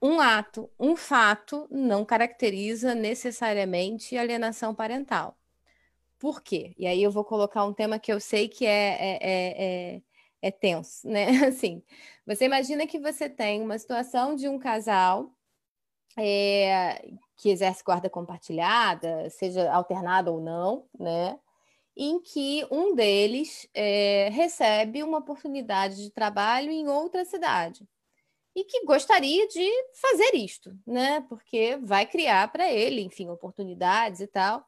um 0.00 0.20
ato, 0.20 0.70
um 0.78 0.94
fato, 0.96 1.66
não 1.70 2.04
caracteriza 2.04 2.94
necessariamente 2.94 4.16
alienação 4.16 4.74
parental. 4.74 5.36
Por 6.18 6.42
quê? 6.42 6.74
E 6.78 6.86
aí 6.86 7.02
eu 7.02 7.10
vou 7.10 7.24
colocar 7.24 7.64
um 7.64 7.72
tema 7.74 7.98
que 7.98 8.12
eu 8.12 8.20
sei 8.20 8.48
que 8.48 8.64
é, 8.66 8.70
é, 8.70 9.18
é, 9.20 9.96
é, 9.96 10.02
é 10.42 10.50
tenso, 10.50 11.08
né? 11.08 11.26
Assim, 11.46 11.82
você 12.26 12.44
imagina 12.44 12.86
que 12.86 13.00
você 13.00 13.28
tem 13.28 13.62
uma 13.62 13.78
situação 13.78 14.36
de 14.36 14.48
um 14.48 14.58
casal 14.58 15.32
é, 16.16 17.10
que 17.36 17.50
exerce 17.50 17.82
guarda 17.84 18.10
compartilhada, 18.10 19.28
seja 19.30 19.72
alternada 19.72 20.30
ou 20.30 20.40
não, 20.40 20.86
né? 20.98 21.38
Em 22.00 22.20
que 22.20 22.64
um 22.70 22.94
deles 22.94 23.68
é, 23.74 24.28
recebe 24.30 25.02
uma 25.02 25.18
oportunidade 25.18 25.96
de 25.96 26.12
trabalho 26.12 26.70
em 26.70 26.88
outra 26.88 27.24
cidade 27.24 27.84
e 28.54 28.64
que 28.64 28.84
gostaria 28.84 29.46
de 29.46 29.68
fazer 29.94 30.34
isto, 30.34 30.76
né? 30.86 31.24
Porque 31.28 31.76
vai 31.82 32.06
criar 32.06 32.50
para 32.50 32.70
ele, 32.70 33.02
enfim, 33.02 33.28
oportunidades 33.28 34.20
e 34.20 34.26
tal. 34.26 34.64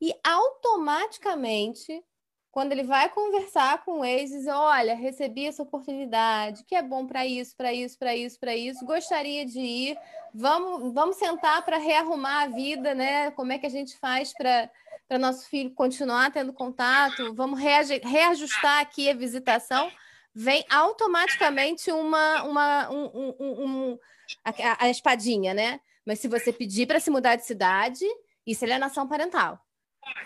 E 0.00 0.14
automaticamente, 0.24 2.02
quando 2.50 2.72
ele 2.72 2.82
vai 2.82 3.10
conversar 3.10 3.84
com 3.84 4.04
eles, 4.04 4.30
diz: 4.30 4.46
Olha, 4.46 4.94
recebi 4.94 5.46
essa 5.46 5.62
oportunidade, 5.62 6.64
que 6.64 6.74
é 6.74 6.82
bom 6.82 7.06
para 7.06 7.26
isso, 7.26 7.54
para 7.56 7.72
isso, 7.72 7.98
para 7.98 8.16
isso, 8.16 8.40
para 8.40 8.56
isso, 8.56 8.86
gostaria 8.86 9.44
de 9.44 9.60
ir. 9.60 9.98
Vamos, 10.34 10.92
vamos 10.94 11.16
sentar 11.16 11.64
para 11.64 11.78
rearrumar 11.78 12.44
a 12.44 12.48
vida, 12.48 12.94
né? 12.94 13.30
Como 13.32 13.52
é 13.52 13.58
que 13.58 13.66
a 13.66 13.70
gente 13.70 13.98
faz 13.98 14.32
para 14.32 14.70
para 15.08 15.18
nosso 15.18 15.48
filho 15.48 15.72
continuar 15.72 16.32
tendo 16.32 16.52
contato, 16.52 17.34
vamos 17.34 17.60
reajustar 17.60 18.80
aqui 18.80 19.08
a 19.08 19.14
visitação 19.14 19.90
vem 20.38 20.62
automaticamente 20.68 21.90
uma, 21.90 22.42
uma 22.42 22.90
um, 22.90 23.34
um, 23.40 23.64
um, 23.64 23.98
a, 24.44 24.84
a, 24.84 24.90
espadinha, 24.90 25.54
né? 25.54 25.80
Mas 26.04 26.18
se 26.18 26.28
você 26.28 26.52
pedir 26.52 26.86
para 26.86 27.00
se 27.00 27.10
mudar 27.10 27.36
de 27.36 27.46
cidade, 27.46 28.04
isso 28.46 28.62
é 28.62 28.66
alienação 28.66 29.08
parental. 29.08 29.58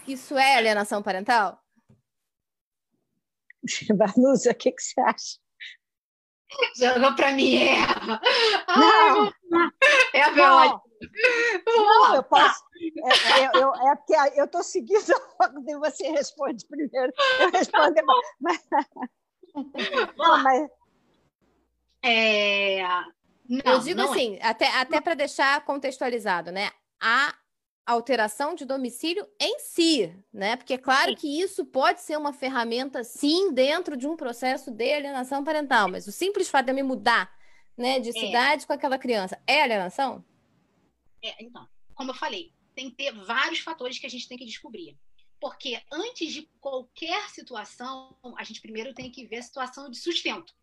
Isso 0.08 0.36
é 0.36 0.56
alienação 0.56 1.00
parental? 1.00 1.62
Vanusa, 3.96 4.50
o 4.50 4.54
que, 4.54 4.72
que 4.72 4.82
você 4.82 5.00
acha? 5.00 5.38
Jogou 6.76 7.14
para 7.14 7.32
mim, 7.32 7.56
Eva. 7.56 8.20
Não, 8.76 9.32
Eva 10.12 10.36
não. 10.36 10.82
Não, 11.66 12.14
eu 12.14 12.22
posso. 12.22 12.62
É, 12.80 13.42
é, 13.42 13.50
eu, 13.54 13.74
é 13.74 13.96
porque 13.96 14.14
eu 14.38 14.44
estou 14.44 14.62
seguindo 14.62 15.00
a 15.40 15.78
você 15.78 16.10
responde 16.10 16.66
primeiro. 16.66 17.12
Eu 17.38 17.50
respondo, 17.50 17.94
mas, 18.40 18.66
não, 20.16 20.42
mas... 20.42 20.70
É... 22.02 22.82
Não, 23.48 23.72
eu 23.72 23.78
digo 23.80 24.00
assim, 24.00 24.36
é. 24.36 24.46
até, 24.46 24.68
até 24.78 25.00
para 25.00 25.14
deixar 25.14 25.64
contextualizado, 25.64 26.52
né? 26.52 26.70
A 27.02 27.34
alteração 27.86 28.54
de 28.54 28.64
domicílio 28.64 29.26
em 29.40 29.58
si, 29.58 30.14
né? 30.32 30.56
Porque 30.56 30.74
é 30.74 30.78
claro 30.78 31.14
que 31.16 31.40
isso 31.40 31.64
pode 31.64 32.00
ser 32.00 32.16
uma 32.16 32.32
ferramenta, 32.32 33.02
sim, 33.02 33.52
dentro 33.52 33.96
de 33.96 34.06
um 34.06 34.16
processo 34.16 34.70
de 34.70 34.92
alienação 34.92 35.42
parental, 35.42 35.88
mas 35.88 36.06
o 36.06 36.12
simples 36.12 36.48
fato 36.48 36.66
de 36.66 36.72
eu 36.72 36.76
me 36.76 36.82
mudar, 36.82 37.32
né, 37.76 37.98
de 37.98 38.10
é. 38.10 38.12
cidade 38.12 38.66
com 38.66 38.72
aquela 38.72 38.98
criança, 38.98 39.42
é 39.46 39.62
alienação? 39.62 40.24
É, 41.22 41.42
então, 41.42 41.68
como 41.94 42.10
eu 42.10 42.14
falei, 42.14 42.52
tem 42.74 42.90
que 42.90 42.96
ter 42.96 43.12
vários 43.12 43.60
fatores 43.60 43.98
que 43.98 44.06
a 44.06 44.10
gente 44.10 44.28
tem 44.28 44.38
que 44.38 44.44
descobrir. 44.44 44.96
Porque 45.40 45.82
antes 45.90 46.32
de 46.32 46.42
qualquer 46.60 47.28
situação, 47.30 48.16
a 48.36 48.44
gente 48.44 48.60
primeiro 48.60 48.94
tem 48.94 49.10
que 49.10 49.26
ver 49.26 49.38
a 49.38 49.42
situação 49.42 49.90
de 49.90 49.98
sustento. 49.98 50.54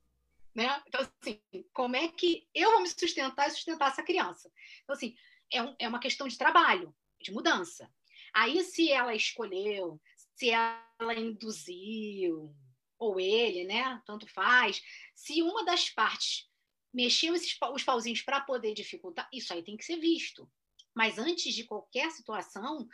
Né? 0.54 0.82
Então, 0.88 1.02
assim, 1.22 1.40
como 1.74 1.96
é 1.96 2.08
que 2.08 2.48
eu 2.54 2.72
vou 2.72 2.82
me 2.82 2.88
sustentar 2.88 3.48
e 3.48 3.52
sustentar 3.52 3.92
essa 3.92 4.04
criança? 4.04 4.52
Então, 4.84 4.96
assim, 4.96 5.16
é, 5.52 5.62
um, 5.62 5.76
é 5.80 5.88
uma 5.88 6.00
questão 6.00 6.28
de 6.28 6.38
trabalho, 6.38 6.94
de 7.22 7.32
mudança. 7.32 7.92
Aí, 8.34 8.64
se 8.64 8.92
ela 8.92 9.16
escolheu, 9.16 10.00
se 10.36 10.50
ela 10.50 11.16
induziu, 11.16 12.56
ou 13.00 13.20
ele, 13.20 13.64
né? 13.66 14.02
Tanto 14.06 14.28
faz. 14.28 14.82
Se 15.16 15.42
uma 15.42 15.64
das 15.64 15.90
partes 15.90 16.50
mexeu 16.94 17.36
esses, 17.36 17.58
os 17.74 17.84
pauzinhos 17.84 18.22
para 18.22 18.42
poder 18.42 18.74
dificultar, 18.74 19.30
isso 19.32 19.54
aí 19.54 19.64
tem 19.64 19.78
que 19.78 19.86
ser 19.86 19.98
visto. 19.98 20.50
Mas 20.96 21.18
antes 21.18 21.54
de 21.54 21.64
qualquer 21.64 22.10
situação, 22.12 22.88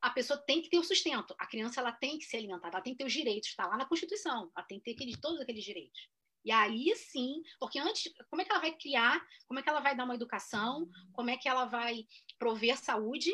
a 0.00 0.10
pessoa 0.10 0.38
tem 0.38 0.62
que 0.62 0.70
ter 0.70 0.78
o 0.78 0.84
sustento. 0.84 1.34
A 1.38 1.46
criança 1.46 1.80
ela 1.80 1.92
tem 1.92 2.18
que 2.18 2.24
ser 2.24 2.38
alimentada, 2.38 2.76
ela 2.76 2.82
tem 2.82 2.94
que 2.94 2.98
ter 2.98 3.06
os 3.06 3.12
direitos, 3.12 3.50
está 3.50 3.66
lá 3.66 3.76
na 3.76 3.86
Constituição, 3.86 4.50
ela 4.56 4.66
tem 4.66 4.80
que 4.80 4.94
ter 4.94 5.20
todos 5.20 5.40
aqueles 5.40 5.64
direitos. 5.64 6.08
E 6.44 6.50
aí 6.50 6.94
sim, 6.96 7.42
porque 7.60 7.78
antes, 7.78 8.12
como 8.28 8.42
é 8.42 8.44
que 8.44 8.50
ela 8.50 8.60
vai 8.60 8.72
criar, 8.72 9.20
como 9.46 9.60
é 9.60 9.62
que 9.62 9.68
ela 9.68 9.80
vai 9.80 9.96
dar 9.96 10.04
uma 10.04 10.14
educação, 10.14 10.88
como 11.12 11.30
é 11.30 11.36
que 11.36 11.48
ela 11.48 11.66
vai 11.66 12.04
prover 12.38 12.76
saúde? 12.76 13.30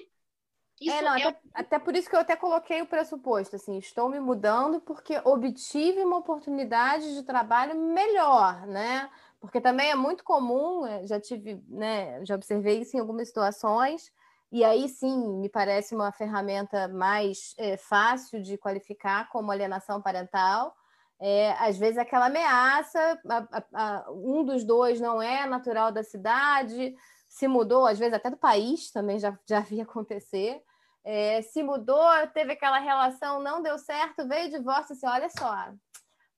Isso 0.81 0.97
é, 0.97 1.03
não, 1.03 1.15
é... 1.17 1.23
Até, 1.25 1.41
até, 1.55 1.79
por 1.79 1.97
isso 1.97 2.09
que 2.09 2.15
eu 2.15 2.21
até 2.21 2.37
coloquei 2.37 2.81
o 2.81 2.87
pressuposto, 2.87 3.57
assim, 3.57 3.79
estou 3.79 4.09
me 4.09 4.21
mudando 4.21 4.81
porque 4.81 5.21
obtive 5.25 6.01
uma 6.05 6.19
oportunidade 6.19 7.15
de 7.15 7.23
trabalho 7.23 7.75
melhor, 7.77 8.67
né? 8.67 9.11
Porque 9.41 9.61
também 9.61 9.91
é 9.91 9.95
muito 9.95 10.23
comum, 10.23 10.87
eh, 10.87 11.07
já 11.07 11.21
tive, 11.21 11.63
né, 11.69 12.25
já 12.25 12.35
observei 12.35 12.81
isso 12.81 12.97
em 12.97 13.01
algumas 13.01 13.29
situações, 13.29 14.13
e 14.51 14.65
aí 14.65 14.89
sim, 14.89 15.39
me 15.39 15.49
parece 15.49 15.95
uma 15.95 16.11
ferramenta 16.11 16.89
mais 16.89 17.55
é, 17.59 17.77
fácil 17.77 18.43
de 18.43 18.57
qualificar 18.57 19.29
como 19.29 19.51
alienação 19.51 20.01
parental. 20.01 20.75
É, 21.21 21.53
às 21.59 21.77
vezes 21.77 21.99
aquela 21.99 22.27
ameaça, 22.27 23.21
a, 23.29 23.37
a, 23.37 23.65
a, 23.75 24.11
um 24.13 24.45
dos 24.45 24.65
dois 24.65 25.01
não 25.01 25.21
é 25.21 25.47
natural 25.47 25.91
da 25.91 26.03
cidade, 26.03 26.95
se 27.29 27.49
mudou, 27.49 27.87
às 27.87 27.99
vezes 27.99 28.15
até 28.15 28.31
do 28.31 28.37
país 28.37 28.91
também 28.91 29.19
já, 29.19 29.37
já 29.47 29.61
vi 29.61 29.81
acontecer. 29.81 30.63
É, 31.05 31.43
se 31.43 31.63
mudou, 31.63 32.05
teve 32.35 32.53
aquela 32.53 32.79
relação, 32.79 33.43
não 33.43 33.63
deu 33.63 33.79
certo, 33.79 34.29
veio 34.29 34.51
divórcio, 34.51 34.95
assim, 34.95 35.07
olha 35.07 35.29
só, 35.31 35.73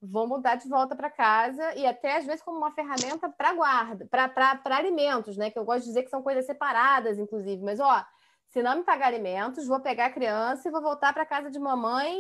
vou 0.01 0.27
mudar 0.27 0.55
de 0.55 0.69
volta 0.69 0.97
para 0.97 1.11
casa 1.11 1.74
e 1.74 1.86
até 1.86 2.16
às 2.16 2.24
vezes 2.24 2.43
como 2.43 2.57
uma 2.57 2.73
ferramenta 2.73 3.28
para 3.28 3.52
guarda, 3.52 4.07
para 4.07 4.77
alimentos, 4.77 5.36
né? 5.36 5.51
Que 5.51 5.59
eu 5.59 5.65
gosto 5.65 5.81
de 5.81 5.89
dizer 5.89 6.05
que 6.05 6.11
são 6.11 6.23
coisas 6.23 6.47
separadas, 6.47 7.19
inclusive. 7.19 7.62
Mas 7.62 7.81
ó, 7.81 8.05
se 8.51 8.62
não 8.62 8.77
me 8.77 8.85
pagar 8.85 9.06
alimentos, 9.06 9.66
vou 9.66 9.81
pegar 9.81 10.06
a 10.06 10.12
criança 10.12 10.68
e 10.68 10.70
vou 10.70 10.82
voltar 10.82 11.12
para 11.12 11.24
casa 11.24 11.51
de 11.51 11.59
mamãe 11.59 12.16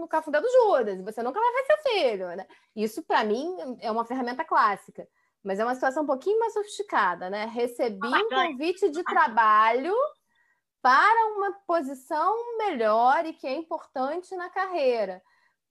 no 0.00 0.08
cafundé 0.08 0.40
do 0.40 0.50
Judas. 0.50 0.98
E 0.98 1.02
você 1.02 1.22
nunca 1.22 1.40
vai 1.40 1.52
ver 1.52 1.64
seu 1.64 1.92
filho, 1.92 2.36
né? 2.36 2.46
Isso 2.74 3.02
para 3.02 3.22
mim 3.22 3.56
é 3.80 3.90
uma 3.90 4.04
ferramenta 4.04 4.44
clássica. 4.44 5.06
Mas 5.42 5.60
é 5.60 5.64
uma 5.64 5.74
situação 5.74 6.02
um 6.02 6.06
pouquinho 6.06 6.40
mais 6.40 6.54
sofisticada, 6.54 7.30
né? 7.30 7.44
Recebi 7.46 8.08
um 8.08 8.28
convite 8.28 8.90
de 8.90 9.04
trabalho 9.04 9.94
para 10.80 11.26
uma 11.36 11.52
posição 11.66 12.34
melhor 12.58 13.26
e 13.26 13.34
que 13.34 13.46
é 13.46 13.54
importante 13.54 14.34
na 14.34 14.48
carreira 14.50 15.22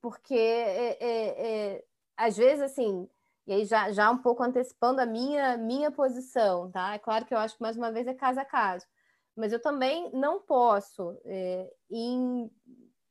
porque 0.04 0.34
é, 0.34 0.98
é, 1.00 1.76
é, 1.76 1.84
às 2.14 2.36
vezes 2.36 2.60
assim, 2.60 3.08
e 3.46 3.54
aí 3.54 3.64
já, 3.64 3.90
já 3.90 4.10
um 4.10 4.18
pouco 4.18 4.42
antecipando 4.42 5.00
a 5.00 5.06
minha, 5.06 5.56
minha 5.56 5.90
posição, 5.90 6.70
tá? 6.70 6.92
É 6.92 6.98
claro 6.98 7.24
que 7.24 7.32
eu 7.32 7.38
acho 7.38 7.56
que 7.56 7.62
mais 7.62 7.74
uma 7.74 7.90
vez 7.90 8.06
é 8.06 8.12
caso 8.12 8.38
a 8.38 8.44
caso, 8.44 8.84
mas 9.36 9.52
eu 9.52 9.60
também 9.60 10.10
não 10.12 10.40
posso, 10.40 11.18
é, 11.24 11.72
em 11.90 12.50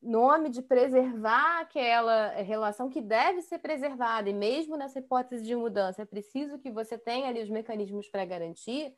nome 0.02 0.50
de 0.50 0.62
preservar 0.62 1.62
aquela 1.62 2.30
relação 2.42 2.90
que 2.90 3.02
deve 3.02 3.42
ser 3.42 3.60
preservada, 3.60 4.30
e 4.30 4.34
mesmo 4.34 4.76
nessa 4.76 5.00
hipótese 5.00 5.46
de 5.46 5.56
mudança, 5.56 6.02
é 6.02 6.06
preciso 6.06 6.60
que 6.60 6.72
você 6.72 6.98
tenha 6.98 7.30
ali 7.30 7.42
os 7.42 7.50
mecanismos 7.50 8.10
para 8.10 8.26
garantir, 8.26 8.94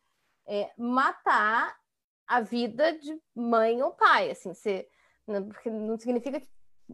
é, 0.47 0.72
matar 0.77 1.76
a 2.27 2.41
vida 2.41 2.97
de 2.97 3.19
mãe 3.35 3.81
ou 3.81 3.91
pai, 3.91 4.31
assim, 4.31 4.53
você, 4.53 4.88
porque 5.26 5.69
não 5.69 5.97
significa 5.97 6.39
que 6.39 6.47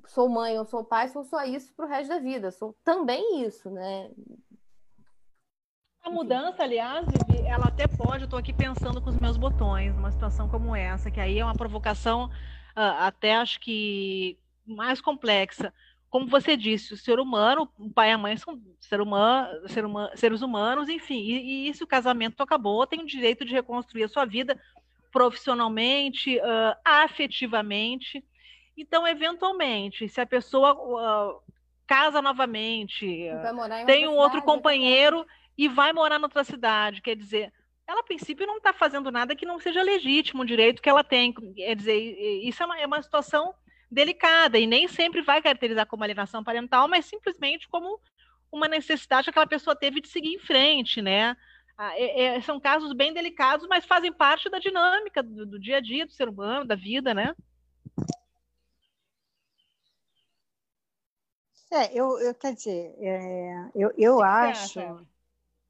sou 0.07 0.29
mãe 0.29 0.57
ou 0.57 0.65
sou 0.65 0.83
pai, 0.83 1.07
sou 1.07 1.23
só 1.23 1.43
isso 1.43 1.73
para 1.75 1.85
o 1.85 1.89
resto 1.89 2.09
da 2.09 2.19
vida, 2.19 2.51
sou 2.51 2.75
também 2.83 3.43
isso, 3.45 3.69
né? 3.69 4.11
A 6.03 6.09
mudança, 6.09 6.63
aliás, 6.63 7.05
ela 7.45 7.67
até 7.67 7.87
pode, 7.87 8.21
eu 8.21 8.25
estou 8.25 8.39
aqui 8.39 8.51
pensando 8.51 9.01
com 9.01 9.09
os 9.09 9.19
meus 9.19 9.37
botões, 9.37 9.95
numa 9.95 10.11
situação 10.11 10.49
como 10.49 10.75
essa, 10.75 11.11
que 11.11 11.19
aí 11.19 11.39
é 11.39 11.45
uma 11.45 11.53
provocação 11.53 12.25
uh, 12.25 12.97
até 12.99 13.35
acho 13.35 13.59
que 13.59 14.37
mais 14.65 14.99
complexa. 14.99 15.71
Como 16.09 16.27
você 16.27 16.57
disse, 16.57 16.93
o 16.93 16.97
ser 16.97 17.19
humano, 17.19 17.69
o 17.77 17.89
pai 17.89 18.09
e 18.09 18.13
a 18.13 18.17
mãe 18.17 18.35
são 18.35 18.59
ser 18.79 18.99
humano, 18.99 19.69
ser 19.69 19.85
humano, 19.85 20.09
seres 20.15 20.41
humanos, 20.41 20.89
enfim, 20.89 21.19
e, 21.19 21.69
e 21.69 21.73
se 21.73 21.83
o 21.83 21.87
casamento 21.87 22.41
acabou, 22.41 22.85
tem 22.87 23.01
o 23.01 23.05
direito 23.05 23.45
de 23.45 23.53
reconstruir 23.53 24.03
a 24.03 24.09
sua 24.09 24.25
vida 24.25 24.59
profissionalmente, 25.11 26.37
uh, 26.37 26.75
afetivamente, 26.83 28.23
então, 28.75 29.07
eventualmente, 29.07 30.09
se 30.09 30.19
a 30.19 30.25
pessoa 30.25 30.73
uh, 30.73 31.41
casa 31.85 32.21
novamente, 32.21 33.27
tem 33.85 34.07
um 34.07 34.15
outro 34.15 34.41
companheiro 34.41 35.25
e 35.61 35.67
vai 35.67 35.93
morar 35.93 36.19
em 36.19 36.23
outra 36.23 36.43
cidade, 36.43 37.03
quer 37.03 37.15
dizer, 37.15 37.53
ela 37.85 37.99
a 37.99 38.03
princípio 38.03 38.47
não 38.47 38.57
está 38.57 38.73
fazendo 38.73 39.11
nada 39.11 39.35
que 39.35 39.45
não 39.45 39.59
seja 39.59 39.83
legítimo, 39.83 40.41
o 40.41 40.45
direito 40.45 40.81
que 40.81 40.89
ela 40.89 41.03
tem. 41.03 41.31
Quer 41.31 41.75
dizer, 41.75 41.99
isso 42.43 42.63
é 42.63 42.65
uma, 42.65 42.79
é 42.79 42.87
uma 42.87 42.99
situação 42.99 43.53
delicada 43.91 44.57
e 44.57 44.65
nem 44.65 44.87
sempre 44.87 45.21
vai 45.21 45.39
caracterizar 45.39 45.85
como 45.85 46.03
alienação 46.03 46.43
parental, 46.43 46.87
mas 46.87 47.05
simplesmente 47.05 47.67
como 47.67 48.01
uma 48.51 48.67
necessidade 48.67 49.25
que 49.25 49.29
aquela 49.29 49.45
pessoa 49.45 49.75
teve 49.75 50.01
de 50.01 50.07
seguir 50.07 50.33
em 50.33 50.39
frente, 50.39 50.99
né? 50.99 51.37
Ah, 51.77 51.95
é, 51.95 52.37
é, 52.37 52.41
são 52.41 52.59
casos 52.59 52.91
bem 52.91 53.13
delicados, 53.13 53.67
mas 53.67 53.85
fazem 53.85 54.11
parte 54.11 54.49
da 54.49 54.57
dinâmica 54.57 55.21
do, 55.21 55.45
do 55.45 55.59
dia 55.59 55.77
a 55.77 55.79
dia 55.79 56.07
do 56.07 56.11
ser 56.11 56.27
humano, 56.27 56.65
da 56.65 56.75
vida, 56.75 57.13
né? 57.13 57.35
É, 61.71 61.93
eu, 61.93 62.19
eu 62.19 62.33
quer 62.33 62.55
dizer, 62.55 62.95
é, 62.99 63.69
eu, 63.75 63.93
eu 63.95 64.23
acho, 64.23 65.05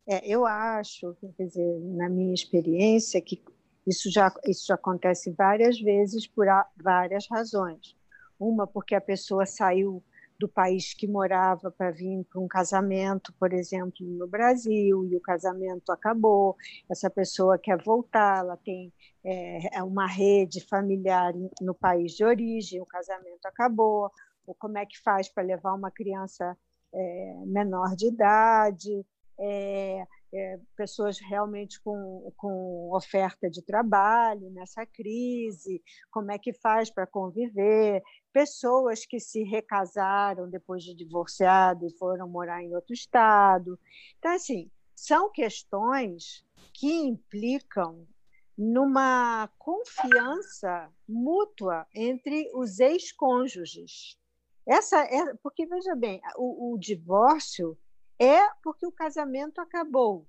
é, 0.07 0.27
eu 0.27 0.45
acho, 0.45 1.15
quer 1.37 1.45
dizer, 1.45 1.79
na 1.81 2.09
minha 2.09 2.33
experiência, 2.33 3.21
que 3.21 3.43
isso 3.85 4.11
já, 4.11 4.33
isso 4.45 4.73
acontece 4.73 5.31
várias 5.31 5.79
vezes 5.79 6.27
por 6.27 6.45
várias 6.81 7.27
razões. 7.29 7.95
Uma, 8.39 8.65
porque 8.65 8.95
a 8.95 9.01
pessoa 9.01 9.45
saiu 9.45 10.03
do 10.39 10.49
país 10.49 10.95
que 10.95 11.07
morava 11.07 11.69
para 11.69 11.91
vir 11.91 12.25
para 12.25 12.41
um 12.41 12.47
casamento, 12.47 13.31
por 13.39 13.53
exemplo, 13.53 13.93
no 14.01 14.27
Brasil, 14.27 15.05
e 15.05 15.15
o 15.15 15.21
casamento 15.21 15.91
acabou. 15.91 16.55
Essa 16.89 17.09
pessoa 17.11 17.59
quer 17.59 17.77
voltar, 17.83 18.39
ela 18.39 18.57
tem 18.57 18.91
é, 19.23 19.77
é 19.77 19.83
uma 19.83 20.07
rede 20.07 20.65
familiar 20.67 21.31
no 21.61 21.75
país 21.75 22.13
de 22.13 22.25
origem, 22.25 22.81
o 22.81 22.85
casamento 22.87 23.45
acabou 23.45 24.11
ou 24.45 24.55
como 24.55 24.77
é 24.77 24.85
que 24.85 24.99
faz 24.99 25.29
para 25.29 25.43
levar 25.43 25.73
uma 25.73 25.91
criança 25.91 26.57
é, 26.93 27.35
menor 27.45 27.95
de 27.95 28.07
idade, 28.07 29.05
é, 29.39 30.05
é, 30.33 30.59
pessoas 30.75 31.19
realmente 31.19 31.81
com, 31.81 32.31
com 32.37 32.89
oferta 32.93 33.49
de 33.49 33.61
trabalho 33.61 34.49
nessa 34.51 34.85
crise, 34.85 35.81
como 36.09 36.31
é 36.31 36.39
que 36.39 36.53
faz 36.53 36.89
para 36.89 37.07
conviver, 37.07 38.01
pessoas 38.31 39.05
que 39.05 39.19
se 39.19 39.43
recasaram 39.43 40.49
depois 40.49 40.83
de 40.83 40.95
divorciado 40.95 41.85
e 41.85 41.97
foram 41.97 42.29
morar 42.29 42.63
em 42.63 42.73
outro 42.73 42.93
estado. 42.93 43.79
Então, 44.19 44.31
assim, 44.31 44.69
são 44.95 45.31
questões 45.31 46.45
que 46.73 46.91
implicam 46.91 48.07
numa 48.57 49.49
confiança 49.57 50.89
mútua 51.07 51.87
entre 51.95 52.49
os 52.53 52.79
ex-cônjuges. 52.79 54.17
Essa 54.67 54.99
é 54.99 55.33
porque 55.41 55.65
veja 55.65 55.95
bem, 55.95 56.21
o, 56.37 56.73
o 56.73 56.77
divórcio 56.77 57.77
é 58.21 58.47
porque 58.63 58.85
o 58.85 58.91
casamento 58.91 59.59
acabou, 59.59 60.27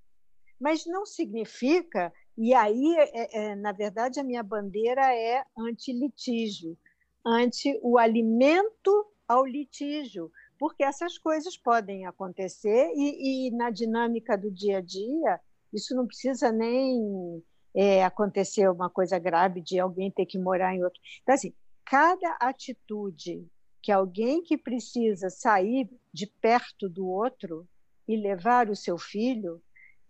mas 0.59 0.87
não 0.87 1.05
significa. 1.05 2.11
E 2.39 2.55
aí, 2.55 2.97
é, 2.97 3.51
é, 3.51 3.55
na 3.55 3.71
verdade, 3.71 4.19
a 4.19 4.25
minha 4.25 4.43
bandeira 4.43 5.15
é 5.15 5.45
anti-litígio, 5.59 6.79
anti 7.25 7.79
o 7.83 7.99
alimento 7.99 9.07
ao 9.29 9.45
litígio, 9.45 10.33
porque 10.59 10.83
essas 10.83 11.19
coisas 11.19 11.55
podem 11.57 12.07
acontecer 12.07 12.91
e, 12.95 13.49
e 13.49 13.51
na 13.51 13.69
dinâmica 13.69 14.39
do 14.39 14.51
dia 14.51 14.79
a 14.79 14.81
dia 14.81 15.39
isso 15.73 15.95
não 15.95 16.07
precisa 16.07 16.51
nem 16.51 17.43
é, 17.75 18.05
acontecer 18.05 18.69
uma 18.71 18.89
coisa 18.89 19.19
grave 19.19 19.61
de 19.61 19.79
alguém 19.79 20.11
ter 20.11 20.27
que 20.27 20.39
morar 20.39 20.75
em 20.75 20.83
outro. 20.83 21.01
Então, 21.23 21.35
assim, 21.35 21.53
cada 21.85 22.37
atitude 22.41 23.47
que 23.83 23.91
alguém 23.91 24.43
que 24.43 24.57
precisa 24.57 25.29
sair 25.29 25.91
de 26.13 26.27
perto 26.27 26.89
do 26.89 27.07
outro 27.07 27.67
e 28.13 28.17
levar 28.17 28.69
o 28.69 28.77
seu 28.77 28.99
filho 28.99 29.63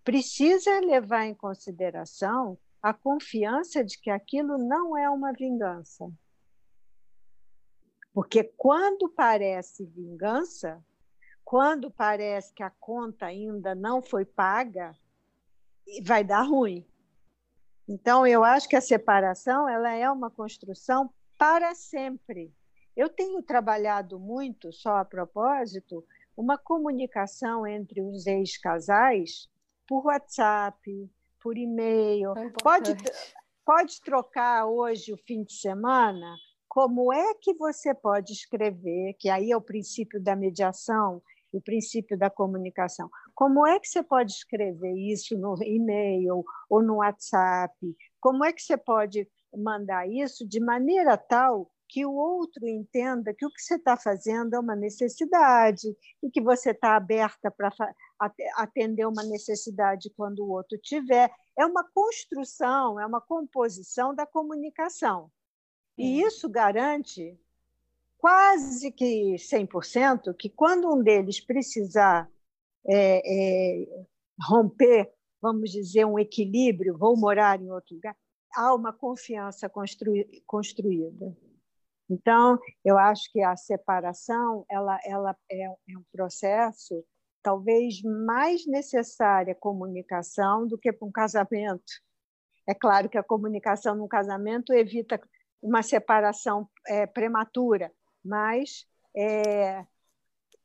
precisa 0.02 0.80
levar 0.80 1.24
em 1.26 1.34
consideração 1.34 2.58
a 2.82 2.92
confiança 2.92 3.84
de 3.84 3.96
que 4.00 4.10
aquilo 4.10 4.58
não 4.58 4.98
é 4.98 5.08
uma 5.08 5.32
vingança. 5.32 6.10
Porque 8.12 8.42
quando 8.42 9.08
parece 9.08 9.86
vingança, 9.86 10.84
quando 11.44 11.90
parece 11.90 12.52
que 12.52 12.62
a 12.62 12.70
conta 12.70 13.26
ainda 13.26 13.72
não 13.72 14.02
foi 14.02 14.24
paga, 14.24 14.96
vai 16.02 16.24
dar 16.24 16.42
ruim. 16.42 16.84
Então, 17.88 18.26
eu 18.26 18.42
acho 18.42 18.68
que 18.68 18.76
a 18.76 18.80
separação 18.80 19.68
ela 19.68 19.92
é 19.92 20.10
uma 20.10 20.30
construção 20.30 21.12
para 21.38 21.74
sempre. 21.74 22.52
Eu 22.96 23.08
tenho 23.08 23.42
trabalhado 23.42 24.18
muito, 24.18 24.72
só 24.72 24.96
a 24.96 25.04
propósito, 25.04 26.04
uma 26.36 26.58
comunicação 26.58 27.66
entre 27.66 28.00
os 28.02 28.26
ex-casais 28.26 29.48
por 29.86 30.06
WhatsApp, 30.06 31.10
por 31.42 31.56
e-mail. 31.56 32.36
É 32.36 32.50
pode, 32.62 32.96
pode 33.64 34.00
trocar 34.00 34.66
hoje 34.66 35.12
o 35.12 35.18
fim 35.18 35.42
de 35.42 35.54
semana? 35.54 36.36
Como 36.68 37.12
é 37.12 37.34
que 37.34 37.52
você 37.54 37.94
pode 37.94 38.32
escrever, 38.32 39.14
que 39.18 39.28
aí 39.28 39.50
é 39.50 39.56
o 39.56 39.60
princípio 39.60 40.22
da 40.22 40.34
mediação, 40.34 41.20
o 41.52 41.60
princípio 41.60 42.16
da 42.16 42.30
comunicação. 42.30 43.10
Como 43.34 43.66
é 43.66 43.78
que 43.78 43.86
você 43.86 44.02
pode 44.02 44.32
escrever 44.32 44.94
isso 44.94 45.36
no 45.36 45.54
e-mail 45.62 46.44
ou 46.68 46.82
no 46.82 46.96
WhatsApp? 46.96 47.74
Como 48.20 48.44
é 48.44 48.52
que 48.52 48.62
você 48.62 48.76
pode 48.76 49.28
mandar 49.54 50.08
isso 50.08 50.48
de 50.48 50.58
maneira 50.60 51.16
tal 51.16 51.70
que 51.92 52.06
o 52.06 52.14
outro 52.14 52.66
entenda 52.66 53.34
que 53.34 53.44
o 53.44 53.50
que 53.50 53.60
você 53.60 53.74
está 53.74 53.98
fazendo 53.98 54.54
é 54.54 54.58
uma 54.58 54.74
necessidade 54.74 55.94
e 56.22 56.30
que 56.30 56.40
você 56.40 56.70
está 56.70 56.96
aberta 56.96 57.50
para 57.50 57.70
atender 58.56 59.06
uma 59.06 59.22
necessidade 59.22 60.08
quando 60.16 60.38
o 60.38 60.50
outro 60.50 60.78
tiver. 60.78 61.30
É 61.56 61.66
uma 61.66 61.84
construção, 61.92 62.98
é 62.98 63.04
uma 63.04 63.20
composição 63.20 64.14
da 64.14 64.24
comunicação. 64.24 65.30
E 65.98 66.22
isso 66.22 66.48
garante 66.48 67.38
quase 68.16 68.90
que 68.90 69.34
100% 69.34 70.34
que 70.34 70.48
quando 70.48 70.90
um 70.90 71.02
deles 71.02 71.44
precisar 71.44 72.26
é, 72.88 73.20
é, 73.22 74.06
romper, 74.40 75.12
vamos 75.42 75.70
dizer, 75.70 76.06
um 76.06 76.18
equilíbrio, 76.18 76.96
vou 76.96 77.18
morar 77.18 77.60
em 77.60 77.70
outro 77.70 77.96
lugar, 77.96 78.16
há 78.54 78.74
uma 78.74 78.94
confiança 78.94 79.68
constru, 79.68 80.14
construída. 80.46 81.36
Então, 82.08 82.58
eu 82.84 82.98
acho 82.98 83.30
que 83.32 83.42
a 83.42 83.56
separação 83.56 84.64
ela, 84.70 84.98
ela 85.04 85.36
é, 85.50 85.64
é 85.64 85.98
um 85.98 86.04
processo 86.12 87.04
talvez 87.42 88.00
mais 88.02 88.66
necessária 88.66 89.54
comunicação 89.54 90.66
do 90.66 90.78
que 90.78 90.92
para 90.92 91.06
um 91.06 91.10
casamento. 91.10 91.92
É 92.66 92.74
claro 92.74 93.08
que 93.08 93.18
a 93.18 93.22
comunicação 93.22 93.96
num 93.96 94.06
casamento 94.06 94.72
evita 94.72 95.20
uma 95.60 95.82
separação 95.82 96.68
é, 96.86 97.06
prematura, 97.06 97.92
mas 98.24 98.86
é, 99.16 99.84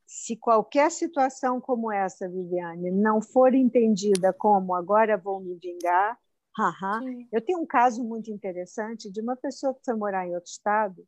se 0.06 0.36
qualquer 0.36 0.90
situação 0.90 1.60
como 1.60 1.92
essa, 1.92 2.28
Viviane, 2.28 2.90
não 2.90 3.20
for 3.20 3.54
entendida 3.54 4.32
como 4.32 4.74
agora 4.74 5.16
vou 5.16 5.40
me 5.40 5.54
vingar, 5.56 6.18
haha, 6.56 7.00
eu 7.32 7.40
tenho 7.44 7.60
um 7.60 7.66
caso 7.66 8.02
muito 8.02 8.30
interessante 8.30 9.10
de 9.10 9.20
uma 9.20 9.36
pessoa 9.36 9.74
que 9.74 9.84
foi 9.84 9.94
morar 9.94 10.26
em 10.26 10.34
outro 10.34 10.50
estado 10.50 11.06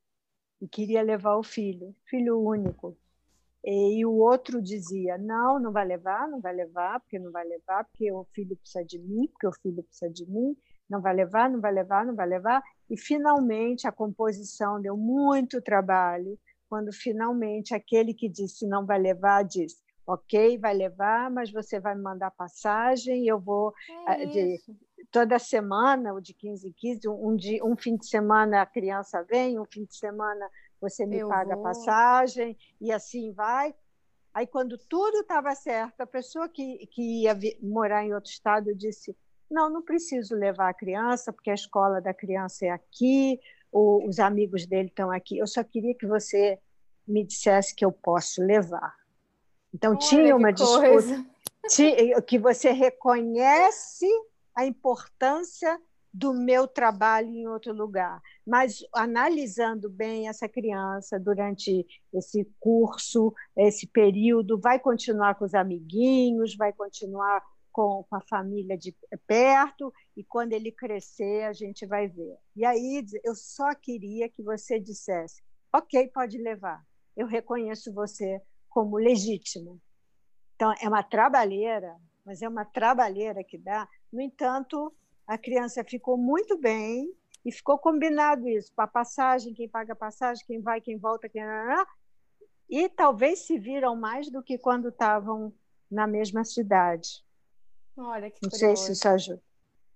e 0.60 0.68
queria 0.68 1.02
levar 1.02 1.36
o 1.36 1.42
filho, 1.42 1.94
filho 2.06 2.38
único. 2.40 2.96
E 3.64 4.04
o 4.04 4.12
outro 4.12 4.60
dizia: 4.62 5.18
não, 5.18 5.58
não 5.58 5.72
vai 5.72 5.86
levar, 5.86 6.28
não 6.28 6.40
vai 6.40 6.54
levar, 6.54 7.00
porque 7.00 7.18
não 7.18 7.30
vai 7.30 7.46
levar, 7.46 7.84
porque 7.84 8.10
o 8.12 8.24
filho 8.34 8.56
precisa 8.56 8.84
de 8.84 8.98
mim, 8.98 9.26
porque 9.28 9.46
o 9.46 9.52
filho 9.52 9.82
precisa 9.82 10.10
de 10.10 10.26
mim, 10.26 10.56
não 10.88 11.00
vai 11.00 11.14
levar, 11.14 11.50
não 11.50 11.60
vai 11.60 11.72
levar, 11.72 12.06
não 12.06 12.14
vai 12.14 12.26
levar. 12.26 12.62
E 12.88 12.98
finalmente 12.98 13.86
a 13.86 13.92
composição 13.92 14.80
deu 14.80 14.96
muito 14.96 15.60
trabalho, 15.60 16.38
quando 16.68 16.92
finalmente 16.92 17.74
aquele 17.74 18.14
que 18.14 18.28
disse 18.28 18.66
não 18.66 18.86
vai 18.86 18.98
levar 18.98 19.44
disse: 19.44 19.76
ok, 20.06 20.58
vai 20.58 20.74
levar, 20.74 21.30
mas 21.30 21.50
você 21.52 21.78
vai 21.78 21.94
me 21.94 22.02
mandar 22.02 22.30
passagem, 22.30 23.26
eu 23.26 23.38
vou 23.38 23.72
é 24.08 24.26
de, 24.26 24.58
toda 25.10 25.38
semana, 25.38 26.12
ou 26.12 26.20
de 26.20 26.32
15 26.32 26.68
em 26.68 26.72
15, 26.72 27.08
um, 27.08 27.36
dia, 27.36 27.64
um 27.64 27.76
fim 27.76 27.96
de 27.96 28.06
semana 28.06 28.62
a 28.62 28.66
criança 28.66 29.22
vem, 29.22 29.58
um 29.58 29.64
fim 29.64 29.84
de 29.84 29.96
semana 29.96 30.48
você 30.80 31.04
me 31.04 31.18
eu 31.18 31.28
paga 31.28 31.54
vou. 31.54 31.66
a 31.66 31.68
passagem, 31.68 32.56
e 32.80 32.90
assim 32.92 33.32
vai. 33.32 33.74
Aí, 34.32 34.46
quando 34.46 34.78
tudo 34.78 35.20
estava 35.20 35.54
certo, 35.54 36.00
a 36.00 36.06
pessoa 36.06 36.48
que, 36.48 36.86
que 36.86 37.22
ia 37.22 37.36
morar 37.60 38.04
em 38.04 38.14
outro 38.14 38.30
estado 38.30 38.74
disse: 38.74 39.16
Não, 39.50 39.68
não 39.68 39.82
preciso 39.82 40.34
levar 40.34 40.70
a 40.70 40.74
criança, 40.74 41.32
porque 41.32 41.50
a 41.50 41.54
escola 41.54 42.00
da 42.00 42.14
criança 42.14 42.66
é 42.66 42.70
aqui, 42.70 43.40
o, 43.72 44.06
os 44.08 44.20
amigos 44.20 44.66
dele 44.66 44.88
estão 44.88 45.10
aqui. 45.10 45.38
Eu 45.38 45.46
só 45.46 45.64
queria 45.64 45.94
que 45.94 46.06
você 46.06 46.58
me 47.06 47.24
dissesse 47.24 47.74
que 47.74 47.84
eu 47.84 47.90
posso 47.90 48.40
levar. 48.40 48.94
Então, 49.74 49.90
Olha, 49.92 49.98
tinha 49.98 50.36
uma 50.36 50.52
disputa 50.52 51.26
que 52.26 52.38
você 52.38 52.70
reconhece 52.70 54.06
a 54.54 54.66
importância 54.66 55.78
do 56.12 56.34
meu 56.34 56.66
trabalho 56.66 57.28
em 57.28 57.46
outro 57.46 57.72
lugar, 57.72 58.20
mas 58.44 58.80
analisando 58.92 59.88
bem 59.88 60.28
essa 60.28 60.48
criança 60.48 61.20
durante 61.20 61.86
esse 62.12 62.44
curso, 62.58 63.32
esse 63.56 63.86
período, 63.86 64.58
vai 64.58 64.80
continuar 64.80 65.36
com 65.36 65.44
os 65.44 65.54
amiguinhos, 65.54 66.56
vai 66.56 66.72
continuar 66.72 67.40
com, 67.72 68.04
a 68.10 68.20
família 68.20 68.76
de 68.76 68.94
perto, 69.26 69.92
e 70.16 70.24
quando 70.24 70.52
ele 70.52 70.72
crescer, 70.72 71.44
a 71.44 71.52
gente 71.52 71.86
vai 71.86 72.08
ver. 72.08 72.36
E 72.56 72.64
aí, 72.64 73.04
eu 73.24 73.34
só 73.34 73.74
queria 73.74 74.28
que 74.28 74.42
você 74.42 74.80
dissesse: 74.80 75.42
ok, 75.72 76.08
pode 76.08 76.38
levar, 76.38 76.84
eu 77.16 77.26
reconheço 77.26 77.92
você 77.92 78.40
como 78.68 78.96
legítimo. 78.96 79.80
Então, 80.56 80.74
é 80.80 80.88
uma 80.88 81.02
trabalheira, 81.02 81.96
mas 82.24 82.42
é 82.42 82.48
uma 82.48 82.64
trabalheira 82.64 83.42
que 83.42 83.56
dá. 83.56 83.88
No 84.12 84.20
entanto, 84.20 84.92
a 85.26 85.38
criança 85.38 85.84
ficou 85.84 86.16
muito 86.16 86.58
bem 86.58 87.12
e 87.44 87.52
ficou 87.52 87.78
combinado 87.78 88.48
isso, 88.48 88.72
para 88.74 88.86
passagem, 88.86 89.54
quem 89.54 89.68
paga 89.68 89.92
a 89.92 89.96
passagem, 89.96 90.44
quem 90.46 90.60
vai, 90.60 90.80
quem 90.80 90.98
volta, 90.98 91.28
quem 91.28 91.42
e 92.68 92.88
talvez 92.88 93.40
se 93.40 93.58
viram 93.58 93.96
mais 93.96 94.30
do 94.30 94.42
que 94.42 94.56
quando 94.56 94.90
estavam 94.90 95.52
na 95.90 96.06
mesma 96.06 96.44
cidade. 96.44 97.24
Olha 97.96 98.30
que 98.30 98.38
Não 98.42 98.50
sei 98.50 98.76
se 98.76 98.92
isso 98.92 99.08
ajuda. 99.08 99.42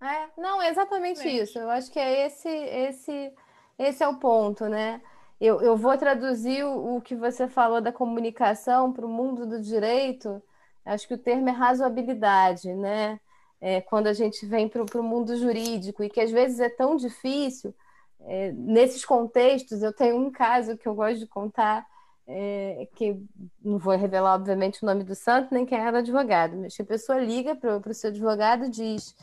É, 0.03 0.29
não, 0.37 0.61
é 0.61 0.69
exatamente 0.69 1.27
isso. 1.29 1.59
Eu 1.59 1.71
acho 1.71 1.91
que 1.91 1.99
é 1.99 2.27
esse, 2.27 2.49
esse, 2.49 3.33
esse 3.79 4.03
é 4.03 4.09
o 4.09 4.19
ponto, 4.19 4.69
né? 4.69 5.01
Eu, 5.41 5.61
eu 5.63 5.77
vou 5.77 5.97
traduzir 5.97 6.65
o, 6.65 6.97
o 6.97 7.01
que 7.01 7.15
você 7.15 7.49
falou 7.49 7.81
da 7.81 7.93
comunicação 7.93 8.93
para 8.93 9.07
o 9.07 9.09
mundo 9.09 9.47
do 9.47 9.61
direito. 9.61 10.43
Acho 10.85 11.07
que 11.07 11.15
o 11.15 11.19
termo 11.19 11.49
é 11.49 11.53
razoabilidade, 11.53 12.75
né? 12.75 13.21
É, 13.61 13.81
quando 13.81 14.09
a 14.09 14.13
gente 14.13 14.45
vem 14.45 14.69
para 14.69 14.83
o 14.83 15.03
mundo 15.03 15.37
jurídico 15.37 16.05
e 16.05 16.11
que 16.11 16.21
às 16.21 16.31
vezes 16.31 16.61
é 16.61 16.69
tão 16.69 16.97
difícil. 16.97 17.75
É, 18.21 18.53
nesses 18.53 19.05
contextos, 19.05 19.83
eu 19.83 19.93
tenho 19.93 20.17
um 20.17 20.31
caso 20.31 20.77
que 20.77 20.87
eu 20.87 20.95
gosto 20.95 21.21
de 21.21 21.27
contar 21.27 21.87
é, 22.27 22.89
que 22.95 23.17
não 23.63 23.79
vou 23.79 23.95
revelar, 23.97 24.35
obviamente, 24.35 24.83
o 24.83 24.87
nome 24.87 25.05
do 25.05 25.15
santo 25.15 25.53
nem 25.53 25.67
quem 25.67 25.79
era 25.79 25.99
advogado, 25.99 26.57
mas 26.57 26.79
a 26.81 26.85
pessoa 26.85 27.19
liga 27.19 27.55
para 27.55 27.91
o 27.91 27.95
seu 27.95 28.11
advogado 28.11 28.65
e 28.65 28.71
diz: 28.71 29.15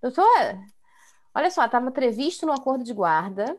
Doutor, 0.00 0.58
olha 1.34 1.50
só, 1.50 1.64
estava 1.64 1.90
previsto 1.90 2.46
no 2.46 2.52
acordo 2.52 2.84
de 2.84 2.94
guarda 2.94 3.56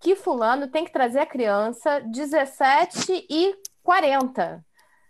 que 0.00 0.14
Fulano 0.14 0.68
tem 0.68 0.84
que 0.84 0.92
trazer 0.92 1.20
a 1.20 1.26
criança 1.26 2.00
17 2.00 3.26
e 3.28 3.54
40. 3.82 4.64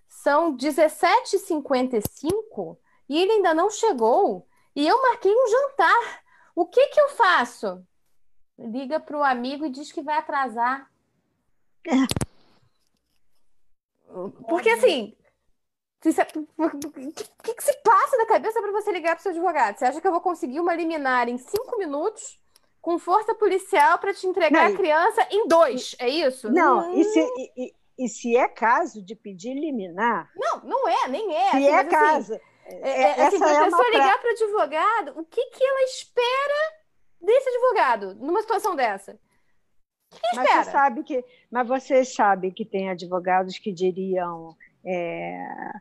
São 0.08 0.56
17h55 0.56 2.02
e 2.24 2.30
ele 3.14 3.32
ainda 3.32 3.54
não 3.54 3.70
chegou 3.70 4.46
e 4.74 4.86
eu 4.86 5.00
marquei 5.02 5.32
um 5.32 5.46
jantar. 5.48 6.24
O 6.54 6.66
que, 6.66 6.88
que 6.88 7.00
eu 7.00 7.08
faço? 7.10 7.86
Liga 8.58 8.98
para 8.98 9.18
o 9.18 9.22
amigo 9.22 9.66
e 9.66 9.70
diz 9.70 9.92
que 9.92 10.02
vai 10.02 10.16
atrasar. 10.16 10.90
Porque 14.48 14.70
assim, 14.70 15.16
o 16.04 16.70
que, 17.42 17.54
que, 17.54 17.62
se 17.62 17.76
passa 17.82 18.16
na 18.16 18.26
cabeça 18.26 18.60
para 18.60 18.72
você 18.72 18.92
ligar 18.92 19.14
para 19.14 19.20
o 19.20 19.22
seu 19.22 19.32
advogado? 19.32 19.76
Você 19.76 19.84
acha 19.84 20.00
que 20.00 20.06
eu 20.06 20.12
vou 20.12 20.20
conseguir 20.20 20.60
uma 20.60 20.74
liminar 20.74 21.28
em 21.28 21.36
cinco 21.36 21.76
minutos 21.78 22.38
com 22.80 22.98
força 22.98 23.34
policial 23.34 23.98
para 23.98 24.14
te 24.14 24.26
entregar 24.26 24.68
não, 24.68 24.74
a 24.74 24.76
criança 24.76 25.26
em 25.30 25.48
dois? 25.48 25.96
É 25.98 26.08
isso? 26.08 26.50
Não, 26.50 26.90
hum... 26.90 27.00
e, 27.00 27.04
se, 27.04 27.20
e, 27.56 27.74
e, 27.98 28.08
se 28.08 28.36
é 28.36 28.46
caso 28.48 29.02
de 29.02 29.14
pedir 29.14 29.54
liminar? 29.54 30.30
Não, 30.36 30.60
não 30.60 30.88
é, 30.88 31.08
nem 31.08 31.34
é. 31.34 31.50
Se 31.50 31.56
assim, 31.56 31.66
é 31.66 31.80
assim, 31.80 31.90
caso. 31.90 32.34
Assim, 32.34 32.42
é, 32.68 33.20
é, 33.20 33.26
assim, 33.26 33.38
para 33.38 33.48
a 33.48 33.54
é 33.54 33.64
pessoa 33.64 33.90
ligar 33.90 34.20
para 34.20 34.28
o 34.28 34.32
advogado, 34.32 35.20
o 35.20 35.24
que, 35.24 35.44
que 35.50 35.64
ela 35.64 35.82
espera 35.84 36.74
desse 37.20 37.48
advogado 37.48 38.14
numa 38.16 38.40
situação 38.40 38.74
dessa? 38.74 39.18
mas 40.34 40.48
você 40.48 40.70
sabe 40.70 41.02
que, 41.02 41.24
mas 41.50 41.66
você 41.66 42.04
sabe 42.04 42.52
que 42.52 42.64
tem 42.64 42.90
advogados 42.90 43.58
que 43.58 43.72
diriam 43.72 44.56
é, 44.84 45.72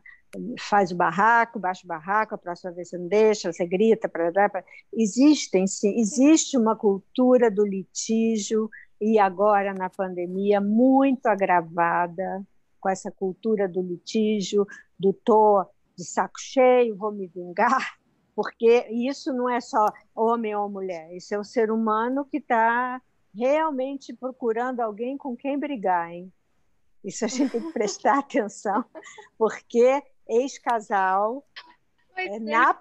faz 0.58 0.90
o 0.90 0.96
barraco, 0.96 1.58
baixa 1.58 1.82
o 1.84 1.88
barraco, 1.88 2.34
a 2.34 2.38
próxima 2.38 2.72
vez 2.72 2.88
você 2.88 2.98
não 2.98 3.08
deixa, 3.08 3.52
você 3.52 3.66
grita, 3.66 4.08
para 4.08 4.64
existem 4.92 5.66
sim, 5.66 5.98
existe 5.98 6.56
uma 6.56 6.76
cultura 6.76 7.50
do 7.50 7.64
litígio 7.64 8.70
e 9.00 9.18
agora 9.18 9.72
na 9.74 9.88
pandemia 9.88 10.60
muito 10.60 11.26
agravada 11.26 12.44
com 12.80 12.88
essa 12.88 13.10
cultura 13.10 13.68
do 13.68 13.82
litígio, 13.82 14.66
do 14.98 15.12
tô 15.12 15.64
de 15.96 16.04
saco 16.04 16.38
cheio, 16.38 16.96
vou 16.96 17.12
me 17.12 17.26
vingar, 17.26 17.98
porque 18.34 18.86
isso 18.90 19.32
não 19.32 19.48
é 19.48 19.60
só 19.60 19.86
homem 20.14 20.54
ou 20.54 20.68
mulher, 20.68 21.14
isso 21.14 21.34
é 21.34 21.38
o 21.38 21.44
ser 21.44 21.70
humano 21.70 22.24
que 22.24 22.36
está 22.38 23.00
realmente 23.34 24.14
procurando 24.14 24.80
alguém 24.80 25.16
com 25.16 25.36
quem 25.36 25.58
brigar, 25.58 26.10
hein? 26.10 26.32
Isso 27.04 27.24
a 27.24 27.28
gente 27.28 27.52
tem 27.52 27.60
que 27.60 27.72
prestar 27.72 28.18
atenção, 28.20 28.84
porque 29.38 30.02
ex-casal 30.28 31.46
é, 32.16 32.38
na... 32.40 32.76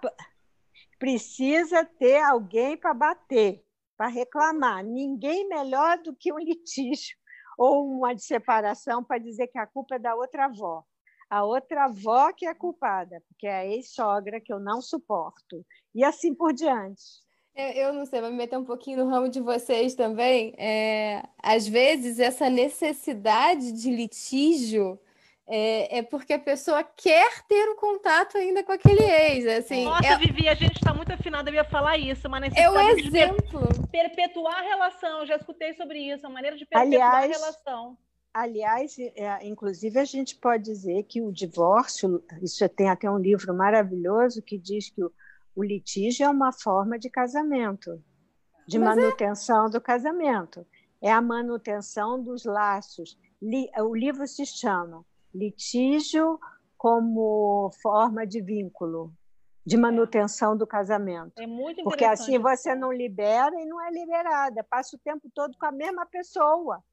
precisa 0.97 1.85
ter 1.85 2.21
alguém 2.23 2.75
para 2.75 2.93
bater, 2.93 3.63
para 3.95 4.07
reclamar. 4.07 4.83
Ninguém 4.83 5.47
melhor 5.47 5.99
do 5.99 6.15
que 6.15 6.33
um 6.33 6.39
litígio 6.39 7.15
ou 7.57 7.87
uma 7.87 8.15
de 8.15 8.23
separação 8.23 9.03
para 9.03 9.19
dizer 9.19 9.47
que 9.47 9.59
a 9.59 9.67
culpa 9.67 9.95
é 9.95 9.99
da 9.99 10.15
outra 10.15 10.45
avó. 10.45 10.83
A 11.29 11.43
outra 11.43 11.85
avó 11.85 12.31
que 12.33 12.45
é 12.45 12.53
culpada, 12.53 13.21
porque 13.27 13.47
é 13.47 13.55
a 13.55 13.65
ex-sogra 13.65 14.39
que 14.39 14.53
eu 14.53 14.59
não 14.59 14.81
suporto. 14.81 15.65
E 15.93 16.03
assim 16.03 16.33
por 16.33 16.53
diante. 16.53 17.25
Eu 17.55 17.93
não 17.93 18.05
sei, 18.05 18.19
vou 18.19 18.29
me 18.29 18.35
meter 18.35 18.57
um 18.57 18.65
pouquinho 18.65 18.97
no 19.05 19.09
ramo 19.09 19.29
de 19.29 19.39
vocês 19.39 19.95
também. 19.95 20.53
É, 20.57 21.23
às 21.41 21.65
vezes, 21.65 22.19
essa 22.19 22.49
necessidade 22.49 23.71
de 23.71 23.89
litígio 23.89 24.99
é, 25.47 25.99
é, 25.99 26.01
porque 26.03 26.33
a 26.33 26.39
pessoa 26.39 26.83
quer 26.83 27.43
ter 27.47 27.69
o 27.69 27.73
um 27.73 27.75
contato 27.75 28.37
ainda 28.37 28.63
com 28.63 28.71
aquele 28.71 29.03
ex. 29.03 29.45
Assim, 29.45 29.85
Nossa, 29.85 30.05
é... 30.05 30.17
Vivi, 30.17 30.49
a 30.49 30.55
gente 30.55 30.75
está 30.75 30.93
muito 30.93 31.13
afinada, 31.13 31.49
eu 31.49 31.53
ia 31.53 31.63
falar 31.63 31.97
isso, 31.97 32.27
necessidade 32.27 32.59
é 32.59 32.69
o 32.69 32.99
exemplo. 32.99 33.67
de 33.73 33.87
perpetuar 33.87 34.57
a 34.57 34.61
relação. 34.61 35.19
Eu 35.19 35.25
já 35.25 35.35
escutei 35.35 35.73
sobre 35.75 35.99
isso, 35.99 36.25
uma 36.25 36.33
maneira 36.33 36.57
de 36.57 36.65
perpetuar 36.65 36.87
aliás, 36.87 37.31
a 37.31 37.39
relação. 37.39 37.97
Aliás, 38.35 38.97
é, 38.99 39.47
inclusive, 39.47 39.97
a 39.97 40.05
gente 40.05 40.35
pode 40.35 40.63
dizer 40.63 41.03
que 41.03 41.21
o 41.21 41.31
divórcio, 41.31 42.21
isso 42.41 42.67
tem 42.69 42.89
até 42.89 43.09
um 43.09 43.17
livro 43.17 43.53
maravilhoso 43.53 44.41
que 44.41 44.57
diz 44.57 44.89
que 44.89 45.03
o 45.03 45.11
o 45.55 45.63
litígio 45.63 46.25
é 46.25 46.29
uma 46.29 46.51
forma 46.51 46.99
de 46.99 47.09
casamento, 47.09 48.03
de 48.67 48.77
Mas 48.77 48.97
é 48.97 49.01
manutenção 49.01 49.67
é... 49.67 49.69
do 49.69 49.79
casamento. 49.79 50.67
É 51.01 51.11
a 51.11 51.21
manutenção 51.21 52.21
dos 52.21 52.43
laços. 52.43 53.17
O 53.77 53.95
livro 53.95 54.27
se 54.27 54.45
chama 54.45 55.05
Litígio 55.33 56.39
como 56.77 57.71
forma 57.81 58.25
de 58.25 58.41
vínculo, 58.41 59.13
de 59.65 59.77
manutenção 59.77 60.57
do 60.57 60.67
casamento. 60.67 61.39
É 61.39 61.47
muito 61.47 61.83
Porque 61.83 62.03
assim 62.05 62.37
você 62.39 62.75
não 62.75 62.91
libera 62.91 63.53
e 63.61 63.65
não 63.65 63.81
é 63.81 63.91
liberada, 63.91 64.63
passa 64.63 64.95
o 64.95 64.99
tempo 64.99 65.29
todo 65.33 65.55
com 65.57 65.65
a 65.65 65.71
mesma 65.71 66.05
pessoa. 66.05 66.83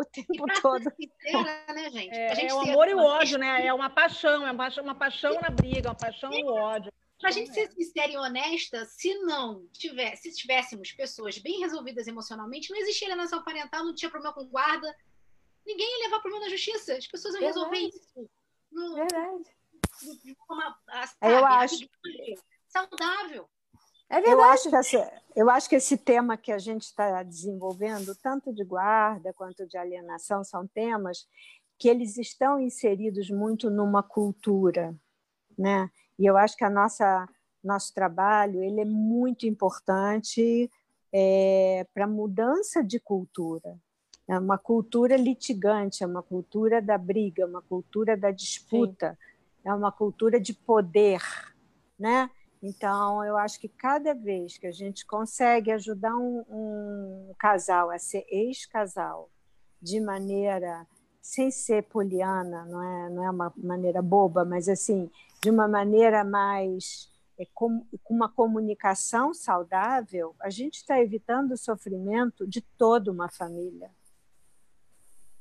O 0.00 0.04
tempo 0.04 0.46
todo. 0.62 0.84
Né, 1.74 1.90
gente? 1.90 2.14
É, 2.14 2.34
gente 2.34 2.50
é 2.50 2.54
o 2.54 2.60
amor 2.60 2.88
e 2.88 2.94
o 2.94 2.98
ódio, 2.98 3.38
né? 3.38 3.66
É 3.66 3.74
uma 3.74 3.90
paixão, 3.90 4.46
é 4.46 4.50
uma 4.50 4.56
paixão, 4.56 4.84
uma 4.84 4.94
paixão 4.94 5.34
na 5.40 5.50
briga, 5.50 5.90
uma 5.90 5.94
paixão 5.94 6.30
no 6.30 6.54
ódio. 6.54 6.90
Para 7.20 7.28
a 7.28 7.32
gente 7.32 7.52
ser 7.52 7.70
sincera 7.70 8.10
e 8.10 8.16
honesta, 8.16 8.86
se 8.86 9.14
não 9.16 9.66
tivesse, 9.72 10.30
se 10.30 10.38
tivéssemos 10.38 10.90
pessoas 10.92 11.36
bem 11.36 11.60
resolvidas 11.60 12.06
emocionalmente, 12.06 12.70
não 12.70 12.78
existia 12.78 13.08
alienação 13.08 13.44
parental, 13.44 13.84
não 13.84 13.94
tinha 13.94 14.10
problema 14.10 14.34
com 14.34 14.46
guarda, 14.46 14.96
ninguém 15.66 15.86
ia 15.86 16.06
levar 16.06 16.20
problema 16.20 16.46
na 16.46 16.50
justiça. 16.50 16.94
As 16.94 17.06
pessoas 17.06 17.34
iam 17.34 17.42
resolver 17.42 17.76
isso. 17.76 18.30
No, 18.72 18.94
Verdade. 18.94 19.44
De 20.24 20.34
forma, 20.46 20.78
sabe, 20.88 21.34
eu 21.34 21.44
acho 21.44 21.90
saudável. 22.68 23.50
É 24.10 24.20
verdade. 24.20 24.32
Eu 24.32 24.42
acho, 24.42 24.68
que 24.70 24.76
essa, 24.76 25.12
eu 25.36 25.50
acho 25.50 25.68
que 25.68 25.76
esse 25.76 25.96
tema 25.96 26.36
que 26.36 26.50
a 26.50 26.58
gente 26.58 26.82
está 26.82 27.22
desenvolvendo, 27.22 28.12
tanto 28.16 28.52
de 28.52 28.64
guarda 28.64 29.32
quanto 29.32 29.66
de 29.66 29.78
alienação, 29.78 30.42
são 30.42 30.66
temas 30.66 31.28
que 31.78 31.88
eles 31.88 32.18
estão 32.18 32.60
inseridos 32.60 33.30
muito 33.30 33.70
numa 33.70 34.02
cultura, 34.02 34.94
né? 35.56 35.88
E 36.18 36.26
eu 36.26 36.36
acho 36.36 36.56
que 36.56 36.64
a 36.64 36.68
nossa 36.68 37.26
nosso 37.62 37.92
trabalho 37.94 38.62
ele 38.62 38.80
é 38.80 38.84
muito 38.84 39.46
importante 39.46 40.70
é, 41.12 41.86
para 41.92 42.04
a 42.04 42.08
mudança 42.08 42.82
de 42.82 42.98
cultura. 42.98 43.78
É 44.26 44.38
uma 44.38 44.56
cultura 44.56 45.16
litigante, 45.16 46.02
é 46.02 46.06
uma 46.06 46.22
cultura 46.22 46.80
da 46.80 46.96
briga, 46.96 47.42
é 47.42 47.46
uma 47.46 47.62
cultura 47.62 48.16
da 48.16 48.30
disputa, 48.30 49.18
Sim. 49.62 49.68
é 49.68 49.74
uma 49.74 49.92
cultura 49.92 50.40
de 50.40 50.54
poder, 50.54 51.20
né? 51.98 52.30
Então, 52.62 53.24
eu 53.24 53.36
acho 53.36 53.58
que 53.58 53.68
cada 53.68 54.14
vez 54.14 54.58
que 54.58 54.66
a 54.66 54.72
gente 54.72 55.06
consegue 55.06 55.70
ajudar 55.70 56.14
um, 56.14 56.44
um 56.48 57.34
casal 57.38 57.90
a 57.90 57.98
ser 57.98 58.26
ex-casal 58.28 59.30
de 59.80 59.98
maneira 59.98 60.86
sem 61.22 61.50
ser 61.50 61.84
poliana, 61.84 62.64
não 62.66 62.82
é, 62.82 63.10
não 63.10 63.24
é 63.24 63.30
uma 63.30 63.52
maneira 63.56 64.02
boba, 64.02 64.44
mas 64.44 64.68
assim, 64.68 65.10
de 65.42 65.48
uma 65.48 65.66
maneira 65.66 66.22
mais 66.22 67.10
é, 67.38 67.46
com, 67.54 67.86
com 68.04 68.14
uma 68.14 68.28
comunicação 68.28 69.32
saudável, 69.32 70.34
a 70.40 70.50
gente 70.50 70.76
está 70.76 71.00
evitando 71.00 71.52
o 71.52 71.58
sofrimento 71.58 72.46
de 72.46 72.60
toda 72.60 73.10
uma 73.10 73.30
família 73.30 73.90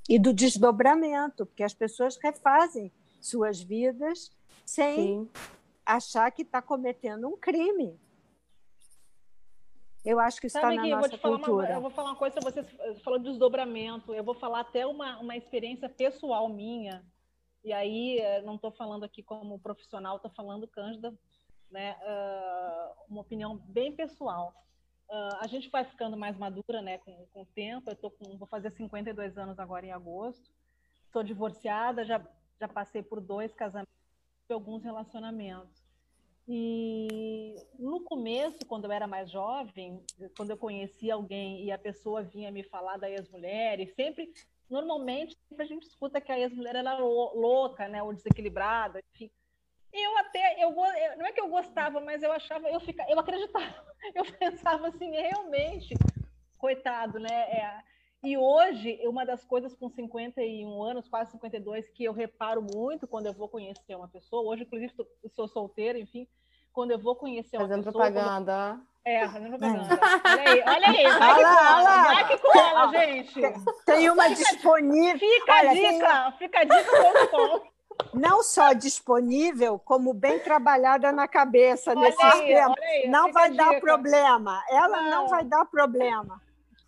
e 0.08 0.18
do 0.18 0.34
desdobramento, 0.34 1.46
porque 1.46 1.64
as 1.64 1.74
pessoas 1.74 2.18
refazem 2.18 2.92
suas 3.20 3.62
vidas 3.62 4.32
sem 4.66 4.96
Sim. 4.96 5.30
Achar 5.96 6.32
que 6.32 6.44
está 6.44 6.62
cometendo 6.62 7.28
um 7.28 7.38
crime. 7.38 8.00
Eu 10.06 10.20
acho 10.20 10.40
que 10.40 10.48
isso 10.48 10.58
está 10.58 10.72
na 10.72 10.86
nossa 10.88 11.16
eu 11.16 11.20
cultura. 11.20 11.68
Uma, 11.68 11.76
eu 11.76 11.82
vou 11.82 11.90
falar 11.92 12.12
uma 12.12 12.16
coisa, 12.16 12.40
você 12.40 12.64
falou 13.04 13.20
de 13.20 13.26
desdobramento, 13.26 14.14
eu 14.14 14.24
vou 14.24 14.34
falar 14.34 14.62
até 14.62 14.86
uma, 14.86 15.18
uma 15.20 15.36
experiência 15.36 15.90
pessoal 15.90 16.48
minha 16.48 17.04
e 17.64 17.74
aí 17.74 18.20
eh, 18.20 18.42
não 18.42 18.56
estou 18.56 18.72
falando 18.72 19.04
aqui 19.04 19.22
como 19.22 19.60
profissional, 19.60 20.16
estou 20.16 20.32
falando, 20.32 20.68
Cândida, 20.68 21.14
né, 21.70 21.98
uh, 22.02 23.04
uma 23.10 23.22
opinião 23.22 23.58
bem 23.58 23.94
pessoal. 23.94 24.54
Uh, 25.10 25.38
a 25.42 25.48
gente 25.48 25.70
vai 25.70 25.84
ficando 25.84 26.16
mais 26.16 26.38
madura 26.38 26.82
né, 26.82 27.00
com, 27.00 27.28
com 27.34 27.42
o 27.42 27.46
tempo, 27.48 27.90
eu 27.90 27.96
tô 27.96 28.10
com, 28.10 28.38
vou 28.38 28.48
fazer 28.48 28.72
52 28.72 29.38
anos 29.38 29.60
agora 29.60 29.86
em 29.86 29.92
agosto, 29.92 30.50
sou 31.12 31.22
divorciada, 31.24 32.06
já, 32.06 32.26
já 32.60 32.68
passei 32.68 33.04
por 33.04 33.20
dois 33.20 33.54
casamentos 33.54 33.94
e 34.50 34.54
alguns 34.54 34.84
relacionamentos. 34.84 35.79
E 36.52 37.56
no 37.78 38.02
começo, 38.02 38.66
quando 38.66 38.86
eu 38.86 38.92
era 38.92 39.06
mais 39.06 39.30
jovem, 39.30 40.04
quando 40.36 40.50
eu 40.50 40.58
conhecia 40.58 41.14
alguém 41.14 41.64
e 41.64 41.72
a 41.72 41.78
pessoa 41.78 42.24
vinha 42.24 42.52
me 42.52 42.64
falar 42.64 42.98
da 42.98 43.08
ex-mulher, 43.08 43.80
e 43.80 43.86
sempre, 43.86 44.34
normalmente, 44.68 45.38
sempre 45.48 45.64
a 45.64 45.68
gente 45.68 45.84
escuta 45.84 46.20
que 46.20 46.32
a 46.32 46.40
ex-mulher 46.40 46.76
era 46.78 46.98
louca, 46.98 47.88
né, 47.88 48.02
ou 48.02 48.12
desequilibrada, 48.12 49.00
enfim. 49.14 49.30
Eu 49.94 50.18
até, 50.18 50.64
eu, 50.64 50.72
não 51.18 51.26
é 51.28 51.32
que 51.32 51.40
eu 51.40 51.50
gostava, 51.50 52.02
mas 52.02 52.24
eu 52.24 52.32
achava, 52.32 52.68
eu 52.68 52.80
ficava, 52.80 53.12
eu 53.12 53.20
acreditava, 53.20 53.86
eu 54.16 54.26
pensava 54.34 54.88
assim, 54.88 55.12
realmente, 55.12 55.94
coitado, 56.58 57.20
né? 57.20 57.44
É, 57.52 57.84
e 58.24 58.36
hoje, 58.36 59.00
uma 59.08 59.24
das 59.24 59.46
coisas 59.46 59.76
com 59.76 59.88
51 59.88 60.82
anos, 60.82 61.08
quase 61.08 61.32
52, 61.32 61.90
que 61.90 62.06
eu 62.06 62.12
reparo 62.12 62.66
muito 62.74 63.08
quando 63.08 63.28
eu 63.28 63.34
vou 63.34 63.48
conhecer 63.48 63.96
uma 63.96 64.08
pessoa, 64.08 64.52
hoje, 64.52 64.64
inclusive, 64.64 64.92
sou 65.36 65.48
solteira, 65.48 65.98
enfim, 66.00 66.28
quando 66.74 66.92
eu 66.92 67.00
vou 67.00 67.16
conhecer 67.16 67.58
uma 67.58 67.68
fazendo 67.68 67.84
pessoa... 67.84 68.06
Propaganda. 68.06 68.78
Quando... 68.78 68.90
É, 69.06 69.28
fazendo 69.28 69.58
propaganda. 69.58 70.00
Olha 70.26 70.50
aí, 70.50 70.64
olha 70.68 70.88
aí, 70.88 71.04
vai 71.04 71.34
olha, 71.34 71.48
ela, 71.48 72.04
vai 72.04 72.28
que 72.28 72.38
com 72.38 72.60
ela, 72.60 72.92
gente. 72.92 73.42
Tem 73.86 74.10
uma 74.10 74.28
disponível. 74.30 75.20
Fica 75.20 75.54
olha, 75.54 75.70
a 75.70 75.74
dica, 75.74 76.22
tem... 76.24 76.38
fica 76.38 76.60
a 76.60 76.64
dica 76.64 77.70
não 78.14 78.42
só 78.42 78.74
disponível, 78.74 79.78
como 79.80 80.14
bem 80.14 80.40
trabalhada 80.40 81.12
na 81.12 81.28
cabeça 81.28 81.92
olha 81.92 82.02
nesse 82.02 82.24
aí, 82.24 82.48
tempo. 82.48 82.76
Aí, 82.82 83.08
não 83.08 83.32
vai 83.32 83.52
dar 83.52 83.70
dica. 83.70 83.82
problema. 83.82 84.64
Ela 84.70 85.02
não. 85.02 85.10
não 85.10 85.28
vai 85.28 85.44
dar 85.44 85.66
problema. 85.66 86.42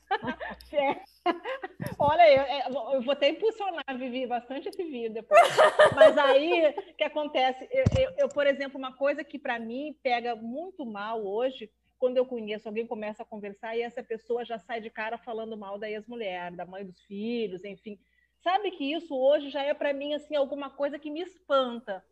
É. 0.73 1.10
Olha, 1.99 2.29
eu, 2.29 2.41
é, 2.41 2.67
eu, 2.95 3.01
vou 3.01 3.11
até 3.11 3.29
impulsionar, 3.29 3.97
Vivi, 3.97 4.25
bastante 4.25 4.69
esse 4.69 4.83
vídeo 4.83 5.13
depois. 5.13 5.41
Mas 5.95 6.17
aí, 6.17 6.69
o 6.69 6.95
que 6.95 7.03
acontece? 7.03 7.67
Eu, 7.71 7.83
eu, 7.99 8.13
eu, 8.17 8.29
por 8.29 8.47
exemplo, 8.47 8.77
uma 8.77 8.95
coisa 8.95 9.23
que 9.23 9.37
para 9.37 9.59
mim 9.59 9.95
pega 10.01 10.35
muito 10.35 10.85
mal 10.85 11.25
hoje, 11.25 11.71
quando 11.99 12.17
eu 12.17 12.25
conheço 12.25 12.67
alguém, 12.67 12.87
começa 12.87 13.23
a 13.23 13.25
conversar 13.25 13.75
e 13.75 13.81
essa 13.81 14.03
pessoa 14.03 14.43
já 14.43 14.57
sai 14.57 14.81
de 14.81 14.89
cara 14.89 15.17
falando 15.17 15.55
mal 15.55 15.77
da 15.77 15.89
ex-mulher, 15.89 16.51
da 16.51 16.65
mãe 16.65 16.83
dos 16.83 16.99
filhos, 17.03 17.63
enfim. 17.63 17.99
Sabe 18.39 18.71
que 18.71 18.91
isso 18.91 19.15
hoje 19.15 19.49
já 19.49 19.61
é 19.61 19.73
para 19.73 19.93
mim 19.93 20.15
assim 20.15 20.35
alguma 20.35 20.71
coisa 20.71 20.97
que 20.97 21.11
me 21.11 21.21
espanta. 21.21 22.03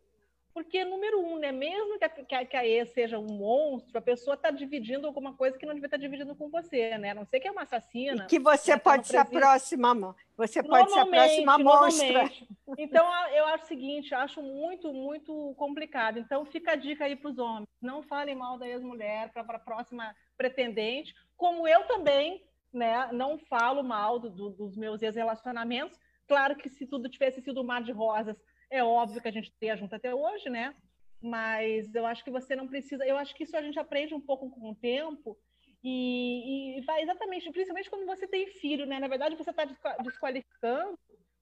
Porque, 0.52 0.84
número 0.84 1.20
um, 1.20 1.38
né? 1.38 1.52
mesmo 1.52 1.98
que 1.98 2.04
a, 2.04 2.08
que 2.08 2.34
a, 2.34 2.44
que 2.44 2.56
a 2.56 2.66
ex 2.66 2.90
seja 2.92 3.18
um 3.18 3.26
monstro, 3.26 3.96
a 3.96 4.02
pessoa 4.02 4.34
está 4.34 4.50
dividindo 4.50 5.06
alguma 5.06 5.34
coisa 5.34 5.56
que 5.56 5.64
não 5.64 5.74
devia 5.74 5.86
estar 5.86 5.96
tá 5.96 6.02
dividindo 6.02 6.34
com 6.34 6.48
você, 6.48 6.98
né? 6.98 7.10
A 7.10 7.14
não 7.14 7.24
ser 7.24 7.38
que 7.38 7.48
é 7.48 7.50
uma 7.50 7.62
assassina. 7.62 8.24
E 8.24 8.26
que 8.26 8.38
você 8.38 8.72
né, 8.72 8.78
pode 8.78 9.06
ser 9.06 9.18
a 9.18 9.24
próxima, 9.24 10.16
você 10.36 10.62
pode 10.62 10.92
ser 10.92 10.98
a 10.98 11.06
próxima 11.06 11.58
monstra. 11.58 12.30
Então, 12.76 13.06
eu 13.34 13.46
acho 13.46 13.64
o 13.64 13.68
seguinte, 13.68 14.14
acho 14.14 14.42
muito, 14.42 14.92
muito 14.92 15.54
complicado. 15.56 16.18
Então, 16.18 16.44
fica 16.44 16.72
a 16.72 16.76
dica 16.76 17.04
aí 17.04 17.14
para 17.14 17.30
os 17.30 17.38
homens. 17.38 17.68
Não 17.80 18.02
falem 18.02 18.34
mal 18.34 18.58
da 18.58 18.68
ex-mulher 18.68 19.30
para 19.32 19.42
a 19.42 19.58
próxima 19.58 20.14
pretendente, 20.36 21.14
como 21.36 21.66
eu 21.68 21.84
também 21.84 22.42
né, 22.72 23.08
não 23.12 23.38
falo 23.38 23.82
mal 23.82 24.18
do, 24.18 24.30
do, 24.30 24.50
dos 24.50 24.76
meus 24.76 25.02
ex-relacionamentos. 25.02 25.98
Claro 26.26 26.54
que 26.56 26.68
se 26.68 26.86
tudo 26.86 27.08
tivesse 27.08 27.40
sido 27.40 27.60
um 27.60 27.64
mar 27.64 27.82
de 27.82 27.90
rosas, 27.90 28.40
é 28.70 28.82
óbvio 28.82 29.20
que 29.20 29.28
a 29.28 29.32
gente 29.32 29.52
tenha 29.58 29.76
junto 29.76 29.94
até 29.94 30.14
hoje, 30.14 30.48
né? 30.48 30.74
Mas 31.20 31.94
eu 31.94 32.06
acho 32.06 32.24
que 32.24 32.30
você 32.30 32.56
não 32.56 32.68
precisa. 32.68 33.04
Eu 33.04 33.18
acho 33.18 33.34
que 33.34 33.42
isso 33.42 33.56
a 33.56 33.62
gente 33.62 33.78
aprende 33.78 34.14
um 34.14 34.20
pouco 34.20 34.48
com 34.50 34.70
o 34.70 34.74
tempo 34.74 35.36
e, 35.82 36.78
e 36.78 36.80
vai 36.82 37.02
exatamente, 37.02 37.50
principalmente 37.50 37.90
quando 37.90 38.06
você 38.06 38.26
tem 38.26 38.46
filho, 38.46 38.86
né? 38.86 38.98
Na 38.98 39.08
verdade, 39.08 39.36
você 39.36 39.50
está 39.50 39.64
desqualificando 40.02 40.98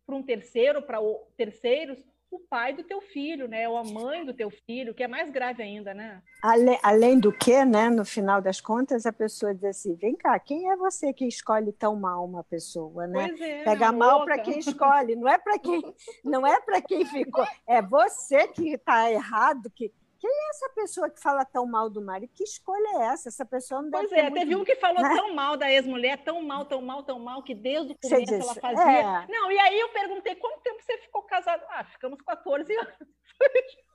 para 0.07 0.17
um 0.17 0.23
terceiro, 0.23 0.83
para 0.83 0.99
terceiros, 1.37 2.03
o 2.31 2.39
pai 2.39 2.73
do 2.75 2.83
teu 2.83 3.01
filho, 3.01 3.49
né? 3.49 3.69
Ou 3.69 3.77
a 3.77 3.85
mãe 3.85 4.25
do 4.25 4.35
teu 4.35 4.51
filho, 4.51 4.95
que 4.95 5.03
é 5.03 5.09
mais 5.09 5.31
grave 5.31 5.63
ainda, 5.63 5.95
né? 5.95 6.23
Além, 6.43 6.79
além 6.83 7.19
do 7.19 7.33
que, 7.33 7.65
né? 7.65 7.89
No 7.89 8.05
final 8.05 8.41
das 8.41 8.61
contas, 8.61 9.07
a 9.07 9.13
pessoa 9.13 9.55
diz 9.55 9.65
assim: 9.65 9.95
vem 9.95 10.15
cá, 10.15 10.39
quem 10.39 10.71
é 10.71 10.77
você 10.77 11.13
que 11.13 11.27
escolhe 11.27 11.73
tão 11.73 11.97
mal 11.97 12.25
uma 12.25 12.45
pessoa, 12.45 13.07
né? 13.07 13.35
É, 13.41 13.65
Pega 13.65 13.93
mal 13.93 14.25
para 14.25 14.39
quem 14.39 14.59
escolhe, 14.59 15.17
não 15.17 15.29
é 15.29 15.39
para 15.39 15.59
quem, 15.59 15.83
não 16.25 16.47
é 16.47 16.61
para 16.61 16.81
quem 16.83 17.05
ficou, 17.07 17.47
é 17.67 17.81
você 17.81 18.49
que 18.49 18.75
está 18.75 19.11
errado, 19.11 19.71
que 19.75 19.93
quem 20.19 20.31
é 20.31 20.51
essa 20.51 20.69
pessoa 20.71 21.09
que 21.09 21.21
fala 21.21 21.45
tão 21.45 21.65
mal 21.65 21.89
do 21.89 22.03
marido? 22.03 22.33
Que 22.35 22.43
escolha 22.43 22.89
é 22.97 23.07
essa? 23.13 23.29
Essa 23.29 23.47
pessoa 23.47 23.81
não 23.81 23.91
deve 23.91 24.09
Pois 24.09 24.19
é, 24.19 24.31
teve 24.31 24.57
um 24.57 24.65
que 24.65 24.75
falou 24.75 25.01
né? 25.01 25.15
tão 25.15 25.33
mal 25.33 25.57
da 25.57 25.71
ex-mulher, 25.71 26.19
tão 26.25 26.43
mal, 26.43 26.65
tão 26.65 26.83
mal, 26.83 27.03
tão 27.05 27.21
mal, 27.21 27.43
que 27.43 27.55
desde 27.55 27.93
o 27.93 27.99
começo 27.99 28.25
disse, 28.25 28.43
ela 28.43 28.55
fazia. 28.55 29.01
É... 29.01 29.27
Não, 29.29 29.51
e 29.53 29.59
aí 29.59 29.79
eu 29.79 29.89
perguntei, 29.91 30.35
quanto 30.35 30.61
tempo 30.61 30.83
você 30.83 30.99
ficou 30.99 31.23
casado? 31.23 31.65
Ah, 31.71 31.85
ficamos 31.85 32.21
14 32.23 32.75
anos. 32.75 32.95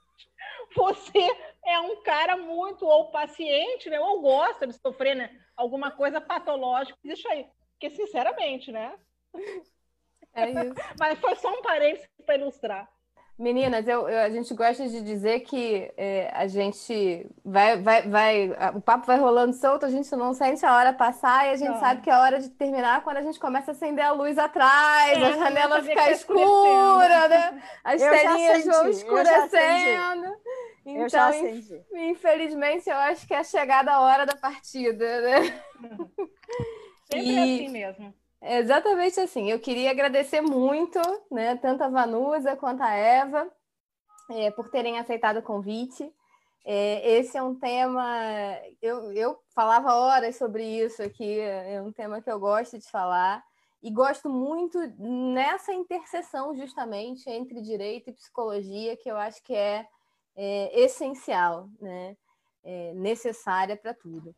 Você 0.76 1.38
é 1.66 1.80
um 1.80 2.02
cara 2.04 2.36
muito 2.36 2.86
ou 2.86 3.12
paciente, 3.12 3.90
né? 3.90 4.00
Ou 4.00 4.22
gosta 4.22 4.68
de 4.68 4.74
sofrer, 4.74 5.16
né? 5.16 5.40
Alguma 5.56 5.92
coisa 5.92 6.20
patológica, 6.20 6.98
deixa 7.04 7.30
aí. 7.30 7.48
Porque, 7.72 7.90
sinceramente, 7.90 8.72
né? 8.72 8.94
É 10.34 10.50
isso. 10.50 10.74
Mas 11.00 11.20
foi 11.20 11.36
só 11.36 11.52
um 11.52 11.62
parênteses 11.62 12.08
para 12.26 12.36
ilustrar. 12.36 12.93
Meninas, 13.38 13.88
eu, 13.88 14.08
eu, 14.08 14.20
a 14.20 14.30
gente 14.30 14.54
gosta 14.54 14.88
de 14.88 15.02
dizer 15.02 15.40
que 15.40 15.92
é, 15.98 16.32
a 16.36 16.46
gente 16.46 17.28
vai, 17.44 17.82
vai, 17.82 18.02
vai, 18.08 18.52
o 18.76 18.80
papo 18.80 19.08
vai 19.08 19.18
rolando 19.18 19.54
solto, 19.54 19.88
a 19.88 19.90
gente 19.90 20.16
não 20.16 20.36
sente 20.36 20.64
a 20.64 20.76
hora 20.76 20.94
passar 20.94 21.48
e 21.48 21.50
a 21.50 21.56
gente 21.56 21.72
não. 21.72 21.80
sabe 21.80 22.02
que 22.02 22.12
é 22.12 22.16
hora 22.16 22.40
de 22.40 22.50
terminar 22.50 23.04
quando 23.04 23.18
a 23.18 23.22
gente 23.24 23.40
começa 23.40 23.72
a 23.72 23.74
acender 23.74 24.06
a 24.06 24.12
luz 24.12 24.38
atrás, 24.38 25.18
é, 25.18 25.26
a 25.26 25.32
janela 25.32 25.82
ficar 25.82 26.12
escura, 26.12 27.28
né? 27.28 27.64
As 27.84 28.00
telinhas 28.00 28.66
vão 28.66 28.90
escurecendo. 28.90 30.36
Então, 30.86 31.32
infelizmente, 31.94 32.88
eu 32.88 32.98
acho 32.98 33.26
que 33.26 33.34
é 33.34 33.44
chegada 33.44 33.94
a 33.94 34.02
hora 34.02 34.26
da 34.28 34.36
partida, 34.36 35.22
né? 35.22 35.62
Sempre 37.10 37.32
e... 37.34 37.40
assim 37.40 37.70
mesmo. 37.70 38.23
Exatamente 38.44 39.20
assim. 39.22 39.50
Eu 39.50 39.60
queria 39.60 39.92
agradecer 39.92 40.42
muito, 40.42 41.00
né, 41.32 41.56
tanto 41.56 41.82
a 41.84 41.90
Vanusa 41.90 42.58
quanto 42.58 42.84
a 42.84 42.92
Eva, 42.92 43.50
é, 44.30 44.52
por 44.52 44.70
terem 44.70 45.00
aceitado 45.00 45.38
o 45.38 45.44
convite. 45.44 46.14
É, 46.66 47.18
esse 47.20 47.38
é 47.38 47.44
um 47.44 47.56
tema, 47.56 48.06
eu, 48.82 49.12
eu 49.14 49.40
falava 49.54 49.94
horas 49.96 50.36
sobre 50.36 50.64
isso 50.64 51.02
aqui, 51.02 51.40
é 51.40 51.82
um 51.82 51.92
tema 51.92 52.22
que 52.22 52.32
eu 52.32 52.40
gosto 52.40 52.78
de 52.78 52.90
falar 52.90 53.44
e 53.82 53.92
gosto 53.92 54.30
muito 54.30 54.80
nessa 54.98 55.74
interseção 55.74 56.56
justamente 56.56 57.30
entre 57.30 57.62
direito 57.62 58.10
e 58.10 58.14
psicologia, 58.14 58.96
que 58.96 59.10
eu 59.10 59.18
acho 59.18 59.44
que 59.44 59.54
é, 59.54 59.86
é 60.36 60.80
essencial, 60.82 61.68
né? 61.82 62.16
É 62.64 62.94
necessária 62.94 63.76
para 63.76 63.94
tudo. 63.94 64.34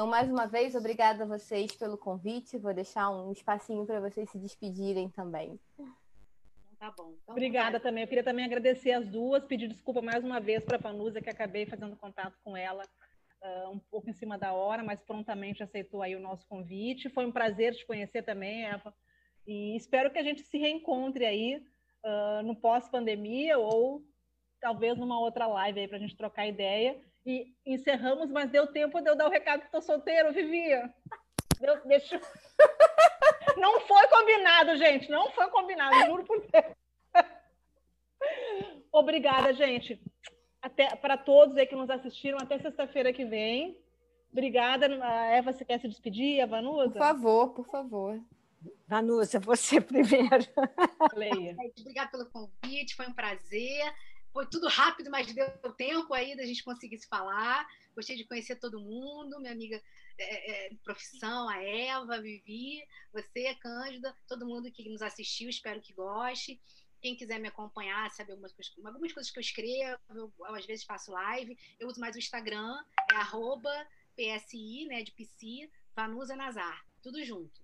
Então, 0.00 0.08
mais 0.08 0.30
uma 0.30 0.46
vez, 0.46 0.74
obrigada 0.74 1.24
a 1.24 1.26
vocês 1.26 1.72
pelo 1.72 1.98
convite. 1.98 2.56
Vou 2.56 2.72
deixar 2.72 3.10
um 3.10 3.30
espacinho 3.32 3.84
para 3.84 4.00
vocês 4.00 4.30
se 4.30 4.38
despedirem 4.38 5.10
também. 5.10 5.60
Tá 6.78 6.90
bom. 6.96 7.12
Então, 7.22 7.34
Obrigada 7.34 7.72
vai. 7.72 7.80
também. 7.80 8.04
Eu 8.04 8.08
queria 8.08 8.24
também 8.24 8.46
agradecer 8.46 8.92
as 8.92 9.06
duas, 9.06 9.44
pedir 9.44 9.68
desculpa 9.68 10.00
mais 10.00 10.24
uma 10.24 10.40
vez 10.40 10.64
para 10.64 10.78
a 10.78 10.80
Vanusa, 10.80 11.20
que 11.20 11.28
acabei 11.28 11.66
fazendo 11.66 11.94
contato 11.98 12.34
com 12.42 12.56
ela 12.56 12.82
uh, 13.42 13.68
um 13.72 13.78
pouco 13.78 14.08
em 14.08 14.14
cima 14.14 14.38
da 14.38 14.54
hora, 14.54 14.82
mas 14.82 15.02
prontamente 15.02 15.62
aceitou 15.62 16.00
aí 16.00 16.16
o 16.16 16.20
nosso 16.20 16.46
convite. 16.46 17.10
Foi 17.10 17.26
um 17.26 17.30
prazer 17.30 17.74
te 17.74 17.84
conhecer 17.84 18.22
também, 18.22 18.64
Eva. 18.64 18.94
E 19.46 19.76
espero 19.76 20.10
que 20.10 20.18
a 20.18 20.22
gente 20.22 20.40
se 20.44 20.56
reencontre 20.56 21.26
aí 21.26 21.62
uh, 22.06 22.42
no 22.42 22.56
pós-pandemia 22.56 23.58
ou 23.58 24.02
talvez 24.62 24.96
numa 24.96 25.20
outra 25.20 25.46
live 25.46 25.80
aí 25.80 25.88
para 25.88 25.98
a 25.98 26.00
gente 26.00 26.16
trocar 26.16 26.46
ideia 26.46 26.98
e 27.24 27.54
encerramos, 27.66 28.30
mas 28.30 28.50
deu 28.50 28.66
tempo 28.66 29.00
de 29.00 29.10
eu 29.10 29.16
dar 29.16 29.26
o 29.26 29.30
recado 29.30 29.60
que 29.60 29.66
estou 29.66 29.82
solteiro, 29.82 30.32
Vivia. 30.32 30.92
Deu, 31.60 31.86
deixa... 31.86 32.20
Não 33.56 33.80
foi 33.80 34.08
combinado, 34.08 34.76
gente. 34.76 35.10
Não 35.10 35.30
foi 35.32 35.48
combinado, 35.48 36.06
juro 36.06 36.24
por 36.24 36.40
Deus. 36.40 36.76
Obrigada, 38.92 39.52
gente. 39.52 40.00
Até 40.62 40.94
para 40.96 41.16
todos 41.16 41.56
aí 41.56 41.66
que 41.66 41.74
nos 41.74 41.90
assistiram. 41.90 42.38
Até 42.38 42.58
sexta-feira 42.58 43.12
que 43.12 43.24
vem. 43.24 43.78
Obrigada. 44.32 44.86
A 45.04 45.24
Eva, 45.26 45.52
você 45.52 45.64
quer 45.64 45.80
se 45.80 45.88
despedir, 45.88 46.40
a 46.40 46.46
Vanusa? 46.46 46.90
Por 46.90 46.98
favor, 46.98 47.48
por 47.50 47.66
favor. 47.66 48.20
Vanusa, 48.86 49.40
você 49.40 49.80
primeiro. 49.80 50.46
Leia. 51.14 51.56
Obrigada 51.78 52.10
pelo 52.10 52.26
convite, 52.26 52.94
foi 52.94 53.06
um 53.06 53.12
prazer. 53.12 53.92
Foi 54.32 54.46
tudo 54.46 54.68
rápido, 54.68 55.10
mas 55.10 55.32
deu 55.32 55.48
tempo 55.76 56.14
aí 56.14 56.36
da 56.36 56.46
gente 56.46 56.62
conseguir 56.62 56.98
se 56.98 57.08
falar. 57.08 57.66
Gostei 57.94 58.16
de 58.16 58.24
conhecer 58.24 58.56
todo 58.56 58.80
mundo, 58.80 59.40
minha 59.40 59.52
amiga 59.52 59.82
é, 60.18 60.66
é, 60.66 60.74
profissão, 60.84 61.48
a 61.48 61.62
Eva, 61.62 62.14
a 62.14 62.20
Vivi, 62.20 62.86
você, 63.12 63.54
Cândida, 63.56 64.14
todo 64.28 64.46
mundo 64.46 64.70
que 64.70 64.88
nos 64.88 65.02
assistiu, 65.02 65.48
espero 65.48 65.80
que 65.80 65.92
goste. 65.92 66.60
Quem 67.00 67.16
quiser 67.16 67.40
me 67.40 67.48
acompanhar, 67.48 68.10
saber 68.10 68.32
algumas 68.32 68.52
coisas, 68.52 68.72
algumas 68.84 69.12
coisas 69.12 69.32
que 69.32 69.38
eu 69.38 69.42
escrevo, 69.42 69.98
eu, 70.10 70.32
às 70.54 70.66
vezes 70.66 70.84
faço 70.84 71.10
live. 71.10 71.58
Eu 71.78 71.88
uso 71.88 71.98
mais 71.98 72.14
o 72.14 72.18
Instagram, 72.18 72.78
é 73.12 73.16
arroba 73.16 73.72
PSI, 74.14 74.86
né, 74.86 75.02
de 75.02 75.10
PC, 75.12 75.70
Vanusa 75.96 76.36
Nazar. 76.36 76.84
Tudo 77.02 77.24
junto. 77.24 77.62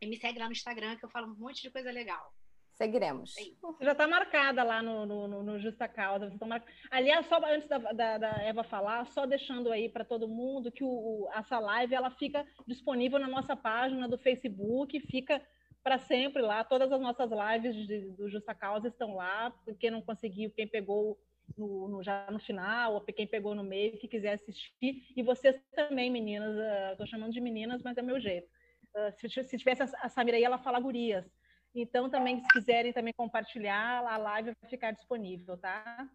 E 0.00 0.06
me 0.06 0.16
segue 0.18 0.38
lá 0.38 0.46
no 0.46 0.52
Instagram 0.52 0.96
que 0.96 1.04
eu 1.04 1.10
falo 1.10 1.32
um 1.32 1.36
monte 1.36 1.62
de 1.62 1.70
coisa 1.70 1.90
legal. 1.90 2.34
Seguiremos. 2.80 3.34
Você 3.34 3.84
já 3.84 3.92
está 3.92 4.08
marcada 4.08 4.62
lá 4.62 4.82
no, 4.82 5.04
no, 5.04 5.42
no 5.42 5.58
Justa 5.58 5.86
Causa. 5.86 6.32
Mar... 6.46 6.64
Aliás, 6.90 7.26
só 7.26 7.38
antes 7.44 7.68
da, 7.68 7.76
da, 7.76 8.16
da, 8.16 8.42
Eva 8.42 8.64
falar, 8.64 9.04
só 9.08 9.26
deixando 9.26 9.70
aí 9.70 9.86
para 9.86 10.02
todo 10.02 10.26
mundo 10.26 10.72
que 10.72 10.82
o, 10.82 11.28
essa 11.34 11.58
live 11.58 11.94
ela 11.94 12.10
fica 12.12 12.42
disponível 12.66 13.18
na 13.18 13.28
nossa 13.28 13.54
página 13.54 14.08
do 14.08 14.16
Facebook, 14.16 14.98
fica 15.00 15.42
para 15.84 15.98
sempre 15.98 16.40
lá. 16.40 16.64
Todas 16.64 16.90
as 16.90 16.98
nossas 16.98 17.30
lives 17.30 17.76
de, 17.86 18.12
do 18.12 18.30
Justa 18.30 18.54
Causa 18.54 18.88
estão 18.88 19.14
lá. 19.14 19.52
Quem 19.78 19.90
não 19.90 20.00
conseguiu, 20.00 20.50
quem 20.50 20.66
pegou 20.66 21.18
no, 21.58 21.86
no, 21.86 22.02
já 22.02 22.30
no 22.30 22.38
final, 22.38 22.94
ou 22.94 23.02
quem 23.02 23.26
pegou 23.26 23.54
no 23.54 23.62
meio, 23.62 23.98
que 23.98 24.08
quiser 24.08 24.32
assistir. 24.32 25.04
E 25.14 25.22
vocês 25.22 25.54
também, 25.76 26.10
meninas. 26.10 26.56
Estou 26.92 27.04
uh, 27.04 27.10
chamando 27.10 27.32
de 27.32 27.42
meninas, 27.42 27.82
mas 27.82 27.98
é 27.98 28.00
meu 28.00 28.18
jeito. 28.18 28.48
Uh, 28.96 29.12
se, 29.28 29.44
se 29.44 29.58
tivesse 29.58 29.82
a, 29.82 29.90
a 30.00 30.08
Samira 30.08 30.38
aí, 30.38 30.44
ela 30.44 30.56
fala 30.56 30.80
gurias. 30.80 31.30
Então, 31.74 32.10
também, 32.10 32.40
se 32.40 32.48
quiserem 32.48 32.92
também 32.92 33.12
compartilhar, 33.12 34.04
a 34.06 34.16
live 34.16 34.54
vai 34.60 34.70
ficar 34.70 34.90
disponível, 34.90 35.56
tá? 35.56 36.08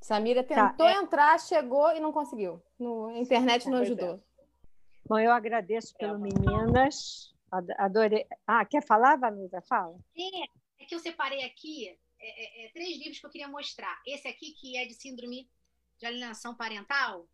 Samira 0.00 0.42
tá, 0.42 0.70
tentou 0.70 0.86
tá, 0.86 0.92
é... 0.92 0.96
entrar, 0.96 1.40
chegou 1.40 1.94
e 1.94 2.00
não 2.00 2.12
conseguiu. 2.12 2.60
No, 2.78 3.06
a 3.06 3.18
internet 3.18 3.68
não 3.68 3.78
ajudou. 3.78 4.16
É. 4.16 4.42
Bom, 5.06 5.18
eu 5.18 5.32
agradeço 5.32 5.94
pelo 5.96 6.16
é, 6.16 6.18
meninas. 6.18 7.32
Adorei. 7.78 8.26
Ah, 8.46 8.64
quer 8.64 8.82
falar, 8.84 9.16
Vanusa? 9.16 9.60
Fala. 9.62 9.96
É, 10.16 10.82
é 10.82 10.86
que 10.86 10.94
eu 10.94 10.98
separei 10.98 11.44
aqui 11.44 11.88
é, 11.88 12.64
é, 12.64 12.66
é, 12.66 12.68
três 12.70 12.98
livros 12.98 13.18
que 13.18 13.26
eu 13.26 13.30
queria 13.30 13.48
mostrar. 13.48 14.00
Esse 14.06 14.28
aqui, 14.28 14.52
que 14.52 14.76
é 14.76 14.86
de 14.86 14.94
síndrome 14.94 15.48
de 15.98 16.06
alienação 16.06 16.56
parental, 16.56 17.28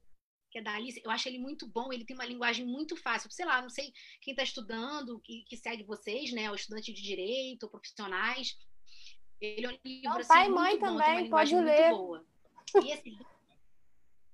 que 0.50 0.58
é 0.58 0.62
da 0.62 0.74
Alice, 0.74 1.00
eu 1.04 1.10
acho 1.10 1.28
ele 1.28 1.38
muito 1.38 1.66
bom, 1.66 1.92
ele 1.92 2.04
tem 2.04 2.14
uma 2.14 2.24
linguagem 2.24 2.64
muito 2.64 2.96
fácil. 2.96 3.30
Sei 3.30 3.44
lá, 3.44 3.60
não 3.60 3.70
sei 3.70 3.92
quem 4.20 4.32
está 4.32 4.42
estudando, 4.42 5.20
que, 5.20 5.44
que 5.44 5.56
segue 5.56 5.82
vocês, 5.82 6.32
né? 6.32 6.50
O 6.50 6.54
estudante 6.54 6.92
de 6.92 7.02
direito, 7.02 7.68
profissionais. 7.68 8.56
Ele 9.40 9.66
é 9.66 9.68
um 9.68 9.78
livro 9.84 10.10
não, 10.10 10.18
assim, 10.18 10.28
pai 10.28 10.46
e 10.46 10.50
mãe 10.50 10.78
bom, 10.78 10.86
também, 10.86 11.30
pode 11.30 11.54
ler. 11.54 11.92
E, 12.82 12.92
esse, 12.92 13.18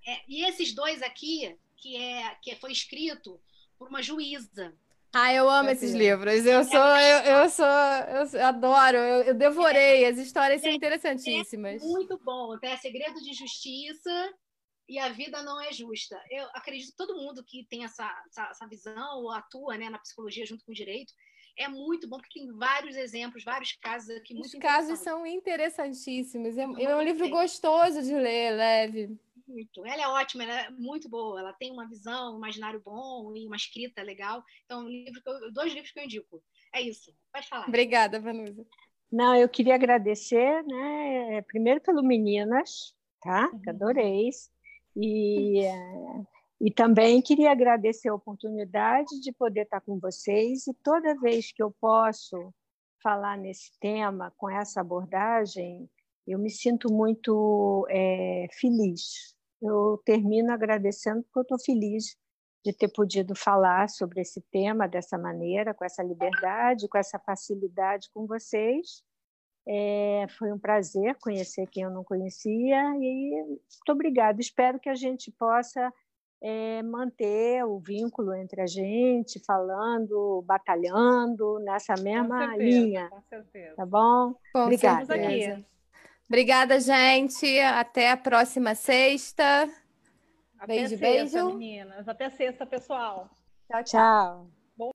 é, 0.07 0.21
e, 0.29 0.45
esses 0.45 0.73
dois 0.73 1.03
aqui, 1.03 1.57
que, 1.77 1.97
é, 1.97 2.35
que 2.37 2.55
foi 2.57 2.73
escrito 2.73 3.41
por 3.79 3.89
uma 3.89 4.03
juíza. 4.03 4.75
Ah, 5.13 5.33
eu 5.33 5.49
amo 5.49 5.71
esses 5.71 5.93
livros. 5.93 6.45
Eu 6.45 6.65
sou, 6.65 6.77
eu, 6.77 7.19
eu 7.39 7.49
sou, 7.49 7.67
eu 7.67 8.47
adoro, 8.47 8.97
eu, 8.97 9.23
eu 9.23 9.35
devorei. 9.35 10.05
As 10.07 10.19
histórias 10.19 10.61
são 10.61 10.71
interessantíssimas. 10.71 11.83
É 11.83 11.87
muito 11.87 12.19
bom. 12.19 12.59
Tem 12.59 12.77
Segredo 12.79 13.21
de 13.23 13.33
Justiça 13.33 14.35
e 14.89 14.99
a 14.99 15.09
vida 15.09 15.43
não 15.43 15.61
é 15.61 15.73
justa. 15.73 16.21
Eu 16.31 16.47
acredito 16.55 16.91
que 16.91 16.97
todo 16.97 17.17
mundo 17.17 17.45
que 17.45 17.67
tem 17.69 17.85
essa, 17.85 18.11
essa, 18.29 18.49
essa, 18.51 18.67
visão 18.67 19.23
ou 19.23 19.31
atua 19.31 19.77
né, 19.79 19.89
na 19.89 19.99
psicologia 19.99 20.45
junto 20.45 20.65
com 20.65 20.73
o 20.73 20.75
direito 20.75 21.13
é 21.57 21.69
muito 21.69 22.09
bom, 22.09 22.19
porque 22.19 22.41
tem 22.41 22.53
vários 22.53 22.97
exemplos, 22.97 23.45
vários 23.45 23.73
casos 23.77 24.11
aqui 24.11 24.35
muito 24.35 24.47
Os 24.47 24.55
casos 24.55 24.99
são 24.99 25.25
interessantíssimos. 25.25 26.59
É, 26.59 26.63
é 26.63 26.97
um 26.97 27.03
livro 27.03 27.29
gostoso 27.29 28.03
de 28.03 28.13
ler, 28.13 28.57
leve. 28.57 29.17
Muito. 29.47 29.85
Ela 29.85 30.03
é 30.03 30.09
ótima, 30.09 30.43
ela 30.43 30.61
é 30.63 30.71
muito 30.71 31.09
boa. 31.09 31.39
Ela 31.39 31.53
tem 31.53 31.71
uma 31.71 31.87
visão, 31.87 32.35
um 32.35 32.39
imaginário 32.39 32.81
bom 32.81 33.33
e 33.37 33.47
uma 33.47 33.57
escrita 33.57 34.03
legal. 34.03 34.43
Então, 34.65 34.85
um 34.85 34.89
livro 34.89 35.21
eu, 35.25 35.53
dois 35.53 35.73
livros 35.73 35.93
que 35.93 36.01
eu 36.01 36.05
indico. 36.05 36.43
É 36.75 36.81
isso. 36.81 37.15
Pode 37.33 37.49
falar. 37.49 37.69
Obrigada, 37.69 38.19
Vanusa. 38.19 38.67
Não, 39.13 39.37
eu 39.37 39.49
queria 39.49 39.77
agradecer, 39.77 40.65
né? 40.65 41.43
Primeiro 41.43 41.81
pelo 41.81 42.03
Meninas, 42.03 42.95
tá? 43.21 43.49
Que 43.49 43.71
uhum. 43.71 43.77
adorei. 43.77 44.31
E, 44.97 45.63
e 46.61 46.71
também 46.71 47.21
queria 47.21 47.51
agradecer 47.51 48.09
a 48.09 48.15
oportunidade 48.15 49.21
de 49.21 49.33
poder 49.33 49.63
estar 49.63 49.81
com 49.81 49.99
vocês. 49.99 50.67
E 50.67 50.75
toda 50.83 51.19
vez 51.21 51.53
que 51.53 51.63
eu 51.63 51.75
posso 51.81 52.53
falar 53.03 53.37
nesse 53.37 53.71
tema, 53.81 54.33
com 54.37 54.49
essa 54.49 54.81
abordagem, 54.81 55.89
eu 56.27 56.39
me 56.39 56.51
sinto 56.51 56.93
muito 56.93 57.87
é, 57.91 58.47
feliz. 58.59 59.35
Eu 59.61 60.01
termino 60.05 60.53
agradecendo 60.53 61.23
porque 61.23 61.39
eu 61.39 61.43
estou 61.43 61.59
feliz 61.59 62.17
de 62.65 62.73
ter 62.73 62.89
podido 62.89 63.35
falar 63.37 63.91
sobre 63.91 64.23
esse 64.23 64.41
tema 64.51 64.89
dessa 64.89 65.19
maneira, 65.19 65.75
com 65.75 65.85
essa 65.85 66.03
liberdade, 66.03 66.89
com 66.89 66.97
essa 66.97 67.19
facilidade 67.19 68.09
com 68.15 68.27
vocês. 68.27 69.03
É, 69.67 70.27
foi 70.39 70.53
um 70.53 70.59
prazer 70.59 71.15
conhecer 71.17 71.67
quem 71.69 71.85
eu 71.85 71.91
não 71.91 72.05
conhecia 72.05 72.81
e 73.01 73.43
muito 73.47 73.93
obrigada. 73.93 74.41
Espero 74.41 74.79
que 74.79 74.89
a 74.89 74.95
gente 74.95 75.31
possa 75.33 75.93
é, 76.43 76.83
manter 76.83 77.65
o 77.65 77.79
vínculo 77.79 78.35
entre 78.35 78.61
a 78.61 78.67
gente, 78.67 79.43
falando, 79.47 80.43
batalhando 80.47 81.59
nessa 81.61 81.95
mesma 81.95 82.49
certeza, 82.51 82.63
linha. 82.63 83.09
Com 83.09 83.23
certeza. 83.23 83.77
Tá 83.77 83.87
bom? 83.87 84.35
bom 84.53 84.63
obrigada. 84.65 85.15
Aqui. 85.15 85.65
Obrigada, 86.29 86.81
gente. 86.81 87.59
Até 87.61 88.11
a 88.11 88.17
próxima 88.17 88.75
sexta. 88.75 89.69
Até 90.59 90.67
beijo, 90.67 90.99
sexta, 90.99 91.07
beijo. 91.07 91.47
meninas. 91.57 92.07
Até 92.07 92.29
sexta, 92.29 92.67
pessoal. 92.67 93.31
Tchau, 93.71 93.85
tchau. 93.85 94.64